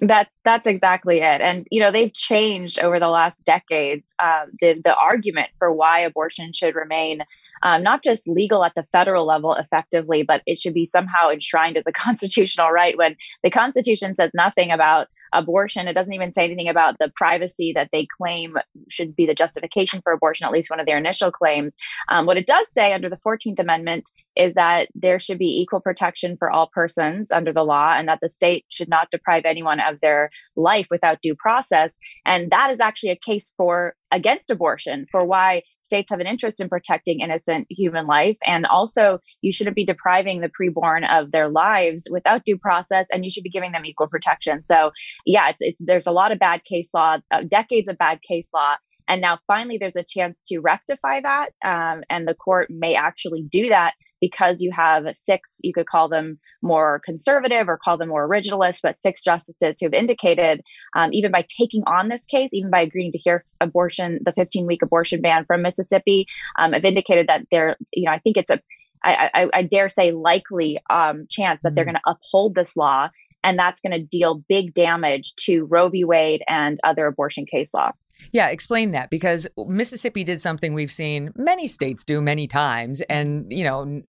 That's 0.00 0.30
that's 0.44 0.66
exactly 0.66 1.20
it. 1.20 1.40
And 1.40 1.66
you 1.70 1.80
know 1.80 1.92
they've 1.92 2.12
changed 2.12 2.80
over 2.80 2.98
the 2.98 3.08
last 3.08 3.42
decades. 3.44 4.12
Uh, 4.18 4.46
the 4.60 4.80
the 4.82 4.94
argument 4.94 5.50
for 5.58 5.72
why 5.72 6.00
abortion 6.00 6.52
should 6.52 6.74
remain 6.74 7.22
um, 7.62 7.82
not 7.82 8.02
just 8.02 8.26
legal 8.28 8.64
at 8.64 8.74
the 8.74 8.86
federal 8.92 9.24
level 9.24 9.54
effectively, 9.54 10.22
but 10.22 10.42
it 10.46 10.58
should 10.58 10.74
be 10.74 10.86
somehow 10.86 11.30
enshrined 11.30 11.76
as 11.76 11.86
a 11.86 11.92
constitutional 12.06 12.70
right. 12.70 12.98
When 12.98 13.16
the 13.42 13.50
Constitution 13.50 14.16
says 14.16 14.30
nothing 14.34 14.70
about 14.70 15.08
abortion, 15.34 15.88
it 15.88 15.92
doesn't 15.92 16.12
even 16.12 16.32
say 16.32 16.44
anything 16.44 16.68
about 16.68 16.96
the 16.98 17.12
privacy 17.14 17.72
that 17.74 17.90
they 17.92 18.06
claim 18.06 18.56
should 18.88 19.14
be 19.14 19.26
the 19.26 19.34
justification 19.34 20.00
for 20.02 20.12
abortion. 20.12 20.46
At 20.46 20.52
least 20.52 20.70
one 20.70 20.80
of 20.80 20.86
their 20.86 20.98
initial 20.98 21.30
claims. 21.30 21.74
Um, 22.08 22.26
what 22.26 22.36
it 22.36 22.46
does 22.46 22.66
say 22.74 22.92
under 22.92 23.10
the 23.10 23.18
Fourteenth 23.18 23.58
Amendment 23.58 24.10
is 24.36 24.54
that 24.54 24.88
there 24.94 25.18
should 25.18 25.38
be 25.38 25.60
equal 25.60 25.80
protection 25.80 26.36
for 26.38 26.50
all 26.50 26.70
persons 26.72 27.30
under 27.30 27.52
the 27.52 27.64
law, 27.64 27.92
and 27.94 28.08
that 28.08 28.20
the 28.22 28.30
state 28.30 28.64
should 28.68 28.88
not 28.88 29.10
deprive 29.10 29.44
anyone 29.44 29.80
of 29.80 30.00
their 30.00 30.30
life 30.56 30.86
without 30.90 31.20
due 31.22 31.34
process. 31.34 31.92
And 32.24 32.50
that 32.50 32.70
is 32.70 32.80
actually 32.80 33.10
a 33.10 33.16
case 33.16 33.52
for 33.56 33.94
against 34.14 34.48
abortion 34.48 35.06
for 35.10 35.24
why 35.24 35.60
states 35.82 36.10
have 36.10 36.20
an 36.20 36.26
interest 36.26 36.60
in 36.60 36.68
protecting 36.68 37.20
innocent 37.20 37.66
human 37.68 38.06
life. 38.06 38.38
And 38.46 38.64
also 38.64 39.18
you 39.42 39.52
shouldn't 39.52 39.76
be 39.76 39.84
depriving 39.84 40.40
the 40.40 40.48
preborn 40.48 41.06
of 41.10 41.32
their 41.32 41.48
lives 41.48 42.04
without 42.10 42.44
due 42.44 42.56
process 42.56 43.06
and 43.12 43.24
you 43.24 43.30
should 43.30 43.42
be 43.42 43.50
giving 43.50 43.72
them 43.72 43.84
equal 43.84 44.06
protection. 44.06 44.64
So 44.64 44.92
yeah 45.26 45.48
it's, 45.48 45.58
it's 45.60 45.84
there's 45.84 46.06
a 46.06 46.12
lot 46.12 46.30
of 46.30 46.38
bad 46.38 46.64
case 46.64 46.88
law 46.94 47.18
uh, 47.32 47.42
decades 47.42 47.88
of 47.88 47.98
bad 47.98 48.20
case 48.22 48.48
law. 48.54 48.76
And 49.08 49.20
now 49.20 49.40
finally 49.48 49.78
there's 49.78 49.96
a 49.96 50.04
chance 50.04 50.42
to 50.46 50.60
rectify 50.60 51.20
that 51.20 51.50
um, 51.64 52.04
and 52.08 52.26
the 52.26 52.34
court 52.34 52.68
may 52.70 52.94
actually 52.94 53.42
do 53.42 53.68
that 53.68 53.94
because 54.20 54.60
you 54.60 54.70
have 54.72 55.04
six, 55.14 55.58
you 55.62 55.72
could 55.72 55.86
call 55.86 56.08
them 56.08 56.38
more 56.62 57.00
conservative 57.04 57.68
or 57.68 57.76
call 57.76 57.96
them 57.96 58.08
more 58.08 58.28
originalist, 58.28 58.80
but 58.82 59.00
six 59.02 59.22
justices 59.22 59.78
who 59.78 59.86
have 59.86 59.94
indicated, 59.94 60.62
um, 60.96 61.10
even 61.12 61.30
by 61.30 61.44
taking 61.48 61.82
on 61.86 62.08
this 62.08 62.24
case, 62.24 62.50
even 62.52 62.70
by 62.70 62.80
agreeing 62.80 63.12
to 63.12 63.18
hear 63.18 63.44
abortion, 63.60 64.20
the 64.24 64.32
15 64.32 64.66
week 64.66 64.82
abortion 64.82 65.20
ban 65.20 65.44
from 65.44 65.62
Mississippi, 65.62 66.26
um, 66.58 66.72
have 66.72 66.84
indicated 66.84 67.28
that 67.28 67.46
they're, 67.50 67.76
you 67.92 68.04
know, 68.04 68.12
I 68.12 68.18
think 68.18 68.36
it's 68.36 68.50
a, 68.50 68.60
I, 69.02 69.30
I, 69.34 69.48
I 69.52 69.62
dare 69.62 69.88
say 69.88 70.12
likely 70.12 70.80
um, 70.88 71.26
chance 71.28 71.60
that 71.62 71.74
they're 71.74 71.84
mm. 71.84 71.92
going 71.92 72.02
to 72.02 72.10
uphold 72.10 72.54
this 72.54 72.76
law 72.76 73.10
and 73.44 73.58
that's 73.58 73.82
going 73.82 73.92
to 73.92 74.04
deal 74.04 74.42
big 74.48 74.74
damage 74.74 75.34
to 75.36 75.66
Roe 75.66 75.90
v. 75.90 76.04
Wade 76.04 76.42
and 76.48 76.80
other 76.82 77.06
abortion 77.06 77.44
case 77.46 77.68
law. 77.74 77.92
Yeah, 78.32 78.48
explain 78.48 78.92
that 78.92 79.10
because 79.10 79.46
Mississippi 79.56 80.24
did 80.24 80.40
something 80.40 80.74
we've 80.74 80.92
seen 80.92 81.32
many 81.36 81.66
states 81.66 82.04
do 82.04 82.20
many 82.20 82.46
times. 82.46 83.00
And, 83.02 83.52
you 83.52 83.64
know, 83.64 84.02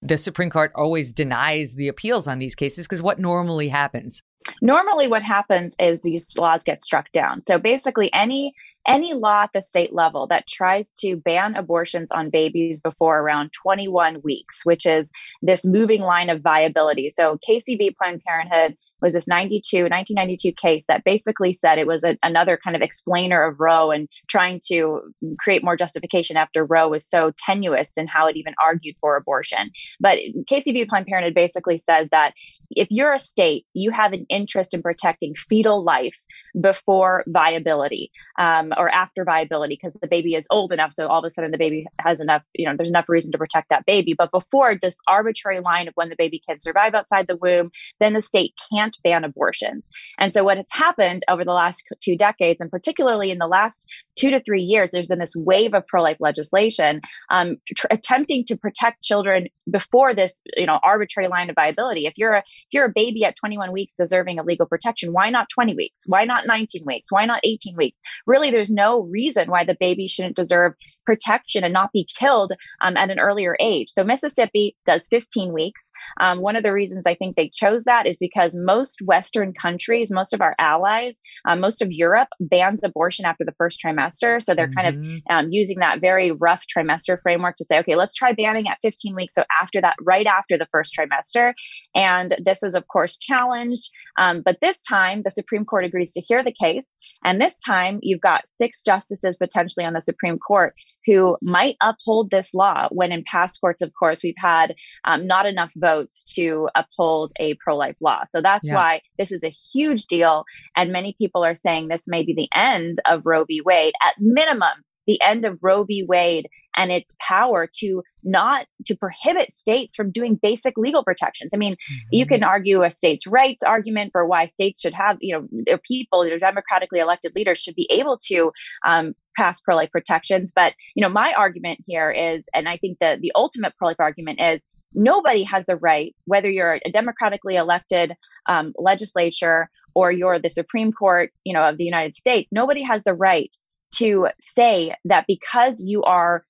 the 0.00 0.16
Supreme 0.16 0.50
Court 0.50 0.72
always 0.74 1.12
denies 1.12 1.74
the 1.74 1.88
appeals 1.88 2.28
on 2.28 2.38
these 2.38 2.54
cases 2.54 2.86
because 2.86 3.02
what 3.02 3.18
normally 3.18 3.68
happens? 3.68 4.22
Normally, 4.60 5.08
what 5.08 5.22
happens 5.22 5.76
is 5.78 6.00
these 6.00 6.36
laws 6.36 6.64
get 6.64 6.82
struck 6.82 7.10
down. 7.12 7.44
So 7.44 7.58
basically, 7.58 8.12
any 8.12 8.54
any 8.86 9.14
law 9.14 9.42
at 9.42 9.50
the 9.54 9.62
state 9.62 9.94
level 9.94 10.26
that 10.28 10.46
tries 10.46 10.92
to 10.94 11.16
ban 11.16 11.56
abortions 11.56 12.10
on 12.10 12.30
babies 12.30 12.80
before 12.80 13.18
around 13.18 13.52
21 13.52 14.22
weeks, 14.22 14.64
which 14.64 14.86
is 14.86 15.10
this 15.40 15.64
moving 15.64 16.02
line 16.02 16.30
of 16.30 16.42
viability. 16.42 17.10
So 17.10 17.38
v. 17.46 17.94
Planned 17.96 18.22
Parenthood 18.26 18.76
was 19.02 19.12
this 19.12 19.26
92 19.26 19.82
1992 19.82 20.52
case 20.52 20.84
that 20.86 21.04
basically 21.04 21.52
said 21.52 21.78
it 21.78 21.86
was 21.86 22.04
a, 22.04 22.16
another 22.22 22.58
kind 22.62 22.76
of 22.76 22.82
explainer 22.82 23.42
of 23.44 23.58
Roe 23.58 23.90
and 23.90 24.08
trying 24.28 24.60
to 24.68 25.12
create 25.38 25.64
more 25.64 25.76
justification 25.76 26.36
after 26.36 26.64
Roe 26.64 26.88
was 26.88 27.06
so 27.06 27.32
tenuous 27.36 27.90
in 27.96 28.06
how 28.06 28.28
it 28.28 28.36
even 28.36 28.54
argued 28.62 28.96
for 29.00 29.16
abortion. 29.16 29.72
But 30.00 30.18
v. 30.48 30.84
Planned 30.86 31.06
Parenthood 31.06 31.34
basically 31.34 31.78
says 31.78 32.08
that 32.10 32.32
if 32.70 32.88
you're 32.90 33.12
a 33.12 33.18
state, 33.18 33.66
you 33.74 33.90
have 33.90 34.12
an 34.12 34.24
interest 34.30 34.72
in 34.72 34.82
protecting 34.82 35.34
fetal 35.34 35.84
life 35.84 36.16
before 36.58 37.24
viability 37.26 38.12
um, 38.38 38.71
or 38.78 38.88
after 38.88 39.24
viability 39.24 39.74
because 39.80 39.96
the 40.00 40.08
baby 40.08 40.34
is 40.34 40.46
old 40.50 40.72
enough. 40.72 40.92
So 40.92 41.06
all 41.06 41.20
of 41.20 41.24
a 41.24 41.30
sudden 41.30 41.50
the 41.50 41.58
baby 41.58 41.86
has 42.00 42.20
enough, 42.20 42.42
you 42.54 42.66
know, 42.66 42.74
there's 42.76 42.88
enough 42.88 43.08
reason 43.08 43.32
to 43.32 43.38
protect 43.38 43.70
that 43.70 43.86
baby. 43.86 44.14
But 44.16 44.30
before 44.30 44.74
this 44.74 44.96
arbitrary 45.08 45.60
line 45.60 45.88
of 45.88 45.94
when 45.94 46.08
the 46.08 46.16
baby 46.16 46.42
can 46.46 46.60
survive 46.60 46.94
outside 46.94 47.26
the 47.26 47.36
womb, 47.36 47.70
then 48.00 48.12
the 48.12 48.22
state 48.22 48.54
can't 48.72 48.96
ban 49.02 49.24
abortions. 49.24 49.90
And 50.18 50.32
so 50.32 50.44
what 50.44 50.56
has 50.56 50.66
happened 50.72 51.22
over 51.28 51.44
the 51.44 51.52
last 51.52 51.86
two 52.00 52.16
decades, 52.16 52.60
and 52.60 52.70
particularly 52.70 53.30
in 53.30 53.38
the 53.38 53.46
last 53.46 53.86
two 54.16 54.30
to 54.30 54.40
three 54.40 54.62
years, 54.62 54.90
there's 54.90 55.06
been 55.06 55.18
this 55.18 55.34
wave 55.34 55.74
of 55.74 55.86
pro-life 55.86 56.18
legislation 56.20 57.00
um, 57.30 57.56
tr- 57.74 57.86
attempting 57.90 58.44
to 58.46 58.56
protect 58.56 59.02
children 59.02 59.48
before 59.70 60.14
this, 60.14 60.40
you 60.56 60.66
know, 60.66 60.78
arbitrary 60.84 61.28
line 61.28 61.48
of 61.48 61.56
viability. 61.56 62.06
If 62.06 62.14
you're 62.16 62.34
a 62.34 62.38
if 62.38 62.72
you're 62.72 62.86
a 62.86 62.92
baby 62.92 63.24
at 63.24 63.36
21 63.36 63.72
weeks 63.72 63.94
deserving 63.94 64.38
of 64.38 64.46
legal 64.46 64.66
protection, 64.66 65.12
why 65.12 65.30
not 65.30 65.48
20 65.48 65.74
weeks? 65.74 66.02
Why 66.06 66.24
not 66.24 66.46
19 66.46 66.84
weeks? 66.84 67.10
Why 67.10 67.26
not 67.26 67.40
18 67.44 67.76
weeks? 67.76 67.98
Really, 68.26 68.50
there's 68.50 68.70
no 68.70 69.00
reason 69.00 69.50
why 69.50 69.64
the 69.64 69.76
baby 69.78 70.08
shouldn't 70.08 70.36
deserve 70.36 70.74
protection 71.04 71.64
and 71.64 71.72
not 71.72 71.92
be 71.92 72.06
killed 72.18 72.52
um, 72.82 72.96
at 72.96 73.10
an 73.10 73.18
earlier 73.18 73.56
age. 73.60 73.88
So 73.90 74.04
Mississippi 74.04 74.76
does 74.86 75.06
15 75.08 75.52
weeks. 75.52 75.90
Um, 76.20 76.40
one 76.40 76.56
of 76.56 76.62
the 76.62 76.72
reasons 76.72 77.06
I 77.06 77.14
think 77.14 77.36
they 77.36 77.48
chose 77.48 77.84
that 77.84 78.06
is 78.06 78.16
because 78.18 78.54
most 78.56 79.00
Western 79.04 79.52
countries, 79.52 80.10
most 80.10 80.32
of 80.32 80.40
our 80.40 80.54
allies, 80.58 81.14
um, 81.46 81.60
most 81.60 81.82
of 81.82 81.90
Europe 81.90 82.28
bans 82.40 82.82
abortion 82.82 83.24
after 83.24 83.44
the 83.44 83.54
first 83.58 83.80
trimester. 83.84 84.42
So 84.42 84.54
they're 84.54 84.68
mm-hmm. 84.68 84.78
kind 84.78 85.22
of 85.28 85.44
um, 85.44 85.48
using 85.50 85.78
that 85.80 86.00
very 86.00 86.30
rough 86.30 86.64
trimester 86.74 87.20
framework 87.22 87.56
to 87.56 87.64
say, 87.64 87.78
okay, 87.80 87.96
let's 87.96 88.14
try 88.14 88.32
banning 88.32 88.68
at 88.68 88.78
15 88.82 89.14
weeks. 89.14 89.34
So 89.34 89.44
after 89.60 89.80
that, 89.80 89.96
right 90.00 90.26
after 90.26 90.58
the 90.58 90.68
first 90.70 90.94
trimester. 90.98 91.52
And 91.94 92.36
this 92.44 92.62
is, 92.62 92.74
of 92.74 92.86
course, 92.88 93.16
challenged. 93.16 93.90
Um, 94.18 94.42
but 94.44 94.58
this 94.60 94.78
time, 94.82 95.22
the 95.24 95.30
Supreme 95.30 95.64
Court 95.64 95.84
agrees 95.84 96.12
to 96.12 96.20
hear 96.20 96.42
the 96.42 96.52
case. 96.52 96.86
And 97.24 97.40
this 97.40 97.54
time, 97.64 97.98
you've 98.02 98.20
got 98.20 98.44
six 98.60 98.82
justices 98.82 99.36
potentially 99.36 99.86
on 99.86 99.92
the 99.92 100.02
Supreme 100.02 100.38
Court 100.38 100.74
who 101.06 101.36
might 101.42 101.76
uphold 101.80 102.30
this 102.30 102.54
law 102.54 102.88
when 102.90 103.12
in 103.12 103.24
past 103.24 103.60
courts, 103.60 103.82
of 103.82 103.92
course, 103.98 104.22
we've 104.22 104.34
had 104.36 104.74
um, 105.04 105.26
not 105.26 105.46
enough 105.46 105.72
votes 105.76 106.24
to 106.34 106.68
uphold 106.74 107.32
a 107.38 107.54
pro 107.54 107.76
life 107.76 107.96
law. 108.00 108.22
So 108.30 108.40
that's 108.40 108.68
yeah. 108.68 108.74
why 108.74 109.00
this 109.18 109.32
is 109.32 109.44
a 109.44 109.48
huge 109.72 110.06
deal. 110.06 110.44
And 110.76 110.92
many 110.92 111.14
people 111.18 111.44
are 111.44 111.54
saying 111.54 111.88
this 111.88 112.08
may 112.08 112.22
be 112.22 112.34
the 112.34 112.48
end 112.54 113.00
of 113.06 113.22
Roe 113.24 113.44
v. 113.44 113.60
Wade. 113.64 113.94
At 114.02 114.14
minimum, 114.18 114.84
the 115.06 115.20
end 115.22 115.44
of 115.44 115.58
Roe 115.62 115.84
v. 115.84 116.04
Wade 116.06 116.48
and 116.76 116.90
its 116.90 117.14
power 117.20 117.68
to 117.78 118.02
not 118.22 118.66
to 118.86 118.96
prohibit 118.96 119.52
states 119.52 119.94
from 119.94 120.10
doing 120.10 120.38
basic 120.40 120.74
legal 120.76 121.04
protections. 121.04 121.50
I 121.52 121.56
mean, 121.56 121.74
mm-hmm. 121.74 121.96
you 122.10 122.26
can 122.26 122.42
argue 122.42 122.82
a 122.82 122.90
states' 122.90 123.26
rights 123.26 123.62
argument 123.62 124.12
for 124.12 124.24
why 124.26 124.46
states 124.48 124.80
should 124.80 124.94
have, 124.94 125.18
you 125.20 125.34
know, 125.34 125.48
their 125.66 125.78
people, 125.78 126.24
their 126.24 126.38
democratically 126.38 127.00
elected 127.00 127.32
leaders 127.34 127.58
should 127.58 127.74
be 127.74 127.88
able 127.90 128.18
to 128.28 128.52
um, 128.86 129.14
pass 129.36 129.60
pro-life 129.60 129.90
protections. 129.90 130.52
But 130.54 130.74
you 130.94 131.02
know, 131.02 131.08
my 131.08 131.32
argument 131.36 131.80
here 131.84 132.10
is, 132.10 132.42
and 132.54 132.68
I 132.68 132.76
think 132.76 132.98
that 133.00 133.20
the 133.20 133.32
ultimate 133.34 133.74
pro-life 133.76 134.00
argument 134.00 134.40
is 134.40 134.60
nobody 134.94 135.42
has 135.44 135.64
the 135.66 135.76
right, 135.76 136.14
whether 136.26 136.50
you're 136.50 136.78
a 136.84 136.90
democratically 136.90 137.56
elected 137.56 138.14
um, 138.46 138.72
legislature 138.78 139.70
or 139.94 140.10
you're 140.10 140.38
the 140.38 140.48
Supreme 140.48 140.92
Court, 140.92 141.30
you 141.44 141.52
know, 141.52 141.68
of 141.68 141.76
the 141.78 141.84
United 141.84 142.16
States, 142.16 142.50
nobody 142.52 142.82
has 142.82 143.02
the 143.04 143.14
right 143.14 143.54
to 143.96 144.28
say 144.40 144.94
that 145.04 145.26
because 145.28 145.82
you 145.82 146.02
are 146.02 146.44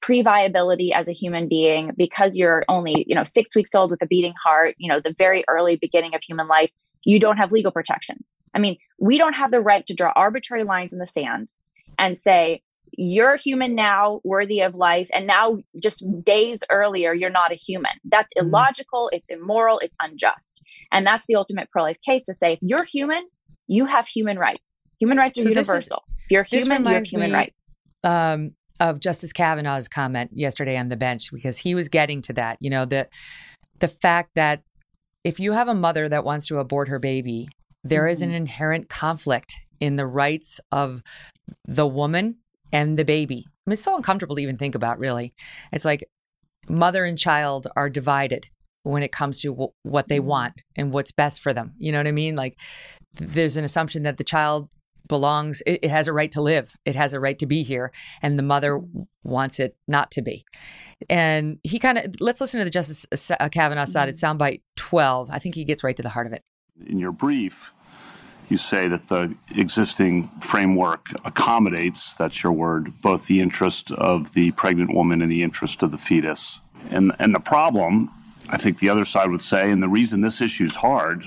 pre-viability 0.00 0.92
as 0.92 1.08
a 1.08 1.12
human 1.12 1.48
being 1.48 1.90
because 1.96 2.36
you're 2.36 2.64
only 2.68 3.04
you 3.08 3.14
know 3.14 3.24
six 3.24 3.56
weeks 3.56 3.74
old 3.74 3.90
with 3.90 4.00
a 4.02 4.06
beating 4.06 4.34
heart 4.42 4.74
you 4.78 4.88
know 4.88 5.00
the 5.00 5.14
very 5.18 5.44
early 5.48 5.74
beginning 5.74 6.14
of 6.14 6.22
human 6.22 6.46
life 6.46 6.70
you 7.02 7.18
don't 7.18 7.38
have 7.38 7.50
legal 7.50 7.72
protection 7.72 8.22
i 8.54 8.58
mean 8.60 8.76
we 9.00 9.18
don't 9.18 9.32
have 9.32 9.50
the 9.50 9.60
right 9.60 9.84
to 9.86 9.92
draw 9.94 10.12
arbitrary 10.14 10.62
lines 10.62 10.92
in 10.92 11.00
the 11.00 11.08
sand 11.08 11.50
and 11.98 12.18
say 12.18 12.60
you're 12.96 13.36
human 13.36 13.74
now 13.74 14.20
worthy 14.22 14.60
of 14.60 14.74
life 14.74 15.08
and 15.12 15.26
now 15.26 15.58
just 15.82 16.04
days 16.22 16.62
earlier 16.70 17.12
you're 17.12 17.30
not 17.30 17.50
a 17.50 17.56
human 17.56 17.90
that's 18.04 18.32
mm-hmm. 18.36 18.46
illogical 18.46 19.10
it's 19.12 19.30
immoral 19.30 19.80
it's 19.80 19.96
unjust 20.00 20.62
and 20.92 21.06
that's 21.06 21.26
the 21.26 21.34
ultimate 21.34 21.68
pro-life 21.70 21.98
case 22.06 22.24
to 22.24 22.34
say 22.34 22.52
if 22.52 22.58
you're 22.62 22.84
human 22.84 23.22
you 23.66 23.84
have 23.84 24.06
human 24.06 24.38
rights 24.38 24.82
human 25.00 25.18
rights 25.18 25.36
are 25.38 25.42
so 25.42 25.48
universal 25.48 26.04
if 26.24 26.30
you're 26.30 26.42
human, 26.42 26.84
you 26.84 26.94
have 26.94 27.06
human 27.06 27.30
me, 27.30 27.36
rights. 27.36 27.54
Um, 28.02 28.52
of 28.80 28.98
Justice 29.00 29.32
Kavanaugh's 29.32 29.88
comment 29.88 30.30
yesterday 30.34 30.76
on 30.76 30.88
the 30.88 30.96
bench 30.96 31.32
because 31.32 31.58
he 31.58 31.74
was 31.74 31.88
getting 31.88 32.22
to 32.22 32.32
that. 32.34 32.58
You 32.60 32.70
know, 32.70 32.84
the 32.84 33.08
the 33.80 33.88
fact 33.88 34.30
that 34.34 34.62
if 35.22 35.38
you 35.38 35.52
have 35.52 35.68
a 35.68 35.74
mother 35.74 36.08
that 36.08 36.24
wants 36.24 36.46
to 36.46 36.58
abort 36.58 36.88
her 36.88 36.98
baby, 36.98 37.48
there 37.82 38.08
is 38.08 38.20
an 38.20 38.28
mm-hmm. 38.28 38.36
inherent 38.36 38.88
conflict 38.88 39.54
in 39.80 39.96
the 39.96 40.06
rights 40.06 40.60
of 40.72 41.02
the 41.66 41.86
woman 41.86 42.36
and 42.72 42.98
the 42.98 43.04
baby. 43.04 43.44
I 43.46 43.70
mean, 43.70 43.74
it's 43.74 43.82
so 43.82 43.96
uncomfortable 43.96 44.36
to 44.36 44.42
even 44.42 44.56
think 44.56 44.74
about, 44.74 44.98
really. 44.98 45.34
It's 45.72 45.84
like 45.84 46.04
mother 46.68 47.04
and 47.04 47.18
child 47.18 47.66
are 47.76 47.90
divided 47.90 48.48
when 48.82 49.02
it 49.02 49.12
comes 49.12 49.40
to 49.40 49.48
w- 49.48 49.72
what 49.82 50.08
they 50.08 50.18
mm-hmm. 50.18 50.28
want 50.28 50.62
and 50.76 50.92
what's 50.92 51.12
best 51.12 51.40
for 51.40 51.52
them. 51.52 51.74
You 51.78 51.92
know 51.92 51.98
what 51.98 52.06
I 52.06 52.12
mean? 52.12 52.36
Like, 52.36 52.58
there's 53.14 53.56
an 53.56 53.64
assumption 53.64 54.02
that 54.02 54.18
the 54.18 54.24
child 54.24 54.70
belongs 55.06 55.62
it, 55.66 55.80
it, 55.82 55.90
has 55.90 56.08
a 56.08 56.12
right 56.12 56.32
to 56.32 56.40
live 56.40 56.74
it 56.84 56.96
has 56.96 57.12
a 57.12 57.20
right 57.20 57.38
to 57.38 57.46
be 57.46 57.62
here 57.62 57.92
and 58.22 58.38
the 58.38 58.42
mother 58.42 58.80
wants 59.22 59.60
it 59.60 59.76
not 59.86 60.10
to 60.10 60.22
be 60.22 60.44
and 61.10 61.58
he 61.62 61.78
kind 61.78 61.98
of 61.98 62.06
let's 62.20 62.40
listen 62.40 62.58
to 62.58 62.64
the 62.64 62.70
justice 62.70 63.04
kavanaugh 63.52 63.84
side 63.84 64.08
at 64.08 64.14
mm-hmm. 64.14 64.42
soundbite 64.42 64.62
12 64.76 65.28
i 65.30 65.38
think 65.38 65.54
he 65.54 65.64
gets 65.64 65.84
right 65.84 65.96
to 65.96 66.02
the 66.02 66.08
heart 66.08 66.26
of 66.26 66.32
it 66.32 66.42
in 66.86 66.98
your 66.98 67.12
brief 67.12 67.74
you 68.48 68.56
say 68.56 68.88
that 68.88 69.08
the 69.08 69.34
existing 69.56 70.28
framework 70.40 71.08
accommodates 71.24 72.14
that's 72.14 72.42
your 72.42 72.52
word 72.52 73.00
both 73.00 73.26
the 73.26 73.40
interest 73.40 73.90
of 73.92 74.32
the 74.34 74.50
pregnant 74.52 74.92
woman 74.94 75.22
and 75.22 75.30
the 75.30 75.42
interest 75.42 75.82
of 75.82 75.90
the 75.90 75.98
fetus 75.98 76.60
and 76.90 77.12
and 77.18 77.34
the 77.34 77.40
problem 77.40 78.10
i 78.50 78.56
think 78.56 78.78
the 78.78 78.88
other 78.88 79.04
side 79.04 79.30
would 79.30 79.42
say 79.42 79.70
and 79.70 79.82
the 79.82 79.88
reason 79.88 80.20
this 80.20 80.40
issue 80.40 80.64
is 80.64 80.76
hard 80.76 81.24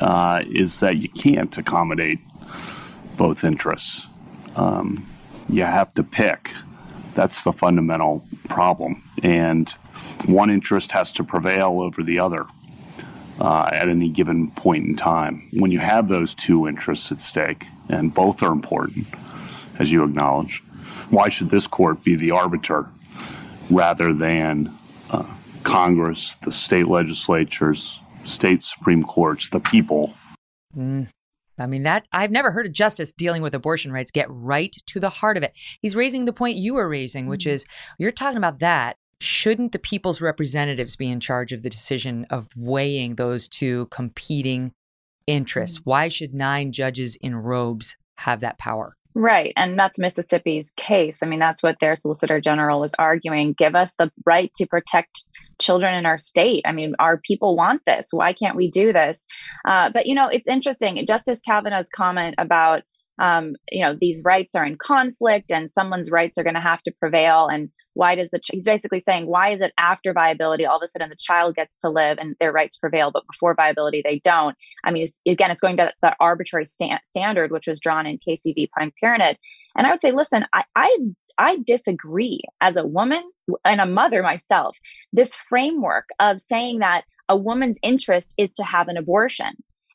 uh, 0.00 0.42
is 0.46 0.80
that 0.80 0.96
you 0.96 1.08
can't 1.08 1.56
accommodate 1.56 2.18
both 3.16 3.44
interests. 3.44 4.06
Um, 4.56 5.06
you 5.48 5.62
have 5.62 5.92
to 5.94 6.02
pick. 6.02 6.52
That's 7.14 7.44
the 7.44 7.52
fundamental 7.52 8.26
problem. 8.48 9.02
And 9.22 9.70
one 10.26 10.50
interest 10.50 10.92
has 10.92 11.12
to 11.12 11.24
prevail 11.24 11.80
over 11.80 12.02
the 12.02 12.18
other 12.18 12.46
uh, 13.40 13.68
at 13.72 13.88
any 13.88 14.08
given 14.08 14.50
point 14.50 14.86
in 14.86 14.96
time. 14.96 15.48
When 15.52 15.70
you 15.70 15.78
have 15.78 16.08
those 16.08 16.34
two 16.34 16.66
interests 16.66 17.10
at 17.12 17.20
stake, 17.20 17.66
and 17.88 18.14
both 18.14 18.42
are 18.42 18.52
important, 18.52 19.06
as 19.78 19.92
you 19.92 20.04
acknowledge, 20.04 20.62
why 21.10 21.28
should 21.28 21.50
this 21.50 21.66
court 21.66 22.04
be 22.04 22.14
the 22.14 22.30
arbiter 22.30 22.88
rather 23.70 24.12
than 24.12 24.72
uh, 25.10 25.26
Congress, 25.62 26.36
the 26.36 26.52
state 26.52 26.86
legislatures, 26.86 28.00
state 28.24 28.62
Supreme 28.62 29.02
Courts, 29.02 29.50
the 29.50 29.60
people? 29.60 30.14
Mm. 30.76 31.08
I 31.56 31.66
mean, 31.66 31.84
that 31.84 32.08
I've 32.12 32.32
never 32.32 32.50
heard 32.50 32.66
a 32.66 32.70
justice 32.70 33.12
dealing 33.12 33.40
with 33.40 33.54
abortion 33.54 33.92
rights 33.92 34.10
get 34.10 34.26
right 34.28 34.74
to 34.86 34.98
the 34.98 35.08
heart 35.08 35.36
of 35.36 35.42
it. 35.44 35.52
He's 35.80 35.94
raising 35.94 36.24
the 36.24 36.32
point 36.32 36.56
you 36.56 36.74
were 36.74 36.88
raising, 36.88 37.28
which 37.28 37.44
mm-hmm. 37.44 37.54
is 37.54 37.66
you're 37.98 38.10
talking 38.10 38.38
about 38.38 38.58
that 38.58 38.96
shouldn't 39.24 39.72
the 39.72 39.78
people's 39.78 40.20
representatives 40.20 40.96
be 40.96 41.10
in 41.10 41.20
charge 41.20 41.52
of 41.52 41.62
the 41.62 41.70
decision 41.70 42.26
of 42.30 42.48
weighing 42.56 43.14
those 43.14 43.48
two 43.48 43.86
competing 43.90 44.72
interests? 45.26 45.78
Mm-hmm. 45.78 45.90
Why 45.90 46.08
should 46.08 46.34
nine 46.34 46.72
judges 46.72 47.16
in 47.16 47.34
robes 47.34 47.96
have 48.18 48.40
that 48.40 48.58
power? 48.58 48.94
Right. 49.16 49.52
And 49.56 49.78
that's 49.78 49.98
Mississippi's 49.98 50.72
case. 50.76 51.22
I 51.22 51.26
mean, 51.26 51.38
that's 51.38 51.62
what 51.62 51.76
their 51.80 51.94
Solicitor 51.94 52.40
General 52.40 52.80
was 52.80 52.92
arguing. 52.98 53.54
Give 53.56 53.76
us 53.76 53.94
the 53.94 54.10
right 54.26 54.52
to 54.54 54.66
protect 54.66 55.26
children 55.60 55.94
in 55.94 56.04
our 56.04 56.18
state. 56.18 56.62
I 56.66 56.72
mean, 56.72 56.94
our 56.98 57.18
people 57.18 57.56
want 57.56 57.82
this. 57.86 58.08
Why 58.10 58.32
can't 58.32 58.56
we 58.56 58.68
do 58.68 58.92
this? 58.92 59.22
Uh, 59.64 59.90
but, 59.90 60.06
you 60.06 60.16
know, 60.16 60.26
it's 60.26 60.48
interesting. 60.48 61.04
Justice 61.06 61.40
Kavanaugh's 61.46 61.90
comment 61.90 62.34
about, 62.38 62.82
um, 63.18 63.54
you 63.70 63.82
know, 63.82 63.96
these 63.98 64.22
rights 64.24 64.54
are 64.54 64.64
in 64.64 64.76
conflict 64.76 65.50
and 65.50 65.70
someone's 65.72 66.10
rights 66.10 66.38
are 66.38 66.44
going 66.44 66.54
to 66.54 66.60
have 66.60 66.82
to 66.82 66.92
prevail. 66.92 67.48
And 67.48 67.70
why 67.94 68.16
does 68.16 68.30
the 68.30 68.40
he's 68.50 68.64
basically 68.64 69.00
saying 69.00 69.26
why 69.26 69.50
is 69.52 69.60
it 69.60 69.72
after 69.78 70.12
viability 70.12 70.66
all 70.66 70.76
of 70.76 70.82
a 70.82 70.88
sudden 70.88 71.08
the 71.08 71.16
child 71.16 71.54
gets 71.54 71.78
to 71.78 71.88
live 71.88 72.18
and 72.18 72.34
their 72.40 72.50
rights 72.52 72.76
prevail 72.76 73.10
but 73.12 73.26
before 73.30 73.54
viability 73.54 74.02
they 74.04 74.18
don't? 74.18 74.56
I 74.84 74.90
mean 74.90 75.04
it's, 75.04 75.20
again 75.26 75.50
it's 75.50 75.60
going 75.60 75.76
to 75.76 75.92
the 76.02 76.16
arbitrary 76.18 76.66
sta- 76.66 76.98
standard 77.04 77.52
which 77.52 77.68
was 77.68 77.80
drawn 77.80 78.06
in 78.06 78.18
Casey 78.18 78.52
v. 78.52 78.68
Planned 78.74 78.92
Parenthood. 79.00 79.38
And 79.76 79.86
i 79.86 79.90
would 79.90 80.00
say 80.00 80.10
listen 80.10 80.44
I, 80.52 80.64
I 80.74 80.98
i 81.38 81.58
disagree 81.64 82.40
as 82.60 82.76
a 82.76 82.86
woman 82.86 83.22
and 83.64 83.80
a 83.80 83.86
mother 83.86 84.22
myself. 84.22 84.76
This 85.12 85.36
framework 85.36 86.08
of 86.18 86.40
saying 86.40 86.80
that 86.80 87.04
a 87.28 87.36
woman's 87.36 87.78
interest 87.82 88.34
is 88.36 88.52
to 88.54 88.64
have 88.64 88.88
an 88.88 88.96
abortion 88.96 89.54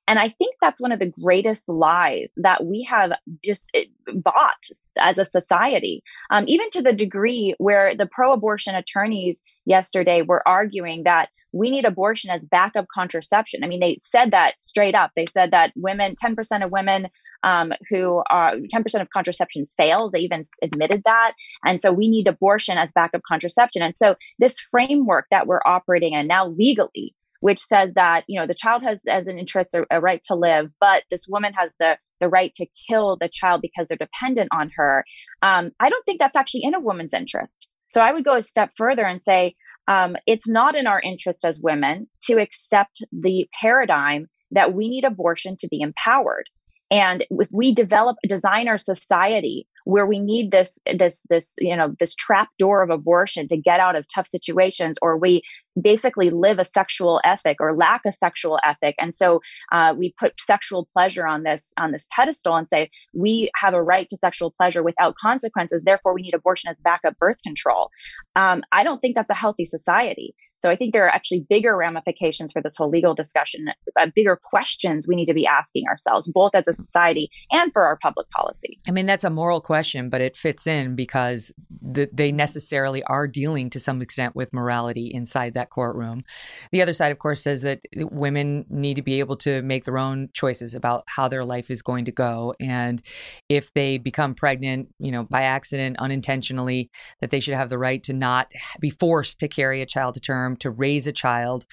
and 0.10 0.18
I 0.18 0.28
think 0.28 0.55
that's 0.60 0.82
one 0.82 0.91
of 0.91 0.97
the 0.97 1.05
greatest 1.05 1.70
lies 1.70 2.30
that 2.38 2.66
we 2.66 2.82
have 2.89 3.12
just 3.45 3.70
eh, 3.76 3.84
bought 4.12 4.66
as 4.97 5.20
a 5.20 5.24
society, 5.24 6.01
um, 6.32 6.45
even 6.47 6.68
to 6.72 6.82
the 6.82 6.93
degree 6.93 7.53
where 7.60 7.93
the 7.93 8.07
pro 8.07 8.34
abortion 8.34 8.74
attorneys 8.74 9.43
yesterday 9.66 10.24
were 10.24 10.45
arguing 10.47 11.03
that 11.03 11.30
we 11.51 11.70
need 11.70 11.86
abortion 11.86 12.32
as 12.32 12.43
backup 12.43 12.88
contraception. 12.91 13.64
I 13.64 13.68
mean, 13.68 13.82
they 13.82 13.99
said 14.01 14.32
that 14.32 14.60
straight 14.60 14.95
up. 14.95 15.12
They 15.16 15.28
said 15.28 15.51
that 15.51 15.74
women, 15.76 16.16
10% 16.16 16.66
of 16.66 16.72
women 16.72 17.10
um, 17.43 17.72
who 17.88 18.24
are 18.32 18.55
10% 18.55 19.01
of 19.01 19.12
contraception 19.12 19.68
fails, 19.78 20.12
they 20.12 20.22
even 20.22 20.45
admitted 20.64 21.03
that. 21.05 21.34
And 21.64 21.80
so 21.80 21.91
we 21.91 22.10
need 22.10 22.28
abortion 22.28 22.80
as 22.80 22.91
backup 22.91 23.22
contraception. 23.28 23.84
And 23.84 23.95
so 23.95 24.16
this 24.39 24.60
framework 24.60 25.28
that 25.30 25.45
we're 25.45 25.62
operating 25.66 26.14
in 26.14 26.26
now 26.26 26.47
legally 26.47 27.14
which 27.40 27.60
says 27.60 27.94
that 27.94 28.24
you 28.28 28.40
know 28.40 28.48
the 28.48 28.54
child 28.54 28.84
has 28.84 29.02
as 29.08 29.28
an 29.28 29.40
interest 29.40 29.74
a, 29.74 29.86
a, 29.92 30.00
right 30.00 30.22
to 30.24 30.36
live 30.36 30.70
but 30.80 31.04
this 31.10 31.28
woman 31.28 31.54
has 31.54 31.72
the 31.80 31.98
the 32.20 32.28
right 32.28 32.54
to 32.56 32.68
kill 32.88 33.18
the 33.20 33.30
child 33.30 33.62
because 33.62 33.88
they're 33.88 33.98
dependent 33.98 34.50
on 34.52 34.70
her. 34.76 35.06
Um, 35.42 35.72
i 35.80 35.90
don't 35.90 36.06
think 36.06 36.20
that's 36.20 36.36
actually 36.36 36.64
in 36.64 36.76
a 36.76 36.80
woman's 36.80 37.14
interest. 37.14 37.70
So 37.92 38.02
i 38.02 38.12
would 38.12 38.26
go 38.26 38.38
a 38.38 38.44
step 38.44 38.72
further 38.78 39.04
and 39.06 39.22
say 39.22 39.56
um, 39.88 40.16
it's 40.28 40.48
not 40.48 40.76
in 40.76 40.86
our 40.86 41.02
interest 41.02 41.44
as 41.44 41.60
women 41.60 42.08
to 42.24 42.40
accept 42.40 43.04
the 43.12 43.48
paradigm 43.60 44.28
that 44.52 44.74
we 44.74 44.88
need 44.88 45.04
abortion 45.04 45.58
to 45.58 45.68
be 45.68 45.82
empowered. 45.82 46.48
And 46.92 47.26
if 47.30 47.50
we 47.52 47.74
develop 47.74 48.18
design 48.28 48.68
our 48.68 48.78
society 48.78 49.68
where 49.86 50.06
we 50.06 50.20
need 50.20 50.52
this 50.52 50.80
this 50.92 51.26
this 51.30 51.52
you 51.60 51.76
know 51.76 51.96
this 52.00 52.16
trap 52.16 52.50
door 52.58 52.82
of 52.82 52.90
abortion 52.90 53.48
to 53.48 53.58
get 53.58 53.80
out 53.80 53.96
of 53.96 54.06
tough 54.14 54.28
situations 54.28 54.98
or 55.02 55.18
we 55.18 55.42
basically 55.80 56.30
live 56.30 56.60
a 56.60 56.66
sexual 56.66 57.22
ethic 57.24 57.58
or 57.60 57.76
lack 57.76 58.02
a 58.06 58.12
sexual 58.12 58.60
ethic. 58.64 58.96
And 59.00 59.14
so 59.14 59.42
uh, 59.72 59.94
we 59.98 60.14
put 60.20 60.34
sexual 60.40 60.88
pleasure 60.94 61.26
on 61.26 61.44
this 61.44 61.66
on 61.78 61.92
this 61.92 62.08
pedestal 62.12 62.56
and 62.56 62.68
say 62.72 62.90
we 63.14 63.50
have 63.56 63.74
a 63.74 63.82
right 63.82 64.08
to 64.10 64.18
sexual 64.18 64.52
pleasure 64.52 64.84
without 64.84 65.16
consequences. 65.16 65.84
Therefore 65.84 66.14
we 66.14 66.22
need 66.22 66.34
abortion 66.34 66.70
as 66.70 66.78
backup 66.84 67.18
birth 67.18 67.38
control. 67.44 67.90
Um, 68.36 68.64
i 68.72 68.84
don't 68.84 69.02
think 69.02 69.16
that's 69.16 69.30
a 69.30 69.36
healthy 69.36 69.66
society. 69.66 70.36
So 70.60 70.70
I 70.70 70.76
think 70.76 70.94
there 70.94 71.06
are 71.06 71.10
actually 71.10 71.46
bigger 71.50 71.76
ramifications 71.76 72.52
for 72.52 72.62
this 72.62 72.76
whole 72.76 72.90
legal 72.90 73.14
discussion, 73.14 73.68
uh, 74.00 74.08
bigger 74.14 74.40
questions 74.42 75.08
we 75.08 75.16
need 75.16 75.28
to 75.28 75.34
be 75.34 75.48
asking 75.48 75.88
ourselves, 75.88 76.28
both 76.28 76.52
as 76.54 76.68
a 76.68 76.74
society 76.74 77.30
and 77.52 77.72
for 77.72 77.86
our 77.86 77.98
public 77.98 78.30
policy. 78.30 78.78
I 78.88 78.92
mean, 78.92 79.06
that's 79.06 79.24
a 79.24 79.30
moral 79.30 79.62
question, 79.62 80.10
but 80.10 80.22
it 80.22 80.36
fits 80.36 80.68
in 80.68 80.96
because 80.96 81.54
the, 81.82 82.10
they 82.12 82.32
necessarily 82.32 83.04
are 83.04 83.28
dealing 83.28 83.70
to 83.70 83.80
some 83.80 84.02
extent 84.02 84.36
with 84.36 84.54
morality 84.54 85.08
inside 85.14 85.54
that 85.54 85.69
courtroom. 85.70 86.24
The 86.72 86.82
other 86.82 86.94
side, 86.94 87.12
of 87.12 87.20
course, 87.20 87.42
says 87.42 87.62
that 87.62 87.82
women 87.96 88.66
need 88.70 88.96
to 88.96 89.02
be 89.02 89.20
able 89.20 89.38
to 89.38 89.62
make 89.62 89.86
their 89.86 89.98
own 89.98 90.30
choices 90.34 90.74
about 90.74 91.04
how 91.08 91.28
their 91.28 91.46
life 91.46 91.72
is 91.72 91.82
going 91.82 92.06
to 92.06 92.12
go. 92.12 92.54
And 92.60 93.02
if 93.48 93.74
they 93.74 93.98
become 93.98 94.36
pregnant, 94.36 94.90
you 95.00 95.12
know, 95.12 95.24
by 95.24 95.44
accident, 95.44 95.98
unintentionally, 96.00 96.90
that 97.22 97.32
they 97.32 97.40
should 97.40 97.56
have 97.56 97.70
the 97.70 97.78
right 97.78 98.02
to 98.04 98.14
not 98.14 98.52
be 98.80 98.90
forced 98.90 99.40
to 99.40 99.48
carry 99.48 99.82
a 99.82 99.86
child 99.86 100.16
to 100.16 100.20
term, 100.20 100.56
to 100.58 100.72
raise 100.72 101.08
a 101.08 101.12
child. 101.12 101.66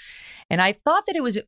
And 0.50 0.60
I 0.60 0.72
thought 0.72 1.06
that 1.06 1.16
it 1.16 1.22
was 1.22 1.38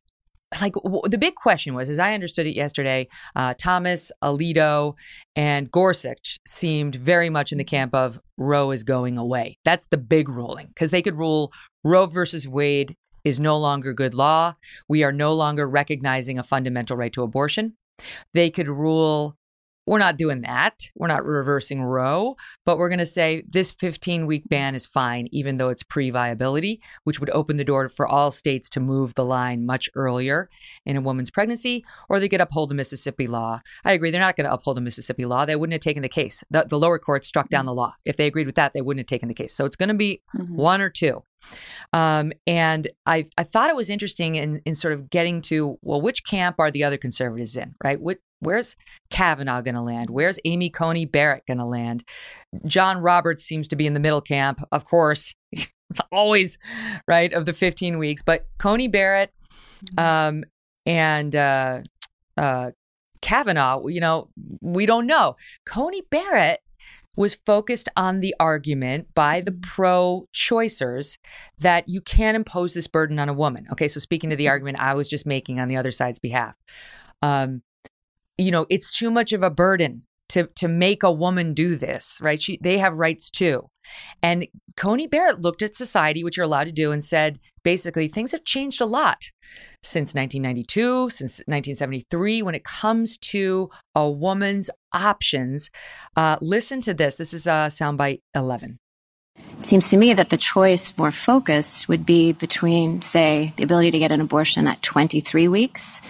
like 0.61 0.73
the 0.73 1.17
big 1.17 1.35
question 1.35 1.75
was, 1.75 1.89
as 1.89 1.99
I 1.99 2.13
understood 2.13 2.47
it 2.47 2.55
yesterday, 2.55 3.07
uh, 3.35 3.53
Thomas, 3.57 4.11
Alito, 4.23 4.95
and 5.35 5.69
Gorsuch 5.71 6.39
seemed 6.47 6.95
very 6.95 7.29
much 7.29 7.51
in 7.51 7.57
the 7.57 7.63
camp 7.63 7.93
of 7.93 8.19
Roe 8.37 8.71
is 8.71 8.83
going 8.83 9.17
away. 9.17 9.57
That's 9.63 9.87
the 9.87 9.97
big 9.97 10.27
ruling 10.29 10.67
because 10.67 10.91
they 10.91 11.01
could 11.01 11.15
rule 11.15 11.51
Roe 11.83 12.05
versus 12.05 12.47
Wade 12.47 12.95
is 13.23 13.39
no 13.39 13.57
longer 13.57 13.93
good 13.93 14.13
law. 14.13 14.55
We 14.87 15.03
are 15.03 15.11
no 15.11 15.33
longer 15.33 15.67
recognizing 15.67 16.37
a 16.37 16.43
fundamental 16.43 16.97
right 16.97 17.13
to 17.13 17.23
abortion. 17.23 17.75
They 18.33 18.49
could 18.49 18.67
rule 18.67 19.37
we're 19.89 19.97
not 19.97 20.17
doing 20.17 20.41
that. 20.41 20.75
We're 20.93 21.07
not 21.07 21.25
reversing 21.25 21.81
Roe, 21.81 22.35
but 22.63 22.77
we're 22.77 22.89
going 22.89 22.99
to 22.99 23.07
say 23.07 23.43
this 23.49 23.71
15 23.71 24.27
week 24.27 24.47
ban 24.47 24.75
is 24.75 24.85
fine, 24.85 25.27
even 25.31 25.57
though 25.57 25.69
it's 25.69 25.81
pre 25.81 26.11
viability, 26.11 26.79
which 27.05 27.19
would 27.19 27.31
open 27.31 27.57
the 27.57 27.63
door 27.63 27.89
for 27.89 28.07
all 28.07 28.29
states 28.29 28.69
to 28.69 28.79
move 28.79 29.15
the 29.15 29.25
line 29.25 29.65
much 29.65 29.89
earlier 29.95 30.47
in 30.85 30.95
a 30.95 31.01
woman's 31.01 31.31
pregnancy, 31.31 31.83
or 32.07 32.19
they 32.19 32.29
could 32.29 32.39
uphold 32.39 32.69
the 32.69 32.75
Mississippi 32.75 33.25
law. 33.25 33.61
I 33.83 33.93
agree. 33.93 34.11
They're 34.11 34.21
not 34.21 34.35
going 34.35 34.45
to 34.45 34.53
uphold 34.53 34.77
the 34.77 34.81
Mississippi 34.81 35.25
law. 35.25 35.45
They 35.45 35.55
wouldn't 35.55 35.73
have 35.73 35.81
taken 35.81 36.03
the 36.03 36.09
case. 36.09 36.43
The, 36.51 36.67
the, 36.69 36.77
lower 36.77 36.99
court 36.99 37.25
struck 37.25 37.49
down 37.49 37.65
the 37.65 37.73
law. 37.73 37.93
If 38.05 38.15
they 38.15 38.27
agreed 38.27 38.45
with 38.45 38.55
that, 38.55 38.73
they 38.73 38.81
wouldn't 38.81 38.99
have 38.99 39.07
taken 39.07 39.27
the 39.27 39.33
case. 39.33 39.55
So 39.55 39.65
it's 39.65 39.75
going 39.75 39.89
to 39.89 39.95
be 39.95 40.21
mm-hmm. 40.37 40.55
one 40.55 40.81
or 40.81 40.91
two. 40.91 41.23
Um, 41.93 42.31
and 42.45 42.89
I, 43.07 43.27
I 43.37 43.43
thought 43.43 43.71
it 43.71 43.75
was 43.75 43.89
interesting 43.89 44.35
in, 44.35 44.61
in 44.65 44.75
sort 44.75 44.93
of 44.93 45.09
getting 45.09 45.41
to, 45.43 45.77
well, 45.81 45.99
which 45.99 46.23
camp 46.23 46.57
are 46.59 46.69
the 46.69 46.83
other 46.83 46.97
conservatives 46.97 47.57
in, 47.57 47.73
right? 47.83 47.99
What, 47.99 48.19
where's 48.39 48.75
Kavanaugh 49.09 49.61
going 49.61 49.75
to 49.75 49.81
land? 49.81 50.09
Where's 50.09 50.39
Amy 50.45 50.69
Coney 50.69 51.05
Barrett 51.05 51.45
going 51.47 51.57
to 51.57 51.65
land? 51.65 52.03
John 52.65 52.99
Roberts 52.99 53.43
seems 53.43 53.67
to 53.69 53.75
be 53.75 53.85
in 53.85 53.93
the 53.93 53.99
middle 53.99 54.21
camp, 54.21 54.61
of 54.71 54.85
course, 54.85 55.33
always, 56.11 56.57
right, 57.07 57.31
of 57.33 57.45
the 57.45 57.53
15 57.53 57.97
weeks. 57.97 58.21
But 58.21 58.47
Coney 58.57 58.87
Barrett 58.87 59.31
mm-hmm. 59.85 59.99
um, 59.99 60.43
and 60.85 61.35
uh, 61.35 61.81
uh, 62.37 62.71
Kavanaugh, 63.21 63.87
you 63.87 64.01
know, 64.01 64.29
we 64.61 64.85
don't 64.85 65.07
know. 65.07 65.35
Coney 65.65 66.01
Barrett 66.09 66.61
was 67.15 67.35
focused 67.45 67.89
on 67.97 68.21
the 68.21 68.33
argument 68.39 69.07
by 69.13 69.41
the 69.41 69.51
mm-hmm. 69.51 69.69
pro 69.69 70.25
choicers 70.33 71.17
that 71.57 71.87
you 71.89 71.99
can't 71.99 72.37
impose 72.37 72.73
this 72.73 72.87
burden 72.87 73.19
on 73.19 73.27
a 73.27 73.33
woman. 73.33 73.67
Okay, 73.71 73.89
so 73.89 73.99
speaking 73.99 74.29
to 74.29 74.35
the 74.35 74.45
mm-hmm. 74.45 74.51
argument 74.51 74.79
I 74.79 74.93
was 74.93 75.07
just 75.07 75.25
making 75.25 75.59
on 75.59 75.67
the 75.67 75.75
other 75.75 75.91
side's 75.91 76.19
behalf. 76.19 76.55
Um, 77.21 77.61
you 78.39 78.51
know, 78.51 78.65
it's 78.69 78.97
too 78.97 79.11
much 79.11 79.33
of 79.33 79.43
a 79.43 79.49
burden 79.49 80.03
to 80.29 80.47
to 80.55 80.67
make 80.67 81.03
a 81.03 81.11
woman 81.11 81.53
do 81.53 81.75
this, 81.75 82.19
right? 82.21 82.41
She 82.41 82.59
they 82.61 82.77
have 82.77 82.97
rights 82.97 83.29
too. 83.29 83.69
And 84.21 84.47
Coney 84.77 85.07
Barrett 85.07 85.41
looked 85.41 85.61
at 85.61 85.75
society, 85.75 86.23
which 86.23 86.37
you're 86.37 86.45
allowed 86.45 86.65
to 86.65 86.71
do, 86.71 86.91
and 86.91 87.03
said 87.03 87.39
basically 87.63 88.07
things 88.07 88.31
have 88.31 88.45
changed 88.45 88.79
a 88.81 88.85
lot 88.85 89.31
since 89.81 90.13
1992, 90.13 91.09
since 91.09 91.39
1973, 91.47 92.43
when 92.43 92.53
it 92.53 92.63
comes 92.63 93.17
to 93.17 93.69
a 93.95 94.09
woman's 94.09 94.69
options. 94.93 95.71
Uh, 96.15 96.37
listen 96.39 96.81
to 96.81 96.93
this. 96.93 97.17
This 97.17 97.33
is 97.33 97.47
uh, 97.47 97.67
soundbite 97.67 98.21
11. 98.35 98.77
It 99.57 99.65
seems 99.65 99.89
to 99.89 99.97
me 99.97 100.13
that 100.13 100.29
the 100.29 100.37
choice 100.37 100.93
more 100.97 101.11
focused 101.11 101.87
would 101.87 102.05
be 102.05 102.33
between, 102.33 103.01
say, 103.01 103.53
the 103.57 103.63
ability 103.63 103.91
to 103.91 103.99
get 103.99 104.11
an 104.11 104.21
abortion 104.21 104.67
at 104.67 104.81
23 104.83 105.47
weeks 105.47 106.01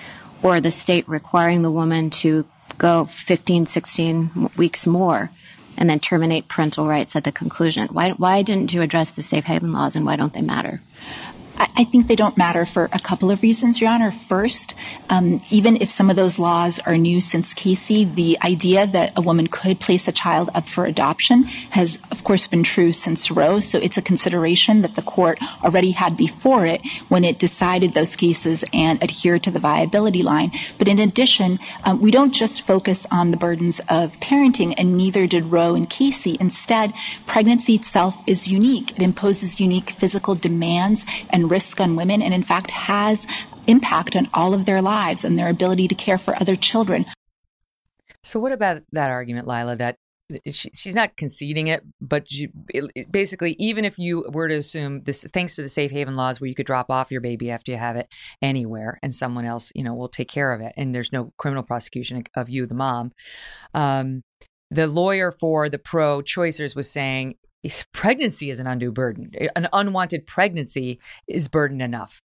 or 0.44 0.62
the 0.62 0.72
state 0.72 1.08
requiring 1.08 1.62
the 1.62 1.72
woman 1.72 2.10
to 2.10 2.46
go 2.78 3.06
15, 3.06 3.66
16 3.66 4.52
weeks 4.56 4.88
more 4.88 5.32
and 5.78 5.90
then 5.90 6.00
terminate 6.00 6.48
parental 6.48 6.88
rights 6.88 7.16
at 7.16 7.24
the 7.24 7.32
conclusion. 7.32 7.88
Why, 7.88 8.12
why 8.12 8.42
didn't 8.42 8.74
you 8.74 8.82
address 8.82 9.12
the 9.12 9.24
safe 9.24 9.46
haven 9.46 9.72
laws 9.72 9.96
and 9.96 10.06
why 10.06 10.18
don't 10.18 10.34
they 10.34 10.42
matter? 10.42 10.82
I, 11.60 11.84
think 11.84 12.08
they 12.08 12.16
don't 12.16 12.38
matter 12.38 12.66
for 12.66 12.86
a 12.94 13.00
couple 13.00 13.32
of 13.32 13.42
reasons, 13.42 13.82
Your 13.82 13.90
Honor. 13.90 14.12
First, 14.12 14.76
um, 15.10 15.42
even 15.50 15.76
if 15.82 15.90
some 15.90 16.10
of 16.10 16.16
those 16.16 16.40
laws 16.40 16.80
are 16.80 16.98
new 16.98 17.20
since 17.20 17.54
Casey, 17.54 18.06
the 18.06 18.38
idea 18.42 18.88
that 18.88 19.14
a 19.18 19.22
woman 19.22 19.48
could 19.48 19.80
place 19.80 20.08
a 20.08 20.12
child 20.12 20.50
up 20.54 20.70
for 20.70 20.86
adoption 20.86 21.44
has, 21.72 21.98
of 22.12 22.24
course, 22.24 22.48
been 22.48 22.64
true 22.64 22.94
since 22.94 23.30
Roe. 23.30 23.60
So 23.60 23.78
it's 23.80 23.98
a 23.98 24.02
consideration 24.02 24.82
that 24.84 24.96
the 24.96 25.02
court 25.02 25.40
already 25.64 25.92
had 25.92 26.16
before 26.16 26.66
it 26.66 26.82
when 27.10 27.24
it 27.26 27.40
decided 27.40 27.94
those 27.94 28.16
cases 28.16 28.64
and 28.72 29.04
adhered 29.04 29.44
to 29.44 29.52
the 29.52 29.60
viability 29.60 30.24
line. 30.24 30.52
But 30.78 30.88
in 30.88 31.00
addition, 31.00 31.60
um, 31.84 32.00
we 32.00 32.12
don't 32.12 32.34
just 32.34 32.62
focus 32.62 33.06
on 33.12 33.32
the 33.32 33.38
burdens 33.38 33.82
of 33.90 34.20
parenting, 34.20 34.74
and 34.78 34.96
neither 34.96 35.28
did 35.28 35.46
Roe 35.46 35.76
and 35.76 35.90
Casey. 35.90 36.38
Instead, 36.40 36.94
pregnancy 37.26 37.76
itself 37.76 38.16
is 38.26 38.48
unique. 38.48 38.92
It 38.92 39.02
imposes 39.02 39.60
unique 39.60 39.92
physical 39.92 40.36
demands 40.36 41.06
and 41.30 41.49
risk 41.50 41.80
on 41.80 41.96
women, 41.96 42.22
and 42.22 42.34
in 42.34 42.44
fact 42.44 42.72
has 42.72 43.28
impact 43.68 44.16
on 44.16 44.30
all 44.34 44.54
of 44.54 44.66
their 44.66 44.82
lives 44.82 45.24
and 45.24 45.38
their 45.38 45.50
ability 45.50 45.88
to 45.88 45.96
care 45.96 46.18
for 46.18 46.36
other 46.36 46.56
children. 46.56 47.06
So, 48.24 48.40
what 48.40 48.52
about 48.52 48.82
that 48.92 49.10
argument, 49.10 49.48
Lila, 49.48 49.76
that 49.78 49.98
she, 50.46 50.70
she's 50.74 50.96
not 50.96 51.18
conceding 51.18 51.68
it, 51.68 51.84
but 52.00 52.28
it, 52.30 52.52
it 52.96 53.12
basically, 53.12 53.56
even 53.58 53.86
if 53.86 53.98
you 53.98 54.26
were 54.32 54.48
to 54.48 54.56
assume 54.56 55.02
this, 55.04 55.26
thanks 55.34 55.56
to 55.56 55.62
the 55.62 55.70
safe 55.70 55.92
haven 55.92 56.16
laws, 56.16 56.40
where 56.40 56.48
you 56.48 56.56
could 56.56 56.66
drop 56.66 56.92
off 56.92 57.12
your 57.12 57.22
baby 57.22 57.50
after 57.50 57.72
you 57.72 57.78
have 57.78 57.96
it 57.96 58.08
anywhere, 58.42 59.00
and 59.02 59.16
someone 59.16 59.46
else, 59.46 59.72
you 59.74 59.84
know, 59.84 59.96
will 59.96 60.10
take 60.10 60.28
care 60.28 60.54
of 60.54 60.62
it, 60.62 60.74
and 60.78 60.94
there's 60.94 61.12
no 61.12 61.34
criminal 61.38 61.64
prosecution 61.64 62.24
of 62.36 62.50
you, 62.50 62.66
the 62.66 62.76
mom. 62.76 63.12
Um, 63.74 64.24
the 64.72 64.88
lawyer 64.88 65.32
for 65.32 65.68
the 65.68 65.80
pro-choicers 65.80 66.76
was 66.76 66.92
saying 66.92 67.36
pregnancy 67.94 68.50
is 68.50 68.60
an 68.60 68.68
undue 68.68 68.92
burden. 68.92 69.32
An 69.56 69.68
unwanted 69.74 70.26
pregnancy 70.26 71.00
is 71.28 71.48
burden 71.48 71.82
enough. 71.82 72.22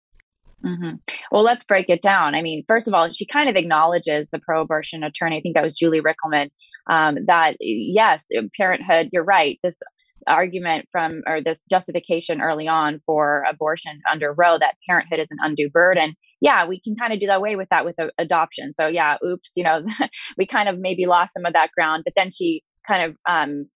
Mm-hmm. 0.65 0.97
Well, 1.31 1.43
let's 1.43 1.65
break 1.65 1.91
it 1.91 2.01
down. 2.01 2.35
I 2.35 2.41
mean, 2.41 2.65
first 2.67 2.89
of 2.89 2.95
all, 2.95 3.11
she 3.13 3.27
kind 3.27 3.51
of 3.51 3.57
acknowledges 3.57 4.29
the 4.31 4.39
pro 4.39 4.63
abortion 4.63 5.05
attorney, 5.05 5.37
I 5.37 5.41
think 5.41 5.57
that 5.57 5.65
was 5.65 5.75
Julie 5.75 6.01
Rikelman, 6.01 6.51
um, 6.89 7.19
that 7.27 7.57
yes, 7.61 8.25
parenthood, 8.57 9.11
you're 9.13 9.25
right. 9.25 9.59
This 9.63 9.79
argument 10.27 10.87
from, 10.91 11.23
or 11.27 11.43
this 11.43 11.67
justification 11.71 12.41
early 12.41 12.67
on 12.67 13.01
for 13.05 13.45
abortion 13.49 14.01
under 14.11 14.33
Roe 14.33 14.59
that 14.59 14.77
parenthood 14.89 15.21
is 15.21 15.29
an 15.31 15.39
undue 15.43 15.69
burden. 15.69 16.15
Yeah, 16.41 16.67
we 16.67 16.81
can 16.81 16.97
kind 16.97 17.13
of 17.13 17.21
do 17.21 17.27
that 17.27 17.37
away 17.37 17.57
with 17.57 17.69
that 17.71 17.85
with 17.85 17.97
adoption. 18.17 18.73
So, 18.75 18.87
yeah, 18.87 19.17
oops, 19.25 19.53
you 19.57 19.65
know, 19.65 19.85
we 20.39 20.47
kind 20.47 20.69
of 20.69 20.79
maybe 20.79 21.05
lost 21.05 21.35
some 21.35 21.45
of 21.45 21.53
that 21.53 21.71
ground. 21.77 22.05
But 22.05 22.15
then 22.17 22.31
she 22.31 22.63
kind 22.87 23.03
of 23.11 23.17
um, 23.29 23.69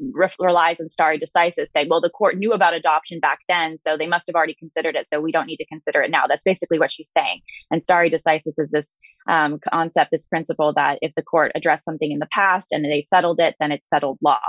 re- 0.00 0.28
relies 0.38 0.80
on 0.80 0.88
stare 0.88 1.18
decisis, 1.18 1.68
saying, 1.72 1.88
well, 1.88 2.00
the 2.00 2.10
court 2.10 2.36
knew 2.36 2.52
about 2.52 2.74
adoption 2.74 3.20
back 3.20 3.40
then, 3.48 3.78
so 3.78 3.96
they 3.96 4.06
must 4.06 4.26
have 4.26 4.34
already 4.34 4.54
considered 4.54 4.96
it, 4.96 5.06
so 5.06 5.20
we 5.20 5.32
don't 5.32 5.46
need 5.46 5.58
to 5.58 5.66
consider 5.66 6.02
it 6.02 6.10
now. 6.10 6.26
That's 6.26 6.44
basically 6.44 6.78
what 6.78 6.92
she's 6.92 7.10
saying. 7.12 7.40
And 7.70 7.82
stare 7.82 8.08
decisis 8.08 8.58
is 8.58 8.68
this 8.70 8.88
um, 9.28 9.58
concept, 9.58 10.10
this 10.10 10.26
principle 10.26 10.72
that 10.74 10.98
if 11.02 11.12
the 11.14 11.22
court 11.22 11.52
addressed 11.54 11.84
something 11.84 12.10
in 12.10 12.18
the 12.18 12.28
past 12.32 12.72
and 12.72 12.84
they 12.84 13.06
settled 13.08 13.40
it, 13.40 13.56
then 13.58 13.72
it's 13.72 13.88
settled 13.88 14.18
law. 14.22 14.40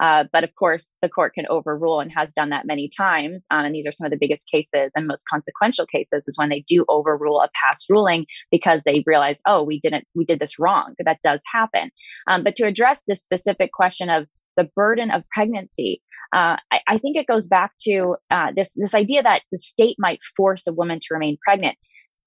Uh, 0.00 0.24
but 0.32 0.44
of 0.44 0.54
course, 0.54 0.88
the 1.02 1.08
court 1.08 1.34
can 1.34 1.46
overrule 1.48 2.00
and 2.00 2.10
has 2.14 2.32
done 2.32 2.50
that 2.50 2.66
many 2.66 2.90
times. 2.96 3.44
Um, 3.50 3.64
and 3.64 3.74
these 3.74 3.86
are 3.86 3.92
some 3.92 4.06
of 4.06 4.10
the 4.10 4.18
biggest 4.20 4.48
cases 4.50 4.90
and 4.94 5.06
most 5.06 5.24
consequential 5.30 5.86
cases 5.86 6.26
is 6.26 6.36
when 6.36 6.48
they 6.48 6.64
do 6.66 6.84
overrule 6.88 7.40
a 7.40 7.48
past 7.62 7.86
ruling 7.88 8.26
because 8.50 8.80
they 8.84 9.02
realize, 9.06 9.40
oh, 9.46 9.62
we 9.62 9.80
didn't, 9.80 10.04
we 10.14 10.24
did 10.24 10.40
this 10.40 10.58
wrong. 10.58 10.94
That 11.04 11.18
does 11.22 11.40
happen. 11.52 11.90
Um, 12.28 12.42
but 12.42 12.56
to 12.56 12.66
address 12.66 13.02
this 13.06 13.22
specific 13.22 13.72
question 13.72 14.10
of 14.10 14.26
the 14.56 14.68
burden 14.76 15.10
of 15.10 15.22
pregnancy, 15.30 16.00
uh, 16.32 16.56
I, 16.72 16.80
I, 16.88 16.98
think 16.98 17.16
it 17.16 17.26
goes 17.26 17.46
back 17.46 17.72
to 17.82 18.16
uh, 18.30 18.48
this 18.56 18.70
this 18.74 18.94
idea 18.94 19.22
that 19.22 19.42
the 19.52 19.58
state 19.58 19.96
might 19.98 20.18
force 20.36 20.66
a 20.66 20.72
woman 20.72 20.98
to 21.00 21.08
remain 21.12 21.36
pregnant 21.46 21.76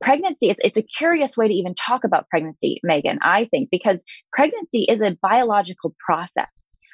pregnancy 0.02 0.50
it's, 0.50 0.62
it's 0.64 0.78
a 0.78 0.84
curious 0.84 1.36
way 1.36 1.48
to 1.48 1.54
even 1.54 1.74
talk 1.74 2.04
about 2.04 2.30
pregnancy 2.30 2.80
Megyn 2.86 3.18
i 3.22 3.46
think 3.46 3.70
because 3.72 4.04
pregnancy 4.32 4.84
is 4.84 5.02
a 5.02 5.18
biological 5.22 5.96
process 6.06 6.48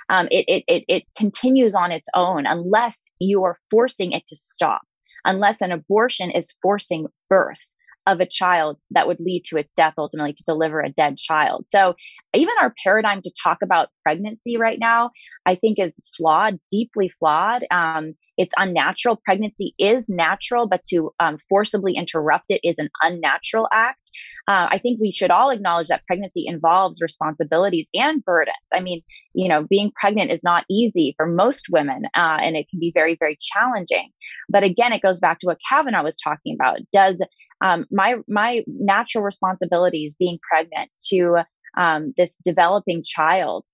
um, 0.10 0.28
it, 0.32 0.45
it, 0.47 0.64
it, 0.68 0.84
it 0.88 1.04
continues 1.16 1.76
on 1.76 1.91
its 1.91 2.08
own 2.16 2.45
unless 2.45 3.10
you 3.20 3.43
are 3.43 3.58
forcing 3.72 4.12
it 4.12 4.26
to 4.28 4.36
stop, 4.36 4.82
unless 5.26 5.62
an 5.62 5.72
abortion 5.72 6.32
is 6.32 6.56
forcing 6.62 7.08
birth 7.30 7.68
of 8.06 8.20
a 8.20 8.26
child 8.26 8.78
that 8.91 9.08
would 9.08 9.20
lead 9.20 9.43
to 9.45 9.58
its 9.58 9.72
death 9.78 9.93
ultimately 9.97 10.34
to 10.34 10.43
deliver 10.45 10.82
a 10.82 10.89
dead 10.89 11.18
child. 11.18 11.66
So 11.68 11.95
even 12.34 12.54
our 12.62 12.74
paradigm 12.84 13.22
to 13.22 13.32
talk 13.41 13.60
about 13.62 13.89
pregnancy 14.04 14.58
right 14.58 14.78
now, 14.80 15.12
I 15.45 15.56
think 15.56 15.80
is 15.80 15.97
flawed, 16.16 16.60
deeply 16.70 17.10
flawed. 17.20 17.66
Um, 17.72 18.16
it's 18.38 18.54
unnatural. 18.58 19.20
Pregnancy 19.24 19.74
is 19.78 20.06
natural, 20.10 20.68
but 20.68 20.84
to 20.90 21.12
um, 21.20 21.38
forcibly 21.50 21.96
interrupt 21.96 22.46
it 22.50 22.62
is 22.64 22.80
an 22.80 22.90
unnatural 23.02 23.68
act. 23.72 24.10
Uh, 24.48 24.68
I 24.70 24.78
think 24.78 25.00
we 25.00 25.12
should 25.12 25.32
all 25.32 25.52
acknowledge 25.52 25.88
that 25.88 26.06
pregnancy 26.06 26.46
involves 26.48 27.02
responsibilities 27.02 27.88
and 27.94 28.24
burdens. 28.24 28.56
I 28.74 28.82
mean, 28.82 29.02
you 29.34 29.48
know, 29.48 29.66
being 29.70 29.92
pregnant 29.96 30.32
is 30.32 30.44
not 30.44 30.66
easy 30.70 31.14
for 31.16 31.26
most 31.26 31.68
women, 31.72 32.06
uh, 32.16 32.38
and 32.42 32.56
it 32.56 32.68
can 32.70 32.80
be 32.80 32.92
very, 32.94 33.16
very 33.20 33.38
challenging. 33.40 34.10
But 34.50 34.64
again, 34.64 34.92
it 34.94 35.02
goes 35.02 35.20
back 35.20 35.40
to 35.40 35.48
what 35.48 35.60
Kavanaugh 35.70 36.04
was 36.04 36.18
talking 36.22 36.56
about. 36.60 36.80
Does 36.92 37.22
um, 37.64 37.86
my 37.92 38.16
my 38.28 38.64
natural 38.68 39.24
responsibilities 39.24 40.16
being 40.20 40.40
pregnant 40.48 40.90
to 41.10 41.44
um, 41.78 42.14
this 42.18 42.38
developing 42.44 43.04
child 43.04 43.66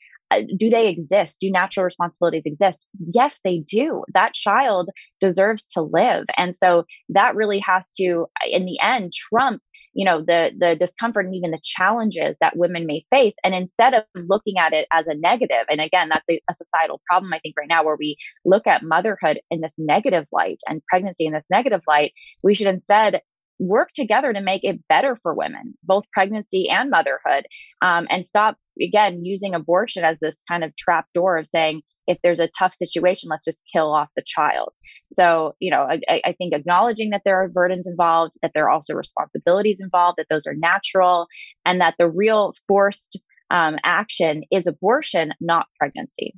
do 0.57 0.69
they 0.69 0.87
exist? 0.87 1.39
Do 1.39 1.51
natural 1.51 1.83
responsibilities 1.83 2.43
exist? 2.45 2.87
Yes, 3.13 3.39
they 3.43 3.59
do. 3.59 4.03
That 4.13 4.33
child 4.33 4.89
deserves 5.19 5.65
to 5.67 5.81
live. 5.81 6.25
And 6.37 6.55
so 6.55 6.85
that 7.09 7.35
really 7.35 7.59
has 7.59 7.91
to, 7.99 8.27
in 8.49 8.65
the 8.65 8.79
end, 8.81 9.11
trump 9.13 9.61
you 9.93 10.05
know 10.05 10.21
the 10.21 10.51
the 10.57 10.75
discomfort 10.75 11.25
and 11.25 11.33
even 11.33 11.49
the 11.49 11.59
challenges 11.63 12.37
that 12.39 12.55
women 12.55 12.85
may 12.85 13.03
face 13.09 13.33
and 13.43 13.55
instead 13.55 13.95
of 13.95 14.03
looking 14.15 14.57
at 14.59 14.71
it 14.71 14.87
as 14.93 15.05
a 15.07 15.15
negative 15.15 15.65
and 15.67 15.81
again 15.81 16.09
that's 16.09 16.29
a, 16.29 16.39
a, 16.49 16.55
societal 16.55 17.01
problem 17.07 17.33
i 17.33 17.39
think 17.39 17.55
right 17.57 17.67
now 17.67 17.83
where 17.83 17.97
we 17.97 18.15
look 18.45 18.67
at 18.67 18.83
motherhood 18.83 19.39
in 19.49 19.61
this 19.61 19.73
negative 19.79 20.27
light 20.31 20.59
and 20.67 20.83
pregnancy 20.87 21.25
in 21.25 21.33
this 21.33 21.43
negative 21.49 21.81
light 21.87 22.13
we 22.43 22.53
should 22.53 22.67
instead 22.67 23.21
work 23.59 23.89
together 23.93 24.31
to 24.33 24.41
make 24.41 24.63
it 24.63 24.79
better 24.87 25.17
for 25.21 25.33
women, 25.33 25.77
both 25.83 26.09
pregnancy 26.11 26.69
and 26.69 26.89
motherhood, 26.89 27.45
um, 27.81 28.07
and 28.09 28.25
stop 28.25 28.55
again 28.81 29.23
using 29.23 29.53
abortion 29.55 30.03
as 30.03 30.17
this 30.21 30.43
kind 30.47 30.63
of 30.63 30.75
trap 30.75 31.05
door 31.13 31.37
of 31.37 31.47
saying 31.47 31.81
if 32.07 32.17
there's 32.23 32.39
a 32.39 32.49
tough 32.57 32.73
situation, 32.73 33.29
let's 33.29 33.45
just 33.45 33.63
kill 33.71 33.93
off 33.93 34.09
the 34.15 34.23
child. 34.25 34.73
So, 35.11 35.53
you 35.59 35.69
know, 35.69 35.87
I, 35.87 36.21
I 36.25 36.31
think 36.33 36.53
acknowledging 36.53 37.11
that 37.11 37.21
there 37.23 37.35
are 37.35 37.47
burdens 37.47 37.87
involved, 37.87 38.33
that 38.41 38.51
there 38.55 38.65
are 38.65 38.71
also 38.71 38.95
responsibilities 38.95 39.79
involved, 39.79 40.17
that 40.17 40.25
those 40.29 40.47
are 40.47 40.55
natural, 40.55 41.27
and 41.65 41.79
that 41.81 41.95
the 41.99 42.09
real 42.09 42.53
forced 42.67 43.21
um, 43.51 43.77
action 43.83 44.43
is 44.51 44.65
abortion, 44.65 45.33
not 45.39 45.67
pregnancy. 45.77 46.33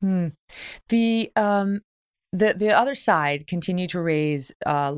Hmm. 0.00 0.28
The 0.88 1.32
um, 1.34 1.80
the 2.32 2.54
the 2.54 2.70
other 2.70 2.94
side 2.94 3.46
continue 3.46 3.88
to 3.88 4.00
raise 4.00 4.52
uh, 4.64 4.94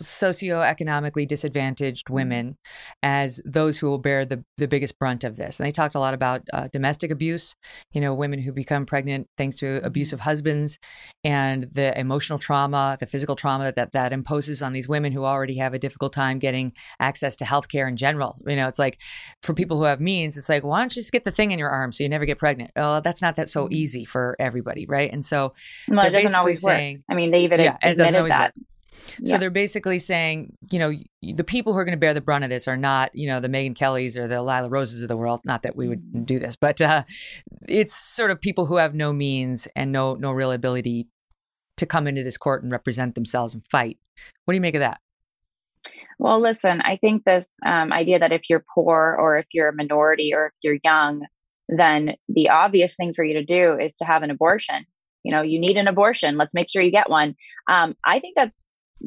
socioeconomically 0.00 1.26
disadvantaged 1.26 2.06
mm-hmm. 2.06 2.14
women 2.14 2.58
as 3.02 3.40
those 3.44 3.78
who 3.78 3.88
will 3.88 3.98
bear 3.98 4.24
the, 4.24 4.44
the 4.56 4.68
biggest 4.68 4.98
brunt 4.98 5.24
of 5.24 5.36
this. 5.36 5.58
And 5.58 5.66
they 5.66 5.72
talked 5.72 5.94
a 5.94 6.00
lot 6.00 6.14
about 6.14 6.42
uh, 6.52 6.68
domestic 6.72 7.10
abuse, 7.10 7.54
you 7.92 8.00
know, 8.00 8.14
women 8.14 8.40
who 8.40 8.52
become 8.52 8.86
pregnant 8.86 9.28
thanks 9.36 9.56
to 9.56 9.66
mm-hmm. 9.66 9.86
abusive 9.86 10.20
husbands 10.20 10.78
and 11.24 11.64
the 11.64 11.98
emotional 11.98 12.38
trauma, 12.38 12.96
the 12.98 13.06
physical 13.06 13.36
trauma 13.36 13.72
that 13.72 13.92
that 13.92 14.12
imposes 14.12 14.62
on 14.62 14.72
these 14.72 14.88
women 14.88 15.12
who 15.12 15.24
already 15.24 15.56
have 15.56 15.74
a 15.74 15.78
difficult 15.78 16.12
time 16.12 16.38
getting 16.38 16.72
access 16.98 17.36
to 17.36 17.44
healthcare 17.44 17.88
in 17.88 17.96
general. 17.96 18.36
You 18.46 18.56
know, 18.56 18.68
it's 18.68 18.78
like 18.78 18.98
for 19.42 19.54
people 19.54 19.76
who 19.78 19.84
have 19.84 20.00
means, 20.00 20.36
it's 20.36 20.48
like, 20.48 20.64
why 20.64 20.80
don't 20.80 20.94
you 20.94 21.00
just 21.00 21.12
get 21.12 21.24
the 21.24 21.30
thing 21.30 21.50
in 21.50 21.58
your 21.58 21.70
arm 21.70 21.92
so 21.92 22.02
you 22.02 22.08
never 22.08 22.24
get 22.24 22.38
pregnant? 22.38 22.70
Oh, 22.76 23.00
that's 23.00 23.22
not 23.22 23.36
that 23.36 23.48
so 23.48 23.64
mm-hmm. 23.64 23.74
easy 23.74 24.04
for 24.04 24.36
everybody, 24.38 24.86
right? 24.86 25.12
And 25.12 25.24
so 25.24 25.52
well, 25.88 26.06
it 26.06 26.10
doesn't 26.10 26.38
always 26.38 26.62
saying, 26.62 26.96
work. 26.96 27.04
I 27.10 27.14
mean, 27.14 27.30
they 27.30 27.44
even 27.44 27.60
yeah, 27.60 27.76
admitted 27.82 28.30
that. 28.30 28.54
Work. 28.56 28.66
So 29.24 29.34
yeah. 29.34 29.38
they're 29.38 29.50
basically 29.50 29.98
saying, 29.98 30.56
you 30.70 30.78
know, 30.78 30.92
the 31.22 31.44
people 31.44 31.72
who 31.72 31.78
are 31.78 31.84
going 31.84 31.96
to 31.96 32.00
bear 32.00 32.14
the 32.14 32.20
brunt 32.20 32.44
of 32.44 32.50
this 32.50 32.68
are 32.68 32.76
not, 32.76 33.14
you 33.14 33.26
know, 33.26 33.40
the 33.40 33.48
Megyn 33.48 33.74
Kellys 33.74 34.16
or 34.16 34.28
the 34.28 34.42
Lila 34.42 34.68
Roses 34.68 35.02
of 35.02 35.08
the 35.08 35.16
world. 35.16 35.40
Not 35.44 35.62
that 35.62 35.76
we 35.76 35.88
would 35.88 36.00
mm-hmm. 36.00 36.24
do 36.24 36.38
this, 36.38 36.56
but 36.56 36.80
uh, 36.80 37.04
it's 37.68 37.94
sort 37.94 38.30
of 38.30 38.40
people 38.40 38.66
who 38.66 38.76
have 38.76 38.94
no 38.94 39.12
means 39.12 39.68
and 39.76 39.92
no 39.92 40.14
no 40.14 40.32
real 40.32 40.52
ability 40.52 41.08
to 41.76 41.86
come 41.86 42.06
into 42.06 42.22
this 42.22 42.36
court 42.36 42.62
and 42.62 42.72
represent 42.72 43.14
themselves 43.14 43.54
and 43.54 43.64
fight. 43.70 43.98
What 44.44 44.52
do 44.52 44.56
you 44.56 44.60
make 44.62 44.74
of 44.74 44.80
that? 44.80 45.00
Well, 46.18 46.40
listen, 46.40 46.82
I 46.82 46.96
think 46.96 47.24
this 47.24 47.48
um, 47.64 47.92
idea 47.92 48.18
that 48.18 48.32
if 48.32 48.50
you're 48.50 48.64
poor 48.74 49.16
or 49.18 49.38
if 49.38 49.46
you're 49.52 49.70
a 49.70 49.74
minority 49.74 50.34
or 50.34 50.48
if 50.48 50.52
you're 50.62 50.78
young, 50.84 51.22
then 51.70 52.14
the 52.28 52.50
obvious 52.50 52.94
thing 52.94 53.14
for 53.14 53.24
you 53.24 53.34
to 53.34 53.44
do 53.44 53.78
is 53.78 53.94
to 53.94 54.04
have 54.04 54.22
an 54.22 54.30
abortion. 54.30 54.84
You 55.22 55.32
know, 55.32 55.42
you 55.42 55.58
need 55.58 55.78
an 55.78 55.88
abortion. 55.88 56.36
Let's 56.36 56.54
make 56.54 56.70
sure 56.70 56.82
you 56.82 56.90
get 56.90 57.08
one. 57.08 57.36
Um, 57.68 57.96
I 58.04 58.20
think 58.20 58.34
that's 58.36 58.64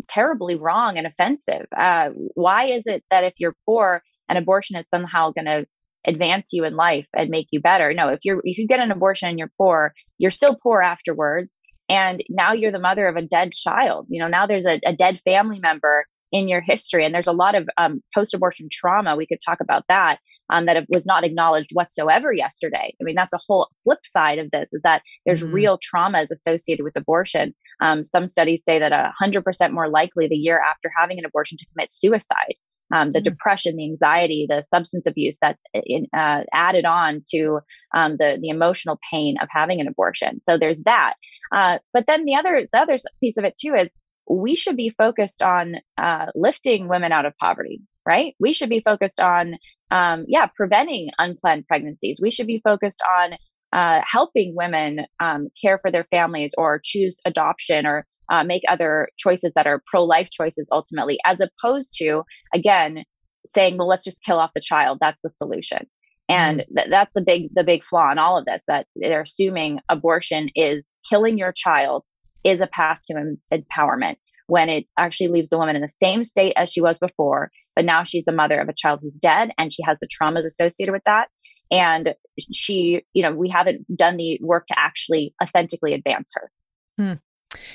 terribly 0.08 0.56
wrong 0.56 0.98
and 0.98 1.08
offensive. 1.08 1.66
Uh, 1.76 2.10
why 2.36 2.66
is 2.66 2.84
it 2.88 3.04
that 3.10 3.24
if 3.24 3.34
you're 3.38 3.56
poor, 3.66 4.02
an 4.30 4.38
abortion 4.38 4.76
is 4.78 4.86
somehow 4.90 5.32
going 5.32 5.46
to 5.46 5.66
advance 6.06 6.52
you 6.54 6.64
in 6.66 6.76
life 6.76 7.08
and 7.16 7.30
make 7.30 7.48
you 7.52 7.62
better? 7.62 7.94
No, 7.94 8.10
if 8.10 8.20
you're 8.24 8.42
if 8.44 8.58
you 8.58 8.68
get 8.68 8.80
an 8.80 8.92
abortion 8.92 9.30
and 9.30 9.40
you're 9.40 9.52
poor, 9.58 9.94
you're 10.18 10.32
still 10.32 10.56
poor 10.62 10.82
afterwards. 10.82 11.60
and 11.90 12.24
now 12.30 12.54
you're 12.54 12.72
the 12.72 12.80
mother 12.80 13.08
of 13.08 13.18
a 13.18 13.22
dead 13.22 13.52
child 13.52 14.08
you 14.10 14.20
know 14.22 14.30
now 14.30 14.48
there's 14.48 14.66
a, 14.66 14.80
a 14.86 14.94
dead 14.94 15.20
family 15.26 15.60
member 15.60 16.06
in 16.34 16.50
your 16.50 16.60
history 16.60 17.06
and 17.06 17.16
there's 17.16 17.28
a 17.28 17.32
lot 17.32 17.56
of 17.56 17.70
um, 17.78 18.02
post-abortion 18.14 18.68
trauma 18.70 19.16
we 19.16 19.26
could 19.26 19.40
talk 19.46 19.60
about 19.62 19.84
that 19.88 20.18
um, 20.50 20.66
that 20.66 20.86
was 20.90 21.06
not 21.06 21.24
acknowledged 21.24 21.70
whatsoever 21.74 22.34
yesterday 22.34 22.94
i 23.00 23.04
mean 23.04 23.16
that's 23.16 23.34
a 23.34 23.40
whole 23.48 23.70
flip 23.84 24.00
side 24.04 24.40
of 24.40 24.52
this 24.52 24.74
is 24.74 24.82
that 24.84 25.02
there's 25.26 25.44
Mhm. 25.44 25.54
real 25.54 25.80
traumas 25.80 26.32
associated 26.32 26.84
with 26.84 26.98
abortion 26.98 27.54
um, 27.82 28.04
some 28.04 28.28
studies 28.28 28.64
say 28.68 28.80
that 28.80 28.92
100% 29.22 29.72
more 29.72 29.90
likely 29.90 30.28
the 30.28 30.36
year 30.36 30.62
after 30.62 30.92
having 31.00 31.18
an 31.20 31.26
abortion 31.26 31.58
to 31.58 31.66
commit 31.74 31.92
suicide 31.92 32.56
um, 32.94 33.12
the 33.12 33.22
depression, 33.22 33.76
the 33.76 33.86
anxiety, 33.86 34.46
the 34.48 34.64
substance 34.64 35.08
abuse 35.08 35.38
that's 35.42 35.64
in, 35.74 36.06
uh, 36.16 36.42
added 36.54 36.86
on 36.86 37.24
to 37.32 37.60
um, 37.96 38.18
the 38.18 38.38
the 38.40 38.50
emotional 38.50 39.00
pain 39.12 39.36
of 39.42 39.48
having 39.52 39.82
an 39.82 39.88
abortion. 39.88 40.42
So 40.42 40.58
there's 40.58 40.84
that. 40.84 41.16
Uh, 41.52 41.80
but 41.92 42.06
then 42.08 42.26
the 42.26 42.36
other 42.36 42.68
the 42.72 42.80
other 42.80 42.98
piece 43.20 43.38
of 43.38 43.46
it 43.46 43.56
too 43.60 43.74
is 43.74 43.88
we 44.30 44.56
should 44.56 44.78
be 44.78 44.94
focused 44.98 45.42
on 45.42 45.76
uh, 45.98 46.28
lifting 46.36 46.88
women 46.88 47.12
out 47.12 47.26
of 47.26 47.34
poverty, 47.38 47.82
right? 48.06 48.36
We 48.40 48.54
should 48.54 48.70
be 48.70 48.82
focused 48.82 49.20
on 49.20 49.56
um, 49.92 50.26
yeah 50.28 50.48
preventing 50.56 51.10
unplanned 51.18 51.68
pregnancies. 51.68 52.20
We 52.22 52.32
should 52.32 52.48
be 52.48 52.62
focused 52.64 53.02
on 53.20 53.38
uh, 53.74 54.02
helping 54.06 54.56
women 54.56 55.06
um, 55.20 55.50
care 55.60 55.80
for 55.80 55.92
their 55.92 56.06
families 56.12 56.54
or 56.58 56.80
choose 56.84 57.20
adoption 57.26 57.86
or 57.86 58.06
uh, 58.32 58.44
make 58.44 58.64
other 58.70 59.10
choices 59.18 59.52
that 59.56 59.68
are 59.68 59.82
pro 59.88 60.04
life 60.04 60.30
choices 60.30 60.70
ultimately, 60.72 61.18
as 61.26 61.40
opposed 61.42 61.94
to, 61.98 62.24
again, 62.54 63.04
saying, 63.50 63.78
well, 63.78 63.88
let's 63.88 64.04
just 64.04 64.24
kill 64.24 64.40
off 64.40 64.52
the 64.56 64.62
child. 64.62 65.00
That's 65.02 65.22
the 65.22 65.30
solution. 65.30 65.88
And 66.30 66.64
th- 66.76 66.88
that's 66.90 67.12
the 67.14 67.22
big 67.22 67.54
the 67.54 67.64
big 67.64 67.84
flaw 67.84 68.12
in 68.12 68.18
all 68.18 68.38
of 68.38 68.46
this 68.46 68.64
that 68.68 68.88
they're 68.96 69.22
assuming 69.24 69.80
abortion 69.90 70.50
is 70.56 70.96
killing 71.10 71.38
your 71.38 71.52
child 71.52 72.06
is 72.44 72.62
a 72.62 72.68
path 72.68 73.00
to 73.08 73.18
em- 73.18 73.42
empowerment 73.54 74.16
when 74.48 74.70
it 74.70 74.86
actually 74.98 75.30
leaves 75.30 75.50
the 75.50 75.58
woman 75.58 75.76
in 75.76 75.82
the 75.82 75.88
same 75.88 76.24
state 76.24 76.54
as 76.56 76.72
she 76.72 76.82
was 76.82 76.98
before 76.98 77.52
but 77.76 77.86
now 77.86 78.04
she's 78.04 78.26
the 78.26 78.32
mother 78.32 78.60
of 78.60 78.70
a 78.70 78.74
child 78.74 79.00
who's 79.02 79.16
dead 79.16 79.52
and 79.58 79.72
she 79.72 79.84
has 79.84 80.00
the 80.00 80.08
traumas 80.08 80.46
associated 80.46 80.92
with 80.92 81.04
that 81.06 81.28
and 81.72 82.14
she 82.52 83.04
you 83.14 83.24
know 83.24 83.32
we 83.32 83.50
haven't 83.50 83.86
done 83.96 84.18
the 84.18 84.40
work 84.42 84.66
to 84.68 84.78
actually 84.78 85.34
authentically 85.42 85.94
advance 85.94 86.32
her 86.36 86.52
Hmm. 86.98 87.14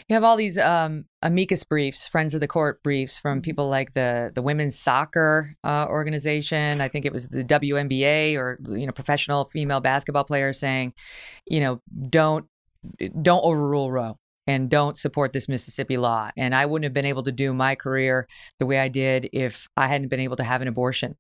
You 0.09 0.15
have 0.15 0.25
all 0.25 0.37
these 0.37 0.59
um, 0.59 1.05
amicus 1.23 1.63
briefs, 1.63 2.09
friends 2.09 2.35
of 2.35 2.41
the 2.41 2.49
court 2.49 2.83
briefs 2.83 3.19
from 3.19 3.41
people 3.41 3.69
like 3.69 3.93
the 3.93 4.33
the 4.35 4.43
women's 4.43 4.77
soccer 4.77 5.55
uh, 5.63 5.87
organization. 5.89 6.81
I 6.81 6.89
think 6.89 7.05
it 7.05 7.13
was 7.13 7.29
the 7.29 7.45
WNBA 7.45 8.37
or 8.37 8.59
you 8.69 8.87
know 8.87 8.93
professional 8.93 9.45
female 9.45 9.81
basketball 9.81 10.25
players 10.25 10.59
saying, 10.59 10.95
you 11.47 11.61
know, 11.61 11.81
don't 12.11 12.47
don't 13.23 13.45
overrule 13.45 13.93
Roe 13.93 14.19
and 14.49 14.71
don't 14.71 14.97
support 14.97 15.35
this 15.35 15.47
Mississippi 15.47 15.99
law. 15.99 16.31
And 16.35 16.55
I 16.55 16.65
wouldn't 16.65 16.85
have 16.85 16.95
been 16.95 17.05
able 17.05 17.23
to 17.25 17.33
do 17.33 17.53
my 17.53 17.75
career 17.75 18.27
the 18.59 18.65
way 18.65 18.79
I 18.79 18.89
did 18.89 19.29
if 19.35 19.69
I 19.77 19.87
hadn't 19.89 20.09
been 20.09 20.21
able 20.21 20.37
to 20.37 20.43
have 20.43 20.63
an 20.63 20.69
abortion. 20.69 21.17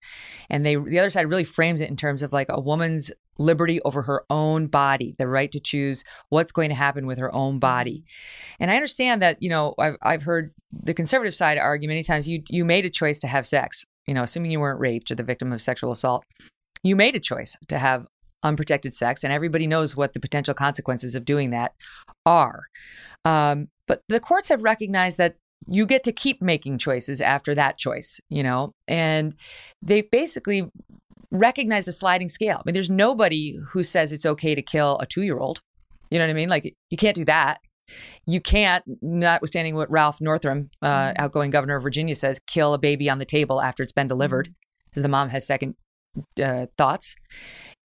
And 0.49 0.65
they 0.65 0.77
the 0.77 0.99
other 0.99 1.11
side 1.11 1.29
really 1.29 1.45
frames 1.45 1.83
it 1.83 1.91
in 1.91 1.97
terms 1.97 2.23
of 2.23 2.33
like 2.33 2.47
a 2.49 2.59
woman's 2.59 3.13
liberty 3.37 3.81
over 3.83 4.03
her 4.03 4.25
own 4.31 4.67
body, 4.67 5.15
the 5.19 5.29
right 5.29 5.53
to 5.53 5.61
choose 5.61 6.03
what's 6.31 6.53
going 6.53 6.71
to 6.71 6.75
happen 6.75 7.07
with 7.07 7.19
her 7.19 7.33
own 7.33 7.53
mm-hmm. 7.53 7.61
body. 7.61 8.05
And 8.59 8.71
I 8.71 8.77
understand 8.77 9.21
that, 9.23 9.41
you 9.43 9.51
know, 9.51 9.75
I've 9.79 9.99
I've 10.03 10.23
heard 10.23 10.55
the 10.73 10.95
conservative 10.95 11.35
side 11.35 11.59
argue 11.59 11.89
many 11.89 12.03
times 12.03 12.27
you 12.27 12.43
you 12.49 12.65
made 12.65 12.87
a 12.87 12.91
choice 12.91 13.21
to 13.21 13.27
have 13.27 13.47
sex, 13.47 13.85
you 14.07 14.15
know, 14.15 14.23
assuming 14.23 14.51
you 14.51 14.61
weren't 14.61 14.81
raped 14.81 15.11
or 15.11 15.15
the 15.15 15.23
victim 15.23 15.53
of 15.53 15.61
sexual 15.61 15.93
assault. 15.93 16.25
You 16.83 16.97
made 16.97 17.15
a 17.15 17.21
choice 17.21 17.57
to 17.69 17.77
have 17.77 18.07
unprotected 18.43 18.95
sex, 18.95 19.25
and 19.25 19.33
everybody 19.33 19.67
knows 19.67 19.97
what 19.97 20.13
the 20.13 20.21
potential 20.21 20.55
consequences 20.55 21.15
of 21.15 21.25
doing 21.25 21.51
that 21.51 21.73
are. 22.27 22.63
Um, 23.25 23.69
but 23.87 24.03
the 24.09 24.21
courts 24.21 24.49
have 24.49 24.63
recognized 24.63 25.19
that 25.19 25.37
you 25.67 25.87
get 25.87 26.05
to 26.05 26.13
keep 26.13 26.41
making 26.41 26.79
choices 26.79 27.21
after 27.21 27.55
that 27.55 27.79
choice, 27.79 28.21
you 28.31 28.43
know, 28.43 28.73
and 28.87 29.35
they've 29.83 30.11
basically 30.11 30.71
recognized 31.31 31.89
a 31.89 31.93
sliding 31.93 32.29
scale. 32.29 32.59
I 32.59 32.63
mean, 32.65 32.75
there's 32.75 32.89
nobody 32.89 33.59
who 33.73 33.83
says 33.83 34.13
it's 34.13 34.25
okay 34.25 34.55
to 34.55 34.63
kill 34.63 34.99
a 34.99 35.07
two 35.07 35.23
year 35.23 35.39
old. 35.39 35.61
You 36.11 36.19
know 36.19 36.25
what 36.25 36.31
I 36.31 36.35
mean? 36.35 36.49
Like, 36.49 36.75
you 36.91 36.97
can't 36.97 37.17
do 37.17 37.25
that. 37.27 37.61
You 38.27 38.41
can't, 38.41 38.85
notwithstanding 39.03 39.75
what 39.75 39.91
Ralph 39.91 40.21
Northam, 40.21 40.71
uh, 40.81 41.13
outgoing 41.17 41.51
governor 41.51 41.77
of 41.77 41.83
Virginia, 41.83 42.15
says, 42.15 42.41
kill 42.47 42.73
a 42.73 42.79
baby 42.79 43.11
on 43.11 43.19
the 43.19 43.25
table 43.25 43.61
after 43.61 43.83
it's 43.83 43.93
been 43.93 44.07
delivered, 44.07 44.55
because 44.87 45.03
the 45.03 45.09
mom 45.09 45.29
has 45.31 45.47
second 45.47 45.75
uh, 46.43 46.67
thoughts. 46.77 47.15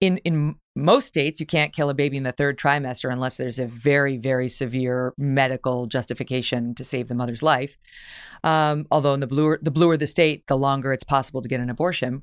In 0.02 0.16
in 0.24 0.56
most 0.74 1.06
states, 1.06 1.38
you 1.38 1.46
can't 1.46 1.72
kill 1.72 1.88
a 1.88 1.94
baby 1.94 2.16
in 2.16 2.24
the 2.24 2.32
third 2.32 2.58
trimester 2.58 3.12
unless 3.12 3.36
there's 3.36 3.60
a 3.60 3.66
very 3.66 4.16
very 4.16 4.48
severe 4.48 5.14
medical 5.16 5.86
justification 5.86 6.74
to 6.74 6.82
save 6.82 7.06
the 7.06 7.14
mother's 7.14 7.40
life. 7.40 7.78
Um, 8.42 8.84
although 8.90 9.14
in 9.14 9.20
the 9.20 9.28
bluer 9.28 9.60
the 9.62 9.70
bluer 9.70 9.96
the 9.96 10.08
state, 10.08 10.44
the 10.48 10.58
longer 10.58 10.92
it's 10.92 11.04
possible 11.04 11.40
to 11.40 11.48
get 11.48 11.60
an 11.60 11.70
abortion. 11.70 12.22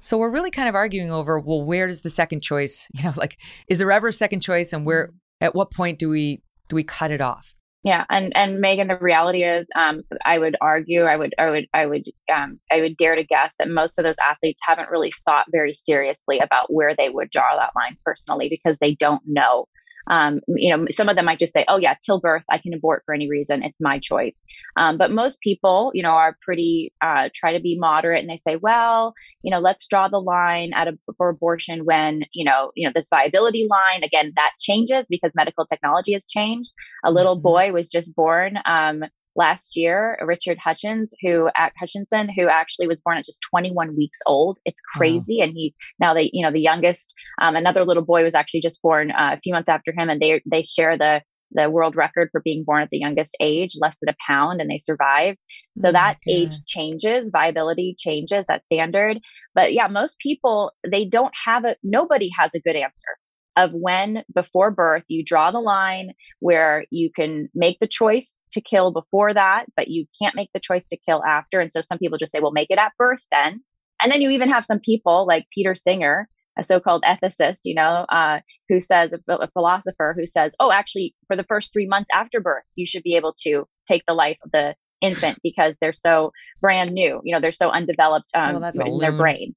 So 0.00 0.18
we're 0.18 0.28
really 0.28 0.50
kind 0.50 0.68
of 0.68 0.74
arguing 0.74 1.12
over 1.12 1.38
well, 1.38 1.62
where 1.62 1.86
does 1.86 2.02
the 2.02 2.10
second 2.10 2.42
choice? 2.42 2.88
You 2.94 3.04
know, 3.04 3.12
like 3.16 3.38
is 3.68 3.78
there 3.78 3.92
ever 3.92 4.08
a 4.08 4.12
second 4.12 4.40
choice, 4.40 4.72
and 4.72 4.84
where 4.84 5.10
at 5.40 5.54
what 5.54 5.70
point 5.70 6.00
do 6.00 6.08
we 6.08 6.42
do 6.68 6.74
we 6.74 6.82
cut 6.82 7.12
it 7.12 7.20
off? 7.20 7.54
Yeah, 7.84 8.04
and 8.10 8.32
and 8.34 8.62
Megyn, 8.64 8.88
the 8.88 8.96
reality 8.98 9.44
is, 9.44 9.68
um, 9.76 10.02
I 10.24 10.38
would 10.38 10.56
argue, 10.60 11.02
I 11.02 11.16
would, 11.16 11.34
I 11.38 11.50
would, 11.50 11.66
I 11.74 11.86
would, 11.86 12.04
um, 12.34 12.58
I 12.72 12.80
would 12.80 12.96
dare 12.96 13.14
to 13.14 13.24
guess 13.24 13.54
that 13.58 13.68
most 13.68 13.98
of 13.98 14.04
those 14.04 14.16
athletes 14.24 14.62
haven't 14.66 14.90
really 14.90 15.12
thought 15.26 15.46
very 15.52 15.74
seriously 15.74 16.38
about 16.38 16.72
where 16.72 16.96
they 16.96 17.10
would 17.10 17.30
draw 17.30 17.56
that 17.56 17.72
line 17.76 17.98
personally 18.04 18.48
because 18.48 18.78
they 18.80 18.94
don't 18.94 19.22
know. 19.26 19.66
Um, 20.08 20.40
you 20.48 20.74
know, 20.76 20.86
some 20.90 21.08
of 21.08 21.16
them 21.16 21.24
might 21.24 21.38
just 21.38 21.52
say, 21.52 21.64
"Oh 21.68 21.78
yeah, 21.78 21.94
till 22.04 22.20
birth, 22.20 22.44
I 22.50 22.58
can 22.58 22.74
abort 22.74 23.02
for 23.06 23.14
any 23.14 23.28
reason; 23.28 23.62
it's 23.62 23.80
my 23.80 23.98
choice." 23.98 24.38
Um, 24.76 24.98
but 24.98 25.10
most 25.10 25.40
people, 25.40 25.90
you 25.94 26.02
know, 26.02 26.10
are 26.10 26.36
pretty 26.42 26.92
uh, 27.00 27.28
try 27.34 27.52
to 27.52 27.60
be 27.60 27.78
moderate, 27.78 28.20
and 28.20 28.30
they 28.30 28.36
say, 28.36 28.56
"Well, 28.56 29.14
you 29.42 29.50
know, 29.50 29.60
let's 29.60 29.86
draw 29.86 30.08
the 30.08 30.20
line 30.20 30.72
at 30.74 30.88
a, 30.88 30.98
for 31.16 31.28
abortion 31.28 31.84
when 31.84 32.24
you 32.32 32.44
know, 32.44 32.72
you 32.74 32.86
know, 32.86 32.92
this 32.94 33.08
viability 33.08 33.66
line 33.68 34.02
again 34.02 34.32
that 34.36 34.52
changes 34.58 35.06
because 35.08 35.34
medical 35.34 35.66
technology 35.66 36.12
has 36.12 36.26
changed. 36.26 36.72
A 37.04 37.12
little 37.12 37.36
boy 37.36 37.72
was 37.72 37.88
just 37.88 38.14
born 38.14 38.58
um, 38.66 39.04
last 39.36 39.76
year, 39.76 40.18
Richard 40.22 40.58
Hutchins, 40.58 41.14
who 41.22 41.48
at 41.56 41.72
Hutchinson, 41.78 42.28
who 42.28 42.48
actually 42.48 42.86
was 42.86 43.00
born 43.00 43.18
at 43.18 43.24
just 43.24 43.42
21 43.50 43.96
weeks 43.96 44.18
old. 44.26 44.58
It's 44.64 44.80
crazy, 44.80 45.40
and 45.40 45.52
he 45.52 45.74
now 45.98 46.14
they, 46.14 46.30
you 46.32 46.44
know, 46.44 46.52
the 46.52 46.60
youngest, 46.60 47.14
um, 47.40 47.56
another 47.56 47.84
little 47.84 48.04
boy 48.04 48.24
was 48.24 48.34
actually 48.34 48.60
just 48.60 48.82
born 48.82 49.10
uh, 49.10 49.30
a 49.34 49.40
few 49.40 49.52
months 49.52 49.68
after 49.68 49.92
him, 49.96 50.08
and 50.10 50.20
they 50.20 50.42
they 50.46 50.62
share 50.62 50.96
the 50.96 51.22
the 51.52 51.70
world 51.70 51.94
record 51.94 52.28
for 52.32 52.40
being 52.40 52.64
born 52.64 52.82
at 52.82 52.90
the 52.90 52.98
youngest 52.98 53.36
age, 53.40 53.76
less 53.80 53.96
than 54.00 54.12
a 54.12 54.16
pound, 54.26 54.60
and 54.60 54.70
they 54.70 54.78
survived. 54.78 55.44
So 55.78 55.88
Oh 55.88 55.92
that 55.92 56.18
age 56.28 56.56
changes, 56.66 57.30
viability 57.30 57.94
changes, 57.98 58.46
that 58.48 58.64
standard. 58.64 59.18
But 59.54 59.72
yeah, 59.72 59.86
most 59.86 60.18
people 60.18 60.72
they 60.88 61.04
don't 61.04 61.32
have 61.44 61.64
a 61.64 61.76
nobody 61.82 62.30
has 62.36 62.50
a 62.54 62.60
good 62.60 62.76
answer 62.76 63.16
of 63.56 63.70
when 63.72 64.24
before 64.34 64.70
birth 64.70 65.04
you 65.08 65.24
draw 65.24 65.50
the 65.50 65.60
line 65.60 66.12
where 66.40 66.84
you 66.90 67.10
can 67.10 67.48
make 67.54 67.78
the 67.78 67.86
choice 67.86 68.44
to 68.52 68.60
kill 68.60 68.90
before 68.90 69.32
that, 69.32 69.66
but 69.76 69.88
you 69.88 70.06
can't 70.20 70.34
make 70.34 70.50
the 70.52 70.60
choice 70.60 70.86
to 70.88 70.96
kill 70.96 71.22
after. 71.24 71.60
And 71.60 71.72
so 71.72 71.80
some 71.80 71.98
people 71.98 72.18
just 72.18 72.32
say, 72.32 72.40
well, 72.40 72.52
make 72.52 72.70
it 72.70 72.78
at 72.78 72.92
birth 72.98 73.26
then. 73.30 73.60
And 74.02 74.10
then 74.10 74.20
you 74.20 74.30
even 74.30 74.50
have 74.50 74.64
some 74.64 74.80
people 74.80 75.26
like 75.26 75.46
Peter 75.52 75.74
Singer, 75.74 76.28
a 76.58 76.64
so-called 76.64 77.04
ethicist, 77.04 77.60
you 77.64 77.74
know, 77.74 78.06
uh, 78.08 78.40
who 78.68 78.80
says 78.80 79.12
a, 79.12 79.32
a 79.32 79.48
philosopher 79.48 80.14
who 80.16 80.26
says, 80.26 80.54
"Oh, 80.60 80.70
actually, 80.70 81.14
for 81.26 81.36
the 81.36 81.44
first 81.44 81.72
three 81.72 81.86
months 81.86 82.10
after 82.14 82.40
birth, 82.40 82.64
you 82.74 82.86
should 82.86 83.02
be 83.02 83.16
able 83.16 83.34
to 83.42 83.66
take 83.88 84.02
the 84.06 84.14
life 84.14 84.38
of 84.44 84.52
the 84.52 84.74
infant 85.00 85.38
because 85.42 85.76
they're 85.80 85.92
so 85.92 86.32
brand 86.60 86.92
new. 86.92 87.20
You 87.24 87.34
know, 87.34 87.40
they're 87.40 87.52
so 87.52 87.70
undeveloped 87.70 88.30
um, 88.34 88.60
Well, 88.60 88.86
in 88.86 88.98
their 88.98 89.12
brain." 89.12 89.54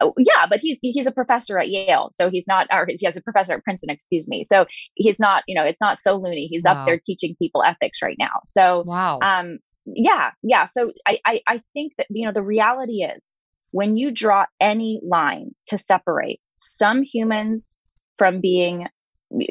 Uh, 0.00 0.10
yeah, 0.18 0.46
but 0.48 0.60
he's 0.60 0.78
he's 0.80 1.06
a 1.06 1.12
professor 1.12 1.58
at 1.58 1.68
Yale, 1.68 2.10
so 2.12 2.30
he's 2.30 2.46
not, 2.48 2.66
or 2.72 2.86
he 2.88 3.04
has 3.04 3.16
a 3.16 3.20
professor 3.20 3.54
at 3.54 3.64
Princeton, 3.64 3.90
excuse 3.90 4.26
me. 4.26 4.44
So 4.44 4.66
he's 4.94 5.18
not, 5.18 5.42
you 5.46 5.54
know, 5.54 5.64
it's 5.64 5.80
not 5.80 5.98
so 5.98 6.16
loony. 6.16 6.46
He's 6.50 6.64
Wow. 6.64 6.72
up 6.72 6.86
there 6.86 6.98
teaching 7.02 7.36
people 7.38 7.62
ethics 7.62 8.00
right 8.02 8.16
now. 8.18 8.40
So 8.48 8.84
wow, 8.86 9.18
um, 9.20 9.58
yeah, 9.86 10.30
yeah. 10.42 10.66
So 10.66 10.92
I, 11.06 11.18
I 11.26 11.40
I 11.46 11.62
think 11.74 11.92
that 11.98 12.06
you 12.10 12.26
know 12.26 12.32
the 12.32 12.42
reality 12.42 13.02
is 13.02 13.24
when 13.70 13.96
you 13.96 14.10
draw 14.10 14.46
any 14.60 15.00
line 15.06 15.54
to 15.68 15.78
separate 15.78 16.40
some 16.56 17.02
humans 17.02 17.76
from 18.16 18.40
being 18.40 18.86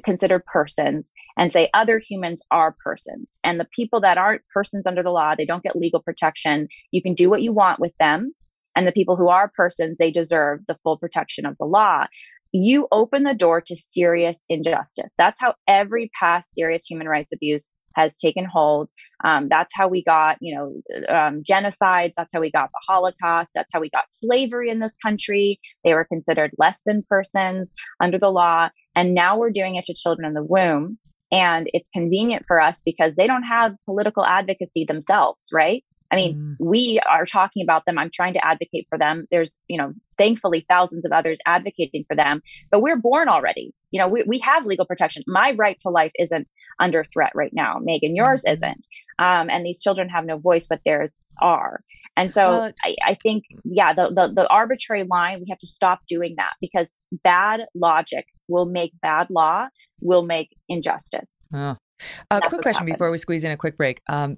considered 0.03 0.43
persons 0.45 1.11
and 1.37 1.51
say 1.51 1.69
other 1.73 1.99
humans 1.99 2.41
are 2.49 2.75
persons 2.83 3.39
and 3.43 3.59
the 3.59 3.67
people 3.75 3.99
that 4.01 4.17
aren't 4.17 4.41
persons 4.53 4.87
under 4.87 5.03
the 5.03 5.09
law 5.09 5.35
they 5.35 5.45
don't 5.45 5.63
get 5.63 5.75
legal 5.75 6.01
protection 6.01 6.69
you 6.91 7.01
can 7.01 7.13
do 7.13 7.29
what 7.29 7.41
you 7.41 7.51
want 7.51 7.77
with 7.77 7.91
them 7.99 8.31
and 8.75 8.87
the 8.87 8.91
people 8.91 9.15
who 9.15 9.29
are 9.29 9.51
persons 9.55 9.97
they 9.97 10.11
deserve 10.11 10.59
the 10.67 10.77
full 10.83 10.97
protection 10.97 11.45
of 11.45 11.55
the 11.59 11.65
law. 11.65 12.05
You 12.51 12.87
open 12.91 13.23
the 13.23 13.33
door 13.33 13.61
to 13.61 13.75
serious 13.75 14.37
injustice. 14.47 15.13
That's 15.17 15.41
how 15.41 15.55
every 15.67 16.09
past 16.17 16.53
serious 16.53 16.85
human 16.85 17.07
rights 17.07 17.33
abuse 17.33 17.69
has 17.95 18.17
taken 18.17 18.45
hold. 18.45 18.91
Um, 19.23 19.47
that's 19.49 19.73
how 19.73 19.87
we 19.87 20.03
got 20.03 20.37
you 20.41 20.55
know 20.55 20.81
um, 21.09 21.43
genocides. 21.43 22.13
That's 22.15 22.33
how 22.33 22.41
we 22.41 22.51
got 22.51 22.69
the 22.71 22.81
holocaust. 22.87 23.51
That's 23.55 23.71
how 23.73 23.79
we 23.79 23.89
got 23.89 24.05
slavery 24.09 24.69
in 24.69 24.79
this 24.79 24.95
country. 25.03 25.59
They 25.83 25.93
were 25.93 26.05
considered 26.05 26.51
less 26.57 26.81
than 26.85 27.05
persons 27.09 27.73
under 28.01 28.19
the 28.19 28.31
law. 28.31 28.69
And 28.95 29.13
now 29.13 29.37
we're 29.37 29.51
doing 29.51 29.75
it 29.75 29.85
to 29.85 29.93
children 29.93 30.27
in 30.27 30.33
the 30.33 30.43
womb. 30.43 30.97
And 31.31 31.69
it's 31.73 31.89
convenient 31.89 32.45
for 32.47 32.61
us 32.61 32.81
because 32.85 33.13
they 33.17 33.27
don't 33.27 33.43
have 33.43 33.75
political 33.85 34.25
advocacy 34.25 34.85
themselves, 34.87 35.49
right? 35.51 35.83
I 36.11 36.15
mean, 36.15 36.35
mm. 36.35 36.55
we 36.59 36.99
are 37.09 37.25
talking 37.25 37.63
about 37.63 37.85
them. 37.85 37.97
I'm 37.97 38.11
trying 38.13 38.33
to 38.33 38.45
advocate 38.45 38.87
for 38.89 38.97
them. 38.97 39.25
There's, 39.31 39.55
you 39.67 39.77
know, 39.77 39.93
thankfully 40.17 40.65
thousands 40.69 41.05
of 41.05 41.11
others 41.11 41.39
advocating 41.45 42.05
for 42.07 42.15
them, 42.15 42.41
but 42.71 42.81
we're 42.81 42.97
born 42.97 43.27
already. 43.27 43.73
You 43.91 43.99
know, 44.01 44.07
we, 44.07 44.23
we 44.27 44.39
have 44.39 44.65
legal 44.65 44.85
protection. 44.85 45.23
My 45.27 45.51
right 45.57 45.77
to 45.79 45.89
life 45.89 46.11
isn't 46.17 46.47
under 46.79 47.03
threat 47.03 47.31
right 47.35 47.51
now. 47.53 47.79
Megyn, 47.79 48.15
yours 48.15 48.43
mm-hmm. 48.45 48.55
isn't. 48.55 48.87
Um, 49.17 49.49
and 49.49 49.65
these 49.65 49.81
children 49.81 50.09
have 50.09 50.25
no 50.25 50.37
voice, 50.37 50.67
but 50.67 50.81
theirs 50.85 51.19
are. 51.41 51.81
And 52.17 52.33
so 52.33 52.71
I, 52.83 52.95
I, 53.05 53.13
think, 53.15 53.43
yeah, 53.65 53.93
the, 53.93 54.09
the, 54.09 54.31
the 54.33 54.47
arbitrary 54.47 55.03
line, 55.03 55.39
we 55.39 55.47
have 55.49 55.59
to 55.59 55.67
stop 55.67 56.01
doing 56.07 56.35
that 56.37 56.53
because 56.61 56.91
bad 57.23 57.65
logic 57.73 58.25
will 58.47 58.65
make 58.65 58.93
bad 59.01 59.29
law, 59.29 59.67
will 60.01 60.23
make 60.23 60.55
injustice. 60.69 61.47
A 62.31 62.41
quick 62.41 62.61
question 62.61 62.81
happened. 62.81 62.93
before 62.93 63.11
we 63.11 63.17
squeeze 63.17 63.43
in 63.43 63.51
a 63.51 63.57
quick 63.57 63.77
break. 63.77 64.01
Um, 64.07 64.37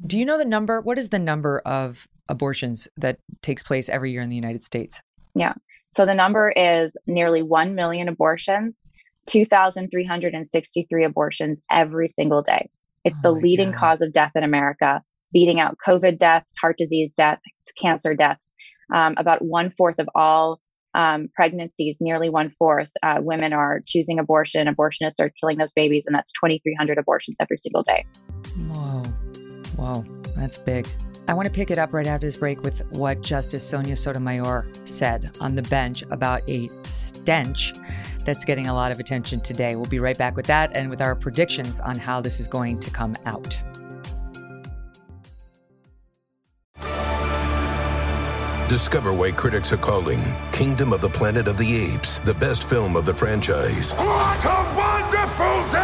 do 0.00 0.18
you 0.18 0.24
know 0.24 0.38
the 0.38 0.44
number? 0.44 0.80
What 0.80 0.98
is 0.98 1.10
the 1.10 1.18
number 1.18 1.60
of 1.60 2.06
abortions 2.28 2.88
that 2.96 3.18
takes 3.42 3.62
place 3.62 3.88
every 3.88 4.12
year 4.12 4.22
in 4.22 4.30
the 4.30 4.36
United 4.36 4.62
States? 4.62 5.00
Yeah. 5.34 5.54
So 5.90 6.06
the 6.06 6.14
number 6.14 6.50
is 6.50 6.96
nearly 7.06 7.42
1 7.42 7.74
million 7.74 8.08
abortions, 8.08 8.80
2,363 9.26 11.04
abortions 11.04 11.62
every 11.70 12.08
single 12.08 12.42
day. 12.42 12.68
It's 13.04 13.20
oh 13.24 13.32
the 13.34 13.40
leading 13.40 13.70
God. 13.70 13.78
cause 13.78 14.00
of 14.00 14.12
death 14.12 14.32
in 14.34 14.42
America, 14.42 15.02
beating 15.32 15.60
out 15.60 15.76
COVID 15.86 16.18
deaths, 16.18 16.54
heart 16.60 16.78
disease 16.78 17.14
deaths, 17.16 17.42
cancer 17.80 18.14
deaths. 18.14 18.54
Um, 18.92 19.14
about 19.16 19.42
one 19.42 19.70
fourth 19.70 19.98
of 19.98 20.08
all 20.14 20.60
um, 20.94 21.28
pregnancies, 21.34 21.98
nearly 22.00 22.30
one 22.30 22.52
fourth, 22.58 22.90
uh, 23.02 23.18
women 23.20 23.52
are 23.52 23.80
choosing 23.86 24.18
abortion. 24.18 24.66
Abortionists 24.66 25.20
are 25.20 25.30
killing 25.40 25.58
those 25.58 25.72
babies, 25.72 26.04
and 26.06 26.14
that's 26.14 26.32
2,300 26.32 26.98
abortions 26.98 27.36
every 27.40 27.56
single 27.56 27.82
day. 27.82 28.04
Whoa, 29.76 30.04
that's 30.36 30.58
big. 30.58 30.86
I 31.26 31.34
want 31.34 31.46
to 31.46 31.52
pick 31.52 31.70
it 31.70 31.78
up 31.78 31.92
right 31.92 32.06
after 32.06 32.26
this 32.26 32.36
break 32.36 32.62
with 32.62 32.84
what 32.96 33.22
Justice 33.22 33.66
Sonia 33.66 33.96
Sotomayor 33.96 34.66
said 34.84 35.36
on 35.40 35.54
the 35.54 35.62
bench 35.62 36.02
about 36.10 36.42
a 36.48 36.68
stench 36.82 37.72
that's 38.24 38.44
getting 38.44 38.66
a 38.66 38.74
lot 38.74 38.92
of 38.92 38.98
attention 38.98 39.40
today. 39.40 39.74
We'll 39.74 39.86
be 39.86 40.00
right 40.00 40.18
back 40.18 40.36
with 40.36 40.46
that 40.46 40.76
and 40.76 40.90
with 40.90 41.00
our 41.00 41.14
predictions 41.14 41.80
on 41.80 41.98
how 41.98 42.20
this 42.20 42.40
is 42.40 42.48
going 42.48 42.78
to 42.80 42.90
come 42.90 43.14
out. 43.24 43.60
Discover 48.68 49.12
why 49.12 49.30
critics 49.30 49.72
are 49.72 49.78
calling 49.78 50.22
Kingdom 50.52 50.92
of 50.92 51.00
the 51.00 51.08
Planet 51.08 51.48
of 51.48 51.58
the 51.58 51.76
Apes 51.76 52.18
the 52.20 52.34
best 52.34 52.68
film 52.68 52.96
of 52.96 53.04
the 53.04 53.14
franchise. 53.14 53.92
What 53.92 54.44
a 54.44 54.74
wonderful 54.76 55.68
day! 55.70 55.83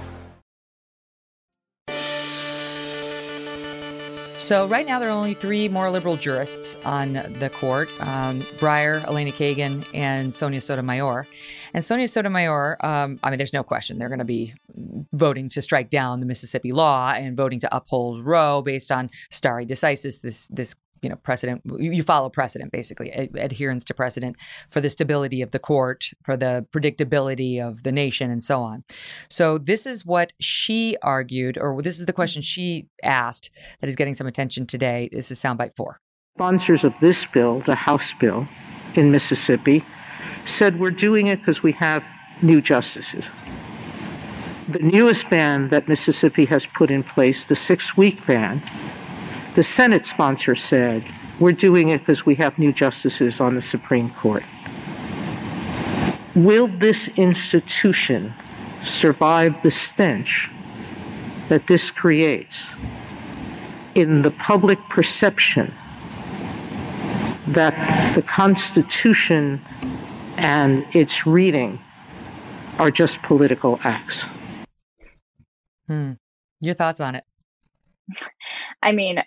So 4.41 4.65
right 4.65 4.87
now 4.87 4.97
there 4.97 5.07
are 5.09 5.11
only 5.11 5.35
three 5.35 5.69
more 5.69 5.91
liberal 5.91 6.17
jurists 6.17 6.75
on 6.83 7.13
the 7.13 7.51
court: 7.53 7.89
um, 8.01 8.39
Breyer, 8.57 9.05
Elena 9.05 9.29
Kagan, 9.29 9.87
and 9.93 10.33
Sonia 10.33 10.59
Sotomayor. 10.59 11.27
And 11.75 11.85
Sonia 11.85 12.07
Sotomayor, 12.07 12.77
um, 12.83 13.19
I 13.23 13.29
mean, 13.29 13.37
there's 13.37 13.53
no 13.53 13.61
question 13.63 13.99
they're 13.99 14.09
going 14.09 14.17
to 14.19 14.25
be 14.25 14.55
voting 15.13 15.47
to 15.49 15.61
strike 15.61 15.91
down 15.91 16.21
the 16.21 16.25
Mississippi 16.25 16.71
law 16.71 17.13
and 17.15 17.37
voting 17.37 17.59
to 17.59 17.73
uphold 17.73 18.25
Roe 18.25 18.63
based 18.63 18.91
on 18.91 19.11
stare 19.29 19.61
decisis, 19.61 20.21
this 20.21 20.47
this 20.47 20.75
you 21.01 21.09
know 21.09 21.15
precedent 21.17 21.61
you 21.79 22.03
follow 22.03 22.29
precedent 22.29 22.71
basically 22.71 23.09
adherence 23.11 23.83
to 23.83 23.93
precedent 23.93 24.35
for 24.69 24.81
the 24.81 24.89
stability 24.89 25.41
of 25.41 25.51
the 25.51 25.59
court 25.59 26.11
for 26.23 26.37
the 26.37 26.65
predictability 26.71 27.61
of 27.61 27.83
the 27.83 27.91
nation 27.91 28.29
and 28.29 28.43
so 28.43 28.61
on. 28.61 28.83
So 29.29 29.57
this 29.57 29.85
is 29.85 30.05
what 30.05 30.33
she 30.39 30.97
argued 31.01 31.57
or 31.57 31.81
this 31.81 31.99
is 31.99 32.05
the 32.05 32.13
question 32.13 32.41
she 32.41 32.87
asked 33.03 33.49
that 33.79 33.87
is 33.87 33.95
getting 33.95 34.13
some 34.13 34.27
attention 34.27 34.67
today. 34.67 35.09
This 35.11 35.31
is 35.31 35.41
soundbite 35.41 35.75
four. 35.75 35.99
Sponsors 36.37 36.83
of 36.83 36.93
this 36.99 37.25
bill 37.25 37.59
the 37.61 37.75
house 37.75 38.13
bill 38.13 38.47
in 38.95 39.11
mississippi 39.11 39.83
said 40.45 40.79
we're 40.79 40.91
doing 40.91 41.27
it 41.27 41.39
because 41.39 41.63
we 41.63 41.71
have 41.73 42.05
new 42.41 42.61
justices. 42.61 43.27
The 44.67 44.79
newest 44.79 45.29
ban 45.29 45.69
that 45.69 45.87
mississippi 45.87 46.45
has 46.45 46.65
put 46.65 46.91
in 46.91 47.03
place 47.03 47.45
the 47.45 47.55
six 47.55 47.97
week 47.97 48.25
ban 48.25 48.61
the 49.55 49.63
Senate 49.63 50.05
sponsor 50.05 50.55
said, 50.55 51.03
We're 51.39 51.51
doing 51.51 51.89
it 51.89 51.99
because 51.99 52.25
we 52.25 52.35
have 52.35 52.57
new 52.57 52.71
justices 52.71 53.41
on 53.41 53.55
the 53.55 53.61
Supreme 53.61 54.09
Court. 54.11 54.43
Will 56.35 56.67
this 56.67 57.09
institution 57.17 58.33
survive 58.83 59.61
the 59.61 59.71
stench 59.71 60.49
that 61.49 61.67
this 61.67 61.91
creates 61.91 62.71
in 63.93 64.21
the 64.21 64.31
public 64.31 64.79
perception 64.89 65.73
that 67.47 68.15
the 68.15 68.21
Constitution 68.21 69.59
and 70.37 70.85
its 70.95 71.27
reading 71.27 71.79
are 72.79 72.89
just 72.89 73.21
political 73.23 73.79
acts? 73.83 74.25
Hmm. 75.87 76.13
Your 76.61 76.73
thoughts 76.73 77.01
on 77.01 77.15
it? 77.15 77.25
I 78.81 78.91
mean, 78.93 79.21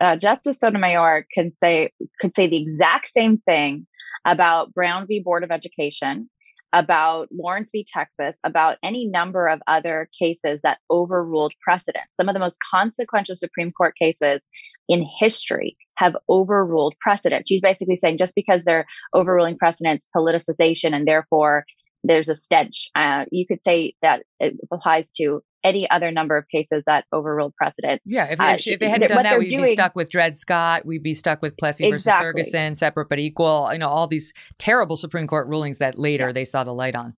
uh, 0.00 0.16
Justice 0.16 0.58
Sotomayor 0.58 1.26
can 1.32 1.52
say 1.62 1.92
could 2.20 2.34
say 2.34 2.46
the 2.48 2.62
exact 2.62 3.08
same 3.08 3.38
thing 3.38 3.86
about 4.26 4.74
Brown 4.74 5.06
v. 5.06 5.20
Board 5.20 5.44
of 5.44 5.50
Education, 5.50 6.28
about 6.72 7.28
Lawrence 7.32 7.70
v. 7.72 7.86
Texas, 7.90 8.38
about 8.44 8.76
any 8.82 9.06
number 9.06 9.46
of 9.46 9.60
other 9.66 10.08
cases 10.18 10.60
that 10.62 10.78
overruled 10.90 11.52
precedent. 11.62 12.04
Some 12.16 12.28
of 12.28 12.34
the 12.34 12.40
most 12.40 12.58
consequential 12.70 13.34
Supreme 13.34 13.72
Court 13.72 13.94
cases 14.00 14.40
in 14.88 15.06
history 15.20 15.76
have 15.96 16.16
overruled 16.28 16.94
precedent. 17.00 17.46
She's 17.48 17.60
basically 17.60 17.96
saying 17.96 18.18
just 18.18 18.34
because 18.34 18.60
they're 18.64 18.86
overruling 19.14 19.56
precedents, 19.56 20.08
politicization, 20.14 20.94
and 20.94 21.06
therefore 21.06 21.64
there's 22.04 22.28
a 22.28 22.34
stench. 22.34 22.90
Uh, 22.94 23.24
you 23.30 23.46
could 23.46 23.64
say 23.64 23.94
that 24.02 24.22
it 24.38 24.54
applies 24.72 25.10
to 25.12 25.42
any 25.62 25.88
other 25.90 26.10
number 26.10 26.36
of 26.38 26.48
cases 26.48 26.82
that 26.86 27.04
overruled 27.12 27.54
precedent. 27.54 28.00
Yeah, 28.06 28.32
if, 28.32 28.40
uh, 28.40 28.54
if, 28.58 28.66
if 28.66 28.80
they 28.80 28.88
hadn't 28.88 29.08
done 29.08 29.22
that, 29.24 29.38
we'd 29.38 29.50
doing, 29.50 29.64
be 29.64 29.70
stuck 29.72 29.94
with 29.94 30.08
Dred 30.08 30.36
Scott. 30.36 30.86
We'd 30.86 31.02
be 31.02 31.14
stuck 31.14 31.42
with 31.42 31.56
Plessy 31.58 31.86
exactly. 31.86 32.24
versus 32.26 32.52
Ferguson, 32.52 32.76
separate 32.76 33.08
but 33.10 33.18
equal. 33.18 33.68
You 33.72 33.78
know, 33.78 33.88
all 33.88 34.06
these 34.06 34.32
terrible 34.58 34.96
Supreme 34.96 35.26
Court 35.26 35.46
rulings 35.48 35.78
that 35.78 35.98
later 35.98 36.28
yeah. 36.28 36.32
they 36.32 36.44
saw 36.44 36.64
the 36.64 36.72
light 36.72 36.94
on. 36.94 37.14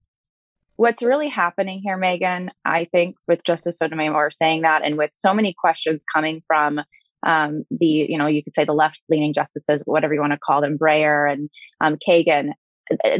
What's 0.76 1.02
really 1.02 1.28
happening 1.28 1.80
here, 1.84 1.96
Megyn, 1.96 2.48
I 2.64 2.86
think, 2.86 3.14
with 3.28 3.44
Justice 3.44 3.78
Sotomayor 3.78 4.30
saying 4.32 4.62
that, 4.62 4.84
and 4.84 4.98
with 4.98 5.10
so 5.12 5.32
many 5.32 5.54
questions 5.56 6.02
coming 6.12 6.42
from 6.48 6.80
um, 7.24 7.64
the, 7.70 7.86
you 7.86 8.18
know, 8.18 8.26
you 8.26 8.42
could 8.42 8.56
say 8.56 8.64
the 8.64 8.72
left-leaning 8.72 9.32
justices, 9.32 9.82
whatever 9.84 10.14
you 10.14 10.20
want 10.20 10.32
to 10.32 10.38
call 10.38 10.60
them, 10.60 10.78
Breyer 10.78 11.30
and 11.30 11.50
um, 11.80 11.96
Kagan, 11.96 12.48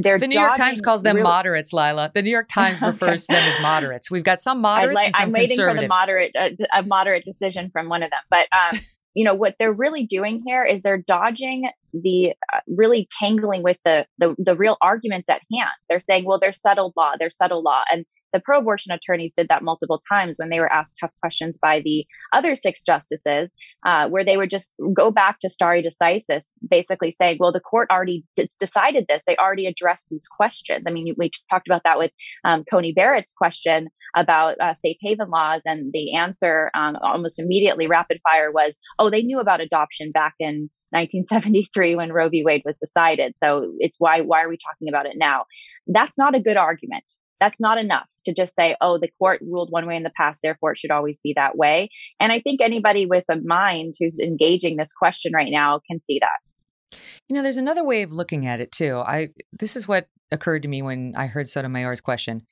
they're 0.00 0.18
the 0.18 0.26
New 0.26 0.38
York 0.38 0.54
Times 0.54 0.80
calls 0.80 1.02
them 1.02 1.22
moderates, 1.22 1.72
Lila. 1.72 2.10
The 2.12 2.22
New 2.22 2.30
York 2.30 2.48
Times 2.48 2.80
refers 2.82 3.26
to 3.26 3.32
them 3.32 3.44
as 3.44 3.60
moderates. 3.60 4.10
We've 4.10 4.24
got 4.24 4.40
some 4.40 4.60
moderates 4.60 4.94
like, 4.94 5.06
and 5.06 5.14
some 5.14 5.26
I'm 5.26 5.32
waiting 5.32 5.56
for 5.56 5.74
the 5.74 5.86
moderate 5.86 6.36
uh, 6.36 6.50
a 6.74 6.82
moderate 6.82 7.24
decision 7.24 7.70
from 7.70 7.88
one 7.88 8.02
of 8.02 8.10
them. 8.10 8.20
But 8.30 8.48
um, 8.52 8.80
you 9.14 9.24
know 9.24 9.34
what 9.34 9.56
they're 9.58 9.72
really 9.72 10.04
doing 10.04 10.42
here 10.46 10.64
is 10.64 10.82
they're 10.82 10.98
dodging 10.98 11.68
the 11.92 12.32
uh, 12.52 12.60
really 12.66 13.08
tangling 13.18 13.62
with 13.62 13.78
the, 13.84 14.06
the 14.18 14.34
the 14.38 14.56
real 14.56 14.76
arguments 14.80 15.28
at 15.28 15.42
hand. 15.52 15.70
They're 15.88 16.00
saying, 16.00 16.24
well, 16.24 16.38
there's 16.38 16.60
settled 16.60 16.94
law, 16.96 17.12
there's 17.18 17.36
settled 17.36 17.64
law, 17.64 17.82
and 17.90 18.04
the 18.32 18.40
pro 18.40 18.58
abortion 18.58 18.92
attorneys 18.92 19.32
did 19.36 19.48
that 19.48 19.62
multiple 19.62 20.00
times 20.08 20.36
when 20.38 20.48
they 20.48 20.60
were 20.60 20.72
asked 20.72 20.96
tough 21.00 21.12
questions 21.20 21.58
by 21.60 21.80
the 21.80 22.06
other 22.32 22.54
six 22.54 22.82
justices, 22.82 23.54
uh, 23.86 24.08
where 24.08 24.24
they 24.24 24.36
would 24.36 24.50
just 24.50 24.74
go 24.94 25.10
back 25.10 25.38
to 25.40 25.50
stare 25.50 25.82
decisis, 25.82 26.52
basically 26.68 27.14
saying, 27.20 27.36
well, 27.38 27.52
the 27.52 27.60
court 27.60 27.88
already 27.90 28.24
d- 28.36 28.48
decided 28.58 29.06
this. 29.08 29.22
They 29.26 29.36
already 29.36 29.66
addressed 29.66 30.06
these 30.10 30.26
questions. 30.26 30.84
I 30.86 30.90
mean, 30.90 31.14
we 31.16 31.30
talked 31.50 31.68
about 31.68 31.82
that 31.84 31.98
with 31.98 32.10
um, 32.44 32.64
Coney 32.68 32.92
Barrett's 32.92 33.32
question 33.32 33.88
about 34.16 34.60
uh, 34.60 34.74
safe 34.74 34.96
haven 35.00 35.30
laws, 35.30 35.62
and 35.64 35.92
the 35.92 36.14
answer 36.14 36.70
um, 36.74 36.96
almost 37.02 37.38
immediately, 37.38 37.86
rapid 37.86 38.18
fire, 38.28 38.50
was, 38.50 38.78
oh, 38.98 39.10
they 39.10 39.22
knew 39.22 39.40
about 39.40 39.60
adoption 39.60 40.10
back 40.12 40.34
in 40.38 40.70
1973 40.90 41.96
when 41.96 42.12
Roe 42.12 42.28
v. 42.28 42.42
Wade 42.44 42.62
was 42.64 42.76
decided. 42.76 43.32
So 43.38 43.72
it's 43.78 43.96
why 43.98 44.20
why 44.20 44.42
are 44.42 44.48
we 44.48 44.58
talking 44.58 44.88
about 44.88 45.06
it 45.06 45.14
now? 45.16 45.44
That's 45.86 46.18
not 46.18 46.34
a 46.34 46.40
good 46.40 46.58
argument 46.58 47.04
that's 47.42 47.60
not 47.60 47.76
enough 47.76 48.08
to 48.24 48.32
just 48.32 48.54
say, 48.54 48.76
oh, 48.80 48.98
the 48.98 49.10
court 49.18 49.40
ruled 49.42 49.72
one 49.72 49.84
way 49.84 49.96
in 49.96 50.04
the 50.04 50.12
past, 50.16 50.40
therefore 50.44 50.70
it 50.70 50.78
should 50.78 50.92
always 50.92 51.18
be 51.18 51.32
that 51.34 51.56
way. 51.56 51.88
And 52.20 52.30
I 52.30 52.38
think 52.38 52.60
anybody 52.60 53.04
with 53.04 53.24
a 53.28 53.36
mind 53.42 53.94
who's 53.98 54.16
engaging 54.20 54.76
this 54.76 54.92
question 54.92 55.32
right 55.34 55.50
now 55.50 55.80
can 55.90 56.00
see 56.06 56.20
that. 56.20 56.98
You 57.28 57.34
know, 57.34 57.42
there's 57.42 57.56
another 57.56 57.82
way 57.82 58.02
of 58.02 58.12
looking 58.12 58.46
at 58.46 58.60
it 58.60 58.70
too. 58.70 58.98
I 58.98 59.30
this 59.58 59.74
is 59.74 59.88
what 59.88 60.06
occurred 60.30 60.62
to 60.62 60.68
me 60.68 60.82
when 60.82 61.14
I 61.16 61.26
heard 61.26 61.48
Sotomayor's 61.48 62.00
question. 62.00 62.46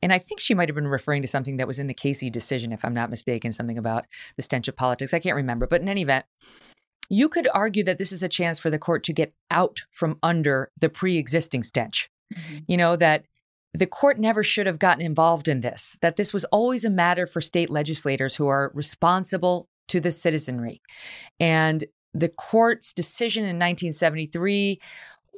And 0.00 0.10
I 0.10 0.18
think 0.18 0.40
she 0.40 0.54
might 0.54 0.70
have 0.70 0.76
been 0.76 0.88
referring 0.88 1.20
to 1.22 1.28
something 1.28 1.58
that 1.58 1.66
was 1.66 1.78
in 1.78 1.86
the 1.86 1.94
Casey 1.94 2.30
decision, 2.30 2.72
if 2.72 2.82
I'm 2.82 2.94
not 2.94 3.10
mistaken, 3.10 3.52
something 3.52 3.78
about 3.78 4.06
the 4.36 4.42
stench 4.42 4.68
of 4.68 4.76
politics. 4.76 5.12
I 5.12 5.18
can't 5.18 5.36
remember. 5.36 5.66
But 5.66 5.82
in 5.82 5.88
any 5.88 6.02
event, 6.02 6.24
you 7.10 7.28
could 7.28 7.48
argue 7.52 7.84
that 7.84 7.98
this 7.98 8.12
is 8.12 8.22
a 8.22 8.28
chance 8.28 8.58
for 8.58 8.70
the 8.70 8.78
court 8.78 9.04
to 9.04 9.12
get 9.12 9.34
out 9.50 9.82
from 9.90 10.18
under 10.22 10.70
the 10.80 10.88
pre 10.88 11.18
existing 11.18 11.62
stench. 11.62 12.08
Mm-hmm. 12.34 12.58
You 12.68 12.76
know, 12.78 12.96
that 12.96 13.24
the 13.74 13.86
court 13.86 14.18
never 14.18 14.42
should 14.42 14.66
have 14.66 14.78
gotten 14.78 15.04
involved 15.04 15.48
in 15.48 15.60
this, 15.60 15.98
that 16.00 16.16
this 16.16 16.32
was 16.32 16.44
always 16.46 16.84
a 16.84 16.90
matter 16.90 17.26
for 17.26 17.40
state 17.40 17.68
legislators 17.68 18.36
who 18.36 18.46
are 18.46 18.70
responsible 18.72 19.68
to 19.88 20.00
the 20.00 20.12
citizenry. 20.12 20.80
And 21.40 21.84
the 22.14 22.28
court's 22.28 22.92
decision 22.92 23.42
in 23.42 23.56
1973 23.56 24.80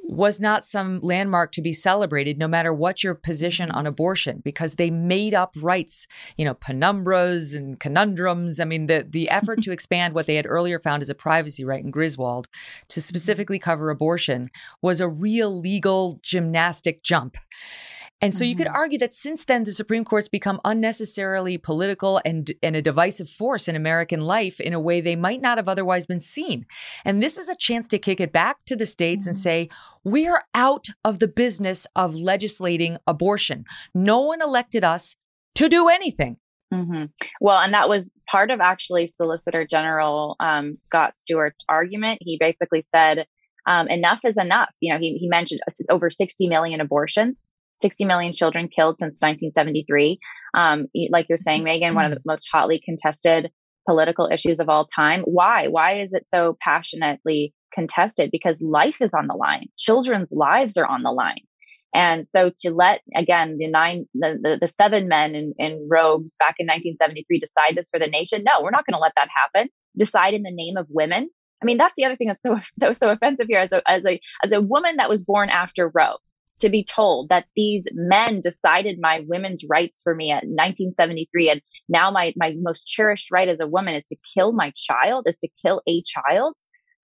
was 0.03 0.39
not 0.39 0.63
some 0.63 0.99
landmark 1.01 1.51
to 1.51 1.61
be 1.61 1.73
celebrated 1.73 2.37
no 2.37 2.47
matter 2.47 2.73
what 2.73 3.03
your 3.03 3.13
position 3.13 3.69
on 3.71 3.85
abortion 3.85 4.41
because 4.45 4.75
they 4.75 4.89
made 4.89 5.33
up 5.33 5.53
rights 5.57 6.07
you 6.37 6.45
know 6.45 6.53
penumbras 6.53 7.53
and 7.53 7.77
conundrums. 7.79 8.61
I 8.61 8.65
mean 8.65 8.87
the 8.87 9.05
the 9.09 9.29
effort 9.29 9.61
to 9.63 9.71
expand 9.73 10.13
what 10.13 10.25
they 10.27 10.35
had 10.35 10.45
earlier 10.47 10.79
found 10.79 11.01
as 11.01 11.09
a 11.09 11.15
privacy 11.15 11.65
right 11.65 11.83
in 11.83 11.91
griswold 11.91 12.47
to 12.87 12.99
mm-hmm. 12.99 13.01
specifically 13.01 13.59
cover 13.59 13.89
abortion 13.89 14.49
was 14.81 15.01
a 15.01 15.09
real 15.09 15.59
legal 15.59 16.19
gymnastic 16.21 17.03
jump 17.03 17.35
and 18.19 18.33
so 18.33 18.41
mm-hmm. 18.41 18.49
you 18.49 18.55
could 18.55 18.67
mm-hmm. 18.67 18.75
argue 18.75 18.99
that 18.99 19.13
since 19.13 19.45
then, 19.45 19.63
the 19.63 19.71
Supreme 19.71 20.03
Court's 20.03 20.29
become 20.29 20.59
unnecessarily 20.65 21.57
political 21.57 22.19
and, 22.25 22.51
and 22.63 22.75
a 22.75 22.81
divisive 22.81 23.29
force 23.29 23.67
in 23.67 23.75
American 23.75 24.21
life 24.21 24.59
in 24.59 24.73
a 24.73 24.79
way 24.79 25.01
they 25.01 25.15
might 25.15 25.41
not 25.41 25.57
have 25.57 25.69
otherwise 25.69 26.07
been 26.07 26.19
seen. 26.19 26.65
And 27.05 27.21
this 27.21 27.37
is 27.37 27.47
a 27.47 27.55
chance 27.55 27.87
to 27.89 27.99
kick 27.99 28.19
it 28.19 28.31
back 28.31 28.65
to 28.65 28.75
the 28.75 28.87
states 28.87 29.25
mm-hmm. 29.25 29.29
and 29.29 29.37
say, 29.37 29.69
we're 30.03 30.43
out 30.55 30.87
of 31.05 31.19
the 31.19 31.27
business 31.27 31.85
of 31.95 32.15
legislating 32.15 32.97
abortion. 33.05 33.65
No 33.93 34.21
one 34.21 34.41
elected 34.41 34.83
us 34.83 35.15
to 35.55 35.69
do 35.69 35.87
anything. 35.87 36.37
Mm-hmm. 36.73 37.05
Well, 37.39 37.59
and 37.59 37.73
that 37.73 37.87
was 37.87 38.11
part 38.29 38.49
of 38.49 38.59
actually 38.59 39.07
Solicitor 39.07 39.65
General 39.65 40.35
um, 40.39 40.75
Scott 40.75 41.15
Stewart's 41.15 41.63
argument. 41.69 42.19
He 42.21 42.37
basically 42.39 42.85
said, 42.93 43.25
um, 43.67 43.87
enough 43.89 44.21
is 44.25 44.37
enough. 44.37 44.69
You 44.79 44.93
know, 44.93 44.99
he, 44.99 45.17
he 45.17 45.27
mentioned 45.27 45.61
over 45.89 46.09
60 46.09 46.47
million 46.47 46.81
abortions 46.81 47.35
60 47.81 48.05
million 48.05 48.33
children 48.33 48.67
killed 48.67 48.97
since 48.99 49.19
1973. 49.21 50.19
Um, 50.53 50.87
like 51.11 51.27
you're 51.29 51.37
saying, 51.37 51.63
Megyn, 51.63 51.93
one 51.93 52.05
of 52.05 52.11
the 52.11 52.21
most 52.25 52.47
hotly 52.51 52.81
contested 52.83 53.51
political 53.87 54.29
issues 54.31 54.59
of 54.59 54.69
all 54.69 54.85
time. 54.85 55.21
Why? 55.21 55.67
Why 55.67 55.99
is 55.99 56.13
it 56.13 56.27
so 56.27 56.57
passionately 56.61 57.53
contested? 57.73 58.31
Because 58.31 58.61
life 58.61 59.01
is 59.01 59.13
on 59.13 59.27
the 59.27 59.35
line. 59.35 59.67
Children's 59.77 60.31
lives 60.31 60.77
are 60.77 60.85
on 60.85 61.03
the 61.03 61.11
line. 61.11 61.41
And 61.93 62.27
so 62.27 62.51
to 62.61 62.71
let 62.71 63.01
again 63.15 63.57
the 63.57 63.67
nine 63.67 64.05
the, 64.13 64.37
the, 64.41 64.57
the 64.61 64.67
seven 64.67 65.07
men 65.07 65.35
in, 65.35 65.53
in 65.57 65.87
robes 65.89 66.35
back 66.37 66.55
in 66.59 66.67
1973 66.67 67.39
decide 67.39 67.75
this 67.75 67.89
for 67.89 67.99
the 67.99 68.07
nation, 68.07 68.43
no, 68.43 68.61
we're 68.61 68.71
not 68.71 68.85
going 68.85 68.93
to 68.93 68.99
let 68.99 69.13
that 69.15 69.29
happen. 69.43 69.69
Decide 69.97 70.33
in 70.33 70.43
the 70.43 70.51
name 70.51 70.77
of 70.77 70.87
women. 70.89 71.29
I 71.61 71.65
mean, 71.65 71.77
that's 71.77 71.93
the 71.97 72.05
other 72.05 72.15
thing 72.15 72.27
that's 72.27 72.43
so 72.43 72.59
that 72.77 72.97
so 72.97 73.09
offensive 73.09 73.47
here 73.49 73.59
as 73.59 73.71
a 73.71 73.81
as 73.89 74.05
a 74.05 74.19
as 74.43 74.51
a 74.51 74.61
woman 74.61 74.97
that 74.97 75.09
was 75.09 75.23
born 75.23 75.49
after 75.49 75.89
Roe 75.93 76.17
to 76.59 76.69
be 76.69 76.83
told 76.83 77.29
that 77.29 77.45
these 77.55 77.83
men 77.93 78.41
decided 78.41 78.97
my 78.99 79.23
women's 79.27 79.63
rights 79.69 80.01
for 80.01 80.13
me 80.15 80.31
at 80.31 80.43
1973 80.43 81.49
and 81.49 81.61
now 81.87 82.11
my 82.11 82.33
my 82.35 82.53
most 82.57 82.85
cherished 82.85 83.31
right 83.31 83.49
as 83.49 83.59
a 83.59 83.67
woman 83.67 83.95
is 83.95 84.03
to 84.05 84.17
kill 84.33 84.51
my 84.51 84.71
child 84.75 85.25
is 85.27 85.37
to 85.39 85.49
kill 85.61 85.81
a 85.87 86.01
child? 86.01 86.55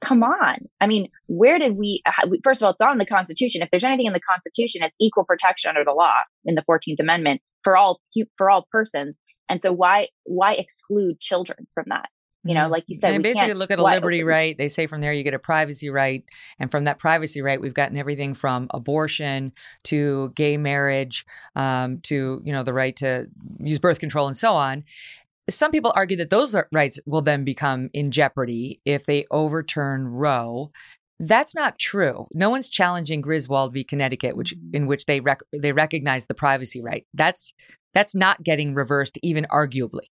Come 0.01 0.23
on. 0.23 0.57
I 0.81 0.87
mean 0.87 1.09
where 1.27 1.59
did 1.59 1.75
we 1.75 2.01
uh, 2.05 2.27
first 2.43 2.61
of 2.61 2.65
all 2.65 2.71
it's 2.71 2.81
on 2.81 2.97
the 2.97 3.05
constitution. 3.05 3.61
If 3.61 3.69
there's 3.71 3.83
anything 3.83 4.07
in 4.07 4.13
the 4.13 4.19
constitution 4.19 4.83
it's 4.83 4.95
equal 4.99 5.25
protection 5.25 5.69
under 5.69 5.83
the 5.83 5.93
law 5.93 6.15
in 6.45 6.55
the 6.55 6.63
14th 6.69 6.99
amendment 6.99 7.41
for 7.63 7.77
all 7.77 8.01
for 8.37 8.49
all 8.49 8.67
persons. 8.71 9.15
And 9.49 9.61
so 9.61 9.71
why 9.71 10.07
why 10.23 10.53
exclude 10.53 11.19
children 11.19 11.67
from 11.73 11.85
that 11.89 12.09
you 12.43 12.53
know, 12.53 12.61
mm-hmm. 12.61 12.71
like 12.71 12.83
you 12.87 12.95
said, 12.95 13.13
they 13.13 13.17
basically 13.19 13.53
look 13.53 13.71
at 13.71 13.79
a 13.79 13.83
liberty 13.83 14.23
right. 14.23 14.57
They 14.57 14.67
say 14.67 14.87
from 14.87 15.01
there 15.01 15.13
you 15.13 15.23
get 15.23 15.33
a 15.33 15.39
privacy 15.39 15.89
right, 15.89 16.23
and 16.59 16.69
from 16.69 16.83
that 16.85 16.99
privacy 16.99 17.41
right, 17.41 17.59
we've 17.59 17.73
gotten 17.73 17.97
everything 17.97 18.33
from 18.33 18.67
abortion 18.71 19.53
to 19.85 20.31
gay 20.35 20.57
marriage 20.57 21.25
um, 21.55 21.99
to 22.01 22.41
you 22.43 22.51
know 22.51 22.63
the 22.63 22.73
right 22.73 22.95
to 22.97 23.27
use 23.59 23.79
birth 23.79 23.99
control 23.99 24.27
and 24.27 24.37
so 24.37 24.55
on. 24.55 24.83
Some 25.49 25.71
people 25.71 25.93
argue 25.95 26.17
that 26.17 26.29
those 26.29 26.55
rights 26.71 26.99
will 27.05 27.21
then 27.21 27.43
become 27.43 27.89
in 27.93 28.11
jeopardy 28.11 28.81
if 28.85 29.05
they 29.05 29.25
overturn 29.31 30.07
Roe. 30.07 30.71
That's 31.19 31.55
not 31.55 31.79
true. 31.79 32.27
No 32.33 32.49
one's 32.49 32.69
challenging 32.69 33.21
Griswold 33.21 33.73
v. 33.73 33.83
Connecticut, 33.83 34.35
which 34.35 34.55
mm-hmm. 34.55 34.75
in 34.75 34.85
which 34.87 35.05
they 35.05 35.21
rec- 35.21 35.43
they 35.53 35.71
recognize 35.71 36.25
the 36.25 36.33
privacy 36.33 36.81
right. 36.81 37.05
That's 37.13 37.53
that's 37.93 38.15
not 38.15 38.43
getting 38.43 38.73
reversed, 38.73 39.17
even 39.21 39.45
arguably. 39.49 40.07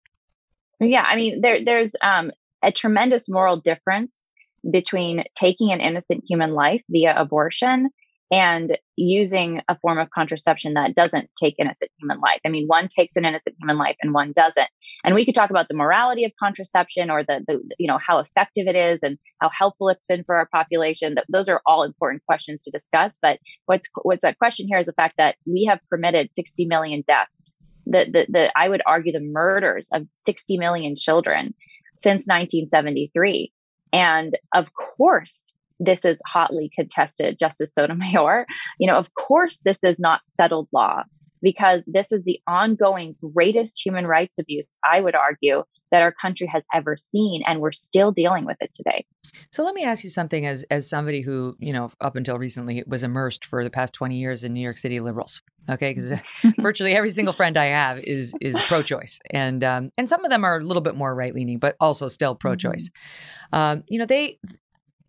Yeah, 0.80 1.02
I 1.02 1.16
mean, 1.16 1.40
there 1.40 1.64
there's 1.64 1.92
um, 2.02 2.30
a 2.62 2.72
tremendous 2.72 3.28
moral 3.28 3.56
difference 3.60 4.30
between 4.70 5.24
taking 5.34 5.72
an 5.72 5.80
innocent 5.80 6.24
human 6.26 6.50
life 6.50 6.82
via 6.90 7.14
abortion 7.16 7.90
and 8.30 8.76
using 8.96 9.62
a 9.68 9.78
form 9.78 9.98
of 9.98 10.10
contraception 10.10 10.74
that 10.74 10.94
doesn't 10.94 11.30
take 11.40 11.54
innocent 11.58 11.90
human 11.98 12.20
life. 12.20 12.40
I 12.44 12.50
mean, 12.50 12.66
one 12.66 12.88
takes 12.88 13.16
an 13.16 13.24
innocent 13.24 13.56
human 13.58 13.78
life 13.78 13.96
and 14.02 14.12
one 14.12 14.32
doesn't. 14.32 14.68
And 15.02 15.14
we 15.14 15.24
could 15.24 15.34
talk 15.34 15.48
about 15.48 15.68
the 15.68 15.74
morality 15.74 16.24
of 16.24 16.32
contraception 16.38 17.10
or 17.10 17.24
the, 17.24 17.42
the 17.46 17.58
you 17.78 17.86
know, 17.86 17.98
how 18.04 18.18
effective 18.18 18.66
it 18.66 18.76
is 18.76 18.98
and 19.02 19.18
how 19.40 19.50
helpful 19.56 19.88
it's 19.88 20.06
been 20.06 20.24
for 20.24 20.36
our 20.36 20.46
population. 20.52 21.14
Those 21.30 21.48
are 21.48 21.62
all 21.64 21.84
important 21.84 22.22
questions 22.26 22.64
to 22.64 22.70
discuss. 22.70 23.18
But 23.20 23.38
what's 23.64 23.88
what's 24.02 24.24
at 24.24 24.38
question 24.38 24.66
here 24.68 24.78
is 24.78 24.86
the 24.86 24.92
fact 24.92 25.14
that 25.16 25.36
we 25.46 25.66
have 25.70 25.80
permitted 25.88 26.28
60 26.34 26.66
million 26.66 27.02
deaths 27.06 27.56
the, 27.88 28.04
the, 28.04 28.26
the 28.28 28.58
I 28.58 28.68
would 28.68 28.82
argue 28.86 29.12
the 29.12 29.20
murders 29.20 29.88
of 29.92 30.06
60 30.18 30.58
million 30.58 30.94
children 30.96 31.54
since 31.96 32.26
1973. 32.26 33.52
And 33.92 34.36
of 34.54 34.72
course, 34.74 35.54
this 35.80 36.04
is 36.04 36.20
hotly 36.26 36.70
contested, 36.74 37.38
Justice 37.38 37.72
Sotomayor. 37.74 38.46
You 38.78 38.88
know, 38.88 38.98
of 38.98 39.14
course, 39.14 39.60
this 39.64 39.78
is 39.82 39.98
not 39.98 40.20
settled 40.32 40.68
law 40.72 41.04
because 41.40 41.82
this 41.86 42.12
is 42.12 42.22
the 42.24 42.40
ongoing 42.46 43.16
greatest 43.34 43.80
human 43.84 44.06
rights 44.06 44.38
abuse, 44.38 44.78
I 44.84 45.00
would 45.00 45.14
argue, 45.14 45.64
that 45.90 46.02
our 46.02 46.12
country 46.12 46.46
has 46.46 46.64
ever 46.74 46.96
seen 46.96 47.42
and 47.46 47.60
we're 47.60 47.72
still 47.72 48.12
dealing 48.12 48.44
with 48.44 48.56
it 48.60 48.72
today. 48.72 49.04
So 49.50 49.64
let 49.64 49.74
me 49.74 49.84
ask 49.84 50.04
you 50.04 50.10
something 50.10 50.46
as 50.46 50.62
as 50.70 50.88
somebody 50.88 51.20
who, 51.20 51.56
you 51.58 51.72
know, 51.72 51.90
up 52.00 52.16
until 52.16 52.38
recently 52.38 52.82
was 52.86 53.02
immersed 53.02 53.44
for 53.44 53.64
the 53.64 53.70
past 53.70 53.94
20 53.94 54.16
years 54.16 54.44
in 54.44 54.52
New 54.52 54.60
York 54.60 54.76
City 54.76 55.00
liberals. 55.00 55.42
Okay, 55.70 55.90
because 55.90 56.18
virtually 56.58 56.94
every 56.94 57.10
single 57.10 57.34
friend 57.34 57.56
I 57.56 57.66
have 57.66 57.98
is 57.98 58.34
is 58.40 58.58
pro-choice, 58.68 59.18
and 59.30 59.62
um, 59.62 59.90
and 59.98 60.08
some 60.08 60.24
of 60.24 60.30
them 60.30 60.42
are 60.42 60.58
a 60.58 60.62
little 60.62 60.80
bit 60.80 60.94
more 60.94 61.14
right-leaning, 61.14 61.58
but 61.58 61.76
also 61.78 62.08
still 62.08 62.34
pro-choice. 62.34 62.88
Mm-hmm. 62.88 63.54
Um, 63.54 63.84
you 63.90 63.98
know, 63.98 64.06
they 64.06 64.38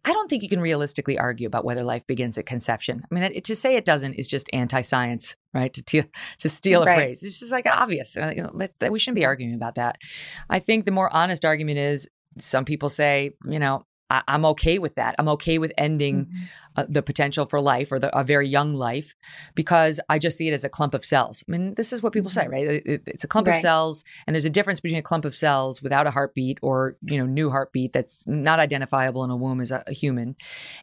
I 0.05 0.13
don't 0.13 0.29
think 0.29 0.43
you 0.43 0.49
can 0.49 0.61
realistically 0.61 1.17
argue 1.17 1.47
about 1.47 1.65
whether 1.65 1.83
life 1.83 2.07
begins 2.07 2.37
at 2.37 2.45
conception. 2.45 3.03
I 3.03 3.13
mean, 3.13 3.21
that, 3.21 3.43
to 3.43 3.55
say 3.55 3.75
it 3.75 3.85
doesn't 3.85 4.13
is 4.13 4.27
just 4.27 4.49
anti-science, 4.53 5.35
right? 5.53 5.73
To 5.73 5.83
to, 5.83 6.03
to 6.39 6.49
steal 6.49 6.83
a 6.83 6.85
right. 6.85 6.95
phrase, 6.95 7.23
it's 7.23 7.39
just 7.39 7.51
like 7.51 7.65
obvious. 7.65 8.17
Uh, 8.17 8.33
you 8.35 8.43
know, 8.43 8.51
let, 8.53 8.73
we 8.89 8.99
shouldn't 8.99 9.15
be 9.15 9.25
arguing 9.25 9.53
about 9.53 9.75
that. 9.75 9.97
I 10.49 10.59
think 10.59 10.85
the 10.85 10.91
more 10.91 11.13
honest 11.13 11.45
argument 11.45 11.79
is 11.79 12.07
some 12.37 12.65
people 12.65 12.89
say, 12.89 13.31
you 13.45 13.59
know, 13.59 13.83
I, 14.09 14.23
am 14.27 14.45
okay 14.45 14.79
with 14.79 14.95
that. 14.95 15.15
I'm 15.19 15.27
okay 15.29 15.57
with 15.57 15.71
ending 15.77 16.25
mm-hmm. 16.25 16.43
Uh, 16.79 16.85
the 16.87 17.01
potential 17.01 17.45
for 17.45 17.59
life 17.59 17.91
or 17.91 17.99
the, 17.99 18.17
a 18.17 18.23
very 18.23 18.47
young 18.47 18.73
life 18.73 19.15
because 19.53 19.99
I 20.07 20.17
just 20.17 20.37
see 20.37 20.47
it 20.47 20.53
as 20.53 20.63
a 20.63 20.69
clump 20.69 20.93
of 20.93 21.03
cells. 21.03 21.43
I 21.47 21.51
mean, 21.51 21.73
this 21.73 21.91
is 21.91 22.01
what 22.01 22.13
people 22.13 22.29
say, 22.29 22.43
mm-hmm. 22.43 22.51
right? 22.51 22.67
It, 22.67 22.87
it, 22.87 23.03
it's 23.05 23.23
a 23.25 23.27
clump 23.27 23.47
right. 23.47 23.55
of 23.55 23.59
cells, 23.59 24.05
and 24.25 24.33
there's 24.33 24.45
a 24.45 24.49
difference 24.49 24.79
between 24.79 24.99
a 24.99 25.03
clump 25.03 25.25
of 25.25 25.35
cells 25.35 25.81
without 25.81 26.07
a 26.07 26.11
heartbeat 26.11 26.59
or 26.61 26.95
you 27.01 27.17
know 27.17 27.25
new 27.25 27.49
heartbeat 27.49 27.91
that's 27.91 28.25
not 28.27 28.59
identifiable 28.59 29.23
in 29.25 29.29
a 29.29 29.35
womb 29.35 29.59
as 29.59 29.71
a, 29.71 29.83
a 29.87 29.93
human, 29.93 30.37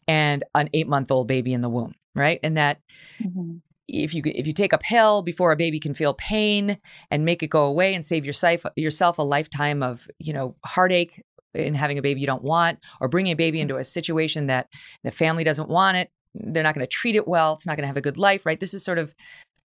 and 0.07 0.43
an 0.53 0.69
eight 0.73 0.87
month 0.87 1.11
old 1.11 1.27
baby 1.27 1.53
in 1.53 1.61
the 1.61 1.69
womb, 1.69 1.95
right? 2.15 2.39
And 2.43 2.57
that. 2.57 2.81
Mm-hmm 3.21 3.57
if 3.89 4.13
you 4.13 4.21
if 4.25 4.45
you 4.45 4.51
take 4.51 4.73
a 4.73 4.77
pill 4.77 5.21
before 5.21 5.53
a 5.53 5.55
baby 5.55 5.79
can 5.79 5.93
feel 5.93 6.13
pain 6.13 6.77
and 7.09 7.23
make 7.23 7.41
it 7.41 7.47
go 7.47 7.63
away 7.63 7.93
and 7.93 8.05
save 8.05 8.25
yourself 8.25 8.65
yourself 8.75 9.17
a 9.17 9.21
lifetime 9.21 9.81
of 9.81 10.09
you 10.19 10.33
know 10.33 10.57
heartache 10.65 11.23
in 11.57 11.73
having 11.73 11.97
a 11.97 12.01
baby 12.01 12.21
you 12.21 12.27
don't 12.27 12.43
want 12.43 12.79
or 13.01 13.07
bringing 13.07 13.33
a 13.33 13.35
baby 13.35 13.59
into 13.59 13.77
a 13.77 13.83
situation 13.83 14.47
that 14.47 14.67
the 15.03 15.11
family 15.11 15.43
doesn't 15.43 15.69
want 15.69 15.97
it 15.97 16.11
they're 16.33 16.63
not 16.63 16.75
going 16.75 16.85
to 16.85 16.89
treat 16.89 17.15
it 17.15 17.27
well 17.27 17.53
it's 17.53 17.65
not 17.65 17.75
going 17.75 17.83
to 17.83 17.87
have 17.87 17.97
a 17.97 18.01
good 18.01 18.17
life 18.17 18.45
right? 18.45 18.59
This 18.59 18.73
is 18.73 18.83
sort 18.83 18.97
of 18.97 19.13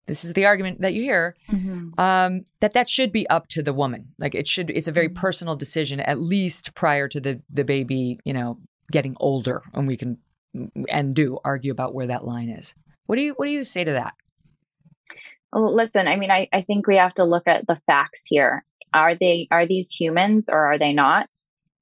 this 0.07 0.25
is 0.25 0.33
the 0.33 0.45
argument 0.45 0.81
that 0.81 0.93
you 0.93 1.01
hear 1.01 1.35
mm-hmm. 1.49 1.97
um, 1.99 2.45
that 2.59 2.73
that 2.73 2.89
should 2.89 3.13
be 3.13 3.27
up 3.29 3.47
to 3.49 3.63
the 3.63 3.73
woman. 3.73 4.09
Like 4.19 4.35
it 4.35 4.47
should 4.47 4.69
it's 4.69 4.87
a 4.87 4.91
very 4.91 5.07
mm-hmm. 5.07 5.21
personal 5.21 5.55
decision 5.55 5.99
at 6.01 6.19
least 6.19 6.75
prior 6.75 7.07
to 7.07 7.21
the 7.21 7.41
the 7.49 7.63
baby 7.63 8.19
you 8.25 8.33
know 8.33 8.59
getting 8.91 9.15
older 9.19 9.61
and 9.73 9.87
we 9.87 9.95
can 9.95 10.17
and 10.89 11.15
do 11.15 11.39
argue 11.45 11.71
about 11.71 11.93
where 11.93 12.07
that 12.07 12.25
line 12.25 12.49
is. 12.49 12.75
What 13.05 13.15
do 13.15 13.21
you 13.21 13.33
what 13.33 13.45
do 13.45 13.51
you 13.51 13.63
say 13.63 13.83
to 13.83 13.91
that? 13.91 14.13
Well, 15.53 15.73
listen 15.73 16.07
i 16.07 16.15
mean 16.15 16.31
I, 16.31 16.49
I 16.51 16.63
think 16.63 16.87
we 16.87 16.97
have 16.97 17.13
to 17.15 17.23
look 17.23 17.47
at 17.47 17.67
the 17.67 17.79
facts 17.85 18.21
here. 18.25 18.65
Are 18.93 19.15
they 19.15 19.47
are 19.51 19.65
these 19.65 19.91
humans 19.91 20.49
or 20.49 20.65
are 20.65 20.79
they 20.79 20.93
not 20.93 21.27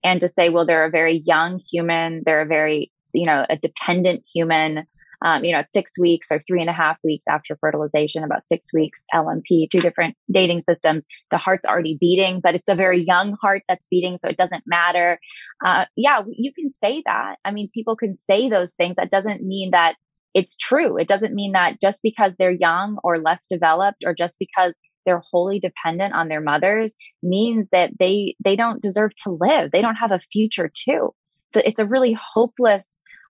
and 0.04 0.22
to 0.22 0.30
say, 0.30 0.50
well, 0.50 0.66
they're 0.66 0.86
a 0.86 0.90
very 0.90 1.22
young 1.26 1.60
human, 1.60 2.24
they're 2.26 2.42
a 2.42 2.48
very 2.48 2.92
you 3.14 3.26
know, 3.26 3.46
a 3.50 3.58
dependent 3.58 4.24
human 4.34 4.86
um, 5.24 5.44
you 5.44 5.52
know, 5.52 5.60
at 5.60 5.72
six 5.72 6.00
weeks 6.00 6.32
or 6.32 6.40
three 6.40 6.62
and 6.62 6.70
a 6.70 6.74
half 6.74 6.98
weeks 7.04 7.26
after 7.30 7.56
fertilization, 7.56 8.24
about 8.24 8.48
six 8.48 8.74
weeks 8.74 9.04
LMP, 9.14 9.70
two 9.70 9.80
different 9.80 10.16
dating 10.32 10.64
systems. 10.68 11.06
The 11.30 11.38
heart's 11.38 11.66
already 11.66 11.96
beating, 12.00 12.40
but 12.42 12.56
it's 12.56 12.70
a 12.70 12.76
very 12.76 13.04
young 13.04 13.38
heart 13.40 13.62
that's 13.68 13.88
beating, 13.88 14.18
so 14.18 14.30
it 14.30 14.38
doesn't 14.38 14.64
matter. 14.66 15.20
Uh, 15.64 15.86
yeah, 15.96 16.22
you 16.28 16.52
can 16.54 16.74
say 16.74 17.04
that. 17.06 17.36
I 17.46 17.52
mean, 17.52 17.70
people 17.72 17.96
can 17.96 18.18
say 18.18 18.50
those 18.50 18.74
things. 18.74 18.96
That 18.98 19.12
doesn't 19.12 19.44
mean 19.44 19.72
that 19.72 19.96
it's 20.34 20.58
true. 20.58 20.98
It 20.98 21.08
doesn't 21.08 21.36
mean 21.36 21.52
that 21.52 21.80
just 21.80 22.02
because 22.02 22.32
they're 22.40 22.50
young 22.50 22.98
or 23.04 23.20
less 23.20 23.46
developed 23.48 24.04
or 24.06 24.16
just 24.16 24.38
because 24.40 24.74
they're 25.06 25.24
wholly 25.32 25.60
dependent 25.60 26.14
on 26.14 26.28
their 26.28 26.42
mothers 26.42 26.94
means 27.22 27.68
that 27.72 27.92
they 28.00 28.36
they 28.44 28.56
don't 28.56 28.82
deserve 28.82 29.16
to 29.24 29.38
live. 29.40 29.72
They 29.72 29.82
don't 29.82 29.96
have 29.96 30.12
a 30.12 30.20
future 30.20 30.72
too. 30.74 31.14
So 31.54 31.62
it's 31.64 31.80
a 31.80 31.86
really 31.86 32.18
hopeless 32.20 32.86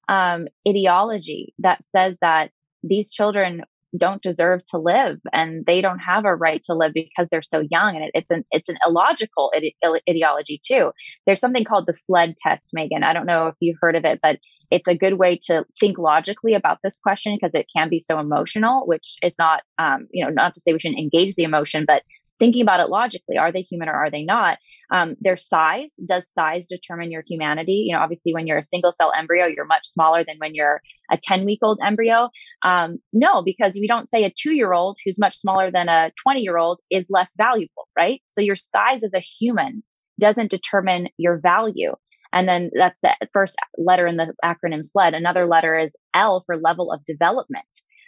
um, 0.07 0.47
ideology 0.67 1.53
that 1.59 1.83
says 1.91 2.17
that 2.21 2.51
these 2.83 3.11
children 3.11 3.63
don't 3.97 4.21
deserve 4.21 4.65
to 4.67 4.77
live 4.77 5.19
and 5.33 5.65
they 5.65 5.81
don't 5.81 5.99
have 5.99 6.25
a 6.25 6.33
right 6.33 6.63
to 6.63 6.73
live 6.73 6.93
because 6.93 7.27
they're 7.29 7.41
so 7.41 7.61
young 7.69 7.95
and 7.95 8.05
it, 8.05 8.11
it's 8.13 8.31
an 8.31 8.45
it's 8.51 8.69
an 8.69 8.77
illogical 8.87 9.51
ide- 9.55 10.01
ideology 10.09 10.61
too 10.65 10.91
there's 11.25 11.41
something 11.41 11.65
called 11.65 11.85
the 11.85 11.93
sled 11.93 12.35
test 12.37 12.71
Megyn 12.75 13.03
i 13.03 13.11
don't 13.11 13.25
know 13.25 13.47
if 13.47 13.55
you've 13.59 13.77
heard 13.81 13.97
of 13.97 14.05
it 14.05 14.19
but 14.23 14.37
it's 14.71 14.87
a 14.87 14.95
good 14.95 15.15
way 15.15 15.37
to 15.43 15.65
think 15.79 15.97
logically 15.99 16.53
about 16.53 16.79
this 16.81 16.97
question 16.97 17.37
because 17.39 17.53
it 17.53 17.67
can 17.75 17.89
be 17.89 17.99
so 17.99 18.19
emotional 18.19 18.87
which 18.87 19.17
is 19.21 19.35
not 19.37 19.61
um, 19.77 20.07
you 20.11 20.25
know 20.25 20.31
not 20.31 20.53
to 20.53 20.61
say 20.61 20.73
we 20.73 20.79
shouldn't 20.79 20.99
engage 20.99 21.35
the 21.35 21.43
emotion 21.43 21.85
but 21.85 22.03
thinking 22.39 22.63
about 22.63 22.79
it 22.79 22.89
logically 22.89 23.37
are 23.37 23.51
they 23.51 23.61
human 23.61 23.87
or 23.87 23.93
are 23.93 24.09
they 24.09 24.23
not? 24.23 24.57
Um, 24.91 25.15
their 25.21 25.37
size 25.37 25.91
does 26.05 26.25
size 26.33 26.67
determine 26.67 27.11
your 27.11 27.23
humanity? 27.25 27.83
You 27.85 27.93
know 27.93 28.01
obviously 28.01 28.33
when 28.33 28.47
you're 28.47 28.57
a 28.57 28.63
single 28.63 28.91
cell 28.91 29.11
embryo 29.15 29.45
you're 29.45 29.65
much 29.65 29.87
smaller 29.87 30.23
than 30.23 30.37
when 30.39 30.55
you're 30.55 30.81
a 31.11 31.17
10 31.21 31.45
week 31.45 31.59
old 31.61 31.79
embryo. 31.85 32.29
Um, 32.63 32.97
no 33.13 33.43
because 33.43 33.77
we 33.79 33.87
don't 33.87 34.09
say 34.09 34.23
a 34.23 34.33
two 34.35 34.55
year 34.55 34.73
old 34.73 34.97
who's 35.05 35.19
much 35.19 35.35
smaller 35.37 35.69
than 35.69 35.87
a 35.87 36.11
20 36.23 36.41
year 36.41 36.57
old 36.57 36.79
is 36.89 37.07
less 37.09 37.33
valuable 37.37 37.87
right? 37.95 38.21
So 38.29 38.41
your 38.41 38.55
size 38.55 39.03
as 39.03 39.13
a 39.13 39.19
human 39.19 39.83
doesn't 40.19 40.51
determine 40.51 41.09
your 41.17 41.39
value 41.39 41.93
and 42.33 42.47
then 42.47 42.71
that's 42.73 42.97
the 43.01 43.15
first 43.33 43.55
letter 43.77 44.07
in 44.07 44.17
the 44.17 44.33
acronym 44.43 44.83
SLED. 44.83 45.13
Another 45.13 45.45
letter 45.47 45.77
is 45.77 45.95
L 46.13 46.43
for 46.45 46.57
level 46.57 46.91
of 46.91 47.03
development 47.05 47.65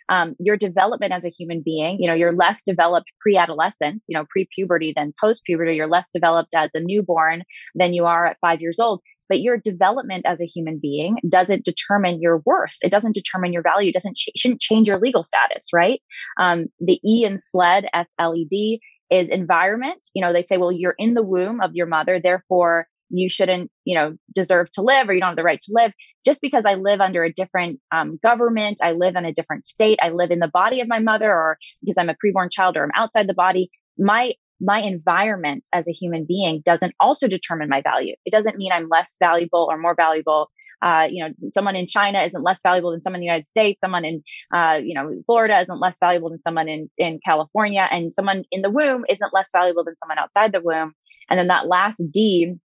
um, 0.10 0.36
your 0.40 0.58
development 0.58 1.14
as 1.14 1.26
a 1.26 1.30
human 1.30 1.62
being. 1.64 1.98
You 2.00 2.08
know, 2.08 2.14
you're 2.14 2.34
less 2.34 2.64
developed 2.64 3.12
pre-adolescence, 3.22 4.06
you 4.08 4.18
know, 4.18 4.26
pre-puberty 4.30 4.94
than 4.96 5.14
post-puberty. 5.20 5.76
You're 5.76 5.88
less 5.88 6.08
developed 6.14 6.54
as 6.54 6.70
a 6.74 6.80
newborn 6.80 7.44
than 7.76 7.94
you 7.94 8.06
are 8.06 8.26
at 8.26 8.38
five 8.42 8.62
years 8.62 8.80
old. 8.80 9.02
But 9.30 9.40
your 9.40 9.58
development 9.58 10.26
as 10.28 10.42
a 10.42 10.46
human 10.46 10.80
being 10.82 11.16
doesn't 11.28 11.66
determine 11.66 12.22
your 12.22 12.42
worth. 12.46 12.76
It 12.82 12.92
doesn't 12.92 13.16
determine 13.16 13.54
your 13.54 13.64
value. 13.64 13.90
It 13.90 13.94
doesn't 13.94 14.18
ch- 14.18 14.30
shouldn't 14.36 14.62
change 14.62 14.88
your 14.88 15.00
legal 15.00 15.24
status, 15.24 15.70
right? 15.74 16.02
Um, 16.40 16.66
the 16.80 17.00
E 17.06 17.26
in 17.26 17.40
SLED, 17.42 17.88
S 17.94 18.08
L 18.20 18.36
E 18.36 18.46
D, 18.50 18.82
is 19.10 19.30
environment. 19.30 20.08
You 20.14 20.22
know, 20.22 20.34
they 20.34 20.44
say, 20.44 20.58
well, 20.58 20.72
you're 20.72 20.96
in 20.98 21.14
the 21.14 21.24
womb 21.24 21.62
of 21.62 21.72
your 21.74 21.88
mother, 21.88 22.20
therefore 22.22 22.88
you 23.14 23.30
shouldn't, 23.30 23.70
you 23.86 23.96
know, 23.96 24.16
deserve 24.36 24.72
to 24.74 24.82
live 24.82 25.08
or 25.08 25.14
you 25.14 25.20
don't 25.20 25.30
have 25.30 25.36
the 25.38 25.44
right 25.44 25.62
to 25.62 25.72
live. 25.74 25.92
Just 26.26 26.42
because 26.42 26.64
I 26.66 26.76
live 26.76 27.00
under 27.00 27.24
a 27.24 27.32
different 27.32 27.80
um, 27.92 28.20
government, 28.24 28.80
I 28.82 28.94
live 28.94 29.16
in 29.16 29.26
a 29.26 29.34
different 29.34 29.66
state, 29.66 30.00
I 30.02 30.10
live 30.10 30.32
in 30.32 30.40
the 30.40 30.48
body 30.48 30.82
of 30.82 30.88
my 30.88 31.00
mother, 31.00 31.32
or 31.32 31.58
because 31.82 31.98
I'm 31.98 32.10
a 32.10 32.16
preborn 32.16 32.52
child 32.52 32.76
or 32.76 32.84
I'm 32.84 32.92
outside 32.96 33.28
the 33.28 33.34
body, 33.34 33.70
my 33.98 34.34
my 34.60 34.80
environment 34.80 35.68
as 35.74 35.90
a 35.90 35.92
human 35.92 36.26
being 36.26 36.62
doesn't 36.64 36.94
also 37.00 37.28
determine 37.28 37.70
my 37.70 37.82
value. 37.82 38.16
It 38.26 38.32
doesn't 38.32 38.58
mean 38.58 38.72
I'm 38.72 38.88
less 38.90 39.18
valuable 39.20 39.68
or 39.70 39.78
more 39.78 39.96
valuable. 39.96 40.50
Uh, 40.82 41.08
you 41.10 41.24
know, 41.24 41.34
someone 41.54 41.76
in 41.76 41.88
China 41.88 42.22
isn't 42.22 42.44
less 42.44 42.62
valuable 42.62 42.92
than 42.92 43.02
someone 43.02 43.18
in 43.18 43.22
the 43.22 43.28
United 43.28 43.48
States. 43.48 43.82
Someone 43.82 44.06
in, 44.06 44.24
uh, 44.56 44.80
you 44.84 44.94
know, 44.94 45.12
Florida 45.26 45.60
isn't 45.60 45.80
less 45.80 45.98
valuable 46.00 46.30
than 46.30 46.42
someone 46.42 46.70
in 46.70 46.90
in 46.98 47.20
California, 47.26 47.88
and 47.92 48.14
someone 48.14 48.44
in 48.52 48.62
the 48.62 48.70
womb 48.70 49.06
isn't 49.10 49.34
less 49.34 49.50
valuable 49.52 49.84
than 49.84 49.98
someone 49.98 50.20
outside 50.20 50.52
the 50.52 50.62
womb. 50.62 50.94
And 51.30 51.40
then 51.40 51.48
that 51.48 51.68
last 51.68 52.04
D 52.12 52.56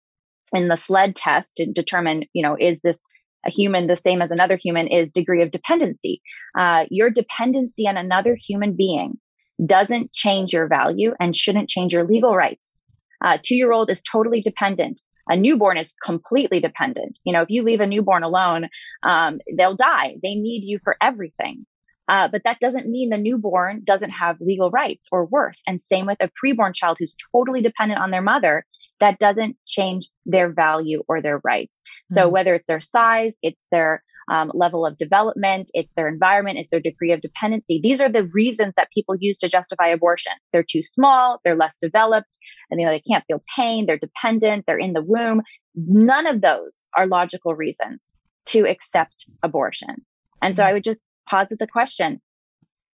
in 0.53 0.69
the 0.69 0.77
sled 0.77 1.17
test 1.17 1.57
to 1.57 1.67
determine, 1.67 2.25
you 2.33 2.43
know, 2.43 2.57
is 2.59 2.81
this 2.83 2.99
a 3.47 3.51
human 3.51 3.87
the 3.87 3.97
same 3.97 4.21
as 4.21 4.31
another 4.31 4.57
human 4.57 4.89
is 4.89 5.13
degree 5.13 5.43
of 5.43 5.51
dependency. 5.51 6.21
Uh, 6.57 6.87
your 6.91 7.11
dependency 7.11 7.87
on 7.87 7.97
another 7.97 8.35
human 8.35 8.75
being 8.77 9.19
doesn't 9.65 10.13
change 10.13 10.53
your 10.53 10.69
value 10.69 11.15
and 11.21 11.35
shouldn't 11.35 11.69
change 11.69 11.93
your 11.93 12.05
legal 12.05 12.35
rights. 12.35 12.83
Uh, 13.25 13.39
two 13.43 13.57
year 13.57 13.73
old 13.73 13.91
is 13.91 14.03
totally 14.03 14.41
dependent. 14.41 15.01
A 15.29 15.37
newborn 15.37 15.77
is 15.77 15.95
completely 16.03 16.59
dependent. 16.61 17.19
You 17.25 17.33
know, 17.33 17.43
if 17.43 17.51
you 17.51 17.63
leave 17.63 17.81
a 17.81 17.87
newborn 17.87 18.23
alone, 18.23 18.69
um, 19.03 19.41
they'll 19.57 19.77
die. 19.77 20.17
They 20.23 20.35
need 20.35 20.65
you 20.65 20.79
for 20.83 20.97
everything. 21.01 21.67
Uh, 22.09 22.27
but 22.29 22.45
that 22.45 22.61
doesn't 22.61 22.89
mean 22.89 23.11
the 23.11 23.19
newborn 23.19 23.83
doesn't 23.85 24.11
have 24.11 24.41
legal 24.41 24.71
rights 24.71 25.09
or 25.13 25.27
worth. 25.27 25.59
And 25.67 25.85
same 25.85 26.07
with 26.07 26.17
a 26.21 26.31
preborn 26.43 26.75
child 26.75 26.97
who's 26.99 27.15
totally 27.35 27.61
dependent 27.61 28.01
on 28.01 28.11
their 28.11 28.23
mother 28.23 28.65
that 29.01 29.19
doesn't 29.19 29.57
change 29.67 30.09
their 30.27 30.53
value 30.53 31.03
or 31.09 31.23
their 31.23 31.41
rights. 31.45 31.73
Mm-hmm. 31.73 32.15
So 32.15 32.29
whether 32.29 32.55
it's 32.55 32.67
their 32.67 32.81
size, 32.81 33.33
it's 33.43 33.67
their 33.71 34.03
um, 34.31 34.51
level 34.55 34.85
of 34.85 34.99
development, 34.99 35.71
it's 35.75 35.93
their 35.95 36.09
environment, 36.09 36.59
it's 36.59 36.69
their 36.69 36.81
degree 36.81 37.13
of 37.13 37.21
dependency. 37.21 37.81
These 37.83 38.01
are 38.01 38.11
the 38.11 38.29
reasons 38.35 38.75
that 38.77 38.91
people 38.93 39.17
use 39.19 39.39
to 39.39 39.49
justify 39.49 39.89
abortion. 39.89 40.33
They're 40.53 40.63
too 40.63 40.83
small, 40.83 41.41
they're 41.45 41.57
less 41.57 41.77
developed, 41.81 42.37
and 42.71 42.81
you 42.81 42.87
know 42.87 42.93
they 42.93 43.01
can't 43.01 43.25
feel 43.27 43.43
pain, 43.57 43.87
they're 43.87 43.99
dependent, 43.99 44.65
they're 44.67 44.79
in 44.79 44.93
the 44.93 45.03
womb. 45.03 45.43
None 45.75 46.27
of 46.27 46.41
those 46.41 46.79
are 46.97 47.07
logical 47.07 47.55
reasons 47.55 48.17
to 48.47 48.69
accept 48.69 49.31
abortion. 49.43 50.05
And 50.43 50.57
so 50.57 50.63
mm-hmm. 50.63 50.71
I 50.71 50.73
would 50.75 50.85
just 50.85 51.01
posit 51.29 51.59
the 51.59 51.67
question, 51.67 52.21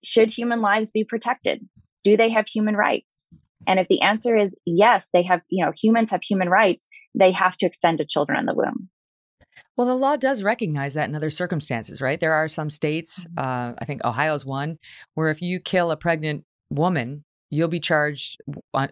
should 0.03 0.31
human 0.31 0.61
lives 0.61 0.91
be 0.91 1.03
protected? 1.03 1.61
Do 2.03 2.17
they 2.17 2.29
have 2.29 2.47
human 2.47 2.75
rights? 2.75 3.05
And 3.67 3.79
if 3.79 3.87
the 3.87 4.01
answer 4.01 4.35
is 4.35 4.55
yes, 4.65 5.07
they 5.13 5.23
have, 5.23 5.41
you 5.49 5.65
know, 5.65 5.71
humans 5.75 6.11
have 6.11 6.21
human 6.23 6.49
rights, 6.49 6.87
they 7.13 7.31
have 7.31 7.57
to 7.57 7.65
extend 7.65 7.99
to 7.99 8.05
children 8.05 8.39
in 8.39 8.45
the 8.45 8.55
womb. 8.55 8.89
Well, 9.75 9.87
the 9.87 9.95
law 9.95 10.15
does 10.15 10.43
recognize 10.43 10.93
that 10.93 11.09
in 11.09 11.15
other 11.15 11.29
circumstances, 11.29 12.01
right? 12.01 12.19
There 12.19 12.33
are 12.33 12.47
some 12.47 12.69
states, 12.69 13.25
Mm-hmm. 13.25 13.39
uh, 13.39 13.73
I 13.79 13.85
think 13.85 14.03
Ohio's 14.05 14.45
one, 14.45 14.77
where 15.13 15.29
if 15.29 15.41
you 15.41 15.59
kill 15.59 15.91
a 15.91 15.97
pregnant 15.97 16.45
woman, 16.69 17.25
you'll 17.49 17.67
be 17.67 17.79
charged 17.79 18.37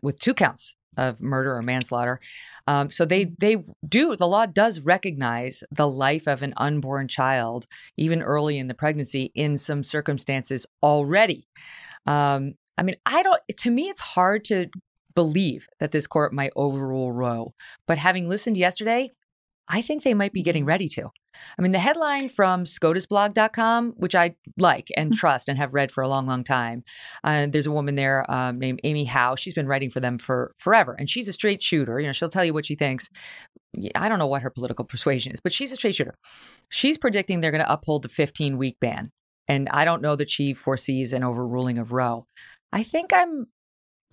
with 0.02 0.20
two 0.20 0.34
counts 0.34 0.76
of 0.98 1.22
murder 1.22 1.56
or 1.56 1.62
manslaughter. 1.62 2.20
Um, 2.68 2.92
so 2.92 3.06
they 3.06 3.26
they 3.40 3.64
do 3.88 4.16
the 4.16 4.28
law 4.28 4.46
does 4.46 4.82
recognize 4.82 5.64
the 5.72 5.88
life 5.88 6.28
of 6.28 6.42
an 6.42 6.54
unborn 6.58 7.08
child 7.08 7.66
even 7.96 8.22
early 8.22 8.58
in 8.58 8.68
the 8.68 8.74
pregnancy 8.74 9.32
in 9.34 9.58
some 9.58 9.84
circumstances 9.84 10.66
already. 10.84 11.48
Um, 12.06 12.56
I 12.80 12.84
mean, 12.84 12.96
I 13.06 13.24
don't, 13.24 13.42
to 13.58 13.70
me, 13.70 13.90
it's 13.90 14.02
hard 14.02 14.46
to 14.46 14.68
believe 15.14 15.68
that 15.82 15.92
this 15.92 16.08
court 16.08 16.32
might 16.32 16.54
overrule 16.56 17.12
Roe. 17.12 17.54
But 17.86 17.98
having 17.98 18.30
listened 18.30 18.56
yesterday, 18.56 19.12
I 19.68 19.82
think 19.82 20.04
they 20.04 20.14
might 20.14 20.32
be 20.32 20.42
getting 20.42 20.64
ready 20.64 20.88
to. 20.90 21.10
I 21.58 21.62
mean, 21.62 21.74
the 21.74 21.80
headline 21.80 22.30
from 22.30 22.64
SCOTUSblog.com, 22.64 23.96
which 23.98 24.16
I 24.16 24.36
like 24.58 24.88
and 24.96 25.14
trust 25.14 25.50
and 25.50 25.58
have 25.58 25.74
read 25.74 25.92
for 25.92 26.02
a 26.02 26.08
long, 26.08 26.26
long 26.26 26.46
time. 26.46 26.84
Uh, 27.24 27.48
there's 27.50 27.68
a 27.68 27.72
woman 27.72 27.96
there 27.96 28.26
um, 28.32 28.60
named 28.60 28.80
Amy 28.86 29.04
Howe. 29.04 29.36
She's 29.36 29.54
been 29.54 29.68
writing 29.68 29.90
for 29.90 30.00
them 30.00 30.18
for 30.18 30.54
forever, 30.58 30.96
and 30.98 31.10
she's 31.10 31.28
a 31.28 31.34
straight 31.34 31.62
shooter. 31.62 32.00
You 32.00 32.08
know, 32.08 32.14
she'll 32.14 32.30
tell 32.30 32.46
you 32.46 32.54
what 32.54 32.66
she 32.66 32.76
thinks. 32.76 33.10
I 33.94 34.08
don't 34.08 34.20
know 34.20 34.28
what 34.28 34.42
her 34.42 34.50
political 34.50 34.86
persuasion 34.86 35.34
is, 35.34 35.42
but 35.42 35.52
she's 35.52 35.74
a 35.74 35.76
straight 35.76 35.96
shooter. 35.96 36.16
She's 36.70 36.98
predicting 36.98 37.42
they're 37.42 37.52
going 37.52 37.64
to 37.64 37.72
uphold 37.72 38.04
the 38.04 38.10
15 38.10 38.58
week 38.58 38.78
ban. 38.80 39.12
And 39.50 39.68
I 39.70 39.84
don't 39.84 40.02
know 40.02 40.16
that 40.16 40.30
she 40.30 40.54
foresees 40.54 41.12
an 41.12 41.24
overruling 41.24 41.80
of 41.80 41.92
Roe. 41.92 42.26
I 42.72 42.84
think 42.84 43.12
I'm 43.14 43.48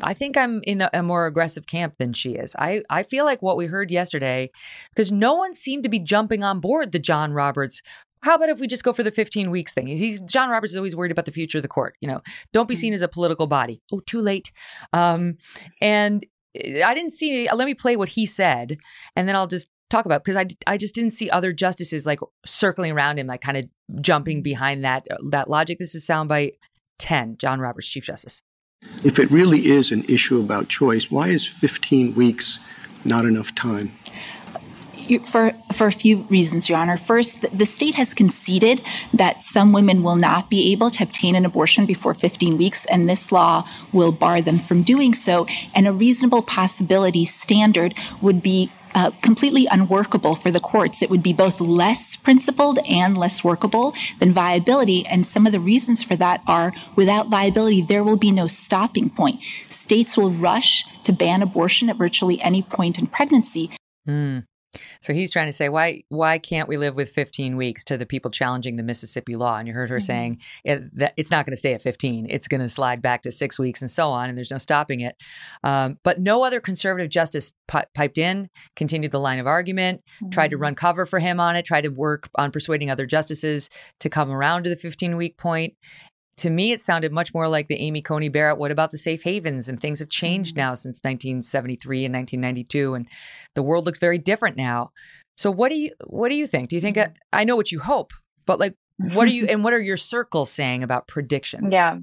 I 0.03 0.13
think 0.13 0.37
I'm 0.37 0.61
in 0.65 0.83
a, 0.83 0.91
a, 0.93 1.03
more 1.03 1.27
aggressive 1.27 1.67
camp 1.67 1.95
than 1.99 2.13
she 2.13 2.33
is. 2.33 2.55
I, 2.59 2.83
I 2.91 3.03
feel 3.03 3.25
like 3.25 3.41
what 3.41 3.57
we 3.57 3.67
heard 3.67 3.91
yesterday, 3.91 4.51
because 4.95 5.11
no 5.11 5.35
one 5.35 5.55
seemed 5.55 5.85
to 5.85 5.89
be 5.89 6.01
jumping 6.01 6.45
on 6.45 6.61
board 6.61 6.93
the 6.93 6.99
John 6.99 7.33
Roberts. 7.33 7.81
How 8.23 8.35
about 8.35 8.51
if 8.51 8.61
we 8.61 8.67
just 8.67 8.85
go 8.85 8.93
for 8.93 9.03
the 9.03 9.11
15 9.11 9.51
weeks 9.51 9.73
thing? 9.73 9.87
He's 9.87 10.21
John 10.23 10.51
Roberts 10.51 10.73
is 10.73 10.77
always 10.77 10.95
worried 10.95 11.13
about 11.13 11.25
the 11.25 11.33
future 11.33 11.59
of 11.59 11.63
the 11.63 11.69
court. 11.69 11.97
You 12.01 12.09
know, 12.09 12.21
don't 12.53 12.69
be 12.69 12.75
seen 12.75 12.93
as 12.93 13.03
a 13.03 13.09
political 13.09 13.47
body. 13.47 13.81
Oh, 13.91 14.01
too 14.01 14.21
late. 14.21 14.53
Um, 14.93 15.39
and 15.81 16.27
eh, 16.55 16.83
I 16.85 16.93
didn't 16.93 17.13
see. 17.13 17.49
Let 17.51 17.67
me 17.67 17.75
play 17.75 17.97
what 17.97 18.11
he 18.11 18.27
said, 18.27 18.77
and 19.15 19.27
then 19.27 19.35
I'll 19.35 19.47
just 19.47 19.71
talk 19.89 20.05
about 20.05 20.25
because 20.25 20.37
I 20.37 20.47
I 20.67 20.77
just 20.77 20.95
didn't 20.95 21.13
see 21.13 21.31
other 21.31 21.53
justices 21.53 22.05
like 22.05 22.19
circling 22.45 22.93
around 22.93 23.19
him, 23.19 23.29
like 23.29 23.41
kind 23.41 23.57
of 23.57 24.03
jumping 24.03 24.43
behind 24.43 24.85
that 24.85 25.07
that 25.31 25.49
logic. 25.49 25.79
This 25.79 25.95
is 25.95 26.07
soundbite 26.07 26.55
10. 26.99 27.37
John 27.39 27.61
Roberts, 27.61 27.89
Chief 27.89 28.05
Justice. 28.05 28.43
If 29.05 29.19
it 29.19 29.31
really 29.31 29.67
is 29.67 29.93
an 29.93 30.05
issue 30.09 30.41
about 30.41 30.69
choice, 30.69 31.11
why 31.11 31.29
is 31.29 31.47
15 31.47 32.15
weeks 32.15 32.59
not 33.05 33.25
enough 33.25 33.55
time? 33.55 33.97
For, 35.25 35.53
for 35.73 35.87
a 35.87 35.93
few 35.93 36.23
reasons, 36.23 36.69
Your 36.69 36.79
Honor. 36.79 36.97
First, 36.97 37.45
the 37.57 37.67
state 37.67 37.95
has 37.95 38.13
conceded 38.13 38.83
that 39.15 39.45
some 39.45 39.73
women 39.73 40.03
will 40.03 40.17
not 40.17 40.51
be 40.51 40.73
able 40.73 40.91
to 40.91 41.05
obtain 41.05 41.37
an 41.37 41.45
abortion 41.45 41.87
before 41.87 42.13
15 42.13 42.59
weeks, 42.59 42.85
and 42.87 43.09
this 43.09 43.31
law 43.31 43.69
will 43.93 44.11
bar 44.11 44.43
them 44.43 44.59
from 44.59 44.83
doing 44.83 45.15
so. 45.15 45.47
And 45.75 45.87
a 45.87 45.93
reasonable 45.93 46.43
possibility 46.43 47.25
standard 47.25 47.95
would 48.21 48.43
be 48.43 48.73
uh, 48.97 49.11
completely 49.21 49.67
unworkable 49.67 50.35
for 50.35 50.51
the 50.51 50.59
courts. 50.59 51.03
It 51.03 51.11
would 51.11 51.23
be 51.23 51.35
both 51.35 51.61
less 51.61 52.17
principled 52.17 52.79
and 52.89 53.17
less 53.17 53.45
workable 53.45 53.95
than 54.19 54.33
viability. 54.33 55.05
And 55.07 55.27
some 55.27 55.47
of 55.47 55.53
the 55.53 55.61
reasons 55.61 56.03
for 56.03 56.17
that 56.17 56.41
are 56.47 56.73
without 56.97 57.29
viability, 57.29 57.83
there 57.83 58.03
will 58.03 58.17
be 58.17 58.33
no 58.33 58.47
stopping 58.47 59.11
point. 59.11 59.43
States 59.69 60.17
will 60.17 60.31
rush 60.31 60.85
to 61.05 61.13
ban 61.13 61.43
abortion 61.43 61.91
at 61.91 61.97
virtually 61.97 62.41
any 62.41 62.63
point 62.63 62.99
in 62.99 63.07
pregnancy. 63.07 63.71
Mm. 64.09 64.45
So 65.01 65.13
he's 65.13 65.31
trying 65.31 65.47
to 65.47 65.53
say 65.53 65.69
why 65.69 66.03
why 66.09 66.39
can't 66.39 66.69
we 66.69 66.77
live 66.77 66.95
with 66.95 67.11
15 67.11 67.57
weeks 67.57 67.85
to 67.85 67.97
the 67.97 68.07
people 68.07 68.31
challenging 68.31 68.77
the 68.77 68.83
Mississippi 68.83 69.37
law? 69.37 69.59
And 69.59 69.69
you 69.69 69.75
heard 69.75 69.91
her 69.91 69.97
mm-hmm. 69.97 70.05
saying 70.05 70.41
it, 70.65 70.99
that 70.99 71.15
it's 71.17 71.31
not 71.31 71.47
going 71.47 71.53
to 71.53 71.57
stay 71.57 71.75
at 71.75 71.83
15; 71.83 72.27
it's 72.31 72.49
going 72.49 72.61
to 72.61 72.69
slide 72.69 73.03
back 73.03 73.23
to 73.23 73.33
six 73.33 73.59
weeks 73.59 73.83
and 73.83 73.91
so 73.91 74.11
on, 74.11 74.29
and 74.29 74.37
there's 74.37 74.51
no 74.51 74.59
stopping 74.59 75.01
it. 75.01 75.17
Um, 75.65 75.99
but 76.03 76.21
no 76.21 76.45
other 76.45 76.61
conservative 76.61 77.11
justice 77.11 77.53
pi- 77.69 77.87
piped 77.95 78.19
in, 78.19 78.49
continued 78.75 79.13
the 79.13 79.21
line 79.21 79.39
of 79.39 79.47
argument, 79.47 80.03
mm-hmm. 80.17 80.31
tried 80.31 80.49
to 80.49 80.57
mm-hmm. 80.57 80.63
run 80.63 80.75
cover 80.75 81.07
for 81.07 81.19
him 81.19 81.41
on 81.41 81.57
it, 81.57 81.65
tried 81.65 81.83
to 81.83 81.91
work 81.91 82.29
on 82.35 82.51
persuading 82.51 82.91
other 82.91 83.07
justices 83.07 83.71
to 84.01 84.09
come 84.09 84.31
around 84.31 84.65
to 84.65 84.71
the 84.71 84.77
15 84.77 85.17
week 85.17 85.37
point 85.37 85.75
to 86.39 86.51
me, 86.51 86.73
it 86.73 86.81
sounded 86.81 87.13
much 87.13 87.33
more 87.33 87.49
like 87.49 87.69
the 87.69 87.81
Amy 87.81 88.03
Coney 88.03 88.29
Barrett. 88.29 88.59
What 88.59 88.71
about 88.71 88.91
the 88.91 88.99
safe 88.99 89.23
havens? 89.23 89.69
And 89.69 89.81
things 89.81 90.01
have 90.01 90.09
changed 90.09 90.55
mm-hmm. 90.55 90.69
now 90.69 90.75
since 90.75 90.99
1973 91.03 92.05
and 92.05 92.15
1992, 92.15 92.95
and 92.95 93.09
the 93.55 93.63
world 93.63 93.87
looks 93.87 93.99
very 93.99 94.19
different 94.19 94.57
now. 94.57 94.91
So, 95.37 95.51
what 95.51 95.71
do 95.71 95.77
you 95.77 95.93
what 96.07 96.29
do 96.29 96.35
you 96.35 96.47
think? 96.47 96.69
Do 96.69 96.77
you 96.77 96.83
think 96.83 96.97
mm-hmm. 96.97 97.13
I 97.33 97.45
know 97.45 97.57
what 97.57 97.73
you 97.73 97.81
hope, 97.81 98.13
but 98.45 98.59
like, 98.59 98.75
what 98.99 99.29
are 99.29 99.33
you 99.33 99.47
and 99.51 99.65
what 99.65 99.73
are 99.73 99.81
your 99.81 99.97
circles 99.97 100.51
saying 100.51 100.83
about 100.83 101.09
predictions? 101.09 101.73
Yeah. 101.73 101.99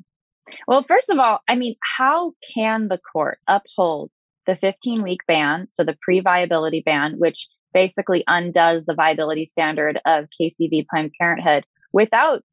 Well, 0.67 0.83
first 0.87 1.09
of 1.09 1.19
all, 1.19 1.39
I 1.47 1.55
mean, 1.55 1.75
how 1.97 2.33
can 2.55 2.87
the 2.87 2.97
court 2.99 3.39
uphold 3.47 4.11
the 4.45 4.55
15 4.57 5.03
week 5.03 5.21
ban, 5.27 5.67
so 5.71 5.83
the 5.83 5.97
pre 6.01 6.19
viability 6.19 6.81
ban, 6.85 7.15
which 7.17 7.47
basically 7.73 8.23
undoes 8.27 8.85
the 8.85 8.93
viability 8.93 9.45
standard 9.45 9.99
of 10.05 10.25
Casey 10.37 10.67
v. 10.67 10.85
Planned 10.89 11.11
Parenthood, 11.19 11.65
without 11.91 12.43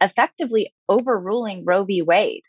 effectively 0.00 0.72
overruling 0.88 1.64
Roe 1.64 1.84
v. 1.84 2.02
Wade. 2.02 2.42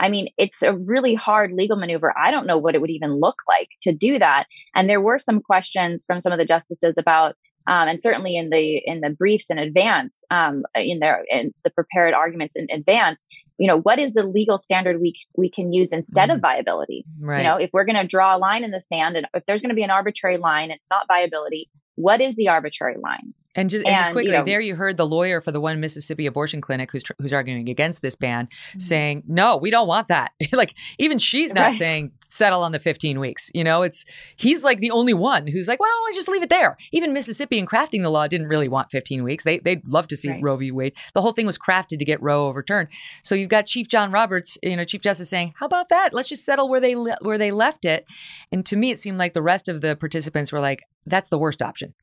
I 0.00 0.08
mean, 0.08 0.28
it's 0.38 0.62
a 0.62 0.74
really 0.76 1.14
hard 1.14 1.52
legal 1.52 1.76
maneuver. 1.76 2.16
I 2.16 2.30
don't 2.30 2.46
know 2.46 2.58
what 2.58 2.74
it 2.74 2.80
would 2.80 2.90
even 2.90 3.18
look 3.18 3.36
like 3.48 3.68
to 3.82 3.92
do 3.92 4.18
that. 4.18 4.46
And 4.74 4.88
there 4.88 5.00
were 5.00 5.18
some 5.18 5.40
questions 5.40 6.04
from 6.06 6.20
some 6.20 6.32
of 6.32 6.38
the 6.38 6.44
justices 6.44 6.94
about, 6.96 7.34
um, 7.66 7.88
and 7.88 8.02
certainly 8.02 8.36
in 8.36 8.50
the 8.50 8.80
in 8.84 9.00
the 9.00 9.10
briefs 9.10 9.50
in 9.50 9.58
advance, 9.58 10.24
um, 10.30 10.62
in 10.74 11.00
their 11.00 11.24
in 11.28 11.52
the 11.64 11.70
prepared 11.70 12.14
arguments 12.14 12.56
in 12.56 12.68
advance, 12.72 13.26
you 13.58 13.66
know, 13.66 13.80
what 13.80 13.98
is 13.98 14.14
the 14.14 14.24
legal 14.24 14.56
standard 14.56 15.00
we 15.00 15.14
we 15.36 15.50
can 15.50 15.72
use 15.72 15.92
instead 15.92 16.28
mm. 16.30 16.36
of 16.36 16.40
viability? 16.40 17.04
Right. 17.20 17.38
You 17.38 17.44
know, 17.44 17.56
if 17.56 17.70
we're 17.72 17.84
going 17.84 18.00
to 18.00 18.06
draw 18.06 18.36
a 18.36 18.38
line 18.38 18.64
in 18.64 18.70
the 18.70 18.80
sand, 18.80 19.16
and 19.16 19.26
if 19.34 19.44
there's 19.46 19.62
going 19.62 19.70
to 19.70 19.76
be 19.76 19.82
an 19.82 19.90
arbitrary 19.90 20.38
line, 20.38 20.70
it's 20.70 20.88
not 20.90 21.06
viability. 21.08 21.68
What 21.96 22.20
is 22.20 22.36
the 22.36 22.48
arbitrary 22.48 22.96
line? 23.02 23.34
And 23.58 23.68
just, 23.68 23.84
and, 23.84 23.92
and 23.92 23.98
just 23.98 24.12
quickly, 24.12 24.30
you 24.30 24.38
know, 24.38 24.44
there 24.44 24.60
you 24.60 24.76
heard 24.76 24.96
the 24.96 25.06
lawyer 25.06 25.40
for 25.40 25.50
the 25.50 25.60
one 25.60 25.80
Mississippi 25.80 26.26
abortion 26.26 26.60
clinic 26.60 26.92
who's 26.92 27.02
who's 27.18 27.32
arguing 27.32 27.68
against 27.68 28.02
this 28.02 28.14
ban, 28.14 28.46
mm-hmm. 28.46 28.78
saying, 28.78 29.24
"No, 29.26 29.56
we 29.56 29.70
don't 29.70 29.88
want 29.88 30.06
that." 30.08 30.32
like 30.52 30.74
even 30.98 31.18
she's 31.18 31.52
not 31.52 31.68
right. 31.68 31.74
saying 31.74 32.12
settle 32.28 32.62
on 32.62 32.70
the 32.70 32.78
15 32.78 33.18
weeks. 33.18 33.50
You 33.54 33.64
know, 33.64 33.82
it's 33.82 34.04
he's 34.36 34.62
like 34.62 34.78
the 34.78 34.92
only 34.92 35.12
one 35.12 35.48
who's 35.48 35.66
like, 35.66 35.80
"Well, 35.80 35.90
I 35.90 36.12
just 36.14 36.28
leave 36.28 36.44
it 36.44 36.50
there." 36.50 36.76
Even 36.92 37.12
Mississippi 37.12 37.58
in 37.58 37.66
crafting 37.66 38.02
the 38.02 38.10
law 38.10 38.28
didn't 38.28 38.46
really 38.46 38.68
want 38.68 38.92
15 38.92 39.24
weeks. 39.24 39.42
They 39.42 39.58
they'd 39.58 39.86
love 39.88 40.06
to 40.08 40.16
see 40.16 40.30
right. 40.30 40.42
Roe 40.42 40.56
v. 40.56 40.70
Wade. 40.70 40.94
The 41.14 41.20
whole 41.20 41.32
thing 41.32 41.46
was 41.46 41.58
crafted 41.58 41.98
to 41.98 42.04
get 42.04 42.22
Roe 42.22 42.46
overturned. 42.46 42.88
So 43.24 43.34
you've 43.34 43.48
got 43.48 43.66
Chief 43.66 43.88
John 43.88 44.12
Roberts, 44.12 44.56
you 44.62 44.76
know, 44.76 44.84
Chief 44.84 45.02
Justice 45.02 45.30
saying, 45.30 45.54
"How 45.56 45.66
about 45.66 45.88
that? 45.88 46.14
Let's 46.14 46.28
just 46.28 46.44
settle 46.44 46.68
where 46.68 46.80
they 46.80 46.94
le- 46.94 47.18
where 47.22 47.38
they 47.38 47.50
left 47.50 47.84
it." 47.84 48.06
And 48.52 48.64
to 48.66 48.76
me, 48.76 48.92
it 48.92 49.00
seemed 49.00 49.18
like 49.18 49.32
the 49.32 49.42
rest 49.42 49.68
of 49.68 49.80
the 49.80 49.96
participants 49.96 50.52
were 50.52 50.60
like, 50.60 50.84
"That's 51.06 51.28
the 51.28 51.38
worst 51.38 51.60
option." 51.60 51.94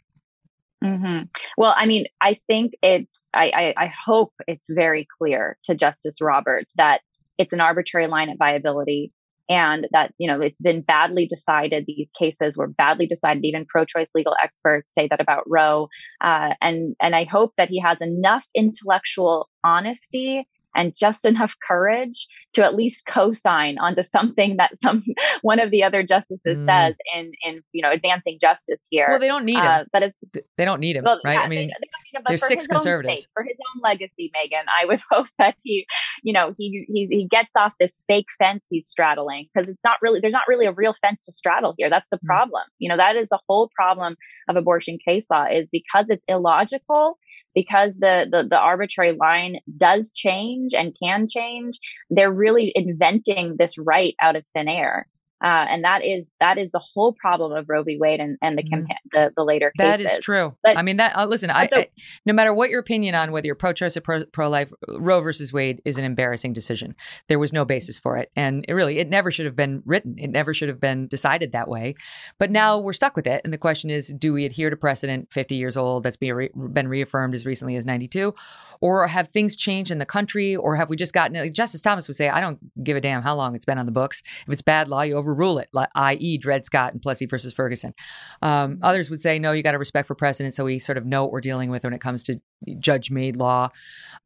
Mm-hmm. 0.84 1.24
Well, 1.58 1.74
I 1.76 1.86
mean, 1.86 2.06
I 2.22 2.36
think 2.48 2.74
it's, 2.82 3.28
I, 3.34 3.74
I, 3.78 3.86
I 3.86 3.94
hope 4.06 4.34
it's 4.48 4.70
very 4.70 5.08
clear 5.18 5.58
to 5.66 5.76
Justice 5.76 6.22
Roberts 6.22 6.74
that 6.78 7.02
it's 7.38 7.54
an 7.54 7.62
arbitrary 7.62 8.08
line 8.08 8.30
of 8.30 8.38
viability 8.38 9.12
and 9.50 9.88
that 9.92 10.12
you 10.18 10.28
know 10.28 10.42
it's 10.42 10.62
been 10.62 10.82
badly 10.82 11.28
decided 11.28 11.86
these 11.86 12.10
cases 12.18 12.58
were 12.58 12.68
badly 12.68 13.06
decided 13.06 13.46
even 13.46 13.66
pro-choice 13.66 14.10
legal 14.16 14.36
experts 14.44 14.94
say 14.94 15.08
that 15.08 15.22
about 15.22 15.44
roe 15.48 15.88
uh, 16.22 16.50
and 16.62 16.96
and 17.02 17.16
i 17.16 17.26
hope 17.26 17.54
that 17.58 17.70
he 17.70 17.80
has 17.80 17.98
enough 18.02 18.46
intellectual 18.56 19.50
honesty 19.64 20.48
and 20.76 20.94
just 20.96 21.26
enough 21.26 21.56
courage 21.68 22.28
to 22.54 22.64
at 22.64 22.76
least 22.76 23.06
co-sign 23.06 23.78
onto 23.80 24.04
something 24.04 24.58
that 24.58 24.72
some 24.80 25.04
one 25.42 25.60
of 25.60 25.72
the 25.72 25.84
other 25.84 26.04
justices 26.04 26.58
mm. 26.58 26.66
says 26.66 26.96
in 27.14 27.32
in 27.44 27.62
you 27.72 27.82
know 27.82 27.92
advancing 27.92 28.38
justice 28.40 28.88
here. 28.90 29.08
Well, 29.10 29.20
they 29.20 29.28
don't 29.28 29.46
need 29.46 29.58
him, 29.58 29.66
uh, 29.66 29.84
but 29.92 30.04
it's, 30.04 30.16
they 30.58 30.66
don't 30.66 30.80
need 30.80 30.96
him, 30.96 31.04
well, 31.04 31.20
right? 31.24 31.34
Yeah, 31.34 31.42
I 31.42 31.48
mean, 31.48 31.70
they, 32.14 32.20
there's 32.28 32.48
six 32.48 32.68
conservatives 32.68 33.22
sake, 33.22 33.30
for 33.34 33.44
his 33.44 33.56
own 33.76 33.82
legacy. 33.82 34.32
Megyn. 34.36 34.64
I 34.82 34.86
would 34.86 35.02
hope 35.12 35.28
that 35.38 35.56
he, 35.64 35.86
you 36.24 36.34
know, 36.34 36.54
he 36.58 36.86
he 36.88 37.08
he 37.10 37.28
gets 37.28 37.52
off 37.58 37.74
this 37.80 38.04
fake 38.08 38.28
fence 38.38 38.64
he's 38.70 38.88
straddling 38.88 39.48
because 39.54 39.70
it's 39.70 39.82
not 39.84 39.98
really 40.02 40.20
there's 40.20 40.34
not 40.34 40.48
really 40.48 40.66
a 40.66 40.72
real 40.72 40.94
fence 40.94 41.26
to 41.26 41.32
straddle 41.32 41.74
here. 41.78 41.90
That's 41.90 42.10
the 42.10 42.18
mm. 42.18 42.26
problem. 42.26 42.64
You 42.80 42.90
know, 42.90 42.98
that 42.98 43.16
is 43.16 43.30
the 43.30 43.40
whole 43.48 43.70
problem 43.76 44.16
of 44.50 44.56
abortion 44.56 44.98
case 45.06 45.26
law 45.30 45.46
is 45.46 45.68
because 45.72 46.06
it's 46.10 46.26
illogical 46.28 47.18
because 47.56 47.96
the, 47.96 48.28
the, 48.30 48.44
the 48.48 48.60
arbitrary 48.60 49.14
line 49.14 49.60
does 49.78 50.12
change 50.12 50.74
and 50.74 50.96
can 51.02 51.26
change, 51.28 51.80
they're 52.10 52.32
really 52.32 52.72
inventing 52.76 53.56
this 53.58 53.78
right 53.78 54.14
out 54.22 54.36
of 54.36 54.46
thin 54.48 54.68
air. 54.68 55.08
Uh, 55.44 55.66
and 55.70 55.84
that 55.84 56.04
is 56.04 56.30
that 56.40 56.58
is 56.58 56.72
the 56.72 56.80
whole 56.80 57.12
problem 57.12 57.52
of 57.52 57.66
Roe 57.68 57.84
v. 57.84 57.98
Wade 58.00 58.22
and, 58.22 58.38
and 58.42 58.58
the, 58.58 58.64
mm. 58.64 58.86
the 59.12 59.32
the 59.36 59.44
later 59.44 59.72
cases. 59.78 59.92
That 59.92 60.00
is 60.00 60.18
true. 60.20 60.56
But, 60.64 60.78
I 60.78 60.82
mean, 60.82 60.96
that 60.96 61.16
uh, 61.18 61.26
listen, 61.26 61.50
I, 61.50 61.68
I, 61.74 61.88
no 62.26 62.32
matter 62.34 62.54
what 62.54 62.70
your 62.70 62.80
opinion 62.80 63.16
on 63.16 63.34
whether 63.34 63.46
you're 63.46 63.56
pro-choice 63.56 63.98
or 63.98 64.02
pro, 64.02 64.50
life 64.50 64.72
Roe 64.88 65.20
versus 65.20 65.52
Wade 65.52 65.82
is 65.84 65.98
an 65.98 66.06
embarrassing 66.06 66.54
decision. 66.54 66.96
There 67.28 67.38
was 67.38 67.52
no 67.52 67.66
basis 67.66 68.00
for 68.00 68.16
it, 68.16 68.32
and 68.38 68.64
it 68.68 68.74
really 68.74 68.98
it 68.98 69.10
never 69.10 69.30
should 69.30 69.46
have 69.46 69.58
been 69.58 69.84
written. 69.86 70.16
It 70.18 70.30
never 70.30 70.54
should 70.54 70.70
have 70.70 70.80
been 70.80 71.08
decided 71.08 71.52
that 71.52 71.68
way. 71.68 71.96
But 72.40 72.50
now 72.50 72.80
we're 72.80 72.94
stuck 72.94 73.18
with 73.18 73.28
it, 73.28 73.42
and 73.44 73.52
the 73.52 73.58
question 73.58 73.90
is, 73.90 74.08
do 74.08 74.32
we 74.32 74.46
adhere 74.46 74.70
to 74.70 74.78
precedent? 74.78 75.34
Fifty 75.34 75.56
years 75.56 75.76
old 75.76 76.04
that's 76.04 76.18
been 76.18 76.34
re- 76.34 76.52
been 76.56 76.88
reaffirmed 76.88 77.36
as 77.36 77.46
recently 77.46 77.76
as 77.76 77.86
ninety 77.86 78.08
two, 78.08 78.34
or 78.82 79.08
have 79.08 79.30
things 79.30 79.56
changed 79.56 79.92
in 79.92 79.98
the 79.98 80.06
country, 80.06 80.56
or 80.56 80.76
have 80.76 80.90
we 80.90 80.96
just 80.96 81.14
gotten? 81.14 81.38
Like 81.38 81.54
Justice 81.54 81.82
Thomas 81.82 82.08
would 82.08 82.18
say, 82.18 82.30
I 82.30 82.42
don't 82.42 82.60
give 82.84 82.98
a 82.98 83.02
damn 83.02 83.22
how 83.22 83.36
long 83.36 83.56
it's 83.56 83.66
been 83.66 83.78
on 83.78 83.86
the 83.86 83.92
books. 83.92 84.22
If 84.48 84.54
it's 84.54 84.62
bad 84.62 84.88
law, 84.88 85.02
you 85.02 85.16
overrule 85.16 85.58
it, 85.60 85.70
like, 85.74 85.90
i.e., 85.96 86.38
Dred 86.38 86.66
Scott 86.66 86.94
and 86.94 87.02
Plessy 87.02 87.26
versus 87.26 87.54
Ferguson. 87.54 87.94
Um, 88.42 88.80
others 88.82 89.10
would 89.10 89.22
say, 89.22 89.40
no, 89.40 89.52
you 89.52 89.64
got 89.64 89.72
to 89.72 89.80
respect 89.80 90.08
for 90.08 90.16
precedent, 90.16 90.56
so 90.56 90.66
we 90.66 90.80
sort 90.80 90.98
of 90.98 91.06
know 91.06 91.24
what 91.24 91.32
we're 91.32 91.42
dealing 91.42 91.70
with 91.70 91.84
when 91.84 91.94
it 91.94 92.02
comes 92.02 92.24
to 92.24 92.40
judge-made 92.80 93.36
law. 93.36 93.70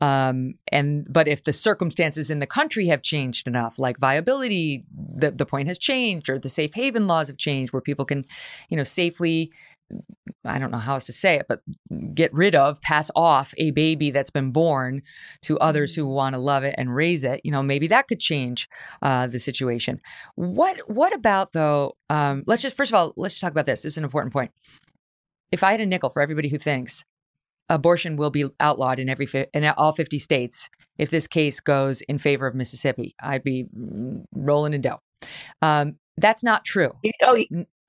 Um, 0.01 0.53
and 0.71 1.05
but 1.09 1.27
if 1.27 1.43
the 1.43 1.51
circumstances 1.53 2.31
in 2.31 2.39
the 2.39 2.47
country 2.47 2.88
have 2.88 3.01
changed 3.01 3.47
enough, 3.47 3.77
like 3.77 3.99
viability, 3.99 4.85
the 5.15 5.31
the 5.31 5.45
point 5.45 5.67
has 5.67 5.77
changed, 5.77 6.30
or 6.30 6.39
the 6.39 6.47
safe 6.49 6.73
haven 6.73 7.07
laws 7.07 7.27
have 7.27 7.38
changed, 7.38 7.73
where 7.73 7.81
people 7.81 8.05
can, 8.05 8.23
you 8.69 8.77
know, 8.77 8.84
safely 8.84 9.51
I 10.45 10.60
don't 10.60 10.72
know 10.72 10.78
how 10.78 10.94
else 10.94 11.06
to 11.07 11.14
say 11.14 11.36
it, 11.36 11.45
but 11.48 11.61
get 12.14 12.34
rid 12.34 12.56
of, 12.56 12.82
pass 12.82 13.11
off 13.16 13.53
a 13.57 13.72
baby 13.72 14.11
that's 14.11 14.30
been 14.30 14.52
born 14.52 15.02
to 15.44 15.60
others 15.60 15.94
who 15.94 16.06
mm. 16.06 16.14
want 16.14 16.34
to 16.34 16.40
love 16.40 16.64
it 16.64 16.76
and 16.78 16.94
raise 16.94 17.24
it. 17.24 17.41
You 17.44 17.52
know, 17.52 17.61
maybe 17.64 17.88
that 17.88 18.07
could 18.07 18.20
change 18.20 18.68
uh, 19.02 19.28
the 19.28 19.40
situation. 19.40 19.99
What 20.36 20.90
What 20.90 21.14
about 21.14 21.52
though? 21.53 21.95
Um, 22.10 22.44
let's 22.48 22.61
just 22.61 22.78
first 22.78 22.91
of 22.91 22.95
all, 22.95 23.14
let's 23.18 23.36
just 23.36 23.41
talk 23.41 23.52
about 23.52 23.66
this. 23.66 23.82
This 23.82 23.94
is 23.94 23.98
an 23.98 24.03
important 24.03 24.34
point. 24.34 24.52
If 25.52 25.64
I 25.64 25.72
had 25.72 25.82
a 25.82 25.86
nickel 25.86 26.10
for 26.10 26.22
everybody 26.22 26.49
who 26.49 26.57
thinks 26.57 27.06
abortion 27.70 28.18
will 28.18 28.32
be 28.32 28.45
outlawed 28.60 28.99
in 28.99 29.10
every 29.10 29.28
in 29.53 29.66
all 29.66 29.94
50 29.94 30.20
states 30.20 30.70
if 30.99 31.10
this 31.10 31.28
case 31.28 31.60
goes 31.61 32.02
in 32.02 32.20
favor 32.20 32.45
of 32.45 32.53
Mississippi, 32.53 33.16
I'd 33.22 33.44
be 33.44 33.66
mm, 33.76 34.26
rolling 34.36 34.74
in 34.74 34.82
dough. 34.82 34.99
Um, 35.61 35.95
that's 36.18 36.44
not 36.44 36.66
true. 36.66 36.91
Oh, 37.24 37.38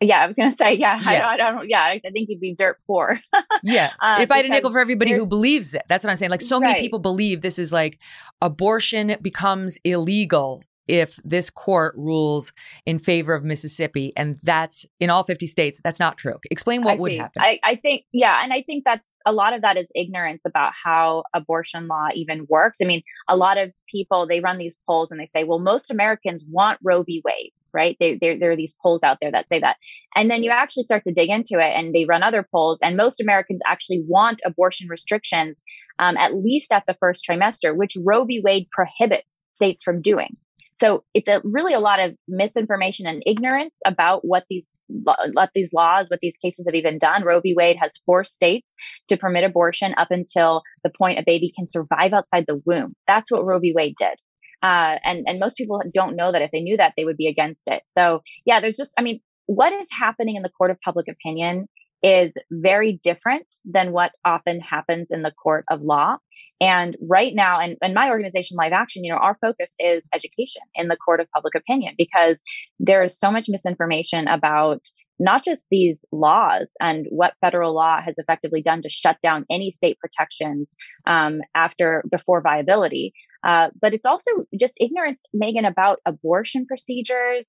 yeah, 0.00 0.22
I 0.22 0.26
was 0.26 0.36
gonna 0.36 0.52
say, 0.52 0.74
yeah, 0.74 0.98
yeah. 1.00 1.26
I, 1.26 1.34
I, 1.34 1.36
don't, 1.36 1.68
yeah, 1.68 1.82
I, 1.82 2.00
think 2.00 2.28
you'd 2.28 2.40
be 2.40 2.54
dirt 2.54 2.78
poor. 2.86 3.20
yeah, 3.62 3.92
um, 4.00 4.20
if 4.22 4.30
I 4.30 4.38
had 4.38 4.46
a 4.46 4.48
nickel 4.48 4.70
for 4.70 4.78
everybody 4.78 5.12
who 5.12 5.26
believes 5.26 5.74
it, 5.74 5.82
that's 5.88 6.04
what 6.04 6.10
I'm 6.10 6.16
saying. 6.16 6.30
Like, 6.30 6.40
so 6.40 6.58
right. 6.60 6.68
many 6.68 6.80
people 6.80 6.98
believe 6.98 7.42
this 7.42 7.58
is 7.58 7.72
like 7.72 7.98
abortion 8.40 9.16
becomes 9.20 9.78
illegal 9.84 10.62
if 10.88 11.16
this 11.22 11.50
court 11.50 11.94
rules 11.96 12.52
in 12.84 12.98
favor 12.98 13.32
of 13.32 13.44
Mississippi, 13.44 14.12
and 14.16 14.38
that's 14.42 14.86
in 14.98 15.08
all 15.08 15.22
50 15.22 15.46
states. 15.46 15.80
That's 15.84 16.00
not 16.00 16.18
true. 16.18 16.34
Explain 16.50 16.82
what 16.82 16.94
I 16.94 16.96
would 16.96 17.12
happen. 17.12 17.42
I, 17.42 17.60
I, 17.62 17.76
think, 17.76 18.06
yeah, 18.12 18.42
and 18.42 18.52
I 18.52 18.62
think 18.62 18.82
that's 18.84 19.12
a 19.24 19.32
lot 19.32 19.52
of 19.52 19.62
that 19.62 19.76
is 19.76 19.86
ignorance 19.94 20.42
about 20.44 20.72
how 20.82 21.22
abortion 21.32 21.86
law 21.86 22.08
even 22.14 22.44
works. 22.48 22.78
I 22.82 22.86
mean, 22.86 23.02
a 23.28 23.36
lot 23.36 23.56
of 23.56 23.72
people 23.88 24.26
they 24.26 24.40
run 24.40 24.58
these 24.58 24.76
polls 24.86 25.12
and 25.12 25.20
they 25.20 25.26
say, 25.26 25.44
well, 25.44 25.60
most 25.60 25.92
Americans 25.92 26.42
want 26.48 26.80
Roe 26.82 27.04
v. 27.04 27.22
Wade 27.24 27.52
right? 27.72 27.96
They, 28.00 28.18
there 28.20 28.50
are 28.50 28.56
these 28.56 28.74
polls 28.82 29.02
out 29.02 29.18
there 29.20 29.32
that 29.32 29.48
say 29.50 29.60
that. 29.60 29.76
And 30.14 30.30
then 30.30 30.42
you 30.42 30.50
actually 30.50 30.84
start 30.84 31.04
to 31.06 31.12
dig 31.12 31.30
into 31.30 31.58
it 31.58 31.72
and 31.76 31.94
they 31.94 32.04
run 32.04 32.22
other 32.22 32.46
polls. 32.50 32.80
And 32.82 32.96
most 32.96 33.20
Americans 33.20 33.60
actually 33.66 34.02
want 34.06 34.40
abortion 34.44 34.88
restrictions, 34.88 35.62
um, 35.98 36.16
at 36.16 36.34
least 36.34 36.72
at 36.72 36.84
the 36.86 36.96
first 37.00 37.24
trimester, 37.28 37.76
which 37.76 37.96
Roe 38.04 38.24
v. 38.24 38.40
Wade 38.44 38.68
prohibits 38.70 39.44
states 39.54 39.82
from 39.82 40.00
doing. 40.00 40.36
so 40.80 41.04
it's 41.12 41.28
a 41.28 41.42
really 41.44 41.74
a 41.74 41.80
lot 41.80 42.00
of 42.02 42.16
misinformation 42.26 43.06
and 43.06 43.22
ignorance 43.26 43.74
about 43.86 44.24
what 44.24 44.44
these 44.48 44.66
what 44.88 45.50
these 45.54 45.72
laws, 45.72 46.08
what 46.08 46.20
these 46.22 46.38
cases 46.42 46.66
have 46.66 46.74
even 46.74 46.98
done. 46.98 47.22
Roe 47.22 47.40
v. 47.40 47.54
Wade 47.54 47.76
has 47.80 48.00
forced 48.06 48.32
states 48.32 48.74
to 49.08 49.18
permit 49.18 49.44
abortion 49.44 49.94
up 49.98 50.08
until 50.10 50.62
the 50.82 50.90
point 50.98 51.18
a 51.18 51.22
baby 51.24 51.52
can 51.54 51.66
survive 51.66 52.12
outside 52.12 52.44
the 52.48 52.60
womb. 52.64 52.94
That's 53.06 53.30
what 53.30 53.44
Roe 53.44 53.58
v. 53.58 53.72
Wade 53.76 53.94
did. 53.98 54.18
Uh, 54.62 54.96
and 55.04 55.24
and 55.26 55.38
most 55.38 55.56
people 55.56 55.80
don't 55.92 56.16
know 56.16 56.32
that 56.32 56.42
if 56.42 56.50
they 56.50 56.60
knew 56.60 56.76
that 56.76 56.94
they 56.96 57.04
would 57.04 57.16
be 57.16 57.28
against 57.28 57.66
it. 57.66 57.82
So 57.86 58.20
yeah, 58.44 58.60
there's 58.60 58.76
just 58.76 58.92
I 58.98 59.02
mean, 59.02 59.20
what 59.46 59.72
is 59.72 59.88
happening 59.98 60.36
in 60.36 60.42
the 60.42 60.50
court 60.50 60.70
of 60.70 60.80
public 60.80 61.06
opinion 61.08 61.66
is 62.02 62.32
very 62.50 62.98
different 63.02 63.46
than 63.64 63.92
what 63.92 64.12
often 64.24 64.60
happens 64.60 65.10
in 65.10 65.22
the 65.22 65.32
court 65.32 65.64
of 65.70 65.82
law. 65.82 66.16
And 66.60 66.96
right 67.00 67.32
now, 67.34 67.58
and, 67.58 67.76
and 67.82 67.94
my 67.94 68.10
organization, 68.10 68.56
Live 68.58 68.72
Action, 68.72 69.02
you 69.02 69.12
know, 69.12 69.18
our 69.18 69.36
focus 69.40 69.74
is 69.78 70.08
education 70.14 70.62
in 70.74 70.88
the 70.88 70.96
court 70.96 71.20
of 71.20 71.30
public 71.34 71.54
opinion 71.54 71.94
because 71.96 72.42
there 72.78 73.02
is 73.02 73.18
so 73.18 73.30
much 73.30 73.46
misinformation 73.48 74.28
about 74.28 74.86
not 75.18 75.44
just 75.44 75.66
these 75.70 76.04
laws 76.12 76.66
and 76.80 77.06
what 77.10 77.34
federal 77.40 77.74
law 77.74 78.00
has 78.00 78.14
effectively 78.18 78.62
done 78.62 78.82
to 78.82 78.88
shut 78.88 79.18
down 79.22 79.44
any 79.50 79.70
state 79.70 79.98
protections 79.98 80.74
um, 81.06 81.40
after 81.54 82.02
before 82.10 82.40
viability, 82.40 83.12
uh, 83.44 83.68
but 83.80 83.94
it's 83.94 84.06
also 84.06 84.30
just 84.58 84.74
ignorance, 84.80 85.22
Megyn, 85.34 85.66
about 85.66 86.00
abortion 86.06 86.66
procedures. 86.66 87.46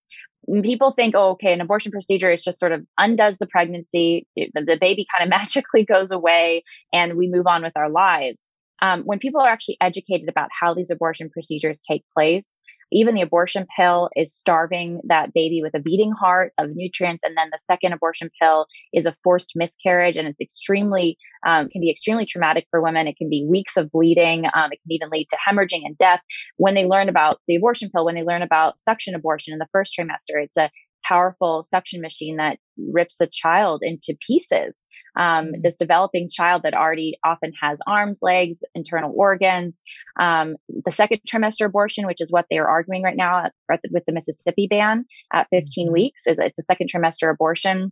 People 0.63 0.93
think, 0.95 1.15
oh, 1.15 1.31
okay, 1.31 1.53
an 1.53 1.61
abortion 1.61 1.91
procedure 1.91 2.31
is 2.31 2.43
just 2.43 2.59
sort 2.59 2.71
of 2.71 2.85
undoes 2.97 3.37
the 3.37 3.47
pregnancy, 3.47 4.25
the, 4.35 4.49
the 4.55 4.77
baby 4.79 5.05
kind 5.17 5.27
of 5.27 5.29
magically 5.39 5.85
goes 5.85 6.11
away, 6.11 6.63
and 6.93 7.15
we 7.15 7.27
move 7.29 7.47
on 7.47 7.63
with 7.63 7.73
our 7.75 7.89
lives. 7.89 8.39
Um, 8.81 9.03
when 9.03 9.19
people 9.19 9.41
are 9.41 9.49
actually 9.49 9.77
educated 9.79 10.27
about 10.27 10.49
how 10.59 10.73
these 10.73 10.89
abortion 10.89 11.29
procedures 11.29 11.79
take 11.79 12.03
place, 12.17 12.47
even 12.91 13.15
the 13.15 13.21
abortion 13.21 13.65
pill 13.75 14.09
is 14.15 14.35
starving 14.35 15.01
that 15.05 15.33
baby 15.33 15.61
with 15.61 15.73
a 15.75 15.79
beating 15.79 16.11
heart 16.11 16.53
of 16.57 16.69
nutrients. 16.73 17.23
And 17.23 17.37
then 17.37 17.49
the 17.51 17.59
second 17.59 17.93
abortion 17.93 18.29
pill 18.41 18.67
is 18.93 19.05
a 19.05 19.15
forced 19.23 19.53
miscarriage. 19.55 20.17
And 20.17 20.27
it's 20.27 20.41
extremely, 20.41 21.17
um, 21.45 21.69
can 21.69 21.81
be 21.81 21.89
extremely 21.89 22.25
traumatic 22.25 22.67
for 22.69 22.81
women. 22.81 23.07
It 23.07 23.17
can 23.17 23.29
be 23.29 23.47
weeks 23.49 23.77
of 23.77 23.91
bleeding. 23.91 24.45
Um, 24.45 24.71
it 24.71 24.79
can 24.83 24.91
even 24.91 25.09
lead 25.09 25.27
to 25.29 25.37
hemorrhaging 25.47 25.85
and 25.85 25.97
death. 25.97 26.21
When 26.57 26.75
they 26.75 26.85
learn 26.85 27.09
about 27.09 27.39
the 27.47 27.55
abortion 27.55 27.89
pill, 27.93 28.05
when 28.05 28.15
they 28.15 28.23
learn 28.23 28.41
about 28.41 28.79
suction 28.79 29.15
abortion 29.15 29.53
in 29.53 29.59
the 29.59 29.67
first 29.71 29.93
trimester, 29.97 30.43
it's 30.43 30.57
a 30.57 30.69
powerful 31.03 31.63
suction 31.63 32.01
machine 32.01 32.37
that 32.37 32.57
rips 32.77 33.19
a 33.21 33.27
child 33.27 33.81
into 33.83 34.15
pieces. 34.25 34.75
Um, 35.15 35.47
mm-hmm. 35.47 35.61
This 35.61 35.75
developing 35.75 36.29
child 36.29 36.63
that 36.63 36.73
already 36.73 37.17
often 37.23 37.51
has 37.61 37.79
arms, 37.85 38.19
legs, 38.21 38.61
internal 38.73 39.13
organs. 39.15 39.81
Um, 40.19 40.55
the 40.67 40.91
second 40.91 41.19
trimester 41.27 41.65
abortion, 41.65 42.07
which 42.07 42.21
is 42.21 42.31
what 42.31 42.45
they 42.49 42.57
are 42.57 42.67
arguing 42.67 43.03
right 43.03 43.17
now 43.17 43.45
at, 43.45 43.81
with 43.91 44.03
the 44.05 44.13
Mississippi 44.13 44.67
ban 44.69 45.05
at 45.33 45.47
15 45.49 45.87
mm-hmm. 45.87 45.93
weeks, 45.93 46.27
is 46.27 46.39
it's 46.39 46.59
a 46.59 46.63
second 46.63 46.89
trimester 46.93 47.31
abortion. 47.31 47.91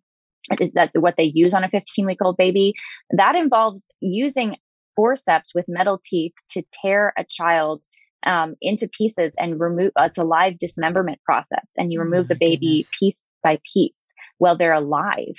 That's 0.73 0.97
what 0.97 1.15
they 1.17 1.31
use 1.33 1.53
on 1.53 1.63
a 1.63 1.69
15 1.69 2.05
week 2.05 2.19
old 2.21 2.37
baby. 2.37 2.73
That 3.11 3.35
involves 3.35 3.89
using 3.99 4.55
forceps 4.95 5.53
with 5.53 5.65
metal 5.67 5.99
teeth 6.03 6.33
to 6.51 6.63
tear 6.81 7.13
a 7.17 7.23
child 7.29 7.83
um, 8.25 8.55
into 8.61 8.89
pieces 8.89 9.33
and 9.37 9.59
remove 9.59 9.91
uh, 9.97 10.03
it's 10.03 10.17
a 10.17 10.25
live 10.25 10.57
dismemberment 10.57 11.19
process 11.23 11.69
and 11.77 11.91
you 11.91 12.01
remove 12.01 12.25
oh 12.25 12.27
the 12.27 12.35
baby 12.35 12.67
goodness. 12.67 12.91
piece 12.99 13.27
by 13.41 13.59
piece 13.73 14.03
while 14.39 14.57
they're 14.57 14.73
alive 14.73 15.37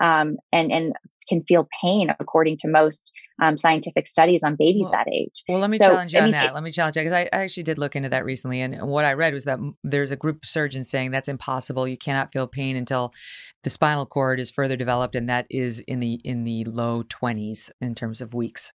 um, 0.00 0.36
and 0.52 0.72
and 0.72 0.92
can 1.28 1.42
feel 1.44 1.68
pain 1.80 2.12
according 2.18 2.56
to 2.58 2.68
most 2.68 3.12
um, 3.40 3.56
scientific 3.56 4.06
studies 4.06 4.42
on 4.42 4.56
babies 4.56 4.82
well, 4.84 4.92
that 4.92 5.06
age. 5.12 5.42
Well, 5.48 5.60
let 5.60 5.70
me 5.70 5.78
so, 5.78 5.86
challenge 5.86 6.12
you 6.12 6.20
on 6.20 6.30
that. 6.32 6.54
Let 6.54 6.62
me 6.62 6.70
challenge 6.70 6.96
you 6.96 7.02
because 7.02 7.14
I, 7.14 7.28
I, 7.32 7.42
actually 7.42 7.62
did 7.62 7.78
look 7.78 7.96
into 7.96 8.08
that 8.08 8.24
recently, 8.24 8.60
and 8.60 8.80
what 8.88 9.04
I 9.04 9.12
read 9.14 9.34
was 9.34 9.44
that 9.44 9.58
there's 9.84 10.10
a 10.10 10.16
group 10.16 10.44
of 10.44 10.48
surgeons 10.48 10.90
saying 10.90 11.10
that's 11.10 11.28
impossible. 11.28 11.86
You 11.86 11.96
cannot 11.96 12.32
feel 12.32 12.46
pain 12.46 12.76
until 12.76 13.12
the 13.62 13.70
spinal 13.70 14.06
cord 14.06 14.40
is 14.40 14.50
further 14.50 14.76
developed, 14.76 15.14
and 15.14 15.28
that 15.28 15.46
is 15.50 15.80
in 15.80 16.00
the 16.00 16.14
in 16.24 16.44
the 16.44 16.64
low 16.64 17.02
20s 17.04 17.70
in 17.80 17.94
terms 17.94 18.20
of 18.20 18.34
weeks. 18.34 18.72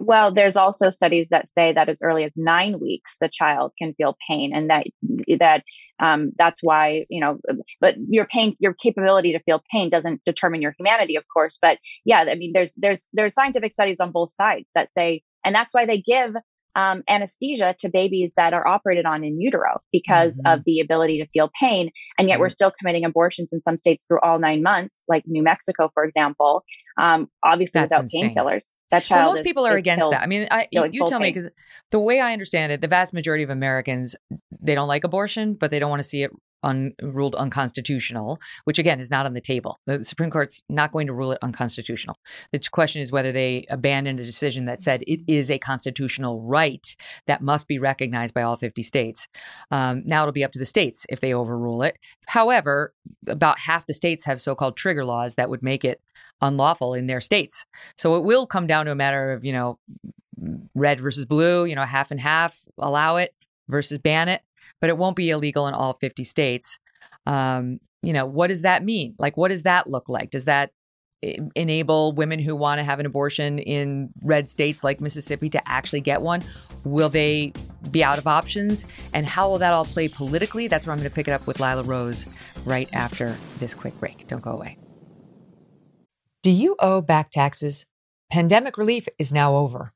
Well, 0.00 0.32
there's 0.32 0.56
also 0.56 0.90
studies 0.90 1.28
that 1.30 1.48
say 1.48 1.72
that 1.72 1.88
as 1.88 2.02
early 2.02 2.24
as 2.24 2.32
nine 2.36 2.78
weeks, 2.80 3.16
the 3.20 3.28
child 3.28 3.72
can 3.78 3.94
feel 3.94 4.16
pain, 4.28 4.52
and 4.54 4.70
that 4.70 4.86
that 5.38 5.64
um, 6.00 6.32
that's 6.38 6.62
why 6.62 7.06
you 7.08 7.20
know. 7.20 7.38
But 7.80 7.96
your 8.08 8.26
pain, 8.26 8.56
your 8.58 8.74
capability 8.74 9.32
to 9.32 9.40
feel 9.40 9.62
pain, 9.70 9.90
doesn't 9.90 10.22
determine 10.24 10.62
your 10.62 10.74
humanity, 10.78 11.16
of 11.16 11.24
course. 11.32 11.58
But 11.60 11.78
yeah, 12.04 12.24
I 12.30 12.34
mean, 12.34 12.52
there's 12.52 12.72
there's 12.76 13.08
there's 13.12 13.34
scientific 13.34 13.72
studies 13.72 14.00
on 14.00 14.12
both 14.12 14.32
sides 14.32 14.66
that 14.74 14.92
say, 14.94 15.22
and 15.44 15.54
that's 15.54 15.74
why 15.74 15.86
they 15.86 15.98
give 15.98 16.34
um, 16.78 17.02
anesthesia 17.08 17.74
to 17.80 17.88
babies 17.88 18.30
that 18.36 18.54
are 18.54 18.66
operated 18.66 19.04
on 19.04 19.24
in 19.24 19.40
utero 19.40 19.80
because 19.92 20.34
mm-hmm. 20.34 20.52
of 20.58 20.62
the 20.64 20.78
ability 20.78 21.18
to 21.18 21.26
feel 21.26 21.50
pain. 21.60 21.90
And 22.16 22.28
yet 22.28 22.34
mm-hmm. 22.34 22.42
we're 22.42 22.48
still 22.50 22.72
committing 22.78 23.04
abortions 23.04 23.52
in 23.52 23.62
some 23.62 23.76
states 23.76 24.04
through 24.06 24.20
all 24.22 24.38
nine 24.38 24.62
months, 24.62 25.04
like 25.08 25.24
New 25.26 25.42
Mexico, 25.42 25.90
for 25.92 26.04
example. 26.04 26.64
Um, 26.98 27.30
obviously 27.44 27.80
That's 27.80 28.02
without 28.02 28.10
painkillers. 28.10 28.76
That 28.90 29.04
child. 29.04 29.20
Well, 29.20 29.30
most 29.30 29.40
is, 29.40 29.44
people 29.44 29.66
are 29.66 29.76
against 29.76 30.10
that. 30.10 30.20
I 30.20 30.26
mean, 30.26 30.48
I, 30.50 30.66
you, 30.72 30.84
you 30.90 31.06
tell 31.06 31.20
pain. 31.20 31.26
me 31.26 31.28
because 31.30 31.50
the 31.90 32.00
way 32.00 32.18
I 32.20 32.32
understand 32.32 32.72
it, 32.72 32.80
the 32.80 32.88
vast 32.88 33.14
majority 33.14 33.44
of 33.44 33.50
Americans 33.50 34.16
they 34.60 34.74
don't 34.74 34.88
like 34.88 35.04
abortion, 35.04 35.54
but 35.54 35.70
they 35.70 35.78
don't 35.78 35.90
want 35.90 36.00
to 36.00 36.08
see 36.08 36.24
it 36.24 36.32
un, 36.62 36.92
ruled 37.02 37.34
unconstitutional, 37.34 38.38
which 38.64 38.78
again 38.78 39.00
is 39.00 39.10
not 39.10 39.26
on 39.26 39.34
the 39.34 39.40
table. 39.40 39.78
The 39.86 40.04
Supreme 40.04 40.30
Court's 40.30 40.62
not 40.68 40.92
going 40.92 41.06
to 41.06 41.12
rule 41.12 41.32
it 41.32 41.38
unconstitutional. 41.42 42.16
The 42.52 42.60
question 42.70 43.02
is 43.02 43.12
whether 43.12 43.32
they 43.32 43.64
abandon 43.70 44.18
a 44.18 44.24
decision 44.24 44.64
that 44.66 44.82
said 44.82 45.02
it 45.06 45.20
is 45.26 45.50
a 45.50 45.58
constitutional 45.58 46.42
right 46.42 46.94
that 47.26 47.42
must 47.42 47.68
be 47.68 47.78
recognized 47.78 48.34
by 48.34 48.42
all 48.42 48.56
50 48.56 48.82
states. 48.82 49.28
Um, 49.70 50.02
now 50.04 50.22
it'll 50.22 50.32
be 50.32 50.44
up 50.44 50.52
to 50.52 50.58
the 50.58 50.64
states 50.64 51.06
if 51.08 51.20
they 51.20 51.34
overrule 51.34 51.82
it. 51.82 51.96
However, 52.26 52.92
about 53.26 53.58
half 53.60 53.86
the 53.86 53.94
states 53.94 54.24
have 54.24 54.40
so 54.40 54.54
called 54.54 54.76
trigger 54.76 55.04
laws 55.04 55.36
that 55.36 55.50
would 55.50 55.62
make 55.62 55.84
it 55.84 56.00
unlawful 56.40 56.94
in 56.94 57.06
their 57.06 57.20
states. 57.20 57.66
So 57.96 58.16
it 58.16 58.24
will 58.24 58.46
come 58.46 58.66
down 58.66 58.86
to 58.86 58.92
a 58.92 58.96
matter 58.96 59.32
of, 59.32 59.44
you 59.44 59.52
know, 59.52 59.78
red 60.74 61.00
versus 61.00 61.26
blue, 61.26 61.64
you 61.64 61.74
know, 61.74 61.82
half 61.82 62.10
and 62.10 62.20
half, 62.20 62.64
allow 62.78 63.16
it 63.16 63.34
versus 63.68 63.98
ban 63.98 64.28
it 64.28 64.42
but 64.80 64.90
it 64.90 64.98
won't 64.98 65.16
be 65.16 65.30
illegal 65.30 65.66
in 65.66 65.74
all 65.74 65.94
50 65.94 66.24
states. 66.24 66.78
Um, 67.26 67.78
you 68.02 68.12
know, 68.12 68.26
what 68.26 68.48
does 68.48 68.62
that 68.62 68.84
mean? 68.84 69.14
Like, 69.18 69.36
what 69.36 69.48
does 69.48 69.62
that 69.62 69.88
look 69.88 70.08
like? 70.08 70.30
Does 70.30 70.44
that 70.44 70.70
enable 71.56 72.12
women 72.12 72.38
who 72.38 72.54
want 72.54 72.78
to 72.78 72.84
have 72.84 73.00
an 73.00 73.06
abortion 73.06 73.58
in 73.58 74.10
red 74.22 74.48
states 74.48 74.84
like 74.84 75.00
Mississippi 75.00 75.50
to 75.50 75.60
actually 75.66 76.00
get 76.00 76.22
one? 76.22 76.40
Will 76.84 77.08
they 77.08 77.52
be 77.90 78.04
out 78.04 78.18
of 78.18 78.26
options? 78.26 79.10
And 79.14 79.26
how 79.26 79.48
will 79.50 79.58
that 79.58 79.72
all 79.72 79.84
play 79.84 80.08
politically? 80.08 80.68
That's 80.68 80.86
where 80.86 80.92
I'm 80.92 80.98
going 80.98 81.08
to 81.08 81.14
pick 81.14 81.28
it 81.28 81.32
up 81.32 81.46
with 81.46 81.60
Lila 81.60 81.82
Rose 81.82 82.32
right 82.64 82.88
after 82.92 83.36
this 83.58 83.74
quick 83.74 83.98
break. 83.98 84.28
Don't 84.28 84.42
go 84.42 84.52
away. 84.52 84.78
Do 86.42 86.52
you 86.52 86.76
owe 86.78 87.00
back 87.00 87.30
taxes? 87.30 87.84
Pandemic 88.30 88.78
relief 88.78 89.08
is 89.18 89.32
now 89.32 89.56
over. 89.56 89.92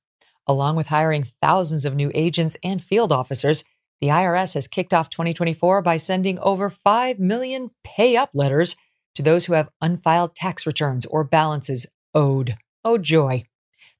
Along 0.48 0.74
with 0.74 0.88
hiring 0.88 1.24
thousands 1.40 1.84
of 1.84 1.94
new 1.94 2.10
agents 2.14 2.56
and 2.64 2.82
field 2.82 3.12
officers, 3.12 3.62
the 4.02 4.08
IRS 4.08 4.54
has 4.54 4.66
kicked 4.66 4.92
off 4.92 5.10
2024 5.10 5.80
by 5.80 5.96
sending 5.96 6.36
over 6.40 6.68
5 6.68 7.20
million 7.20 7.70
pay 7.84 8.16
up 8.16 8.30
letters 8.34 8.74
to 9.14 9.22
those 9.22 9.46
who 9.46 9.52
have 9.52 9.70
unfiled 9.80 10.34
tax 10.34 10.66
returns 10.66 11.06
or 11.06 11.22
balances 11.22 11.86
owed. 12.12 12.56
Oh, 12.84 12.98
joy. 12.98 13.44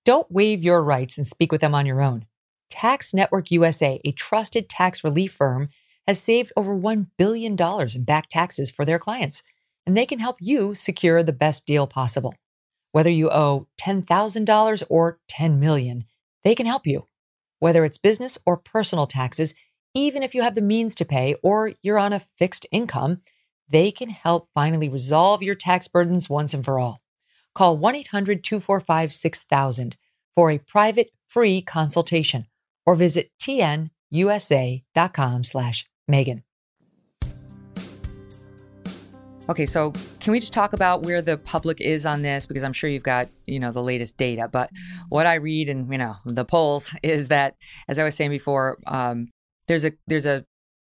Don't 0.04 0.28
waive 0.28 0.64
your 0.64 0.82
rights 0.82 1.16
and 1.16 1.24
speak 1.24 1.52
with 1.52 1.60
them 1.60 1.72
on 1.72 1.86
your 1.86 2.02
own. 2.02 2.26
Tax 2.68 3.14
Network 3.14 3.52
USA, 3.52 4.00
a 4.04 4.10
trusted 4.10 4.68
tax 4.68 5.04
relief 5.04 5.32
firm, 5.32 5.68
has 6.08 6.20
saved 6.20 6.52
over 6.56 6.76
$1 6.76 7.06
billion 7.16 7.56
in 7.94 8.04
back 8.04 8.28
taxes 8.28 8.72
for 8.72 8.84
their 8.84 8.98
clients, 8.98 9.44
and 9.86 9.96
they 9.96 10.04
can 10.04 10.18
help 10.18 10.38
you 10.40 10.74
secure 10.74 11.22
the 11.22 11.32
best 11.32 11.64
deal 11.64 11.86
possible. 11.86 12.34
Whether 12.90 13.10
you 13.10 13.30
owe 13.30 13.68
$10,000 13.80 14.82
or 14.88 15.20
10 15.28 15.60
million, 15.60 16.06
they 16.42 16.56
can 16.56 16.66
help 16.66 16.88
you. 16.88 17.04
Whether 17.60 17.84
it's 17.84 17.98
business 17.98 18.36
or 18.44 18.56
personal 18.56 19.06
taxes, 19.06 19.54
even 19.94 20.22
if 20.22 20.34
you 20.34 20.42
have 20.42 20.54
the 20.54 20.62
means 20.62 20.94
to 20.96 21.04
pay 21.04 21.34
or 21.42 21.72
you're 21.82 21.98
on 21.98 22.12
a 22.12 22.20
fixed 22.20 22.66
income, 22.72 23.20
they 23.68 23.90
can 23.90 24.10
help 24.10 24.48
finally 24.54 24.88
resolve 24.88 25.42
your 25.42 25.54
tax 25.54 25.88
burdens 25.88 26.28
once 26.28 26.54
and 26.54 26.64
for 26.64 26.78
all. 26.78 27.00
Call 27.54 27.76
1 27.76 27.96
800 27.96 28.42
245 28.42 29.12
6000 29.12 29.96
for 30.34 30.50
a 30.50 30.58
private 30.58 31.10
free 31.26 31.60
consultation 31.60 32.46
or 32.86 32.94
visit 32.94 33.30
tnusa.com 33.40 35.44
slash 35.44 35.86
Megyn. 36.10 36.42
Okay, 39.48 39.66
so 39.66 39.92
can 40.20 40.30
we 40.30 40.40
just 40.40 40.52
talk 40.52 40.72
about 40.72 41.02
where 41.02 41.20
the 41.20 41.36
public 41.36 41.80
is 41.80 42.06
on 42.06 42.22
this? 42.22 42.46
Because 42.46 42.62
I'm 42.62 42.72
sure 42.72 42.88
you've 42.88 43.02
got, 43.02 43.28
you 43.46 43.58
know, 43.58 43.72
the 43.72 43.82
latest 43.82 44.16
data. 44.16 44.48
But 44.50 44.70
what 45.08 45.26
I 45.26 45.34
read 45.34 45.68
and, 45.68 45.90
you 45.90 45.98
know, 45.98 46.14
the 46.24 46.44
polls 46.44 46.94
is 47.02 47.28
that, 47.28 47.56
as 47.88 47.98
I 47.98 48.04
was 48.04 48.14
saying 48.14 48.30
before, 48.30 48.78
um, 48.86 49.28
there's 49.66 49.84
a 49.84 49.92
there's 50.06 50.26
a 50.26 50.44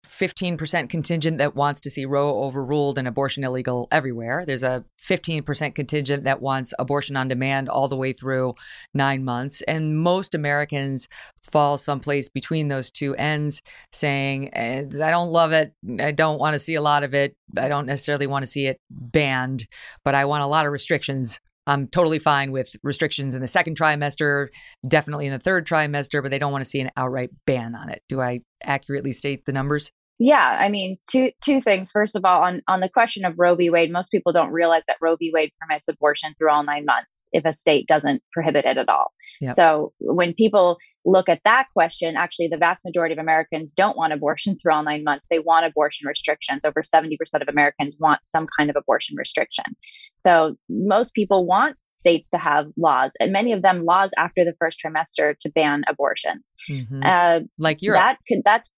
15% 0.05 0.89
contingent 0.89 1.37
that 1.37 1.55
wants 1.55 1.79
to 1.81 1.89
see 1.89 2.05
Roe 2.05 2.43
overruled 2.43 2.97
and 2.97 3.07
abortion 3.07 3.43
illegal 3.43 3.87
everywhere. 3.91 4.45
There's 4.45 4.63
a 4.63 4.83
15% 5.01 5.75
contingent 5.75 6.25
that 6.25 6.41
wants 6.41 6.73
abortion 6.77 7.15
on 7.15 7.27
demand 7.27 7.69
all 7.69 7.87
the 7.87 7.95
way 7.95 8.11
through 8.11 8.53
nine 8.93 9.23
months. 9.23 9.61
And 9.61 9.97
most 9.97 10.35
Americans 10.35 11.07
fall 11.41 11.77
someplace 11.77 12.27
between 12.27 12.67
those 12.67 12.91
two 12.91 13.15
ends, 13.15 13.61
saying, 13.91 14.53
eh, 14.53 14.83
I 15.01 15.11
don't 15.11 15.29
love 15.29 15.51
it. 15.51 15.73
I 15.99 16.11
don't 16.11 16.39
want 16.39 16.53
to 16.53 16.59
see 16.59 16.75
a 16.75 16.81
lot 16.81 17.03
of 17.03 17.13
it. 17.13 17.35
I 17.57 17.69
don't 17.69 17.87
necessarily 17.87 18.27
want 18.27 18.43
to 18.43 18.47
see 18.47 18.67
it 18.67 18.79
banned, 18.89 19.67
but 20.03 20.15
I 20.15 20.25
want 20.25 20.43
a 20.43 20.47
lot 20.47 20.65
of 20.65 20.71
restrictions 20.71 21.39
I'm 21.65 21.87
totally 21.87 22.19
fine 22.19 22.51
with 22.51 22.75
restrictions 22.83 23.35
in 23.35 23.41
the 23.41 23.47
second 23.47 23.77
trimester, 23.77 24.47
definitely 24.87 25.27
in 25.27 25.31
the 25.31 25.39
third 25.39 25.65
trimester, 25.65 26.21
but 26.21 26.31
they 26.31 26.39
don't 26.39 26.51
want 26.51 26.63
to 26.63 26.69
see 26.69 26.81
an 26.81 26.91
outright 26.97 27.29
ban 27.45 27.75
on 27.75 27.89
it. 27.89 28.01
Do 28.09 28.21
I 28.21 28.41
accurately 28.63 29.13
state 29.13 29.45
the 29.45 29.53
numbers? 29.53 29.91
Yeah, 30.19 30.45
I 30.45 30.69
mean, 30.69 30.97
two 31.09 31.31
two 31.43 31.59
things. 31.59 31.91
First 31.91 32.15
of 32.15 32.23
all, 32.23 32.43
on 32.43 32.61
on 32.67 32.79
the 32.79 32.89
question 32.89 33.25
of 33.25 33.33
Roe 33.37 33.55
v. 33.55 33.69
Wade, 33.69 33.91
most 33.91 34.09
people 34.09 34.31
don't 34.31 34.51
realize 34.51 34.83
that 34.87 34.97
Roe 35.01 35.15
v. 35.15 35.31
Wade 35.33 35.51
permits 35.59 35.87
abortion 35.87 36.33
through 36.37 36.51
all 36.51 36.63
nine 36.63 36.85
months 36.85 37.27
if 37.33 37.45
a 37.45 37.53
state 37.53 37.87
doesn't 37.87 38.21
prohibit 38.31 38.65
it 38.65 38.77
at 38.77 38.89
all. 38.89 39.11
Yep. 39.41 39.55
So 39.55 39.91
when 39.99 40.33
people 40.33 40.77
look 41.03 41.27
at 41.27 41.41
that 41.43 41.65
question, 41.73 42.15
actually, 42.15 42.47
the 42.47 42.57
vast 42.57 42.85
majority 42.85 43.13
of 43.13 43.19
Americans 43.19 43.73
don't 43.73 43.97
want 43.97 44.13
abortion 44.13 44.55
through 44.57 44.73
all 44.73 44.83
nine 44.83 45.03
months. 45.03 45.27
They 45.29 45.39
want 45.39 45.65
abortion 45.65 46.07
restrictions. 46.07 46.61
Over 46.63 46.83
seventy 46.83 47.17
percent 47.17 47.41
of 47.41 47.49
Americans 47.49 47.97
want 47.99 48.21
some 48.25 48.47
kind 48.57 48.69
of 48.69 48.75
abortion 48.77 49.15
restriction. 49.17 49.65
So 50.19 50.55
most 50.69 51.13
people 51.13 51.45
want 51.45 51.75
states 51.97 52.29
to 52.29 52.37
have 52.37 52.67
laws, 52.77 53.11
and 53.19 53.31
many 53.31 53.51
of 53.51 53.61
them 53.61 53.83
laws 53.83 54.11
after 54.17 54.45
the 54.45 54.53
first 54.59 54.79
trimester 54.79 55.35
to 55.39 55.49
ban 55.49 55.83
abortions. 55.89 56.43
Mm-hmm. 56.69 57.01
Uh, 57.03 57.39
like 57.57 57.81
Europe. 57.81 57.99
That 57.99 58.17
could, 58.27 58.41
that's 58.45 58.71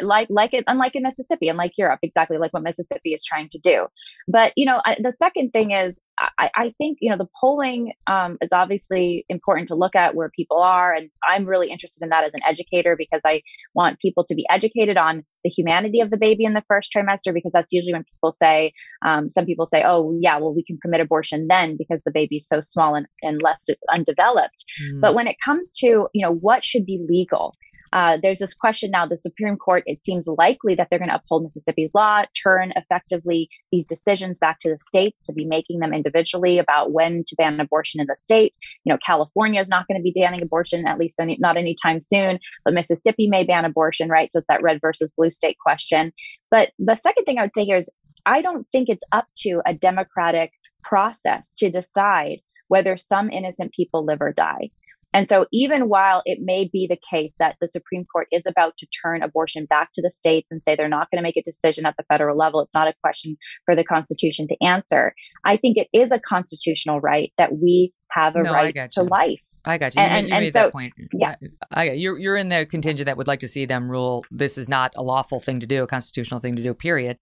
like 0.00 0.28
like 0.30 0.54
it 0.54 0.64
unlike 0.66 0.94
in 0.94 1.02
mississippi 1.02 1.48
unlike 1.48 1.72
europe 1.76 1.98
exactly 2.02 2.38
like 2.38 2.52
what 2.52 2.62
mississippi 2.62 3.12
is 3.12 3.24
trying 3.24 3.48
to 3.48 3.58
do 3.58 3.86
but 4.28 4.52
you 4.56 4.64
know 4.64 4.80
I, 4.84 4.96
the 5.02 5.12
second 5.12 5.50
thing 5.50 5.72
is 5.72 6.00
I, 6.18 6.50
I, 6.54 6.74
think 6.78 6.98
you 7.00 7.10
know 7.10 7.18
the 7.18 7.28
polling 7.38 7.92
um, 8.06 8.38
is 8.40 8.50
obviously 8.52 9.26
important 9.28 9.68
to 9.68 9.74
look 9.74 9.94
at 9.94 10.14
where 10.14 10.30
people 10.30 10.58
are 10.58 10.94
and 10.94 11.10
i'm 11.28 11.44
really 11.44 11.70
interested 11.70 12.02
in 12.02 12.10
that 12.10 12.24
as 12.24 12.32
an 12.32 12.40
educator 12.46 12.96
because 12.96 13.20
i 13.24 13.42
want 13.74 13.98
people 13.98 14.24
to 14.28 14.34
be 14.34 14.46
educated 14.50 14.96
on 14.96 15.24
the 15.42 15.50
humanity 15.50 16.00
of 16.00 16.10
the 16.10 16.16
baby 16.16 16.44
in 16.44 16.54
the 16.54 16.64
first 16.68 16.92
trimester 16.96 17.34
because 17.34 17.52
that's 17.52 17.72
usually 17.72 17.92
when 17.92 18.04
people 18.04 18.32
say 18.32 18.72
um, 19.04 19.28
some 19.28 19.44
people 19.44 19.66
say 19.66 19.82
oh 19.84 20.16
yeah 20.20 20.38
well 20.38 20.54
we 20.54 20.62
can 20.62 20.78
permit 20.80 21.00
abortion 21.00 21.48
then 21.48 21.76
because 21.76 22.02
the 22.04 22.12
baby's 22.12 22.46
so 22.46 22.60
small 22.60 22.94
and, 22.94 23.06
and 23.22 23.42
less 23.42 23.66
undeveloped 23.92 24.64
mm. 24.82 25.00
but 25.00 25.14
when 25.14 25.26
it 25.26 25.36
comes 25.44 25.72
to 25.72 26.08
you 26.14 26.24
know 26.24 26.32
what 26.32 26.64
should 26.64 26.86
be 26.86 27.04
legal 27.08 27.54
uh, 27.92 28.18
there's 28.22 28.38
this 28.38 28.54
question 28.54 28.90
now 28.90 29.06
the 29.06 29.16
Supreme 29.16 29.56
Court, 29.56 29.82
it 29.86 30.04
seems 30.04 30.26
likely 30.26 30.74
that 30.74 30.88
they're 30.90 30.98
going 30.98 31.10
to 31.10 31.16
uphold 31.16 31.42
Mississippi's 31.42 31.90
law, 31.94 32.24
turn 32.42 32.72
effectively 32.76 33.48
these 33.72 33.86
decisions 33.86 34.38
back 34.38 34.60
to 34.60 34.70
the 34.70 34.78
states 34.78 35.22
to 35.22 35.32
be 35.32 35.44
making 35.44 35.80
them 35.80 35.92
individually 35.92 36.58
about 36.58 36.92
when 36.92 37.24
to 37.26 37.36
ban 37.36 37.60
abortion 37.60 38.00
in 38.00 38.06
the 38.06 38.16
state. 38.16 38.56
You 38.84 38.92
know, 38.92 38.98
California 39.04 39.60
is 39.60 39.68
not 39.68 39.86
going 39.88 39.98
to 39.98 40.02
be 40.02 40.12
banning 40.18 40.42
abortion, 40.42 40.86
at 40.86 40.98
least 40.98 41.20
any, 41.20 41.36
not 41.40 41.56
anytime 41.56 42.00
soon, 42.00 42.38
but 42.64 42.74
Mississippi 42.74 43.28
may 43.28 43.44
ban 43.44 43.64
abortion, 43.64 44.08
right? 44.08 44.30
So 44.30 44.38
it's 44.38 44.46
that 44.48 44.62
red 44.62 44.80
versus 44.80 45.12
blue 45.16 45.30
state 45.30 45.56
question. 45.58 46.12
But 46.50 46.70
the 46.78 46.94
second 46.94 47.24
thing 47.24 47.38
I 47.38 47.42
would 47.42 47.54
say 47.54 47.64
here 47.64 47.78
is 47.78 47.90
I 48.24 48.42
don't 48.42 48.66
think 48.72 48.88
it's 48.88 49.04
up 49.12 49.26
to 49.38 49.62
a 49.64 49.72
democratic 49.72 50.50
process 50.82 51.54
to 51.58 51.70
decide 51.70 52.38
whether 52.68 52.96
some 52.96 53.30
innocent 53.30 53.72
people 53.72 54.04
live 54.04 54.20
or 54.20 54.32
die. 54.32 54.70
And 55.16 55.26
so, 55.26 55.46
even 55.50 55.88
while 55.88 56.20
it 56.26 56.40
may 56.42 56.68
be 56.70 56.86
the 56.86 56.98
case 57.10 57.34
that 57.38 57.56
the 57.58 57.66
Supreme 57.66 58.04
Court 58.04 58.28
is 58.30 58.42
about 58.46 58.76
to 58.76 58.86
turn 59.02 59.22
abortion 59.22 59.64
back 59.64 59.88
to 59.94 60.02
the 60.02 60.10
states 60.10 60.52
and 60.52 60.60
say 60.62 60.76
they're 60.76 60.90
not 60.90 61.10
going 61.10 61.16
to 61.16 61.22
make 61.22 61.38
a 61.38 61.42
decision 61.42 61.86
at 61.86 61.94
the 61.96 62.04
federal 62.04 62.36
level, 62.36 62.60
it's 62.60 62.74
not 62.74 62.86
a 62.86 62.92
question 63.02 63.38
for 63.64 63.74
the 63.74 63.82
Constitution 63.82 64.46
to 64.48 64.56
answer. 64.62 65.14
I 65.42 65.56
think 65.56 65.78
it 65.78 65.88
is 65.94 66.12
a 66.12 66.20
constitutional 66.20 67.00
right 67.00 67.32
that 67.38 67.56
we 67.56 67.94
have 68.10 68.36
a 68.36 68.42
no, 68.42 68.52
right 68.52 68.76
to 68.90 69.02
life. 69.04 69.40
I 69.64 69.78
got 69.78 69.96
you. 69.96 70.02
You, 70.02 70.08
and, 70.08 70.26
made, 70.26 70.34
you 70.34 70.40
made 70.40 70.52
so, 70.52 70.58
that 70.60 70.72
point. 70.72 70.92
Yeah, 71.14 71.36
I, 71.72 71.92
you're 71.92 72.18
you're 72.18 72.36
in 72.36 72.50
the 72.50 72.66
contingent 72.66 73.06
that 73.06 73.16
would 73.16 73.26
like 73.26 73.40
to 73.40 73.48
see 73.48 73.64
them 73.64 73.90
rule. 73.90 74.22
This 74.30 74.58
is 74.58 74.68
not 74.68 74.92
a 74.96 75.02
lawful 75.02 75.40
thing 75.40 75.60
to 75.60 75.66
do, 75.66 75.82
a 75.82 75.86
constitutional 75.86 76.40
thing 76.40 76.56
to 76.56 76.62
do. 76.62 76.74
Period. 76.74 77.18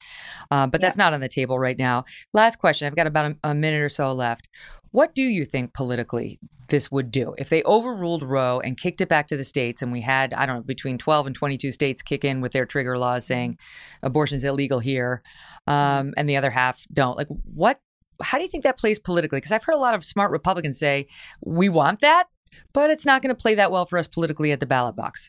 Uh, 0.51 0.67
but 0.67 0.81
that's 0.81 0.97
not 0.97 1.15
on 1.15 1.21
the 1.21 1.29
table 1.29 1.61
right 1.61 1.79
now. 1.79 2.05
Last 2.33 2.57
question. 2.57 2.89
I've 2.89 2.97
got 2.97 3.07
about 3.07 3.31
a, 3.31 3.37
a 3.45 3.55
minute 3.55 3.81
or 3.81 3.89
so 3.89 4.13
left. 4.13 4.49
What 4.95 5.13
do 5.13 5.25
you 5.25 5.45
think 5.45 5.75
politically 5.75 6.39
this 6.69 6.89
would 6.89 7.11
do 7.11 7.35
if 7.37 7.49
they 7.49 7.65
overruled 7.65 8.23
Roe 8.23 8.61
and 8.61 8.77
kicked 8.77 9.01
it 9.01 9.09
back 9.09 9.27
to 9.27 9.37
the 9.37 9.43
states 9.43 9.83
and 9.83 9.91
we 9.91 10.01
had, 10.01 10.33
I 10.33 10.47
don't 10.47 10.59
know, 10.59 10.63
between 10.63 10.99
12 10.99 11.27
and 11.27 11.35
22 11.35 11.73
states 11.73 12.01
kick 12.01 12.25
in 12.25 12.41
with 12.41 12.53
their 12.53 12.65
trigger 12.65 12.97
laws 12.97 13.27
saying 13.27 13.59
abortion 14.05 14.37
is 14.37 14.45
illegal 14.45 14.79
here 14.79 15.21
um, 15.67 16.15
and 16.17 16.29
the 16.29 16.37
other 16.37 16.51
half 16.51 16.87
don't? 16.93 17.17
Like, 17.17 17.27
what, 17.27 17.81
how 18.23 18.39
do 18.39 18.45
you 18.45 18.49
think 18.49 18.63
that 18.63 18.79
plays 18.79 19.01
politically? 19.01 19.39
Because 19.39 19.51
I've 19.51 19.65
heard 19.65 19.75
a 19.75 19.79
lot 19.79 19.95
of 19.95 20.05
smart 20.05 20.31
Republicans 20.31 20.79
say, 20.79 21.09
we 21.45 21.69
want 21.69 21.99
that, 21.99 22.29
but 22.73 22.89
it's 22.89 23.05
not 23.05 23.21
going 23.21 23.35
to 23.35 23.43
play 23.43 23.57
that 23.57 23.73
well 23.73 23.87
for 23.87 23.99
us 23.99 24.07
politically 24.07 24.53
at 24.53 24.61
the 24.61 24.67
ballot 24.67 24.95
box. 24.95 25.29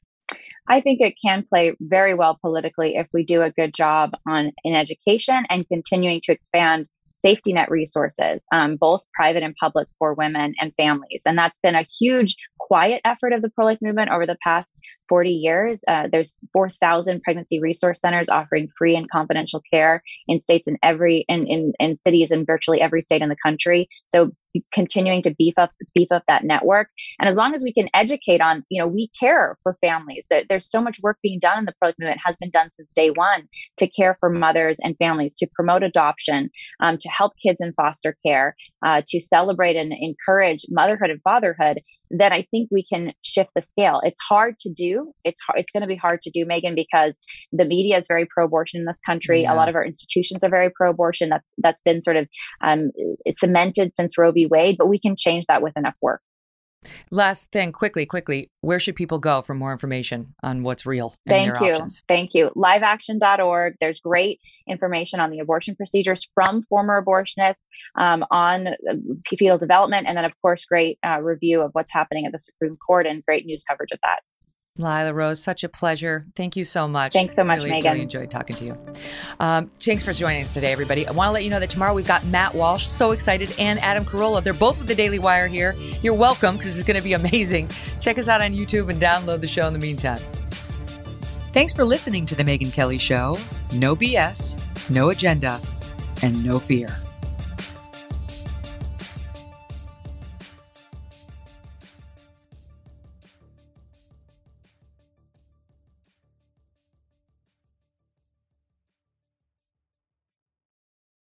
I 0.67 0.79
think 0.79 1.01
it 1.01 1.15
can 1.19 1.43
play 1.43 1.75
very 1.79 2.13
well 2.13 2.37
politically 2.39 2.97
if 2.97 3.07
we 3.13 3.25
do 3.25 3.41
a 3.41 3.49
good 3.49 3.73
job 3.73 4.11
on 4.27 4.51
in 4.63 4.75
education 4.75 5.43
and 5.49 5.67
continuing 5.67 6.21
to 6.25 6.31
expand 6.31 6.87
safety 7.25 7.53
net 7.53 7.71
resources, 7.71 8.45
um, 8.51 8.75
both 8.75 9.01
private 9.13 9.41
and 9.41 9.55
public 9.55 9.87
for 9.97 10.13
women 10.13 10.53
and 10.59 10.73
families. 10.75 11.21
And 11.25 11.37
that's 11.37 11.59
been 11.59 11.75
a 11.75 11.87
huge 11.99 12.35
quiet 12.59 13.01
effort 13.03 13.33
of 13.33 13.41
the 13.41 13.49
pro 13.49 13.65
life 13.65 13.79
movement 13.81 14.11
over 14.11 14.25
the 14.25 14.37
past 14.43 14.75
40 15.07 15.29
years. 15.29 15.81
Uh, 15.87 16.07
there's 16.11 16.37
4,000 16.53 17.21
pregnancy 17.21 17.59
resource 17.59 17.99
centers 17.99 18.29
offering 18.29 18.69
free 18.77 18.95
and 18.95 19.09
confidential 19.09 19.61
care 19.71 20.03
in 20.27 20.39
states 20.41 20.67
in 20.67 20.77
every 20.83 21.25
in, 21.27 21.47
in 21.47 21.73
in 21.79 21.97
cities 21.97 22.31
in 22.31 22.45
virtually 22.45 22.81
every 22.81 23.01
state 23.01 23.21
in 23.21 23.29
the 23.29 23.35
country. 23.43 23.87
So 24.07 24.31
continuing 24.73 25.21
to 25.21 25.33
beef 25.35 25.53
up 25.57 25.71
beef 25.93 26.11
up 26.11 26.23
that 26.27 26.43
network, 26.43 26.89
and 27.19 27.29
as 27.29 27.37
long 27.37 27.53
as 27.53 27.63
we 27.63 27.73
can 27.73 27.89
educate 27.93 28.41
on, 28.41 28.63
you 28.69 28.81
know, 28.81 28.87
we 28.87 29.09
care 29.19 29.57
for 29.63 29.77
families. 29.81 30.25
That 30.29 30.45
there's 30.49 30.69
so 30.69 30.81
much 30.81 30.99
work 31.01 31.17
being 31.21 31.39
done 31.39 31.59
in 31.59 31.65
the 31.65 31.73
pro 31.79 31.89
life 31.89 31.95
movement 31.99 32.21
has 32.25 32.37
been 32.37 32.51
done 32.51 32.69
since 32.71 32.91
day 32.93 33.09
one 33.09 33.47
to 33.77 33.87
care 33.87 34.17
for 34.19 34.29
mothers 34.29 34.79
and 34.81 34.97
families, 34.97 35.33
to 35.35 35.47
promote 35.53 35.83
adoption, 35.83 36.49
um, 36.79 36.97
to 36.99 37.09
help 37.09 37.33
kids 37.41 37.61
in 37.61 37.73
foster 37.73 38.15
care, 38.25 38.55
uh, 38.85 39.01
to 39.07 39.19
celebrate 39.19 39.75
and 39.75 39.93
encourage 39.93 40.65
motherhood 40.69 41.09
and 41.09 41.21
fatherhood 41.23 41.81
then 42.09 42.33
I 42.33 42.43
think 42.51 42.69
we 42.71 42.83
can 42.83 43.13
shift 43.21 43.51
the 43.55 43.61
scale. 43.61 44.01
It's 44.03 44.21
hard 44.21 44.59
to 44.59 44.69
do. 44.69 45.13
It's 45.23 45.41
hard, 45.41 45.59
it's 45.59 45.71
going 45.71 45.81
to 45.81 45.87
be 45.87 45.95
hard 45.95 46.21
to 46.23 46.31
do, 46.31 46.45
Megyn, 46.45 46.75
because 46.75 47.17
the 47.51 47.65
media 47.65 47.97
is 47.97 48.07
very 48.07 48.25
pro-abortion 48.25 48.81
in 48.81 48.85
this 48.85 48.99
country. 49.05 49.43
Yeah. 49.43 49.53
A 49.53 49.55
lot 49.55 49.69
of 49.69 49.75
our 49.75 49.85
institutions 49.85 50.43
are 50.43 50.49
very 50.49 50.69
pro-abortion. 50.69 51.29
That's 51.29 51.47
that's 51.57 51.81
been 51.81 52.01
sort 52.01 52.17
of 52.17 52.27
um, 52.61 52.91
it's 53.25 53.39
cemented 53.39 53.95
since 53.95 54.17
Roe 54.17 54.31
v. 54.31 54.47
Wade, 54.47 54.75
but 54.77 54.87
we 54.87 54.99
can 54.99 55.15
change 55.15 55.45
that 55.47 55.61
with 55.61 55.73
enough 55.77 55.95
work. 56.01 56.21
Last 57.11 57.51
thing, 57.51 57.71
quickly, 57.71 58.05
quickly, 58.05 58.49
where 58.61 58.79
should 58.79 58.95
people 58.95 59.19
go 59.19 59.41
for 59.41 59.53
more 59.53 59.71
information 59.71 60.33
on 60.43 60.63
what's 60.63 60.85
real? 60.85 61.13
Thank 61.27 61.59
you. 61.61 61.73
Options? 61.73 62.03
Thank 62.07 62.33
you. 62.33 62.51
Liveaction.org. 62.55 63.75
There's 63.79 63.99
great 63.99 64.39
information 64.67 65.19
on 65.19 65.31
the 65.31 65.39
abortion 65.39 65.75
procedures 65.75 66.27
from 66.33 66.63
former 66.63 67.03
abortionists 67.03 67.67
um, 67.97 68.25
on 68.31 68.67
uh, 68.67 68.73
fetal 69.27 69.57
development. 69.57 70.07
And 70.07 70.17
then, 70.17 70.25
of 70.25 70.33
course, 70.41 70.65
great 70.65 70.97
uh, 71.05 71.21
review 71.21 71.61
of 71.61 71.71
what's 71.73 71.93
happening 71.93 72.25
at 72.25 72.31
the 72.31 72.39
Supreme 72.39 72.77
Court 72.77 73.05
and 73.05 73.23
great 73.25 73.45
news 73.45 73.63
coverage 73.63 73.91
of 73.91 73.99
that. 74.03 74.19
Lila 74.77 75.13
Rose, 75.13 75.41
such 75.41 75.63
a 75.63 75.69
pleasure. 75.69 76.25
Thank 76.35 76.57
you 76.57 76.65
so 76.65 76.87
much. 76.87 77.13
Thanks 77.13 77.35
so 77.35 77.45
much, 77.45 77.59
really, 77.59 77.71
Megyn. 77.71 77.83
Really 77.83 78.01
enjoyed 78.01 78.29
talking 78.29 78.55
to 78.57 78.65
you. 78.65 78.77
Um, 79.39 79.71
thanks 79.79 80.03
for 80.03 80.11
joining 80.11 80.43
us 80.43 80.51
today, 80.51 80.73
everybody. 80.73 81.07
I 81.07 81.11
want 81.11 81.29
to 81.29 81.31
let 81.31 81.45
you 81.45 81.49
know 81.49 81.61
that 81.61 81.69
tomorrow 81.69 81.93
we've 81.93 82.07
got 82.07 82.25
Matt 82.25 82.53
Walsh, 82.53 82.85
so 82.87 83.11
excited, 83.11 83.55
and 83.57 83.79
Adam 83.79 84.03
Carolla. 84.03 84.43
They're 84.43 84.53
both 84.53 84.77
with 84.77 84.87
the 84.87 84.95
Daily 84.95 85.19
Wire 85.19 85.47
here. 85.47 85.75
You're 86.01 86.13
welcome 86.13 86.57
because 86.57 86.77
it's 86.77 86.85
going 86.85 86.99
to 86.99 87.03
be 87.03 87.13
amazing. 87.21 87.69
Check 88.01 88.17
us 88.17 88.27
out 88.27 88.41
on 88.41 88.51
YouTube 88.51 88.89
and 88.89 89.01
download 89.01 89.39
the 89.39 89.47
show 89.47 89.65
in 89.65 89.73
the 89.73 89.79
meantime. 89.79 90.19
Thanks 91.53 91.71
for 91.71 91.85
listening 91.85 92.25
to 92.25 92.35
The 92.35 92.43
Megyn 92.43 92.73
Kelly 92.73 92.97
Show. 92.97 93.37
No 93.75 93.95
BS, 93.95 94.89
no 94.89 95.09
agenda, 95.09 95.57
and 96.21 96.43
no 96.43 96.59
fear. 96.59 96.89